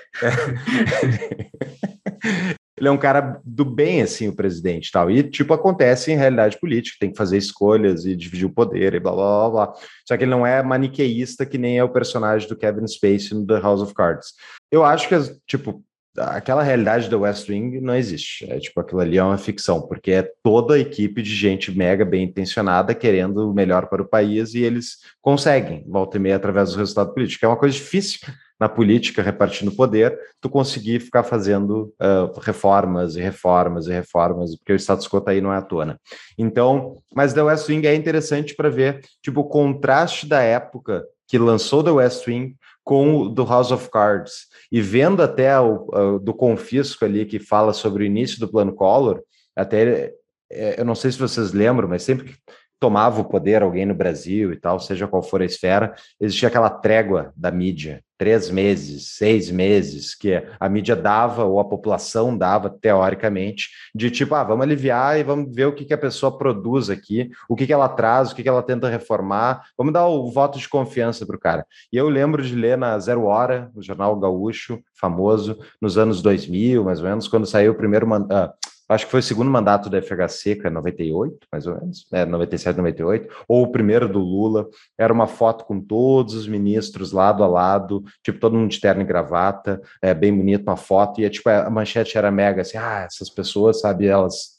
ele 2.77 2.87
é 2.87 2.91
um 2.91 2.97
cara 2.97 3.39
do 3.43 3.63
bem, 3.63 4.01
assim, 4.01 4.27
o 4.27 4.35
presidente 4.35 4.91
tal. 4.91 5.11
E, 5.11 5.21
tipo, 5.21 5.53
acontece 5.53 6.11
em 6.11 6.15
realidade 6.15 6.59
política, 6.59 6.97
tem 6.99 7.11
que 7.11 7.17
fazer 7.17 7.37
escolhas 7.37 8.05
e 8.05 8.15
dividir 8.15 8.45
o 8.45 8.53
poder 8.53 8.95
e 8.95 8.99
blá 8.99 9.11
blá 9.11 9.49
blá 9.49 9.51
blá. 9.67 9.73
Só 10.07 10.17
que 10.17 10.23
ele 10.23 10.31
não 10.31 10.47
é 10.47 10.63
maniqueísta 10.63 11.45
que 11.45 11.57
nem 11.57 11.77
é 11.77 11.83
o 11.83 11.89
personagem 11.89 12.47
do 12.47 12.57
Kevin 12.57 12.87
Spacey 12.87 13.37
no 13.37 13.45
The 13.45 13.59
House 13.59 13.81
of 13.81 13.93
Cards. 13.93 14.33
Eu 14.71 14.83
acho 14.83 15.07
que, 15.07 15.15
tipo, 15.45 15.83
aquela 16.17 16.63
realidade 16.63 17.09
do 17.09 17.19
West 17.19 17.47
Wing 17.49 17.79
não 17.79 17.95
existe. 17.95 18.49
É 18.51 18.59
tipo, 18.59 18.79
aquilo 18.79 19.01
ali 19.01 19.17
é 19.17 19.23
uma 19.23 19.37
ficção, 19.37 19.81
porque 19.81 20.11
é 20.11 20.31
toda 20.43 20.75
a 20.75 20.79
equipe 20.79 21.21
de 21.21 21.33
gente 21.33 21.75
mega 21.75 22.03
bem 22.03 22.23
intencionada 22.23 22.95
querendo 22.95 23.49
o 23.49 23.53
melhor 23.53 23.87
para 23.87 24.01
o 24.01 24.07
país 24.07 24.53
e 24.53 24.61
eles 24.61 24.97
conseguem, 25.21 25.83
volta 25.87 26.17
e 26.17 26.19
meia, 26.19 26.35
através 26.35 26.71
do 26.71 26.77
resultado 26.77 27.13
político. 27.13 27.45
É 27.45 27.47
uma 27.47 27.57
coisa 27.57 27.75
difícil 27.75 28.19
na 28.59 28.67
política, 28.67 29.21
repartindo 29.21 29.71
poder, 29.71 30.17
tu 30.41 30.49
conseguir 30.49 30.99
ficar 30.99 31.23
fazendo 31.23 31.93
uh, 32.01 32.39
reformas 32.39 33.15
e 33.15 33.21
reformas 33.21 33.85
e 33.85 33.91
reformas, 33.91 34.55
porque 34.55 34.73
o 34.73 34.79
status 34.79 35.07
quo 35.07 35.21
tá 35.21 35.31
aí 35.31 35.41
não 35.41 35.53
é 35.53 35.57
à 35.57 35.61
tona. 35.61 35.93
Né? 35.93 35.97
Então, 36.37 36.97
mas 37.15 37.33
The 37.33 37.43
West 37.43 37.69
Wing 37.69 37.85
é 37.85 37.93
interessante 37.93 38.55
para 38.55 38.69
ver, 38.69 39.01
tipo, 39.21 39.41
o 39.41 39.47
contraste 39.47 40.27
da 40.27 40.41
época 40.41 41.03
que 41.27 41.37
lançou 41.37 41.83
The 41.83 41.91
West 41.91 42.25
Wing 42.25 42.55
com 42.87 43.17
o 43.17 43.29
do 43.29 43.43
House 43.43 43.69
of 43.69 43.89
Cards. 43.89 44.47
E 44.71 44.79
vendo 44.79 45.21
até 45.21 45.59
o, 45.59 45.87
o 45.91 46.19
do 46.19 46.33
confisco 46.33 47.03
ali 47.03 47.25
que 47.25 47.37
fala 47.37 47.73
sobre 47.73 48.03
o 48.03 48.05
início 48.05 48.39
do 48.39 48.47
plano 48.47 48.73
Collor, 48.73 49.21
até 49.53 50.13
é, 50.49 50.79
eu 50.79 50.85
não 50.85 50.95
sei 50.95 51.11
se 51.11 51.19
vocês 51.19 51.51
lembram, 51.51 51.89
mas 51.89 52.03
sempre 52.03 52.33
tomava 52.79 53.21
o 53.21 53.25
poder 53.25 53.63
alguém 53.63 53.85
no 53.85 53.95
Brasil 53.95 54.53
e 54.53 54.55
tal, 54.55 54.79
seja 54.79 55.07
qual 55.07 55.23
for 55.23 55.41
a 55.41 55.45
esfera, 55.45 55.95
existia 56.19 56.47
aquela 56.47 56.69
trégua 56.69 57.33
da 57.35 57.51
mídia, 57.51 58.03
três 58.17 58.49
meses, 58.49 59.15
seis 59.15 59.51
meses, 59.51 60.15
que 60.15 60.43
a 60.59 60.67
mídia 60.67 60.95
dava, 60.95 61.43
ou 61.43 61.59
a 61.59 61.65
população 61.65 62.35
dava, 62.35 62.69
teoricamente, 62.69 63.69
de 63.93 64.09
tipo, 64.09 64.33
ah, 64.35 64.43
vamos 64.43 64.63
aliviar 64.63 65.19
e 65.19 65.23
vamos 65.23 65.53
ver 65.53 65.65
o 65.65 65.73
que, 65.73 65.85
que 65.85 65.93
a 65.93 65.97
pessoa 65.97 66.35
produz 66.35 66.89
aqui, 66.89 67.29
o 67.47 67.55
que, 67.55 67.67
que 67.67 67.73
ela 67.73 67.89
traz, 67.89 68.31
o 68.31 68.35
que, 68.35 68.43
que 68.43 68.49
ela 68.49 68.63
tenta 68.63 68.89
reformar, 68.89 69.63
vamos 69.77 69.93
dar 69.93 70.07
o 70.07 70.31
voto 70.31 70.57
de 70.57 70.67
confiança 70.67 71.25
para 71.25 71.35
o 71.35 71.39
cara. 71.39 71.65
E 71.91 71.97
eu 71.97 72.09
lembro 72.09 72.43
de 72.43 72.55
ler 72.55 72.77
na 72.77 72.97
Zero 72.99 73.25
Hora, 73.25 73.71
o 73.75 73.81
jornal 73.81 74.15
gaúcho, 74.15 74.79
famoso, 74.99 75.57
nos 75.81 75.97
anos 75.97 76.21
2000, 76.21 76.83
mais 76.83 76.99
ou 76.99 77.05
menos, 77.07 77.27
quando 77.27 77.45
saiu 77.45 77.71
o 77.71 77.75
primeiro... 77.75 78.07
Uh, 78.07 78.51
acho 78.89 79.05
que 79.05 79.11
foi 79.11 79.19
o 79.19 79.23
segundo 79.23 79.51
mandato 79.51 79.89
da 79.89 80.01
FHC, 80.01 80.55
que 80.55 80.67
é 80.67 80.69
98, 80.69 81.47
mais 81.51 81.67
ou 81.67 81.75
menos, 81.75 82.07
é, 82.11 82.25
97, 82.25 82.77
98, 82.77 83.33
ou 83.47 83.63
o 83.63 83.71
primeiro 83.71 84.07
do 84.07 84.19
Lula, 84.19 84.67
era 84.97 85.11
uma 85.11 85.27
foto 85.27 85.65
com 85.65 85.79
todos 85.79 86.33
os 86.33 86.47
ministros 86.47 87.11
lado 87.11 87.43
a 87.43 87.47
lado, 87.47 88.03
tipo, 88.23 88.39
todo 88.39 88.55
mundo 88.55 88.71
de 88.71 88.79
terno 88.79 89.01
e 89.01 89.05
gravata, 89.05 89.81
é, 90.01 90.13
bem 90.13 90.35
bonito, 90.35 90.63
uma 90.63 90.77
foto, 90.77 91.21
e 91.21 91.25
é, 91.25 91.29
tipo, 91.29 91.49
a 91.49 91.69
manchete 91.69 92.17
era 92.17 92.31
mega, 92.31 92.61
assim, 92.61 92.77
ah, 92.77 93.05
essas 93.05 93.29
pessoas, 93.29 93.81
sabe, 93.81 94.07
elas 94.07 94.57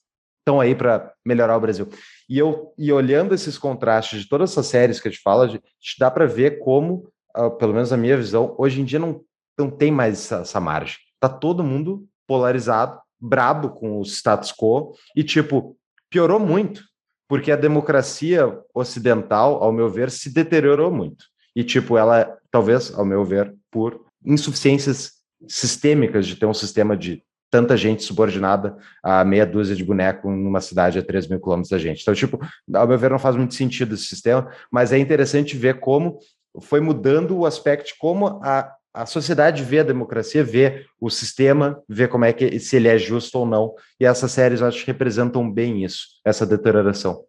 estão 0.48 0.60
aí 0.60 0.74
para 0.74 1.12
melhorar 1.24 1.56
o 1.56 1.60
Brasil. 1.60 1.88
E 2.28 2.38
eu 2.38 2.72
e 2.76 2.90
olhando 2.90 3.34
esses 3.34 3.58
contrastes 3.58 4.22
de 4.22 4.28
todas 4.28 4.50
essas 4.50 4.66
séries 4.66 4.98
que 4.98 5.08
a 5.08 5.10
gente 5.10 5.22
fala, 5.22 5.48
te 5.48 5.98
dá 5.98 6.10
para 6.10 6.26
ver 6.26 6.58
como, 6.58 7.08
uh, 7.36 7.50
pelo 7.50 7.74
menos 7.74 7.90
na 7.90 7.96
minha 7.96 8.16
visão, 8.16 8.54
hoje 8.58 8.80
em 8.80 8.84
dia 8.84 8.98
não, 8.98 9.20
não 9.58 9.70
tem 9.70 9.92
mais 9.92 10.14
essa, 10.14 10.36
essa 10.40 10.60
margem. 10.60 10.98
Tá 11.20 11.28
todo 11.28 11.64
mundo 11.64 12.06
polarizado, 12.26 13.00
brabo 13.20 13.70
com 13.70 13.98
o 13.98 14.02
status 14.02 14.52
quo 14.52 14.94
e, 15.14 15.24
tipo, 15.24 15.76
piorou 16.10 16.38
muito, 16.38 16.82
porque 17.28 17.52
a 17.52 17.56
democracia 17.56 18.58
ocidental, 18.74 19.62
ao 19.62 19.72
meu 19.72 19.90
ver, 19.90 20.10
se 20.10 20.32
deteriorou 20.32 20.90
muito. 20.90 21.24
E, 21.54 21.64
tipo, 21.64 21.96
ela, 21.98 22.36
talvez, 22.50 22.92
ao 22.94 23.04
meu 23.04 23.24
ver, 23.24 23.54
por 23.70 24.04
insuficiências 24.24 25.12
sistêmicas 25.46 26.26
de 26.26 26.36
ter 26.36 26.46
um 26.46 26.54
sistema 26.54 26.96
de 26.96 27.22
tanta 27.50 27.76
gente 27.76 28.02
subordinada 28.02 28.76
a 29.02 29.24
meia 29.24 29.46
dúzia 29.46 29.74
de 29.74 29.84
boneco 29.84 30.30
numa 30.30 30.60
cidade 30.60 30.98
a 30.98 31.02
3 31.02 31.28
mil 31.28 31.40
quilômetros 31.40 31.70
da 31.70 31.78
gente. 31.78 32.02
Então, 32.02 32.14
tipo, 32.14 32.38
ao 32.74 32.86
meu 32.86 32.98
ver, 32.98 33.10
não 33.10 33.18
faz 33.18 33.36
muito 33.36 33.54
sentido 33.54 33.94
esse 33.94 34.04
sistema, 34.04 34.50
mas 34.70 34.92
é 34.92 34.98
interessante 34.98 35.56
ver 35.56 35.80
como 35.80 36.18
foi 36.60 36.80
mudando 36.80 37.36
o 37.36 37.46
aspecto, 37.46 37.94
como 37.98 38.40
a, 38.42 38.74
a 38.98 39.06
sociedade 39.06 39.62
vê 39.62 39.78
a 39.78 39.84
democracia, 39.84 40.42
vê 40.42 40.84
o 41.00 41.08
sistema, 41.08 41.80
vê 41.88 42.08
como 42.08 42.24
é 42.24 42.32
que 42.32 42.58
se 42.58 42.74
ele 42.74 42.88
é 42.88 42.98
justo 42.98 43.38
ou 43.38 43.46
não. 43.46 43.72
E 44.00 44.04
essas 44.04 44.32
séries, 44.32 44.60
eu 44.60 44.66
acho 44.66 44.80
que 44.80 44.90
representam 44.90 45.48
bem 45.48 45.84
isso, 45.84 46.00
essa 46.24 46.44
deterioração. 46.44 47.22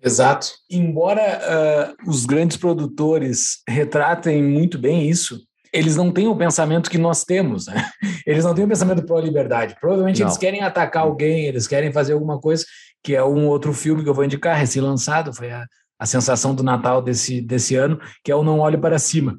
Exato. 0.00 0.52
Embora 0.70 1.96
uh, 2.00 2.08
os 2.08 2.24
grandes 2.26 2.56
produtores 2.56 3.58
retratem 3.68 4.40
muito 4.40 4.78
bem 4.78 5.08
isso, 5.08 5.40
eles 5.72 5.96
não 5.96 6.12
têm 6.12 6.28
o 6.28 6.36
pensamento 6.36 6.88
que 6.88 6.96
nós 6.96 7.24
temos, 7.24 7.66
né? 7.66 7.90
Eles 8.24 8.44
não 8.44 8.54
têm 8.54 8.64
o 8.64 8.68
pensamento 8.68 9.04
pró-liberdade. 9.04 9.76
Provavelmente 9.80 10.20
Não. 10.20 10.26
eles 10.26 10.38
querem 10.38 10.62
atacar 10.62 11.02
alguém, 11.02 11.44
eles 11.46 11.66
querem 11.66 11.92
fazer 11.92 12.12
alguma 12.12 12.40
coisa, 12.40 12.64
que 13.02 13.14
é 13.14 13.22
um 13.22 13.46
outro 13.46 13.72
filme 13.72 14.02
que 14.02 14.08
eu 14.08 14.14
vou 14.14 14.24
indicar, 14.24 14.56
recém-lançado, 14.56 15.32
foi 15.32 15.50
a, 15.52 15.64
a 15.98 16.06
sensação 16.06 16.54
do 16.54 16.62
Natal 16.64 17.02
desse, 17.02 17.40
desse 17.40 17.76
ano, 17.76 18.00
que 18.24 18.32
é 18.32 18.34
o 18.34 18.42
Não 18.42 18.58
Olhe 18.60 18.78
Para 18.78 18.98
Cima. 18.98 19.36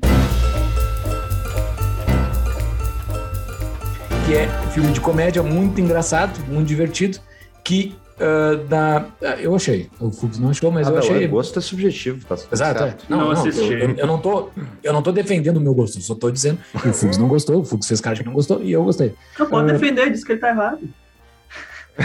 Que 4.28 4.36
é 4.36 4.49
um 4.67 4.71
filme 4.71 4.91
de 4.91 4.99
comédia 4.99 5.41
muito 5.41 5.80
engraçado, 5.80 6.38
muito 6.49 6.67
divertido, 6.67 7.17
que 7.63 7.95
ah, 8.19 8.59
dá- 8.67 9.05
ah, 9.23 9.36
eu 9.39 9.55
achei. 9.55 9.89
O 10.01 10.11
Fux 10.11 10.38
não 10.38 10.49
achou, 10.49 10.69
mas 10.71 10.86
Ah, 10.88 10.89
eu 10.89 10.93
não, 10.95 10.99
achei. 11.01 11.25
o 11.25 11.30
gosto 11.30 11.57
é 11.59 11.61
subjetivo, 11.61 12.25
tá 12.25 12.36
Exato. 12.51 12.84
é. 12.84 12.95
Não, 13.07 13.17
Não 13.19 13.25
não, 13.28 13.32
assisti. 13.32 13.61
eu, 13.71 13.80
eu- 13.80 13.95
eu 13.95 14.05
não 14.07 14.17
tô, 14.19 14.49
eu 14.84 14.91
não 14.91 15.01
tô 15.01 15.11
defendendo 15.13 15.57
o 15.57 15.61
meu 15.61 15.73
gosto, 15.73 15.97
eu 15.97 16.01
só 16.01 16.13
tô 16.13 16.30
dizendo 16.30 16.59
que 16.82 16.89
o 16.89 16.93
Fux 16.93 17.17
não 17.17 17.28
gostou, 17.30 17.61
o 17.61 17.65
Fux 17.65 17.88
fez 17.88 18.01
cara 18.01 18.15
que 18.17 18.23
não 18.25 18.34
gostou 18.34 18.61
e 18.61 18.71
eu 18.73 18.84
gostei. 18.84 19.13
Não 19.39 19.45
pode 19.47 19.69
Ah. 19.69 19.73
defender, 19.73 20.11
diz 20.11 20.23
que 20.25 20.34
ele 20.34 20.39
tá 20.41 20.49
errado. 20.49 20.80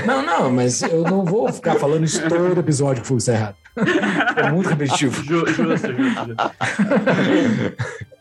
Não, 0.06 0.22
não, 0.24 0.50
mas 0.50 0.80
eu 0.82 1.02
não 1.02 1.24
vou 1.24 1.52
ficar 1.52 1.74
falando 1.74 2.04
isso 2.04 2.22
todo 2.28 2.58
episódio 2.60 3.02
que 3.02 3.06
o 3.06 3.08
Fux 3.08 3.24
tá 3.24 3.32
errado. 3.32 3.56
É 4.36 4.50
muito 4.52 4.68
repetitivo. 4.68 5.14
Ju- 5.24 5.46
Justo, 5.46 5.62
justo, 5.64 5.88
justo. 5.88 6.36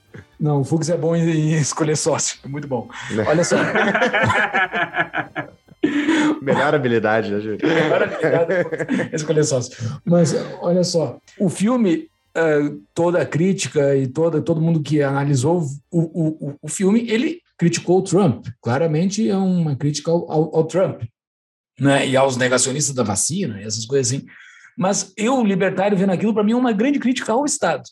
Não, 0.41 0.61
o 0.61 0.63
Fux 0.63 0.89
é 0.89 0.97
bom 0.97 1.15
em, 1.15 1.53
escolher 1.53 1.95
sócio, 1.95 2.39
é 2.43 2.47
muito 2.47 2.67
bom. 2.67 2.89
Olha 3.27 3.43
só, 3.43 3.57
Melhor 6.41 6.73
habilidade, 6.73 7.31
né, 7.31 7.39
gente? 7.39 7.65
agora 7.65 8.05
obrigado, 8.05 8.51
escolher 9.13 9.43
sócio. 9.43 9.75
Mas 10.05 10.33
olha 10.61 10.83
só, 10.83 11.17
o 11.39 11.49
filme, 11.49 12.07
ah, 12.35 12.71
toda 12.93 13.21
a 13.21 13.25
crítica 13.25 13.95
e 13.95 14.07
toda, 14.07 14.41
todo 14.41 14.61
mundo 14.61 14.81
que 14.81 15.01
analisou 15.01 15.63
o, 15.91 15.99
o, 15.99 16.49
o- 16.49 16.55
o 16.63 16.67
filme, 16.67 17.05
ele 17.09 17.39
criticou 17.57 17.99
o 17.99 18.03
Trump. 18.03 18.47
Claramente 18.61 19.27
é 19.29 19.35
uma 19.37 19.75
crítica 19.75 20.11
ao, 20.11 20.31
ao- 20.31 20.55
ao 20.57 20.63
Trump. 20.65 21.03
Né? 21.79 22.07
E 22.07 22.17
aos 22.17 22.37
negacionistas 22.37 22.95
da 22.95 23.03
vacina, 23.03 23.59
e 23.61 23.65
essas 23.65 23.85
coisas 23.85 24.13
assim. 24.13 24.25
Mas 24.77 25.13
eu, 25.17 25.43
libertário, 25.43 25.97
vendo 25.97 26.11
aquilo, 26.11 26.33
para 26.33 26.43
mim 26.43 26.53
é 26.53 26.55
uma 26.55 26.71
grande 26.73 26.99
crítica 26.99 27.31
ao 27.33 27.45
Estado. 27.45 27.83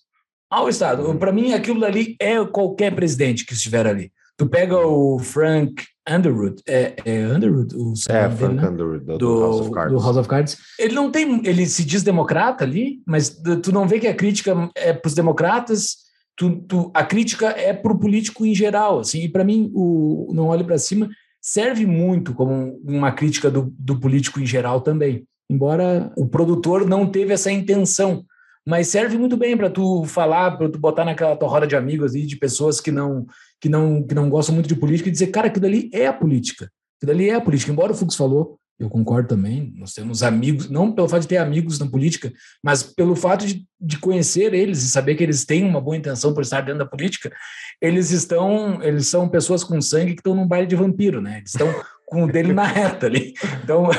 Ao 0.50 0.68
Estado. 0.70 1.14
Para 1.16 1.32
mim, 1.32 1.54
aquilo 1.54 1.80
dali 1.80 2.16
é 2.20 2.44
qualquer 2.46 2.94
presidente 2.96 3.46
que 3.46 3.54
estiver 3.54 3.86
ali. 3.86 4.12
Tu 4.36 4.48
pega 4.48 4.78
o 4.78 5.20
Frank 5.20 5.84
Underwood, 6.10 6.62
é, 6.68 6.96
é 7.06 7.28
Underwood? 7.28 7.76
O 7.76 7.92
É, 7.92 7.96
sobrenome 7.96 8.30
dele, 8.30 8.38
Frank 8.38 8.56
né? 8.62 8.70
Underwood, 8.70 9.06
do, 9.06 9.12
do 9.12 9.18
do, 9.18 9.42
House 9.42 9.60
of 9.62 9.72
Cards. 9.72 9.92
do 9.94 10.00
House 10.04 10.18
of 10.18 10.30
Cards. 10.30 10.58
Ele 10.80 10.96
não 10.96 11.12
tem, 11.12 11.42
ele 11.46 11.66
se 11.68 11.84
diz 11.84 12.04
democrata 12.04 12.64
ali, 12.64 13.02
mas 13.06 13.30
tu 13.62 13.72
não 13.72 13.88
vê 13.88 14.00
que 14.00 14.08
a 14.08 14.16
crítica 14.16 14.70
é 14.76 14.94
para 14.94 15.08
os 15.08 15.14
democratas, 15.14 15.98
tu, 16.38 16.62
tu- 16.62 16.92
a 16.96 17.04
crítica 17.04 17.48
é 17.50 17.74
para 17.74 17.92
o 17.92 18.00
político 18.00 18.46
em 18.46 18.56
geral, 18.56 19.00
assim. 19.02 19.24
E 19.24 19.30
para 19.30 19.44
mim 19.44 19.70
o 19.76 20.32
Não 20.34 20.48
Olhe 20.48 20.64
para 20.64 20.78
Cima 20.78 21.10
serve 21.42 21.86
muito 21.86 22.34
como 22.34 22.80
uma 22.84 23.12
crítica 23.12 23.52
do, 23.52 23.74
do 23.78 24.00
político 24.00 24.40
em 24.40 24.46
geral 24.46 24.80
também. 24.82 25.26
Embora 25.50 26.12
o 26.18 26.26
produtor 26.28 26.88
não 26.88 27.06
teve 27.06 27.34
essa 27.34 27.52
intenção, 27.52 28.24
mas 28.70 28.88
serve 28.88 29.18
muito 29.18 29.36
bem 29.36 29.58
para 29.58 29.68
tu 29.68 30.06
falar, 30.06 30.52
para 30.52 30.70
tu 30.70 30.78
botar 30.78 31.04
naquela 31.04 31.36
tua 31.36 31.50
roda 31.50 31.66
de 31.66 31.76
amigos 31.76 32.14
aí, 32.14 32.24
de 32.24 32.36
pessoas 32.36 32.80
que 32.80 32.92
não 32.92 33.26
que 33.60 33.68
não 33.68 34.04
que 34.04 34.14
não 34.14 34.30
gostam 34.30 34.54
muito 34.54 34.70
de 34.70 34.76
política 34.76 35.10
e 35.10 35.12
dizer, 35.12 35.28
cara, 35.28 35.48
aquilo 35.48 35.66
ali 35.66 35.90
é 35.92 36.06
a 36.06 36.14
política. 36.14 36.72
Aquilo 36.98 37.12
ali 37.12 37.32
é 37.32 37.34
a 37.34 37.42
política. 37.42 37.72
Embora 37.72 37.94
o 37.94 37.96
Fux 37.96 38.16
falou, 38.16 38.60
eu 38.78 38.88
concordo 38.88 39.28
também, 39.28 39.74
nós 39.76 39.96
temos 39.96 40.22
amigos, 40.22 40.70
não 40.70 40.92
pelo 40.92 41.10
fato 41.10 41.24
de 41.24 41.28
ter 41.30 41.38
amigos 41.38 41.80
na 41.80 41.88
política, 41.88 42.32
mas 42.64 42.84
pelo 42.84 43.16
fato 43.16 43.48
de, 43.48 43.66
de 43.82 43.98
conhecer 43.98 44.54
eles 44.54 44.84
e 44.84 44.88
saber 44.88 45.16
que 45.16 45.24
eles 45.24 45.46
têm 45.46 45.66
uma 45.66 45.82
boa 45.82 45.98
intenção 45.98 46.32
por 46.32 46.44
estar 46.44 46.62
dentro 46.62 46.78
da 46.78 46.86
política, 46.86 47.36
eles 47.82 48.12
estão, 48.12 48.84
eles 48.84 49.08
são 49.08 49.28
pessoas 49.28 49.64
com 49.64 49.82
sangue 49.82 50.14
que 50.14 50.20
estão 50.20 50.36
num 50.36 50.48
baile 50.48 50.68
de 50.68 50.76
vampiro, 50.76 51.20
né? 51.20 51.40
Eles 51.40 51.56
estão 51.56 51.74
com 52.10 52.24
o 52.24 52.32
dele 52.32 52.54
na 52.54 52.66
reta 52.66 53.06
ali. 53.06 53.34
Então, 53.64 53.90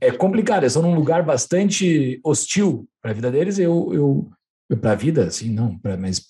é 0.00 0.10
complicado, 0.10 0.64
eles 0.64 0.72
estão 0.74 0.88
num 0.88 0.96
lugar 0.96 1.22
bastante 1.22 2.20
hostil 2.24 2.88
para 3.00 3.12
a 3.12 3.14
vida 3.14 3.30
deles, 3.30 3.58
eu, 3.58 3.90
eu, 3.92 4.30
eu 4.68 4.76
para 4.76 4.92
a 4.92 4.96
vida, 4.96 5.24
assim, 5.24 5.50
não, 5.50 5.78
pra, 5.78 5.96
mas 5.96 6.20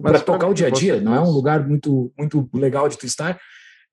para 0.00 0.20
tocar 0.20 0.46
o 0.46 0.54
dia 0.54 0.68
a 0.68 0.70
dia, 0.70 1.00
não 1.00 1.14
é 1.14 1.20
um 1.20 1.30
lugar 1.30 1.66
muito, 1.66 2.12
muito 2.18 2.48
legal 2.54 2.88
de 2.88 2.96
tu 2.96 3.06
estar, 3.06 3.38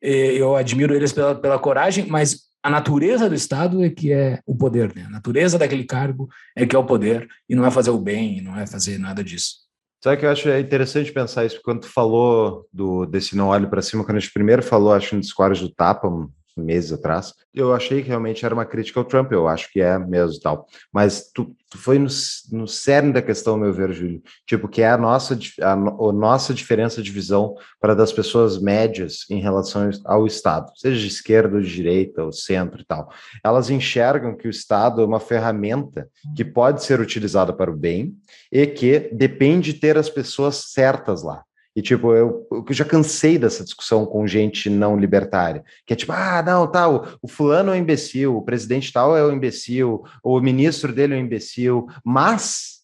eh, 0.01 0.33
eu 0.33 0.55
admiro 0.55 0.95
eles 0.95 1.11
pela, 1.11 1.35
pela 1.35 1.59
coragem, 1.59 2.05
mas 2.07 2.51
a 2.63 2.69
natureza 2.69 3.27
do 3.27 3.35
Estado 3.35 3.83
é 3.83 3.89
que 3.89 4.13
é 4.13 4.39
o 4.45 4.55
poder, 4.55 4.95
né? 4.95 5.05
A 5.05 5.09
natureza 5.09 5.57
daquele 5.57 5.83
cargo 5.83 6.29
é 6.55 6.65
que 6.65 6.75
é 6.75 6.79
o 6.79 6.85
poder, 6.85 7.27
e 7.49 7.55
não 7.55 7.65
é 7.65 7.71
fazer 7.71 7.89
o 7.89 7.99
bem, 7.99 8.41
não 8.41 8.57
é 8.57 8.67
fazer 8.67 8.97
nada 8.97 9.23
disso. 9.23 9.60
Sabe 10.03 10.17
que 10.17 10.25
eu 10.25 10.31
acho? 10.31 10.49
Interessante 10.49 11.11
pensar 11.11 11.45
isso, 11.45 11.61
quando 11.63 11.81
tu 11.81 11.87
falou 11.87 12.67
do, 12.73 13.05
desse 13.05 13.35
Não 13.35 13.49
Olhe 13.49 13.67
para 13.67 13.81
Cima, 13.83 14.03
quando 14.03 14.17
a 14.17 14.19
gente 14.19 14.33
primeiro 14.33 14.63
falou, 14.63 14.93
acho, 14.93 15.13
no 15.13 15.21
Discord 15.21 15.59
do 15.61 15.69
Tapa, 15.69 16.07
um- 16.07 16.27
meses 16.57 16.91
atrás, 16.91 17.33
eu 17.53 17.73
achei 17.73 18.01
que 18.01 18.07
realmente 18.07 18.45
era 18.45 18.53
uma 18.53 18.65
crítica 18.65 18.99
ao 18.99 19.05
Trump, 19.05 19.31
eu 19.31 19.47
acho 19.47 19.71
que 19.71 19.81
é 19.81 19.97
mesmo 19.97 20.39
tal. 20.41 20.67
Mas 20.91 21.29
tu, 21.33 21.55
tu 21.69 21.77
foi 21.77 21.99
no, 21.99 22.07
no 22.51 22.67
cerne 22.67 23.13
da 23.13 23.21
questão, 23.21 23.57
meu 23.57 23.73
ver, 23.73 23.91
Júlio, 23.93 24.21
tipo, 24.45 24.67
que 24.67 24.81
é 24.81 24.89
a 24.89 24.97
nossa, 24.97 25.37
a, 25.61 25.73
a 25.73 25.75
nossa 26.13 26.53
diferença 26.53 27.01
de 27.01 27.11
visão 27.11 27.55
para 27.79 27.95
das 27.95 28.11
pessoas 28.11 28.61
médias 28.61 29.25
em 29.29 29.39
relação 29.39 29.89
ao 30.05 30.25
Estado, 30.25 30.71
seja 30.75 30.99
de 30.99 31.07
esquerda 31.07 31.55
ou 31.55 31.61
de 31.61 31.73
direita, 31.73 32.23
ou 32.23 32.31
centro 32.31 32.81
e 32.81 32.85
tal. 32.85 33.09
Elas 33.43 33.69
enxergam 33.69 34.35
que 34.35 34.47
o 34.47 34.51
Estado 34.51 35.01
é 35.01 35.05
uma 35.05 35.19
ferramenta 35.19 36.07
que 36.35 36.45
pode 36.45 36.83
ser 36.83 36.99
utilizada 36.99 37.53
para 37.53 37.71
o 37.71 37.75
bem, 37.75 38.15
e 38.51 38.67
que 38.67 39.09
depende 39.13 39.73
de 39.73 39.79
ter 39.79 39.97
as 39.97 40.09
pessoas 40.09 40.71
certas 40.71 41.23
lá. 41.23 41.43
E, 41.75 41.81
tipo, 41.81 42.13
eu, 42.13 42.45
eu 42.51 42.65
já 42.73 42.83
cansei 42.83 43.37
dessa 43.37 43.63
discussão 43.63 44.05
com 44.05 44.27
gente 44.27 44.69
não 44.69 44.97
libertária, 44.97 45.63
que 45.85 45.93
é 45.93 45.95
tipo, 45.95 46.11
ah, 46.11 46.43
não, 46.45 46.69
tal, 46.69 47.07
o 47.21 47.27
fulano 47.27 47.71
é 47.71 47.75
um 47.75 47.77
imbecil, 47.77 48.35
o 48.35 48.41
presidente 48.41 48.91
tal 48.91 49.15
é 49.15 49.25
um 49.25 49.31
imbecil, 49.31 50.03
o 50.21 50.39
ministro 50.41 50.91
dele 50.91 51.13
é 51.13 51.17
um 51.17 51.21
imbecil, 51.21 51.87
mas 52.03 52.81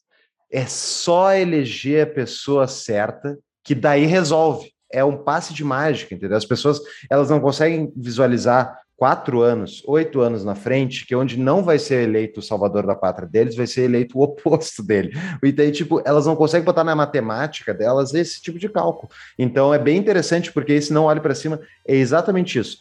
é 0.52 0.66
só 0.66 1.34
eleger 1.34 2.04
a 2.04 2.14
pessoa 2.14 2.68
certa 2.68 3.38
que 3.64 3.76
daí 3.76 4.06
resolve. 4.06 4.72
É 4.90 5.04
um 5.04 5.18
passe 5.18 5.54
de 5.54 5.66
mágica, 5.66 6.16
entendeu? 6.16 6.38
As 6.38 6.46
pessoas, 6.46 6.80
elas 7.10 7.30
não 7.30 7.42
conseguem 7.42 7.92
visualizar 7.94 8.80
quatro 8.98 9.42
anos, 9.42 9.84
oito 9.86 10.20
anos 10.22 10.44
na 10.44 10.56
frente, 10.56 11.06
que 11.06 11.16
onde 11.16 11.38
não 11.38 11.64
vai 11.64 11.78
ser 11.78 12.02
eleito 12.04 12.40
o 12.40 12.44
salvador 12.44 12.86
da 12.86 12.96
pátria 12.96 13.28
deles, 13.28 13.56
vai 13.56 13.68
ser 13.68 13.84
eleito 13.84 14.18
o 14.18 14.24
oposto 14.24 14.84
dele. 14.84 15.16
E 15.44 15.52
daí, 15.52 15.72
tipo, 15.72 16.02
elas 16.04 16.26
não 16.26 16.36
conseguem 16.36 16.66
botar 16.66 16.84
na 16.84 16.96
matemática 16.96 17.74
delas 17.74 18.14
esse 18.16 18.42
tipo 18.42 18.58
de 18.58 18.68
cálculo. 18.68 19.10
Então 19.38 19.72
é 19.72 19.78
bem 19.78 19.98
interessante, 19.98 20.52
porque 20.52 20.74
esse 20.74 20.92
não 20.92 21.06
olhe 21.06 21.22
para 21.22 21.36
cima 21.36 21.62
é 21.88 21.96
exatamente 21.96 22.58
isso. 22.58 22.80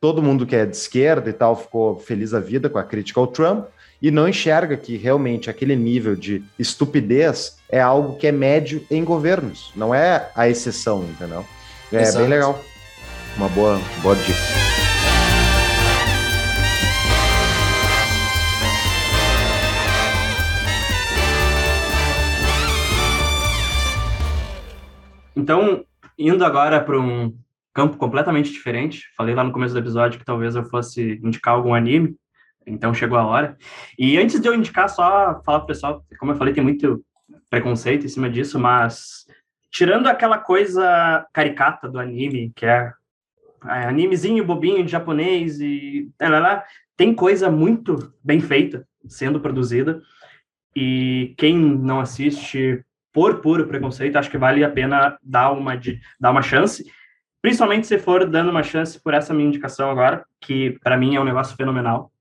Todo 0.00 0.22
mundo 0.22 0.46
que 0.46 0.56
é 0.56 0.64
de 0.64 0.74
esquerda 0.74 1.28
e 1.28 1.32
tal 1.34 1.54
ficou 1.54 1.98
feliz 1.98 2.30
da 2.30 2.40
vida 2.40 2.70
com 2.70 2.78
a 2.78 2.82
crítica 2.82 3.20
ao 3.20 3.26
Trump 3.26 3.66
e 4.00 4.10
não 4.10 4.26
enxerga 4.26 4.78
que 4.78 4.96
realmente 4.96 5.50
aquele 5.50 5.76
nível 5.76 6.16
de 6.16 6.42
estupidez 6.58 7.58
é 7.68 7.82
algo 7.82 8.16
que 8.16 8.26
é 8.26 8.32
médio 8.32 8.82
em 8.90 9.04
governos, 9.04 9.70
não 9.76 9.94
é 9.94 10.30
a 10.34 10.48
exceção, 10.48 11.04
entendeu? 11.04 11.44
É 11.92 12.00
Exato. 12.00 12.20
bem 12.20 12.28
legal. 12.28 12.58
Uma 13.36 13.48
boa, 13.50 13.78
boa 14.02 14.16
dica. 14.16 14.79
Então, 25.40 25.86
indo 26.18 26.44
agora 26.44 26.84
para 26.84 27.00
um 27.00 27.34
campo 27.72 27.96
completamente 27.96 28.52
diferente, 28.52 29.06
falei 29.16 29.34
lá 29.34 29.42
no 29.42 29.52
começo 29.52 29.72
do 29.72 29.80
episódio 29.80 30.18
que 30.18 30.24
talvez 30.24 30.54
eu 30.54 30.64
fosse 30.66 31.18
indicar 31.24 31.54
algum 31.54 31.72
anime, 31.72 32.14
então 32.66 32.92
chegou 32.92 33.16
a 33.16 33.24
hora. 33.24 33.56
E 33.98 34.18
antes 34.18 34.38
de 34.38 34.46
eu 34.46 34.54
indicar, 34.54 34.90
só 34.90 35.40
falar 35.42 35.60
pro 35.60 35.68
pessoal, 35.68 36.04
como 36.18 36.32
eu 36.32 36.36
falei, 36.36 36.52
tem 36.52 36.62
muito 36.62 37.02
preconceito 37.48 38.04
em 38.04 38.08
cima 38.08 38.28
disso, 38.28 38.58
mas 38.58 39.24
tirando 39.70 40.08
aquela 40.08 40.36
coisa 40.36 41.26
caricata 41.32 41.88
do 41.88 41.98
anime, 41.98 42.52
que 42.54 42.66
é, 42.66 42.92
é 43.64 43.84
animezinho 43.86 44.44
bobinho 44.44 44.84
de 44.84 44.92
japonês 44.92 45.58
e 45.58 46.10
lá, 46.20 46.38
lá, 46.38 46.64
tem 46.98 47.14
coisa 47.14 47.50
muito 47.50 48.12
bem 48.22 48.40
feita 48.40 48.86
sendo 49.08 49.40
produzida. 49.40 50.02
E 50.76 51.34
quem 51.38 51.56
não 51.56 51.98
assiste 51.98 52.84
por 53.12 53.40
puro 53.40 53.66
preconceito, 53.66 54.16
acho 54.16 54.30
que 54.30 54.38
vale 54.38 54.62
a 54.64 54.70
pena 54.70 55.18
dar 55.22 55.50
uma, 55.52 55.76
de, 55.76 56.00
dar 56.18 56.30
uma 56.30 56.42
chance, 56.42 56.84
principalmente 57.42 57.86
se 57.86 57.98
for 57.98 58.28
dando 58.28 58.50
uma 58.50 58.62
chance 58.62 59.00
por 59.00 59.14
essa 59.14 59.34
minha 59.34 59.48
indicação 59.48 59.90
agora, 59.90 60.24
que 60.40 60.78
para 60.82 60.96
mim 60.96 61.16
é 61.16 61.20
um 61.20 61.24
negócio 61.24 61.56
fenomenal. 61.56 62.12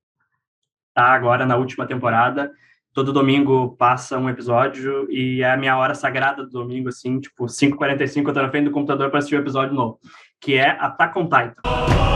Tá 0.93 1.05
agora 1.05 1.45
na 1.45 1.55
última 1.55 1.85
temporada 1.85 2.51
todo 2.93 3.13
domingo 3.13 3.75
passa 3.77 4.17
um 4.17 4.29
episódio 4.29 5.07
e 5.09 5.41
é 5.41 5.51
a 5.51 5.57
minha 5.57 5.77
hora 5.77 5.95
sagrada 5.95 6.43
do 6.43 6.49
domingo, 6.49 6.89
assim, 6.89 7.19
tipo, 7.19 7.45
5h45 7.45 8.27
eu 8.27 8.33
tô 8.33 8.41
na 8.41 8.49
frente 8.49 8.65
do 8.65 8.71
computador 8.71 9.09
para 9.09 9.19
assistir 9.19 9.35
o 9.35 9.39
um 9.39 9.41
episódio 9.41 9.73
novo, 9.73 9.99
que 10.39 10.55
é 10.55 10.71
Attack 10.71 11.17
on 11.17 11.23
Titan. 11.23 12.08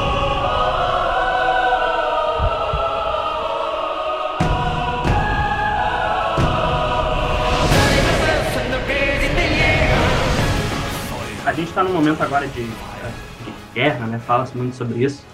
Gente 11.63 11.69
está 11.69 11.83
num 11.83 11.93
momento 11.93 12.21
agora 12.21 12.45
de, 12.47 12.63
de 12.63 13.53
guerra, 13.73 14.05
né? 14.05 14.19
Fala-se 14.19 14.55
muito 14.55 14.75
sobre 14.75 15.03
isso. 15.03 15.25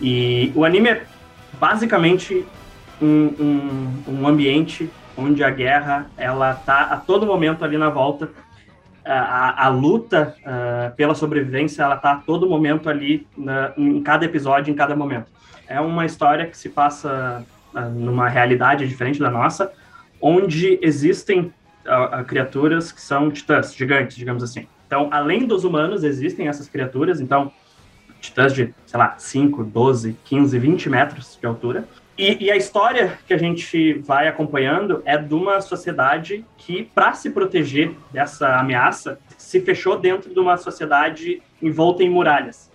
E 0.00 0.52
o 0.54 0.64
anime 0.64 0.88
é 0.88 1.02
basicamente 1.58 2.46
um, 3.00 3.34
um, 3.38 4.02
um 4.08 4.28
ambiente 4.28 4.88
onde 5.16 5.44
a 5.44 5.50
guerra 5.50 6.06
ela 6.16 6.54
tá 6.54 6.82
a 6.82 6.96
todo 6.96 7.26
momento 7.26 7.64
ali 7.64 7.76
na 7.76 7.90
volta 7.90 8.30
a, 9.04 9.66
a, 9.66 9.68
luta 9.68 10.34
uh, 10.40 10.94
pela 10.94 11.14
sobrevivência 11.14 11.82
ela 11.82 11.96
tá 11.96 12.12
a 12.12 12.16
todo 12.16 12.48
momento 12.48 12.88
ali 12.88 13.26
na, 13.36 13.72
em 13.76 14.00
cada 14.02 14.24
episódio 14.24 14.72
em 14.72 14.74
cada 14.74 14.96
momento 14.96 15.26
é 15.68 15.80
uma 15.80 16.06
história 16.06 16.46
que 16.46 16.56
se 16.56 16.68
passa 16.70 17.44
uh, 17.74 17.80
numa 17.90 18.28
realidade 18.28 18.88
diferente 18.88 19.18
da 19.18 19.30
nossa 19.30 19.72
onde 20.20 20.78
existem 20.80 21.52
uh, 21.84 22.24
criaturas 22.24 22.90
que 22.90 23.00
são 23.00 23.30
titãs 23.30 23.74
gigantes 23.74 24.16
digamos 24.16 24.42
assim 24.42 24.66
então 24.92 25.08
além 25.10 25.46
dos 25.46 25.64
humanos 25.64 26.04
existem 26.04 26.48
essas 26.48 26.68
criaturas 26.68 27.18
então 27.18 27.50
titãs 28.20 28.52
de 28.52 28.74
sei 28.84 28.98
lá 28.98 29.14
5, 29.16 29.64
12, 29.64 30.18
15, 30.22 30.58
20 30.58 30.90
metros 30.90 31.38
de 31.40 31.46
altura 31.46 31.88
e, 32.18 32.44
e, 32.44 32.50
a 32.50 32.56
história 32.56 33.18
que 33.26 33.32
a 33.32 33.38
gente 33.38 33.94
vai 33.94 34.28
acompanhando 34.28 35.02
é 35.06 35.16
de 35.16 35.32
uma 35.32 35.62
sociedade 35.62 36.44
que, 36.58 36.84
para 36.94 37.14
se 37.14 37.30
proteger 37.30 37.94
dessa 38.12 38.58
ameaça, 38.58 39.18
se 39.38 39.62
fechou 39.62 39.98
dentro 39.98 40.32
de 40.32 40.38
uma 40.38 40.58
sociedade 40.58 41.40
envolta 41.60 42.02
em 42.02 42.10
muralhas. 42.10 42.70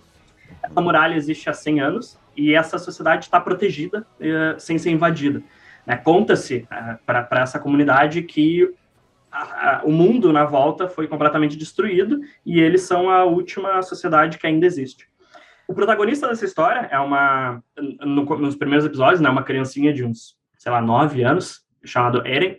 Essa 0.60 0.80
muralha 0.80 1.14
existe 1.14 1.48
há 1.48 1.54
100 1.54 1.80
anos 1.80 2.18
e 2.36 2.52
essa 2.52 2.78
sociedade 2.78 3.26
está 3.26 3.38
protegida 3.38 4.04
uh, 4.18 4.58
sem 4.58 4.76
ser 4.76 4.90
invadida. 4.90 5.40
Né? 5.86 5.96
Conta-se 5.96 6.66
uh, 6.70 6.98
para 7.06 7.40
essa 7.40 7.60
comunidade 7.60 8.22
que 8.22 8.74
o 9.84 9.90
mundo 9.90 10.32
na 10.32 10.44
volta 10.44 10.88
foi 10.88 11.06
completamente 11.06 11.56
destruído 11.56 12.20
e 12.44 12.60
eles 12.60 12.82
são 12.82 13.10
a 13.10 13.24
última 13.24 13.80
sociedade 13.82 14.38
que 14.38 14.46
ainda 14.46 14.66
existe. 14.66 15.08
O 15.66 15.74
protagonista 15.74 16.26
dessa 16.26 16.44
história 16.44 16.88
é 16.90 16.98
uma, 16.98 17.62
no, 18.00 18.24
nos 18.38 18.56
primeiros 18.56 18.86
episódios, 18.86 19.20
né, 19.20 19.28
uma 19.28 19.42
criancinha 19.42 19.92
de 19.92 20.02
uns, 20.02 20.36
sei 20.56 20.72
lá, 20.72 20.80
nove 20.80 21.22
anos, 21.22 21.62
chamado 21.84 22.26
Eren. 22.26 22.58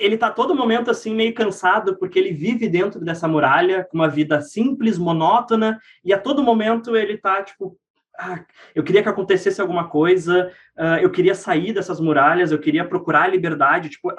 Ele 0.00 0.16
tá 0.16 0.30
todo 0.30 0.54
momento 0.54 0.90
assim 0.90 1.14
meio 1.14 1.34
cansado 1.34 1.96
porque 1.98 2.18
ele 2.18 2.32
vive 2.32 2.66
dentro 2.66 2.98
dessa 2.98 3.28
muralha 3.28 3.84
com 3.84 3.98
uma 3.98 4.08
vida 4.08 4.40
simples, 4.40 4.96
monótona, 4.96 5.78
e 6.02 6.14
a 6.14 6.18
todo 6.18 6.42
momento 6.42 6.96
ele 6.96 7.18
tá 7.18 7.42
tipo, 7.42 7.78
ah, 8.18 8.44
eu 8.74 8.84
queria 8.84 9.02
que 9.02 9.08
acontecesse 9.08 9.60
alguma 9.60 9.88
coisa, 9.88 10.50
uh, 10.78 10.98
eu 11.02 11.10
queria 11.10 11.34
sair 11.34 11.72
dessas 11.72 11.98
muralhas, 11.98 12.52
eu 12.52 12.58
queria 12.58 12.84
procurar 12.84 13.24
a 13.24 13.28
liberdade. 13.28 13.88
Tipo, 13.88 14.10
uh, 14.10 14.16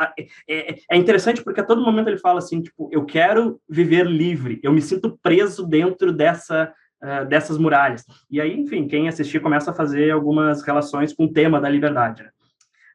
é, 0.49 0.75
é, 0.91 0.97
interessante 0.97 1.43
porque 1.43 1.61
a 1.61 1.65
todo 1.65 1.81
momento 1.81 2.09
ele 2.09 2.17
fala 2.17 2.39
assim, 2.39 2.61
tipo, 2.61 2.89
eu 2.91 3.05
quero 3.05 3.59
viver 3.69 4.05
livre, 4.05 4.59
eu 4.61 4.73
me 4.73 4.81
sinto 4.81 5.17
preso 5.21 5.65
dentro 5.65 6.11
dessa 6.11 6.73
uh, 7.01 7.25
dessas 7.25 7.57
muralhas. 7.57 8.05
E 8.29 8.41
aí, 8.41 8.53
enfim, 8.59 8.87
quem 8.87 9.07
assistir 9.07 9.39
começa 9.39 9.71
a 9.71 9.73
fazer 9.73 10.11
algumas 10.11 10.61
relações 10.61 11.13
com 11.13 11.25
o 11.25 11.31
tema 11.31 11.61
da 11.61 11.69
liberdade. 11.69 12.23
Né? 12.23 12.29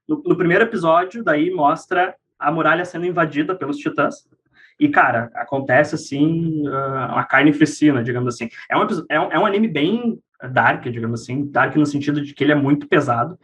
No, 0.06 0.22
no, 0.24 0.36
primeiro 0.36 0.64
episódio, 0.64 1.24
daí 1.24 1.50
mostra 1.50 2.14
a 2.38 2.52
muralha 2.52 2.84
sendo 2.84 3.06
invadida 3.06 3.54
pelos 3.54 3.78
titãs. 3.78 4.28
E, 4.78 4.88
cara, 4.88 5.30
acontece 5.34 5.94
assim, 5.94 6.66
uma 6.66 7.22
carne 7.24 7.52
fricina, 7.52 8.02
digamos 8.02 8.34
assim. 8.34 8.48
É 8.68 8.76
um, 8.78 8.86
é, 9.10 9.20
um, 9.20 9.32
é 9.32 9.38
um 9.38 9.44
anime 9.44 9.68
bem 9.68 10.18
dark, 10.48 10.84
digamos 10.84 11.22
assim, 11.22 11.50
dark 11.50 11.76
no 11.76 11.86
sentido 11.86 12.20
de 12.20 12.34
que 12.34 12.44
ele 12.44 12.52
é 12.52 12.56
muito 12.56 12.88
pesado. 12.88 13.38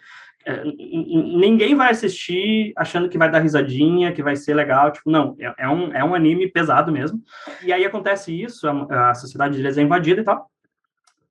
É, 0.44 0.62
ninguém 0.64 1.74
vai 1.74 1.90
assistir 1.90 2.72
achando 2.76 3.08
que 3.08 3.18
vai 3.18 3.28
dar 3.28 3.40
risadinha, 3.40 4.12
que 4.12 4.22
vai 4.22 4.36
ser 4.36 4.54
legal, 4.54 4.92
tipo, 4.92 5.10
não, 5.10 5.36
é, 5.40 5.52
é, 5.58 5.68
um, 5.68 5.92
é 5.92 6.04
um 6.04 6.14
anime 6.14 6.48
pesado 6.48 6.92
mesmo. 6.92 7.20
E 7.64 7.72
aí 7.72 7.84
acontece 7.84 8.32
isso, 8.32 8.68
a, 8.68 9.10
a 9.10 9.14
sociedade 9.14 9.56
deles 9.56 9.76
é 9.76 9.82
invadida 9.82 10.20
e 10.20 10.24
tal. 10.24 10.48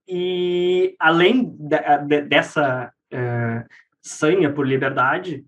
E 0.07 0.95
além 0.99 1.55
de, 1.57 1.77
de, 2.07 2.21
dessa 2.23 2.91
é, 3.09 3.63
sanha 4.01 4.51
por 4.51 4.67
liberdade, 4.67 5.45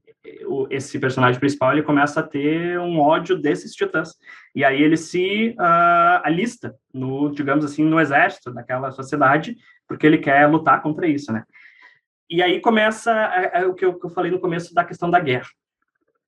esse 0.70 1.00
personagem 1.00 1.40
principal 1.40 1.72
ele 1.72 1.84
começa 1.84 2.20
a 2.20 2.24
ter 2.24 2.80
um 2.80 3.00
ódio 3.00 3.38
desses 3.38 3.74
titãs. 3.74 4.16
E 4.56 4.64
aí 4.64 4.82
ele 4.82 4.98
se 4.98 5.56
uh, 5.60 6.22
alista 6.24 6.76
no, 6.94 7.30
digamos 7.30 7.64
assim, 7.64 7.84
no 7.84 8.00
exército 8.00 8.52
daquela 8.52 8.92
sociedade, 8.92 9.56
porque 9.88 10.06
ele 10.06 10.18
quer 10.18 10.48
lutar 10.48 10.82
contra 10.82 11.08
isso, 11.08 11.32
né? 11.32 11.44
E 12.30 12.42
aí 12.42 12.60
começa 12.60 13.12
é, 13.12 13.62
é 13.62 13.66
o 13.66 13.74
que 13.74 13.86
eu, 13.86 13.98
que 13.98 14.06
eu, 14.06 14.10
falei 14.10 14.32
no 14.32 14.40
começo 14.40 14.74
da 14.74 14.84
questão 14.84 15.10
da 15.10 15.20
guerra. 15.20 15.48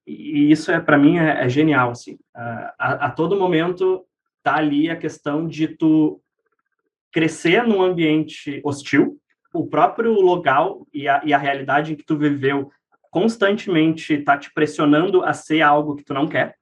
E 0.07 0.49
isso 0.51 0.71
é 0.71 0.79
para 0.79 0.97
mim 0.97 1.17
é, 1.17 1.43
é, 1.43 1.49
genial 1.49 1.91
assim. 1.91 2.17
A, 2.33 3.07
a, 3.07 3.11
todo 3.11 3.37
momento 3.37 4.05
tá 4.41 4.55
ali 4.55 4.89
a 4.89 4.95
questão 4.95 5.47
de 5.47 5.67
tu 5.67 6.21
crescer 7.11 7.67
num 7.67 7.81
ambiente 7.81 8.61
hostil, 8.63 9.19
o 9.53 9.67
próprio 9.67 10.13
local 10.13 10.87
e 10.93 11.07
a, 11.07 11.21
e 11.25 11.33
a 11.33 11.37
realidade 11.37 11.93
em 11.93 11.95
que 11.95 12.05
tu 12.05 12.17
viveu 12.17 12.71
constantemente 13.09 14.17
tá 14.19 14.37
te 14.37 14.53
pressionando 14.53 15.23
a 15.23 15.33
ser 15.33 15.61
algo 15.61 15.95
que 15.95 16.03
tu 16.03 16.13
não 16.13 16.27
quer, 16.27 16.55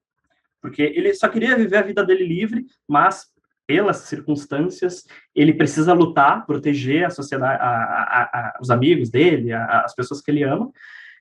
porque 0.61 0.81
ele 0.81 1.13
só 1.13 1.27
queria 1.27 1.55
viver 1.55 1.77
a 1.77 1.81
vida 1.81 2.03
dele 2.03 2.25
livre, 2.25 2.65
mas 2.87 3.25
pelas 3.67 3.97
circunstâncias, 3.97 5.05
ele 5.35 5.53
precisa 5.53 5.93
lutar, 5.93 6.45
proteger 6.45 7.05
a 7.05 7.09
sociedade, 7.09 7.61
a, 7.61 7.67
a, 7.67 8.21
a, 8.23 8.57
os 8.61 8.69
amigos 8.69 9.09
dele, 9.09 9.51
as 9.51 9.93
pessoas 9.93 10.21
que 10.21 10.31
ele 10.31 10.43
ama. 10.43 10.71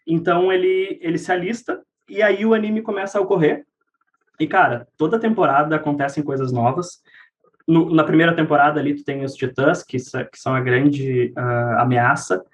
Então 0.06 0.52
ele 0.52 0.98
ele 1.02 1.18
se 1.18 1.32
alista 1.32 1.82
e 2.08 2.22
aí 2.22 2.46
o 2.46 2.54
anime 2.54 2.82
começa 2.82 3.18
a 3.18 3.20
ocorrer. 3.20 3.66
E 4.38 4.46
cara, 4.46 4.86
toda 4.96 5.18
temporada 5.18 5.74
acontecem 5.74 6.22
coisas 6.22 6.52
novas. 6.52 7.02
No, 7.66 7.92
na 7.92 8.04
primeira 8.04 8.34
temporada 8.34 8.78
ali 8.78 8.94
tu 8.94 9.02
tem 9.02 9.24
os 9.24 9.34
Titãs, 9.34 9.82
que, 9.82 9.96
que 9.96 10.38
são 10.38 10.54
a 10.54 10.60
grande 10.60 11.32
uh, 11.36 11.80
ameaça. 11.80 12.44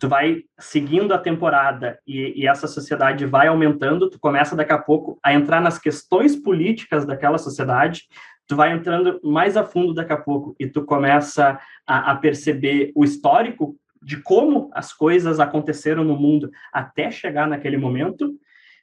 Tu 0.00 0.08
vai 0.08 0.44
seguindo 0.58 1.12
a 1.12 1.18
temporada 1.18 1.98
e, 2.06 2.42
e 2.42 2.46
essa 2.46 2.66
sociedade 2.66 3.26
vai 3.26 3.48
aumentando. 3.48 4.08
Tu 4.08 4.18
começa 4.18 4.54
daqui 4.54 4.72
a 4.72 4.78
pouco 4.78 5.18
a 5.22 5.32
entrar 5.32 5.60
nas 5.60 5.78
questões 5.78 6.36
políticas 6.36 7.04
daquela 7.04 7.38
sociedade 7.38 8.04
tu 8.48 8.56
vai 8.56 8.72
entrando 8.72 9.20
mais 9.22 9.56
a 9.56 9.62
fundo 9.62 9.92
daqui 9.92 10.12
a 10.12 10.16
pouco 10.16 10.56
e 10.58 10.66
tu 10.66 10.82
começa 10.82 11.60
a, 11.86 12.12
a, 12.12 12.16
perceber 12.16 12.90
o 12.94 13.04
histórico 13.04 13.76
de 14.02 14.16
como 14.22 14.70
as 14.72 14.92
coisas 14.92 15.38
aconteceram 15.38 16.02
no 16.02 16.16
mundo 16.16 16.50
até 16.72 17.10
chegar 17.10 17.46
naquele 17.46 17.76
momento. 17.76 18.34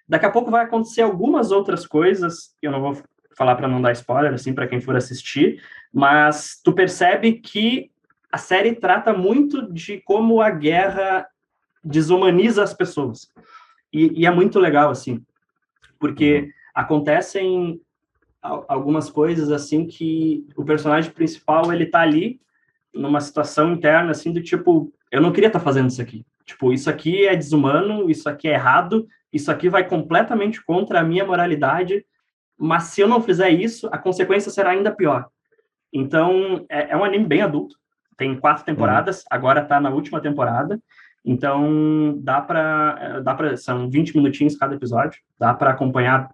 Daqui 0.07 0.27
a 0.27 0.31
pouco 0.31 0.51
vai 0.51 0.63
acontecer 0.63 1.01
algumas 1.01 1.51
outras 1.51 1.87
coisas, 1.87 2.55
eu 2.61 2.71
não 2.71 2.79
vou 2.79 3.01
falar 3.35 3.55
para 3.55 3.67
não 3.67 3.81
dar 3.81 3.91
spoiler 3.91 4.33
assim 4.33 4.53
para 4.53 4.67
quem 4.67 4.79
for 4.79 4.95
assistir, 4.95 5.59
mas 5.91 6.61
tu 6.63 6.71
percebe 6.71 7.33
que 7.33 7.89
a 8.35 8.37
série 8.37 8.75
trata 8.75 9.13
muito 9.13 9.71
de 9.71 10.01
como 10.01 10.41
a 10.41 10.49
guerra 10.49 11.25
desumaniza 11.81 12.61
as 12.61 12.73
pessoas. 12.73 13.31
E, 13.93 14.23
e 14.23 14.25
é 14.25 14.29
muito 14.29 14.59
legal 14.59 14.89
assim, 14.89 15.23
porque 15.97 16.39
uhum. 16.39 16.49
acontecem 16.73 17.81
algumas 18.41 19.09
coisas 19.09 19.53
assim 19.53 19.87
que 19.87 20.45
o 20.53 20.65
personagem 20.65 21.11
principal 21.11 21.71
ele 21.71 21.85
tá 21.85 22.01
ali 22.01 22.41
numa 22.93 23.21
situação 23.21 23.71
interna 23.71 24.11
assim 24.11 24.33
do 24.33 24.43
tipo 24.43 24.93
eu 25.09 25.21
não 25.21 25.31
queria 25.31 25.47
estar 25.47 25.59
tá 25.59 25.65
fazendo 25.65 25.89
isso 25.89 26.01
aqui 26.01 26.23
tipo 26.45 26.73
isso 26.73 26.89
aqui 26.89 27.25
é 27.25 27.35
desumano 27.35 28.07
isso 28.07 28.29
aqui 28.29 28.49
é 28.49 28.53
errado 28.53 29.07
isso 29.33 29.49
aqui 29.49 29.67
vai 29.67 29.87
completamente 29.87 30.63
contra 30.63 30.99
a 30.99 31.03
minha 31.03 31.25
moralidade 31.25 32.05
mas 32.55 32.83
se 32.83 33.01
eu 33.01 33.07
não 33.07 33.19
fizer 33.19 33.49
isso 33.49 33.89
a 33.91 33.97
consequência 33.97 34.51
será 34.51 34.71
ainda 34.71 34.93
pior 34.93 35.27
então 35.91 36.65
é, 36.69 36.91
é 36.91 36.97
um 36.97 37.03
anime 37.03 37.25
bem 37.25 37.41
adulto 37.41 37.75
tem 38.17 38.35
quatro 38.37 38.63
temporadas 38.63 39.19
uhum. 39.19 39.25
agora 39.29 39.63
tá 39.63 39.79
na 39.79 39.89
última 39.89 40.19
temporada 40.19 40.79
então 41.23 42.17
dá 42.19 42.39
para 42.41 43.19
dá 43.21 43.33
para 43.33 43.57
são 43.57 43.89
20 43.89 44.15
minutinhos 44.15 44.55
cada 44.55 44.75
episódio 44.75 45.19
dá 45.39 45.53
para 45.53 45.71
acompanhar 45.71 46.29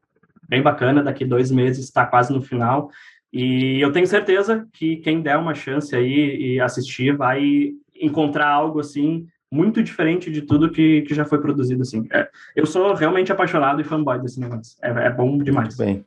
bem 0.52 0.62
bacana, 0.62 1.02
daqui 1.02 1.24
dois 1.24 1.50
meses 1.50 1.86
está 1.86 2.06
quase 2.06 2.34
no 2.34 2.42
final. 2.42 2.92
E 3.32 3.80
eu 3.80 3.90
tenho 3.94 4.06
certeza 4.06 4.68
que 4.74 4.98
quem 4.98 5.22
der 5.22 5.38
uma 5.38 5.56
chance 5.56 5.96
aí 5.96 6.56
e 6.56 6.60
assistir 6.60 7.16
vai 7.16 7.72
encontrar 7.96 8.50
algo 8.50 8.82
assim 8.82 9.26
muito 9.50 9.82
diferente 9.82 10.30
de 10.30 10.42
tudo 10.42 10.70
que, 10.70 11.04
que 11.04 11.14
já 11.16 11.24
foi 11.24 11.40
produzido 11.40 11.82
assim. 11.82 12.06
É, 12.12 12.30
eu 12.54 12.66
sou 12.66 12.94
realmente 12.94 13.32
apaixonado 13.32 13.80
e 13.80 13.86
fanboy 13.86 14.20
desse 14.20 14.42
negócio. 14.42 14.78
É, 14.82 14.90
é 14.90 15.10
bom 15.10 15.38
demais. 15.38 15.78
Muito 15.78 15.78
bem. 15.78 16.06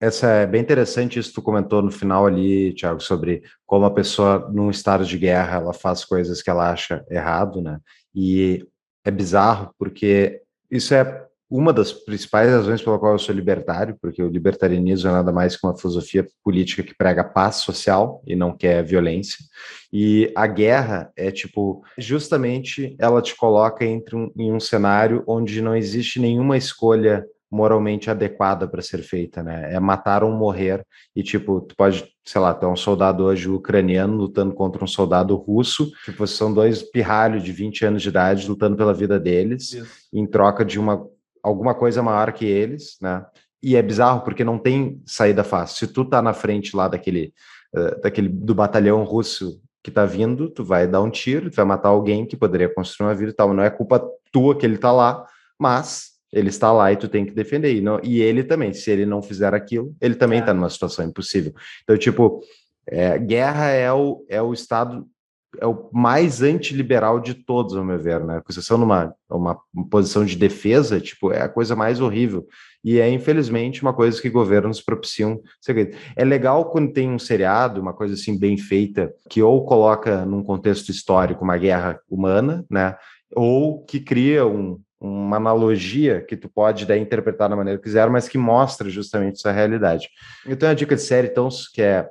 Essa 0.00 0.28
é 0.28 0.46
bem 0.46 0.62
interessante 0.62 1.18
isso 1.18 1.30
que 1.30 1.34
tu 1.34 1.42
comentou 1.42 1.82
no 1.82 1.90
final 1.90 2.24
ali, 2.24 2.72
Thiago, 2.72 3.00
sobre 3.00 3.42
como 3.66 3.84
a 3.84 3.90
pessoa 3.90 4.48
num 4.52 4.70
estado 4.70 5.04
de 5.04 5.18
guerra 5.18 5.56
ela 5.56 5.72
faz 5.72 6.04
coisas 6.04 6.40
que 6.40 6.48
ela 6.48 6.70
acha 6.70 7.04
errado, 7.10 7.60
né? 7.60 7.80
E 8.14 8.64
é 9.04 9.10
bizarro 9.10 9.74
porque 9.76 10.40
isso 10.70 10.94
é 10.94 11.26
uma 11.50 11.72
das 11.72 11.92
principais 11.92 12.50
razões 12.50 12.82
pela 12.82 12.98
qual 12.98 13.12
eu 13.12 13.18
sou 13.18 13.34
libertário, 13.34 13.96
porque 14.00 14.22
o 14.22 14.28
libertarianismo 14.28 15.08
é 15.08 15.12
nada 15.12 15.32
mais 15.32 15.56
que 15.56 15.66
uma 15.66 15.76
filosofia 15.76 16.26
política 16.44 16.82
que 16.82 16.94
prega 16.94 17.24
paz 17.24 17.56
social 17.56 18.22
e 18.26 18.36
não 18.36 18.54
quer 18.54 18.84
violência. 18.84 19.38
E 19.90 20.30
a 20.36 20.46
guerra 20.46 21.10
é 21.16 21.30
tipo, 21.30 21.82
justamente 21.96 22.94
ela 22.98 23.22
te 23.22 23.34
coloca 23.34 23.84
entre 23.84 24.14
um, 24.14 24.30
em 24.36 24.52
um 24.52 24.60
cenário 24.60 25.24
onde 25.26 25.62
não 25.62 25.74
existe 25.74 26.20
nenhuma 26.20 26.56
escolha 26.56 27.24
moralmente 27.50 28.10
adequada 28.10 28.68
para 28.68 28.82
ser 28.82 29.02
feita, 29.02 29.42
né? 29.42 29.72
É 29.72 29.80
matar 29.80 30.22
ou 30.22 30.30
morrer. 30.30 30.84
E, 31.16 31.22
tipo, 31.22 31.60
tu 31.62 31.74
pode, 31.76 32.04
sei 32.24 32.40
lá, 32.40 32.52
ter 32.52 32.66
um 32.66 32.76
soldado 32.76 33.24
hoje 33.24 33.48
ucraniano 33.48 34.16
lutando 34.16 34.54
contra 34.54 34.84
um 34.84 34.86
soldado 34.86 35.34
russo, 35.34 35.90
tipo, 36.04 36.26
são 36.26 36.52
dois 36.52 36.82
pirralhos 36.82 37.42
de 37.42 37.52
20 37.52 37.86
anos 37.86 38.02
de 38.02 38.08
idade 38.08 38.48
lutando 38.48 38.76
pela 38.76 38.92
vida 38.92 39.18
deles, 39.18 39.72
Isso. 39.72 40.08
em 40.12 40.26
troca 40.26 40.64
de 40.64 40.78
uma 40.78 41.06
alguma 41.42 41.74
coisa 41.74 42.02
maior 42.02 42.32
que 42.32 42.44
eles, 42.44 42.96
né? 43.00 43.24
E 43.62 43.76
é 43.76 43.82
bizarro 43.82 44.20
porque 44.22 44.44
não 44.44 44.58
tem 44.58 45.02
saída 45.06 45.42
fácil. 45.42 45.86
Se 45.86 45.92
tu 45.92 46.04
tá 46.04 46.22
na 46.22 46.32
frente 46.32 46.76
lá 46.76 46.88
daquele, 46.88 47.32
uh, 47.74 48.00
daquele 48.00 48.28
do 48.28 48.54
batalhão 48.54 49.02
russo 49.02 49.60
que 49.82 49.90
tá 49.90 50.04
vindo, 50.04 50.50
tu 50.50 50.64
vai 50.64 50.86
dar 50.86 51.00
um 51.00 51.10
tiro, 51.10 51.50
tu 51.50 51.56
vai 51.56 51.64
matar 51.64 51.88
alguém 51.88 52.26
que 52.26 52.36
poderia 52.36 52.72
construir 52.72 53.08
uma 53.08 53.14
vida 53.14 53.30
e 53.30 53.34
tal. 53.34 53.52
Não 53.54 53.62
é 53.62 53.70
culpa 53.70 54.04
tua 54.30 54.56
que 54.56 54.64
ele 54.64 54.78
tá 54.78 54.92
lá, 54.92 55.24
mas 55.58 56.17
ele 56.32 56.48
está 56.48 56.72
lá 56.72 56.92
e 56.92 56.96
tu 56.96 57.08
tem 57.08 57.24
que 57.24 57.32
defender. 57.32 57.74
E, 57.74 57.80
não, 57.80 58.00
e 58.02 58.20
ele 58.20 58.44
também, 58.44 58.72
se 58.72 58.90
ele 58.90 59.06
não 59.06 59.22
fizer 59.22 59.54
aquilo, 59.54 59.94
ele 60.00 60.14
também 60.14 60.40
está 60.40 60.52
é. 60.52 60.54
numa 60.54 60.70
situação 60.70 61.04
impossível. 61.04 61.52
Então, 61.82 61.96
tipo, 61.96 62.40
é, 62.86 63.18
guerra 63.18 63.68
é 63.70 63.92
o, 63.92 64.24
é 64.28 64.40
o 64.40 64.52
estado 64.52 65.06
é 65.60 65.66
o 65.66 65.88
mais 65.92 66.42
antiliberal 66.42 67.18
de 67.20 67.32
todos, 67.32 67.74
ao 67.74 67.84
meu 67.84 67.98
ver, 67.98 68.22
né? 68.22 68.40
Porque 68.40 68.60
são 68.60 68.76
numa 68.76 69.14
uma 69.30 69.58
posição 69.90 70.24
de 70.24 70.36
defesa, 70.36 71.00
tipo, 71.00 71.32
é 71.32 71.42
a 71.42 71.48
coisa 71.48 71.74
mais 71.74 72.00
horrível. 72.00 72.46
E 72.84 73.00
é, 73.00 73.10
infelizmente, 73.10 73.82
uma 73.82 73.94
coisa 73.94 74.20
que 74.20 74.28
governos 74.28 74.80
propiciam. 74.80 75.40
É 76.14 76.24
legal 76.24 76.70
quando 76.70 76.92
tem 76.92 77.10
um 77.10 77.18
seriado, 77.18 77.80
uma 77.80 77.94
coisa 77.94 78.14
assim 78.14 78.38
bem 78.38 78.56
feita, 78.56 79.12
que 79.28 79.42
ou 79.42 79.64
coloca 79.64 80.24
num 80.24 80.42
contexto 80.42 80.90
histórico 80.90 81.44
uma 81.44 81.56
guerra 81.56 81.98
humana, 82.08 82.64
né? 82.70 82.94
Ou 83.34 83.84
que 83.84 84.00
cria 84.00 84.46
um, 84.46 84.78
uma 85.00 85.36
analogia 85.36 86.20
que 86.20 86.36
tu 86.36 86.48
pode 86.48 86.84
daí 86.84 87.00
interpretar 87.00 87.48
da 87.48 87.56
maneira 87.56 87.78
que 87.78 87.84
quiser, 87.84 88.08
mas 88.10 88.28
que 88.28 88.38
mostra 88.38 88.88
justamente 88.90 89.36
essa 89.36 89.52
realidade. 89.52 90.08
Então, 90.46 90.68
a 90.68 90.74
dica 90.74 90.96
de 90.96 91.02
série, 91.02 91.28
então, 91.28 91.48
que 91.72 91.82
é 91.82 92.08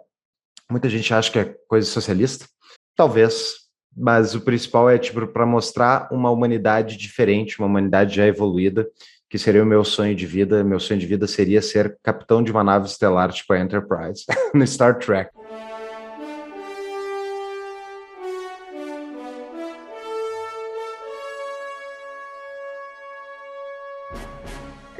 muita 0.69 0.89
gente 0.89 1.13
acha 1.13 1.31
que 1.31 1.39
é 1.39 1.55
coisa 1.67 1.87
socialista, 1.87 2.45
Talvez, 2.97 3.53
mas 3.95 4.33
o 4.33 4.41
principal 4.41 4.89
é 4.89 4.97
tipo 4.97 5.27
para 5.27 5.45
mostrar 5.45 6.09
uma 6.11 6.31
humanidade 6.31 6.97
diferente, 6.97 7.59
uma 7.59 7.67
humanidade 7.67 8.15
já 8.15 8.25
evoluída, 8.25 8.87
que 9.29 9.37
seria 9.37 9.61
o 9.61 9.67
meu 9.67 9.83
sonho 9.83 10.15
de 10.15 10.25
vida. 10.25 10.63
Meu 10.63 10.79
sonho 10.79 10.99
de 10.99 11.05
vida 11.05 11.27
seria 11.27 11.61
ser 11.61 11.95
capitão 12.01 12.41
de 12.41 12.51
uma 12.51 12.63
nave 12.63 12.87
estelar 12.87 13.31
tipo 13.31 13.53
a 13.53 13.59
Enterprise 13.59 14.25
no 14.51 14.65
Star 14.65 14.97
Trek. 14.97 15.29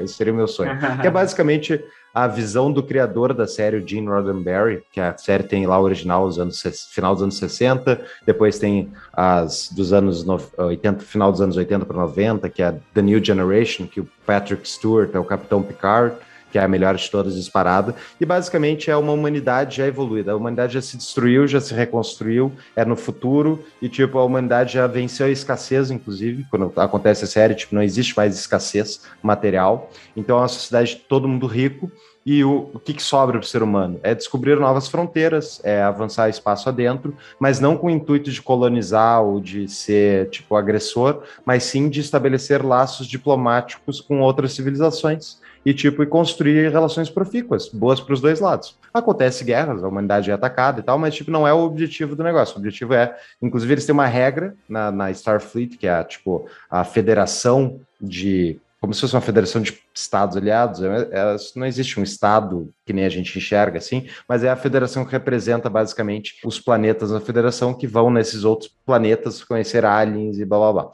Esse 0.00 0.14
seria 0.14 0.32
o 0.32 0.36
meu 0.36 0.48
sonho. 0.48 0.76
que 1.00 1.06
é 1.06 1.10
basicamente 1.10 1.82
a 2.14 2.26
visão 2.26 2.72
do 2.72 2.82
criador 2.82 3.32
da 3.32 3.46
série, 3.46 3.76
o 3.76 3.86
Gene 3.86 4.08
Roddenberry, 4.08 4.82
que 4.90 5.00
a 5.00 5.16
série 5.16 5.44
tem 5.44 5.66
lá 5.66 5.78
o 5.78 5.84
original 5.84 6.26
dos 6.26 6.38
anos, 6.38 6.62
final 6.90 7.14
dos 7.14 7.22
anos 7.22 7.38
60, 7.38 8.00
depois 8.26 8.58
tem 8.58 8.90
as 9.12 9.70
dos 9.70 9.92
anos 9.92 10.26
80, 10.56 11.00
final 11.00 11.30
dos 11.30 11.40
anos 11.40 11.56
80 11.56 11.86
para 11.86 11.96
90, 11.96 12.48
que 12.48 12.62
é 12.62 12.74
The 12.94 13.02
New 13.02 13.22
Generation, 13.22 13.86
que 13.86 14.00
o 14.00 14.08
Patrick 14.26 14.68
Stewart 14.68 15.14
é 15.14 15.18
o 15.18 15.24
Capitão 15.24 15.62
Picard, 15.62 16.16
que 16.50 16.58
é 16.58 16.62
a 16.62 16.68
melhor 16.68 16.94
de 16.96 17.10
todas 17.10 17.34
disparada, 17.34 17.94
e 18.20 18.24
basicamente 18.24 18.90
é 18.90 18.96
uma 18.96 19.12
humanidade 19.12 19.76
já 19.76 19.86
evoluída. 19.86 20.32
A 20.32 20.36
humanidade 20.36 20.74
já 20.74 20.82
se 20.82 20.96
destruiu, 20.96 21.46
já 21.46 21.60
se 21.60 21.74
reconstruiu, 21.74 22.52
é 22.74 22.84
no 22.84 22.96
futuro, 22.96 23.64
e 23.80 23.88
tipo, 23.88 24.18
a 24.18 24.24
humanidade 24.24 24.74
já 24.74 24.86
venceu 24.86 25.26
a 25.26 25.30
escassez, 25.30 25.90
inclusive, 25.90 26.46
quando 26.50 26.72
acontece 26.76 27.24
a 27.24 27.26
série, 27.26 27.54
tipo, 27.54 27.74
não 27.74 27.82
existe 27.82 28.16
mais 28.16 28.38
escassez 28.38 29.02
material. 29.22 29.90
Então 30.16 30.36
é 30.38 30.40
uma 30.40 30.48
sociedade 30.48 30.96
de 30.96 30.96
todo 30.96 31.28
mundo 31.28 31.46
rico, 31.46 31.90
e 32.30 32.44
o, 32.44 32.70
o 32.74 32.78
que, 32.78 32.92
que 32.92 33.02
sobra 33.02 33.38
para 33.38 33.46
o 33.46 33.48
ser 33.48 33.62
humano? 33.62 33.98
É 34.02 34.14
descobrir 34.14 34.60
novas 34.60 34.86
fronteiras, 34.86 35.62
é 35.64 35.82
avançar 35.82 36.28
espaço 36.28 36.68
adentro, 36.68 37.16
mas 37.40 37.58
não 37.58 37.74
com 37.74 37.86
o 37.86 37.90
intuito 37.90 38.30
de 38.30 38.42
colonizar 38.42 39.22
ou 39.22 39.40
de 39.40 39.66
ser, 39.66 40.28
tipo, 40.28 40.54
agressor, 40.54 41.22
mas 41.42 41.62
sim 41.62 41.88
de 41.88 42.00
estabelecer 42.00 42.62
laços 42.62 43.06
diplomáticos 43.06 44.02
com 44.02 44.20
outras 44.20 44.52
civilizações 44.52 45.38
e 45.68 45.74
tipo 45.74 46.02
e 46.02 46.06
construir 46.06 46.70
relações 46.70 47.10
profícuas, 47.10 47.68
boas 47.68 48.00
para 48.00 48.14
os 48.14 48.22
dois 48.22 48.40
lados. 48.40 48.74
Acontece 48.92 49.44
guerras, 49.44 49.84
a 49.84 49.88
humanidade 49.88 50.30
é 50.30 50.32
atacada 50.32 50.80
e 50.80 50.82
tal, 50.82 50.98
mas 50.98 51.14
tipo 51.14 51.30
não 51.30 51.46
é 51.46 51.52
o 51.52 51.58
objetivo 51.58 52.16
do 52.16 52.24
negócio. 52.24 52.56
O 52.56 52.58
objetivo 52.58 52.94
é, 52.94 53.14
inclusive, 53.42 53.74
eles 53.74 53.84
têm 53.84 53.92
uma 53.92 54.06
regra 54.06 54.54
na, 54.66 54.90
na 54.90 55.10
Starfleet 55.10 55.76
que 55.76 55.86
é 55.86 56.02
tipo 56.04 56.48
a 56.70 56.84
federação 56.84 57.80
de 58.00 58.58
como 58.80 58.94
se 58.94 59.00
fosse 59.00 59.14
uma 59.14 59.20
federação 59.20 59.60
de 59.60 59.76
estados 59.92 60.36
aliados, 60.36 60.80
é, 60.80 61.08
é, 61.10 61.36
não 61.56 61.66
existe 61.66 61.98
um 61.98 62.02
estado 62.02 62.72
que 62.86 62.92
nem 62.92 63.04
a 63.04 63.08
gente 63.08 63.36
enxerga 63.36 63.78
assim, 63.78 64.06
mas 64.28 64.44
é 64.44 64.48
a 64.48 64.56
federação 64.56 65.04
que 65.04 65.10
representa 65.10 65.68
basicamente 65.68 66.36
os 66.44 66.60
planetas 66.60 67.10
na 67.10 67.20
federação 67.20 67.74
que 67.74 67.88
vão 67.88 68.08
nesses 68.08 68.44
outros 68.44 68.70
planetas 68.86 69.42
conhecer 69.42 69.84
aliens 69.84 70.38
e 70.38 70.44
blá 70.44 70.58
blá 70.58 70.72
blá. 70.72 70.92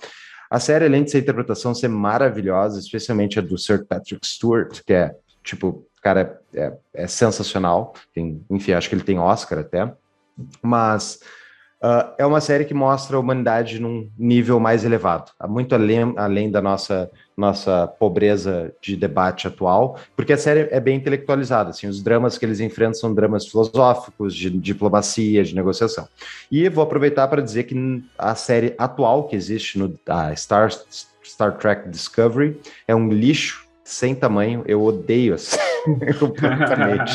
A 0.54 0.60
série, 0.60 0.84
além 0.84 1.02
de 1.02 1.10
ser 1.10 1.18
interpretação 1.18 1.74
ser 1.74 1.88
maravilhosa, 1.88 2.78
especialmente 2.78 3.40
a 3.40 3.42
do 3.42 3.58
Sir 3.58 3.84
Patrick 3.86 4.24
Stewart, 4.24 4.84
que 4.86 4.92
é, 4.92 5.12
tipo, 5.42 5.84
cara, 6.00 6.40
é, 6.54 6.72
é 6.94 7.08
sensacional. 7.08 7.92
Tem, 8.14 8.40
enfim, 8.48 8.70
acho 8.70 8.88
que 8.88 8.94
ele 8.94 9.02
tem 9.02 9.18
Oscar 9.18 9.58
até. 9.58 9.92
Mas 10.62 11.18
Uh, 11.84 12.14
é 12.16 12.24
uma 12.24 12.40
série 12.40 12.64
que 12.64 12.72
mostra 12.72 13.14
a 13.14 13.20
humanidade 13.20 13.78
num 13.78 14.08
nível 14.18 14.58
mais 14.58 14.86
elevado, 14.86 15.30
muito 15.46 15.74
além, 15.74 16.14
além 16.16 16.50
da 16.50 16.62
nossa, 16.62 17.10
nossa 17.36 17.86
pobreza 17.86 18.72
de 18.80 18.96
debate 18.96 19.46
atual, 19.46 19.98
porque 20.16 20.32
a 20.32 20.38
série 20.38 20.66
é 20.70 20.80
bem 20.80 20.96
intelectualizada. 20.96 21.68
Assim, 21.68 21.86
os 21.86 22.02
dramas 22.02 22.38
que 22.38 22.46
eles 22.46 22.58
enfrentam 22.58 22.94
são 22.94 23.14
dramas 23.14 23.46
filosóficos, 23.46 24.34
de 24.34 24.48
diplomacia, 24.48 25.44
de 25.44 25.54
negociação. 25.54 26.08
E 26.50 26.66
vou 26.70 26.82
aproveitar 26.82 27.28
para 27.28 27.42
dizer 27.42 27.64
que 27.64 28.02
a 28.16 28.34
série 28.34 28.74
atual 28.78 29.24
que 29.24 29.36
existe 29.36 29.78
no 29.78 29.94
Star, 30.36 30.70
Star 31.22 31.58
Trek 31.58 31.90
Discovery 31.90 32.58
é 32.88 32.94
um 32.94 33.10
lixo 33.10 33.66
sem 33.84 34.14
tamanho. 34.14 34.64
Eu 34.66 34.82
odeio 34.82 35.34
a 35.34 35.36
série 35.38 36.14
completamente, 36.18 37.12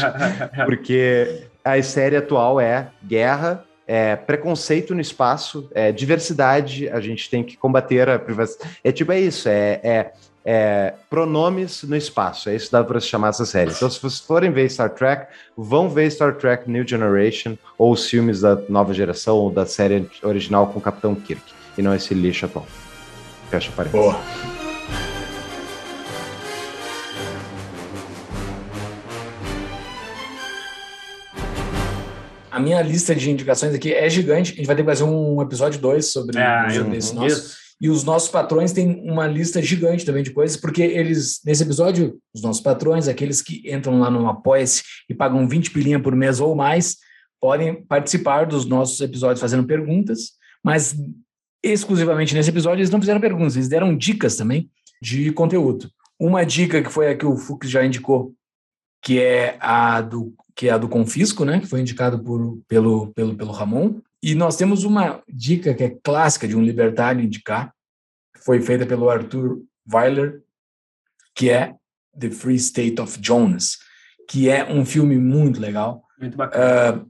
porque 0.63 1.47
a 1.63 1.81
série 1.81 2.17
atual 2.17 2.61
é 2.61 2.91
guerra 3.03 3.65
é, 3.89 4.15
preconceito 4.15 4.93
no 4.93 5.01
espaço, 5.01 5.67
é, 5.73 5.91
diversidade, 5.91 6.87
a 6.89 7.01
gente 7.01 7.27
tem 7.27 7.43
que 7.43 7.57
combater 7.57 8.07
a 8.07 8.19
privacidade. 8.19 8.77
É 8.83 8.91
tipo, 8.91 9.11
é 9.11 9.19
isso, 9.19 9.49
é, 9.49 9.79
é, 9.83 10.11
é 10.45 10.93
pronomes 11.09 11.81
no 11.81 11.95
espaço, 11.95 12.49
é 12.49 12.55
isso 12.55 12.71
dá 12.71 12.83
para 12.83 12.99
se 12.99 13.07
chamar 13.07 13.29
essa 13.29 13.47
série. 13.47 13.71
Então, 13.71 13.89
se 13.89 13.99
vocês 13.99 14.19
forem 14.19 14.51
ver 14.51 14.69
Star 14.69 14.91
Trek, 14.91 15.25
vão 15.57 15.89
ver 15.89 16.11
Star 16.11 16.35
Trek 16.35 16.69
New 16.69 16.87
Generation, 16.87 17.57
ou 17.79 17.91
os 17.91 18.07
filmes 18.07 18.41
da 18.41 18.55
nova 18.69 18.93
geração, 18.93 19.35
ou 19.37 19.49
da 19.49 19.65
série 19.65 20.07
original 20.21 20.67
com 20.67 20.77
o 20.77 20.81
Capitão 20.81 21.15
Kirk, 21.15 21.41
e 21.75 21.81
não 21.81 21.95
esse 21.95 22.13
lixo 22.13 22.45
atual. 22.45 22.67
Fecha 23.49 23.71
parênteses. 23.75 24.05
Boa. 24.05 24.59
A 32.60 32.61
minha 32.61 32.81
lista 32.81 33.15
de 33.15 33.31
indicações 33.31 33.73
aqui 33.73 33.94
é 33.94 34.10
gigante. 34.10 34.52
A 34.52 34.56
gente 34.57 34.68
vai 34.68 34.76
ter 34.76 34.84
que 34.84 34.90
fazer 34.90 35.03
um 35.03 35.41
episódio 35.41 35.80
2 35.80 36.06
sobre, 36.06 36.38
sobre 36.73 36.98
esse 36.98 37.15
nosso. 37.15 37.57
E 37.81 37.90
os 37.90 38.03
nossos 38.03 38.27
patrões 38.27 38.73
têm 38.73 39.02
uma 39.10 39.26
lista 39.26 39.61
gigante 39.61 40.06
também 40.06 40.22
de 40.22 40.31
coisas, 40.31 40.57
porque 40.57 40.81
eles, 40.81 41.40
nesse 41.45 41.64
episódio, 41.64 42.19
os 42.34 42.41
nossos 42.41 42.61
patrões, 42.61 43.07
aqueles 43.07 43.41
que 43.41 43.64
entram 43.65 44.02
lá 44.02 44.11
no 44.11 44.27
Apoia-se 44.27 44.84
e 45.10 45.15
pagam 45.15 45.48
20 45.48 45.72
pilinha 45.72 46.02
por 46.02 46.14
mês 46.14 46.41
ou 46.41 46.53
mais, 46.53 46.98
podem 47.40 47.81
participar 47.86 48.45
dos 48.45 48.65
nossos 48.65 48.99
episódios 48.99 49.40
fazendo 49.40 49.65
perguntas, 49.65 50.31
mas 50.61 50.94
exclusivamente 51.64 52.36
nesse 52.36 52.49
episódio 52.49 52.81
eles 52.81 52.90
não 52.90 52.99
fizeram 52.99 53.22
perguntas, 53.22 53.56
eles 53.56 53.69
deram 53.69 53.95
dicas 53.95 54.36
também 54.36 54.69
de 55.02 55.31
conteúdo. 55.31 55.90
Uma 56.19 56.45
dica 56.45 56.84
que 56.84 56.90
foi 56.90 57.10
a 57.10 57.15
que 57.15 57.26
o 57.26 57.38
Fux 57.38 57.69
já 57.69 57.86
indicou, 57.86 58.34
que 59.02 59.22
é 59.22 59.56
a 59.61 60.02
do 60.02 60.34
que 60.60 60.68
é 60.68 60.72
a 60.72 60.77
do 60.77 60.90
confisco, 60.90 61.45
né, 61.45 61.61
que 61.61 61.68
foi 61.68 61.80
indicado 61.80 62.22
por, 62.22 62.61
pelo, 62.68 63.14
pelo, 63.14 63.34
pelo 63.34 63.53
Ramon. 63.53 64.02
E 64.22 64.36
nós 64.36 64.57
temos 64.57 64.84
uma 64.84 65.23
dica 65.26 65.73
que 65.73 65.86
é 65.86 65.98
clássica 66.03 66.45
de 66.45 66.53
um 66.53 66.61
libertário 66.61 67.23
indicar, 67.23 67.73
que 68.36 68.44
foi 68.44 68.60
feita 68.60 68.86
pelo 68.86 69.10
Arthur 69.10 69.61
Weiler, 69.90 70.41
que 71.34 71.49
é 71.49 71.73
The 72.19 72.30
Free 72.31 72.57
State 72.57 72.99
of 72.99 73.18
Jonas, 73.22 73.77
que 74.30 74.49
é 74.49 74.69
um 74.69 74.84
filme 74.84 75.18
muito 75.18 75.61
legal. 75.61 76.03
Muito 76.19 76.36
bacana. 76.36 77.03
Uh, 77.03 77.10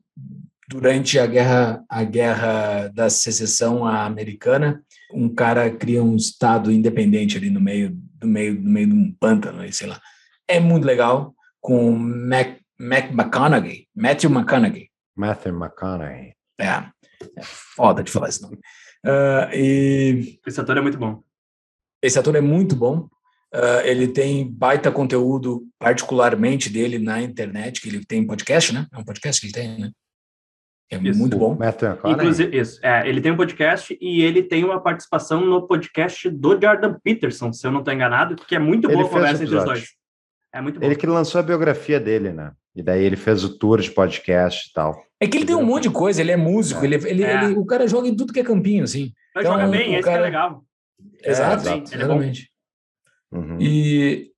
durante 0.70 1.18
a 1.18 1.26
guerra, 1.26 1.84
a 1.90 2.04
guerra 2.04 2.90
da 2.90 3.10
secessão 3.10 3.84
americana, 3.84 4.84
um 5.12 5.28
cara 5.28 5.72
cria 5.72 6.04
um 6.04 6.16
estado 6.16 6.72
independente 6.72 7.36
ali 7.36 7.50
no 7.50 7.60
meio 7.60 7.98
do 8.14 8.28
meio 8.28 8.62
do 8.62 8.70
meio 8.70 8.86
de 8.86 8.94
um 8.94 9.12
pântano, 9.12 9.74
sei 9.74 9.88
lá. 9.88 10.00
É 10.48 10.60
muito 10.60 10.86
legal 10.86 11.34
com 11.60 11.98
Mac, 11.98 12.60
Mac 12.80 13.11
McConaughey, 13.11 13.88
Matthew 13.95 14.30
McConaughey. 14.30 14.89
Matthew 15.15 15.53
McConaughey. 15.53 16.34
É, 16.60 16.65
é 16.68 17.43
foda 17.43 18.03
de 18.03 18.11
falar 18.11 18.30
esse 18.30 18.41
nome. 18.41 18.60
Ah, 19.06 19.49
e 19.53 20.39
Esse 20.45 20.60
ator 20.61 20.77
é 20.77 20.81
muito 20.81 20.97
bom. 20.97 21.22
esse 22.01 22.18
ator 22.19 22.35
é 22.35 22.41
muito 22.41 22.76
bom. 22.76 23.07
Ah, 23.53 23.81
ele 23.84 24.07
tem 24.07 24.49
baita 24.49 24.91
conteúdo, 24.91 25.65
particularmente 25.80 26.69
dele 26.69 26.99
na 26.99 27.22
internet, 27.22 27.81
que 27.81 27.89
ele 27.89 28.06
tem 28.06 28.26
podcast, 28.26 28.73
né? 28.73 28.88
É 28.93 28.97
um 28.97 29.03
podcast 29.03 29.41
que 29.41 29.47
ele 29.47 29.53
tem, 29.53 29.80
né? 29.80 29.91
É 30.91 30.97
Isso. 30.97 31.19
muito 31.19 31.38
bom. 31.38 31.56
Matthew 31.56 31.89
McConaughey. 31.89 32.23
Inclusive, 32.23 32.57
isso. 32.57 32.80
É, 32.84 33.07
ele 33.07 33.22
tem 33.22 33.31
um 33.31 33.38
podcast 33.38 33.95
e 34.01 34.22
ele 34.23 34.41
tem 34.41 34.64
uma 34.64 34.81
participação 34.81 35.45
no 35.45 35.68
podcast 35.68 36.27
do 36.31 36.60
Jordan 36.60 36.97
Peterson, 37.03 37.53
se 37.53 37.68
eu 37.68 37.72
não 37.72 37.80
estou 37.80 37.93
enganado, 37.93 38.35
que 38.35 38.56
é 38.56 38.60
muito 38.60 38.88
Ele 38.89 38.95
boa 38.95 39.06
a 39.06 39.10
conversa 39.10 39.43
entre 39.43 39.56
os 39.56 39.64
dois. 39.65 39.99
É 40.54 40.62
muito 40.62 40.80
bom. 40.80 40.86
Ele 40.86 40.96
que 40.96 41.06
lançou 41.08 41.40
a 41.40 41.44
biografia 41.44 42.00
dele, 42.00 42.32
né? 42.32 42.52
E 42.76 42.82
daí 42.84 43.04
ele 43.04 43.16
fez 43.16 43.44
o 43.44 43.58
tour 43.58 43.80
de 43.82 43.92
podcast 43.92 44.70
e 44.70 44.74
tal. 44.74 45.02
É 45.20 45.28
que 45.28 45.38
ele 45.38 45.46
tem 45.46 45.56
um 45.56 45.66
monte 45.66 45.84
de 45.84 45.90
coisa, 45.92 46.22
ele 46.22 46.32
é 46.32 46.38
músico, 46.38 46.84
ele, 46.86 46.96
ele, 46.96 47.24
É. 47.24 47.46
ele- 47.46 47.58
o 47.58 47.66
cara 47.66 47.88
joga 47.88 48.08
em 48.08 48.16
tudo 48.16 48.32
que 48.34 48.40
é 48.40 48.44
campinho, 48.44 48.84
assim. 48.84 49.12
Mas 49.36 49.46
então, 49.46 49.60
joga 49.60 49.68
bem, 49.72 49.90
esse 49.94 49.98
que 49.98 50.04
cara- 50.04 50.22
é 50.22 50.24
legal. 50.24 50.64
Exato, 51.24 51.64
sim, 51.64 51.70
ele 51.70 52.04
é 52.04 52.08
bom. 52.08 52.14
exatamente. 52.14 52.52
Uhum. 53.32 53.58
E 53.60 54.32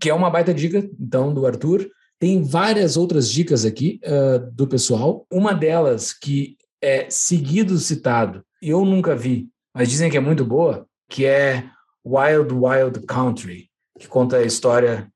que 0.00 0.08
é 0.10 0.14
uma 0.14 0.30
baita 0.30 0.52
dica, 0.54 0.78
então, 0.98 1.32
do 1.32 1.46
Arthur. 1.46 1.88
Tem 2.18 2.42
várias 2.42 2.96
outras 2.98 3.30
dicas 3.30 3.64
aqui 3.64 3.98
ah, 4.04 4.38
do 4.52 4.66
pessoal. 4.66 5.26
Uma 5.30 5.54
delas 5.54 6.12
que 6.12 6.56
é 6.82 7.06
seguido 7.10 7.76
citado, 7.78 8.44
e 8.62 8.68
eu 8.70 8.84
nunca 8.84 9.14
vi, 9.16 9.48
mas 9.74 9.88
dizem 9.88 10.10
que 10.10 10.16
é 10.16 10.20
muito 10.20 10.44
boa, 10.44 10.86
que 11.08 11.24
é 11.26 11.64
Wild 12.04 12.52
Wild 12.54 13.06
Country, 13.06 13.68
que 13.98 14.06
conta 14.08 14.36
a 14.38 14.42
história 14.42 15.10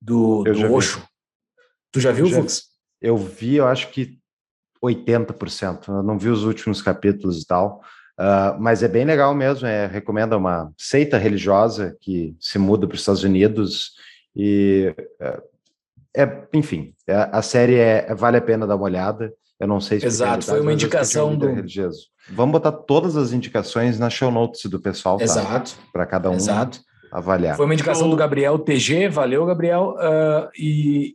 do, 0.00 0.44
Eu 0.46 0.54
do 0.54 0.60
já 0.60 0.68
vi. 0.68 0.72
Osho. 0.74 1.02
Tu 1.92 2.00
já 2.00 2.12
viu, 2.12 2.26
Já. 2.26 2.36
Fux? 2.40 2.64
Eu 3.00 3.16
vi, 3.16 3.56
eu 3.56 3.66
acho 3.66 3.90
que 3.90 4.18
80%. 4.84 5.88
Eu 5.88 6.02
não 6.02 6.18
vi 6.18 6.28
os 6.28 6.44
últimos 6.44 6.80
capítulos 6.82 7.42
e 7.42 7.46
tal. 7.46 7.82
Ah, 8.18 8.56
mas 8.58 8.82
é 8.82 8.88
bem 8.88 9.04
legal 9.04 9.34
mesmo. 9.34 9.66
É, 9.66 9.86
recomenda 9.86 10.36
uma 10.36 10.72
seita 10.78 11.18
religiosa 11.18 11.96
que 12.00 12.34
se 12.40 12.58
muda 12.58 12.86
para 12.86 12.94
os 12.94 13.00
Estados 13.00 13.22
Unidos 13.24 13.92
e 14.34 14.94
é, 15.20 15.42
é, 16.24 16.48
enfim, 16.54 16.94
é- 17.06 17.28
a 17.32 17.42
série 17.42 17.76
é, 17.76 18.14
vale 18.14 18.36
a 18.38 18.42
pena 18.42 18.66
dar 18.66 18.76
uma 18.76 18.84
olhada. 18.84 19.32
Eu 19.58 19.66
não 19.66 19.80
sei 19.80 19.98
se 20.00 20.06
Exato, 20.06 20.44
foi 20.44 20.60
uma 20.60 20.72
indicação 20.72 21.34
do- 21.36 21.46
religioso. 21.46 22.08
Vamos 22.28 22.52
botar 22.52 22.72
todas 22.72 23.16
as 23.16 23.32
indicações 23.32 23.98
na 23.98 24.10
show 24.10 24.30
notes 24.30 24.66
do 24.66 24.78
pessoal, 24.80 25.16
tá? 25.16 25.24
Exato, 25.24 25.76
Para 25.92 26.04
cada 26.04 26.30
um 26.30 26.34
exato. 26.34 26.80
Avaliar. 27.12 27.56
Foi 27.56 27.64
uma 27.64 27.74
indicação 27.74 28.08
do 28.10 28.16
Gabriel 28.16 28.58
TG, 28.58 29.08
valeu, 29.08 29.44
Gabriel. 29.46 29.94
Ah, 29.98 30.50
e 30.58 31.14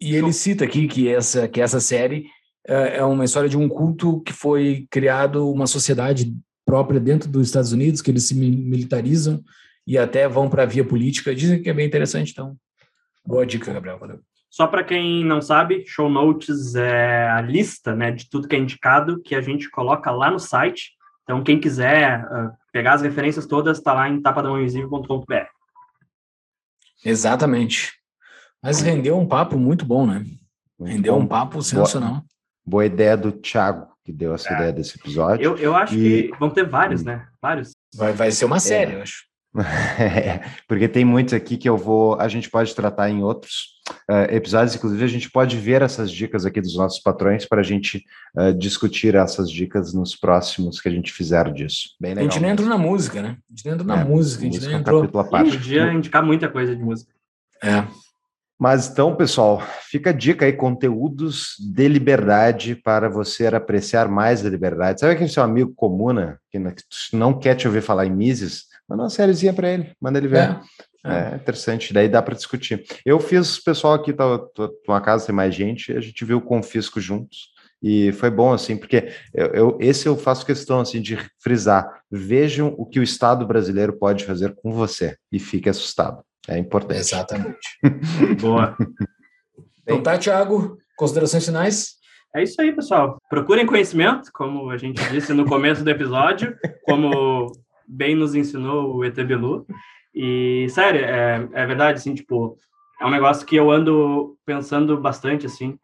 e 0.00 0.16
ele 0.16 0.32
cita 0.32 0.64
aqui 0.64 0.88
que 0.88 1.08
essa, 1.08 1.46
que 1.46 1.60
essa 1.60 1.78
série 1.78 2.26
ah, 2.66 2.72
é 2.72 3.04
uma 3.04 3.24
história 3.24 3.48
de 3.48 3.58
um 3.58 3.68
culto 3.68 4.20
que 4.22 4.32
foi 4.32 4.86
criado 4.90 5.50
uma 5.50 5.66
sociedade 5.66 6.34
própria 6.64 6.98
dentro 6.98 7.28
dos 7.28 7.46
Estados 7.46 7.72
Unidos, 7.72 8.00
que 8.00 8.10
eles 8.10 8.26
se 8.26 8.34
mi- 8.34 8.50
militarizam 8.50 9.42
e 9.86 9.98
até 9.98 10.26
vão 10.26 10.48
para 10.48 10.62
a 10.62 10.66
via 10.66 10.84
política. 10.84 11.34
Dizem 11.34 11.62
que 11.62 11.68
é 11.68 11.74
bem 11.74 11.86
interessante, 11.86 12.32
então. 12.32 12.56
Boa 13.26 13.44
dica, 13.44 13.72
Gabriel. 13.72 13.98
Valeu. 13.98 14.20
Só 14.48 14.66
para 14.66 14.82
quem 14.82 15.24
não 15.24 15.40
sabe, 15.40 15.84
show 15.86 16.08
notes 16.08 16.74
é 16.74 17.28
a 17.28 17.40
lista 17.40 17.94
né, 17.94 18.10
de 18.10 18.28
tudo 18.28 18.48
que 18.48 18.56
é 18.56 18.58
indicado 18.58 19.20
que 19.22 19.34
a 19.34 19.40
gente 19.40 19.70
coloca 19.70 20.10
lá 20.10 20.30
no 20.30 20.40
site. 20.40 20.92
Então, 21.22 21.42
quem 21.44 21.60
quiser 21.60 22.24
ah, 22.24 22.52
pegar 22.72 22.94
as 22.94 23.02
referências 23.02 23.46
todas, 23.46 23.78
está 23.78 23.92
lá 23.92 24.08
em 24.08 24.20
tapadamãoinvisível.com.br. 24.20 25.34
Exatamente. 27.04 27.92
Mas 28.62 28.80
rendeu 28.80 29.18
um 29.18 29.26
papo 29.26 29.58
muito 29.58 29.84
bom, 29.84 30.06
né? 30.06 30.24
Rendeu 30.78 31.14
bom. 31.14 31.20
um 31.20 31.26
papo 31.26 31.62
sensacional. 31.62 32.22
Boa 32.64 32.84
ideia 32.86 33.16
do 33.16 33.32
Thiago, 33.32 33.88
que 34.04 34.12
deu 34.12 34.34
essa 34.34 34.52
ideia 34.52 34.72
desse 34.72 34.98
episódio. 34.98 35.42
Eu, 35.42 35.56
eu 35.56 35.74
acho 35.74 35.94
E- 35.94 36.30
que 36.30 36.38
vão 36.38 36.50
ter 36.50 36.66
vários, 36.68 37.02
né? 37.02 37.26
Vários. 37.40 37.72
Vai, 37.94 38.12
vai 38.12 38.30
ser 38.30 38.44
uma 38.44 38.60
série, 38.60 38.94
eu 38.94 39.02
acho. 39.02 39.24
Porque 40.68 40.88
tem 40.88 41.04
muitos 41.04 41.34
aqui 41.34 41.56
que 41.56 41.68
eu 41.68 41.76
vou. 41.76 42.14
A 42.20 42.28
gente 42.28 42.48
pode 42.48 42.74
tratar 42.74 43.10
em 43.10 43.22
outros 43.22 43.80
eh, 44.08 44.36
episódios, 44.36 44.74
inclusive 44.76 45.04
a 45.04 45.08
gente 45.08 45.30
pode 45.30 45.56
ver 45.56 45.82
essas 45.82 46.10
dicas 46.10 46.46
aqui 46.46 46.60
dos 46.60 46.76
nossos 46.76 47.00
patrões 47.00 47.44
para 47.46 47.60
a 47.60 47.64
gente 47.64 48.04
eh, 48.36 48.52
discutir 48.52 49.14
essas 49.14 49.50
dicas 49.50 49.92
nos 49.92 50.14
próximos 50.14 50.80
que 50.80 50.88
a 50.88 50.92
gente 50.92 51.12
fizer 51.12 51.52
disso. 51.52 51.90
Bem 52.00 52.12
A 52.12 52.14
legal. 52.16 52.30
gente 52.30 52.40
nem 52.42 52.50
entrou 52.52 52.68
mesmo. 52.68 52.82
na 52.82 52.88
música, 52.90 53.22
né? 53.22 53.36
A 53.48 53.52
gente 53.54 53.64
nem 53.64 53.74
entrou 53.74 53.88
na 53.88 54.00
É, 54.00 54.04
música, 54.04 54.42
a 54.42 54.44
gente 54.44 54.54
música 54.56 54.76
um 54.76 54.78
entrou. 54.80 55.00
parte. 55.30 55.50
podia 55.50 55.92
indicar 55.92 56.22
muita 56.24 56.48
coisa 56.48 56.74
de 56.76 56.82
música. 56.82 57.10
É. 57.62 57.84
Mas 58.58 58.88
então, 58.90 59.16
pessoal, 59.16 59.62
fica 59.88 60.10
a 60.10 60.12
dica 60.12 60.44
aí, 60.44 60.52
conteúdos 60.52 61.54
de 61.58 61.88
liberdade 61.88 62.74
para 62.76 63.08
você 63.08 63.46
apreciar 63.46 64.06
mais 64.06 64.44
a 64.44 64.50
liberdade. 64.50 65.00
Sabe 65.00 65.14
aquele 65.14 65.30
seu 65.30 65.42
amigo 65.42 65.72
né, 66.12 66.36
não- 66.58 66.70
que 66.72 67.16
não 67.16 67.38
quer 67.38 67.54
te 67.54 67.66
ouvir 67.66 67.80
falar 67.80 68.04
em 68.04 68.10
Mises? 68.14 68.69
Manda 68.90 69.04
uma 69.04 69.08
sériezinha 69.10 69.52
para 69.52 69.68
ele, 69.70 69.92
manda 70.00 70.18
ele 70.18 70.26
ver. 70.26 70.50
É. 71.06 71.32
É 71.32 71.36
interessante, 71.36 71.94
daí 71.94 72.08
dá 72.08 72.20
para 72.20 72.34
discutir. 72.34 72.84
Eu 73.06 73.18
fiz, 73.20 73.56
o 73.56 73.64
pessoal 73.64 73.94
aqui, 73.94 74.12
tá, 74.12 74.36
tá, 74.38 74.68
uma 74.86 75.00
casa 75.00 75.24
tem 75.24 75.34
mais 75.34 75.54
gente, 75.54 75.92
a 75.96 76.00
gente 76.00 76.24
viu 76.26 76.38
o 76.38 76.42
Confisco 76.42 77.00
juntos, 77.00 77.52
e 77.82 78.12
foi 78.12 78.28
bom, 78.30 78.52
assim, 78.52 78.76
porque 78.76 79.08
eu, 79.32 79.46
eu- 79.46 79.78
esse 79.80 80.06
eu 80.06 80.14
faço 80.14 80.44
questão, 80.44 80.80
assim, 80.80 81.00
de 81.00 81.16
frisar, 81.38 81.88
vejam 82.10 82.74
o 82.76 82.84
que 82.84 83.00
o 83.00 83.02
Estado 83.02 83.46
brasileiro 83.46 83.94
pode 83.94 84.24
fazer 84.26 84.54
com 84.56 84.72
você, 84.72 85.16
e 85.32 85.38
fique 85.38 85.70
assustado, 85.70 86.22
é 86.46 86.58
importante. 86.58 86.98
Exatamente. 86.98 87.56
Boa. 88.42 88.76
Então 89.82 90.02
tá, 90.02 90.18
Thiago, 90.18 90.76
considerações 90.98 91.46
finais? 91.46 91.92
É 92.36 92.42
isso 92.42 92.60
aí, 92.60 92.72
pessoal. 92.72 93.16
Procurem 93.30 93.64
conhecimento, 93.64 94.30
como 94.34 94.68
a 94.70 94.76
gente 94.76 95.02
disse 95.10 95.32
no 95.32 95.46
começo 95.46 95.82
do 95.82 95.88
episódio, 95.90 96.54
como 96.84 97.50
bem 97.90 98.14
nos 98.14 98.34
ensinou 98.34 98.96
o 98.96 99.04
ET 99.04 99.14
Bilu. 99.24 99.66
E, 100.14 100.66
sério, 100.70 101.04
é, 101.04 101.48
é 101.52 101.66
verdade, 101.66 101.98
assim, 101.98 102.14
tipo, 102.14 102.56
é 103.00 103.06
um 103.06 103.10
negócio 103.10 103.46
que 103.46 103.56
eu 103.56 103.70
ando 103.70 104.36
pensando 104.44 104.96
bastante, 104.98 105.46
assim, 105.46 105.78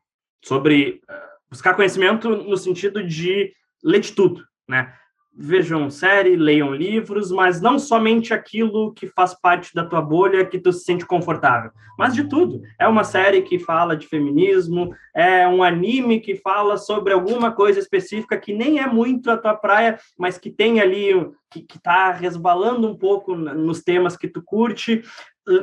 sobre 0.45 1.01
eh, 1.09 1.29
buscar 1.51 1.75
conhecimento 1.75 2.29
no 2.29 2.57
sentido 2.57 3.03
de 3.03 3.53
ler 3.83 4.01
de 4.01 4.13
tudo, 4.13 4.45
né? 4.69 4.95
Vejam 5.39 5.91
série, 5.91 6.35
leiam 6.35 6.75
livros, 6.75 7.31
mas 7.31 7.61
não 7.61 7.79
somente 7.79 8.33
aquilo 8.33 8.95
que 8.95 9.07
faz 9.07 9.39
parte 9.39 9.75
da 9.75 9.85
tua 9.85 10.01
bolha 10.01 10.47
que 10.47 10.59
tu 10.59 10.73
se 10.73 10.85
sente 10.85 11.05
confortável, 11.05 11.71
mas 11.99 12.15
de 12.15 12.25
tudo. 12.25 12.63
É 12.81 12.89
uma 12.89 13.05
série 13.05 13.43
que 13.43 13.59
fala 13.59 13.95
de 13.95 14.07
feminismo, 14.07 14.95
é 15.15 15.47
um 15.47 15.63
anime 15.63 16.21
que 16.21 16.37
fala 16.37 16.79
sobre 16.79 17.13
alguma 17.13 17.53
coisa 17.53 17.79
específica 17.79 18.39
que 18.39 18.55
nem 18.55 18.79
é 18.79 18.87
muito 18.87 19.31
a 19.31 19.37
tua 19.37 19.55
praia, 19.55 19.99
mas 20.19 20.39
que 20.39 20.51
tem 20.51 20.81
ali, 20.81 21.13
que, 21.51 21.61
que 21.61 21.79
tá 21.79 22.13
resbalando 22.13 22.89
um 22.89 22.97
pouco 22.97 23.37
nos 23.37 23.83
temas 23.83 24.17
que 24.17 24.29
tu 24.29 24.43
curte, 24.43 25.03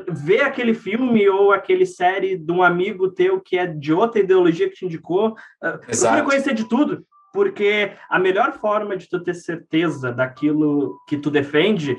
ver 0.07 0.41
aquele 0.41 0.73
filme 0.73 1.27
ou 1.27 1.51
aquele 1.51 1.85
série 1.85 2.37
de 2.37 2.51
um 2.51 2.63
amigo 2.63 3.09
teu 3.09 3.41
que 3.41 3.57
é 3.57 3.65
de 3.65 3.91
outra 3.91 4.21
ideologia 4.21 4.69
que 4.69 4.75
te 4.75 4.85
indicou, 4.85 5.35
procura 5.59 5.89
Exato. 5.89 6.23
conhecer 6.23 6.53
de 6.53 6.69
tudo, 6.69 7.05
porque 7.33 7.91
a 8.09 8.19
melhor 8.19 8.53
forma 8.53 8.95
de 8.95 9.09
tu 9.09 9.19
ter 9.21 9.33
certeza 9.33 10.11
daquilo 10.11 10.97
que 11.07 11.17
tu 11.17 11.31
defende 11.31 11.97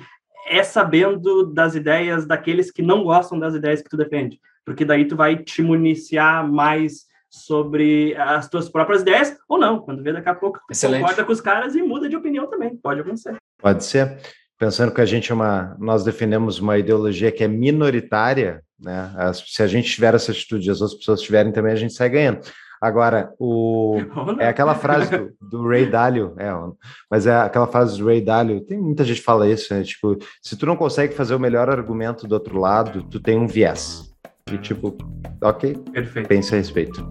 é 0.48 0.62
sabendo 0.62 1.46
das 1.52 1.74
ideias 1.74 2.24
daqueles 2.26 2.70
que 2.70 2.82
não 2.82 3.02
gostam 3.02 3.38
das 3.38 3.54
ideias 3.54 3.82
que 3.82 3.90
tu 3.90 3.96
defende, 3.96 4.40
porque 4.64 4.84
daí 4.84 5.06
tu 5.06 5.16
vai 5.16 5.36
te 5.36 5.60
municiar 5.60 6.48
mais 6.50 7.06
sobre 7.28 8.14
as 8.16 8.48
tuas 8.48 8.68
próprias 8.68 9.02
ideias, 9.02 9.36
ou 9.48 9.58
não, 9.58 9.80
quando 9.80 10.04
vê 10.04 10.12
daqui 10.12 10.28
a 10.28 10.34
pouco 10.34 10.60
Excelente. 10.70 11.00
concorda 11.00 11.24
com 11.24 11.32
os 11.32 11.40
caras 11.40 11.74
e 11.74 11.82
muda 11.82 12.08
de 12.08 12.14
opinião 12.14 12.46
também, 12.46 12.76
pode 12.76 13.00
acontecer. 13.00 13.34
Pode 13.60 13.84
ser. 13.84 14.18
Pensando 14.56 14.94
que 14.94 15.00
a 15.00 15.04
gente 15.06 15.32
é 15.32 15.34
uma, 15.34 15.76
nós 15.80 16.04
defendemos 16.04 16.60
uma 16.60 16.78
ideologia 16.78 17.32
que 17.32 17.42
é 17.42 17.48
minoritária, 17.48 18.62
né? 18.78 19.12
As- 19.16 19.40
se 19.52 19.62
a 19.64 19.66
gente 19.66 19.90
tiver 19.90 20.14
essa 20.14 20.30
atitude 20.30 20.68
e 20.68 20.70
as 20.70 20.80
outras 20.80 20.96
pessoas 21.00 21.20
tiverem 21.20 21.50
também, 21.50 21.72
a 21.72 21.76
gente 21.76 21.92
sai 21.92 22.08
ganhando. 22.08 22.40
Agora, 22.84 23.32
o, 23.38 23.96
é 24.38 24.46
aquela 24.46 24.74
frase 24.74 25.10
do, 25.16 25.32
do 25.40 25.66
Ray 25.66 25.86
Dalio, 25.86 26.34
é, 26.36 26.50
mas 27.10 27.26
é 27.26 27.34
aquela 27.34 27.66
frase 27.66 27.96
do 27.96 28.04
Ray 28.04 28.20
Dalio, 28.20 28.60
tem 28.60 28.78
muita 28.78 29.02
gente 29.04 29.20
que 29.20 29.24
fala 29.24 29.48
isso, 29.48 29.72
né? 29.72 29.82
Tipo, 29.82 30.18
se 30.42 30.54
tu 30.54 30.66
não 30.66 30.76
consegue 30.76 31.14
fazer 31.14 31.34
o 31.34 31.40
melhor 31.40 31.70
argumento 31.70 32.28
do 32.28 32.34
outro 32.34 32.60
lado, 32.60 33.02
tu 33.04 33.18
tem 33.18 33.38
um 33.38 33.46
viés. 33.46 34.14
E 34.52 34.58
tipo, 34.58 34.94
ok, 35.40 35.74
Perfeito. 35.94 36.28
pense 36.28 36.54
a 36.54 36.58
respeito. 36.58 37.10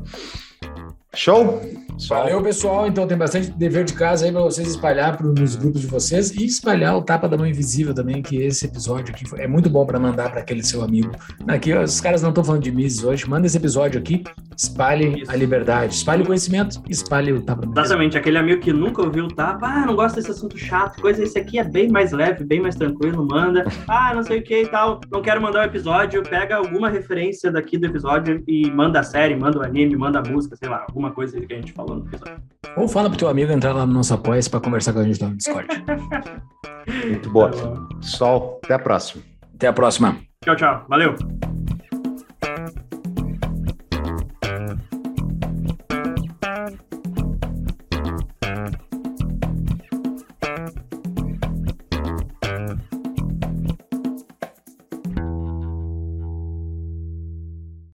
Show? 1.15 1.59
Só 1.97 2.15
Valeu, 2.15 2.41
pessoal. 2.41 2.87
Então 2.87 3.07
tem 3.07 3.17
bastante 3.17 3.51
dever 3.51 3.83
de 3.83 3.93
casa 3.93 4.25
aí 4.25 4.31
para 4.31 4.41
vocês 4.41 4.67
espalhar 4.67 5.17
pro, 5.17 5.33
nos 5.33 5.55
grupos 5.55 5.81
de 5.81 5.87
vocês 5.87 6.31
e 6.31 6.45
espalhar 6.45 6.97
o 6.97 7.01
Tapa 7.01 7.27
da 7.27 7.37
Mão 7.37 7.45
Invisível 7.45 7.93
também, 7.93 8.21
que 8.21 8.37
esse 8.37 8.65
episódio 8.65 9.13
aqui 9.13 9.25
é 9.37 9.47
muito 9.47 9.69
bom 9.69 9.85
para 9.85 9.99
mandar 9.99 10.31
para 10.31 10.39
aquele 10.39 10.63
seu 10.63 10.83
amigo. 10.83 11.11
Aqui, 11.47 11.73
ó, 11.73 11.83
os 11.83 11.99
caras 12.01 12.21
não 12.21 12.29
estão 12.29 12.43
falando 12.43 12.63
de 12.63 12.71
Mises 12.71 13.03
hoje. 13.03 13.27
Manda 13.29 13.45
esse 13.45 13.57
episódio 13.57 13.99
aqui, 13.99 14.23
espalhe 14.57 15.21
Isso. 15.21 15.31
a 15.31 15.35
liberdade, 15.35 15.93
espalhe 15.93 16.23
o 16.23 16.25
conhecimento, 16.25 16.81
espalhe 16.89 17.31
o 17.31 17.41
Tapa 17.41 17.61
da 17.61 17.67
Mão 17.67 17.73
Invisível. 17.73 17.83
Exatamente, 17.83 18.17
aquele 18.17 18.37
amigo 18.37 18.61
que 18.61 18.73
nunca 18.73 19.01
ouviu 19.01 19.25
o 19.25 19.27
tapa, 19.27 19.67
ah, 19.67 19.85
não 19.85 19.95
gosta 19.95 20.19
desse 20.19 20.31
assunto 20.31 20.57
chato, 20.57 21.01
coisa, 21.01 21.23
esse 21.23 21.37
aqui 21.37 21.59
é 21.59 21.63
bem 21.63 21.89
mais 21.89 22.11
leve, 22.11 22.43
bem 22.43 22.61
mais 22.61 22.75
tranquilo, 22.75 23.27
manda, 23.29 23.65
ah, 23.87 24.13
não 24.15 24.23
sei 24.23 24.39
o 24.39 24.43
que 24.43 24.61
e 24.61 24.67
tal, 24.67 24.99
não 25.11 25.21
quero 25.21 25.41
mandar 25.41 25.61
o 25.61 25.65
episódio, 25.65 26.23
pega 26.23 26.55
alguma 26.55 26.89
referência 26.89 27.51
daqui 27.51 27.77
do 27.77 27.85
episódio 27.85 28.43
e 28.47 28.69
manda 28.71 28.99
a 28.99 29.03
série, 29.03 29.35
manda 29.35 29.59
o 29.59 29.63
anime, 29.63 29.95
manda 29.95 30.19
a 30.19 30.23
música, 30.23 30.55
sei 30.55 30.69
lá, 30.69 30.85
alguma 30.87 31.11
coisa 31.11 31.39
que 31.39 31.53
a 31.53 31.55
gente 31.55 31.73
falou 31.73 31.82
episódio. 31.85 32.41
Ou 32.75 32.87
fala 32.87 33.09
pro 33.09 33.17
teu 33.17 33.27
amigo 33.27 33.51
entrar 33.51 33.73
lá 33.73 33.85
no 33.85 33.93
nosso 33.93 34.13
apoia 34.13 34.39
para 34.49 34.59
conversar 34.59 34.93
com 34.93 34.99
a 34.99 35.03
gente 35.03 35.21
lá 35.21 35.29
no 35.29 35.37
Discord. 35.37 35.67
muito 37.07 37.29
boa. 37.29 37.51
Tá 37.51 37.65
bom. 37.65 37.87
Sol, 38.01 38.59
até 38.63 38.73
a 38.73 38.79
próxima. 38.79 39.23
Até 39.55 39.67
a 39.67 39.73
próxima. 39.73 40.17
Tchau, 40.43 40.55
tchau, 40.55 40.85
valeu! 40.89 41.15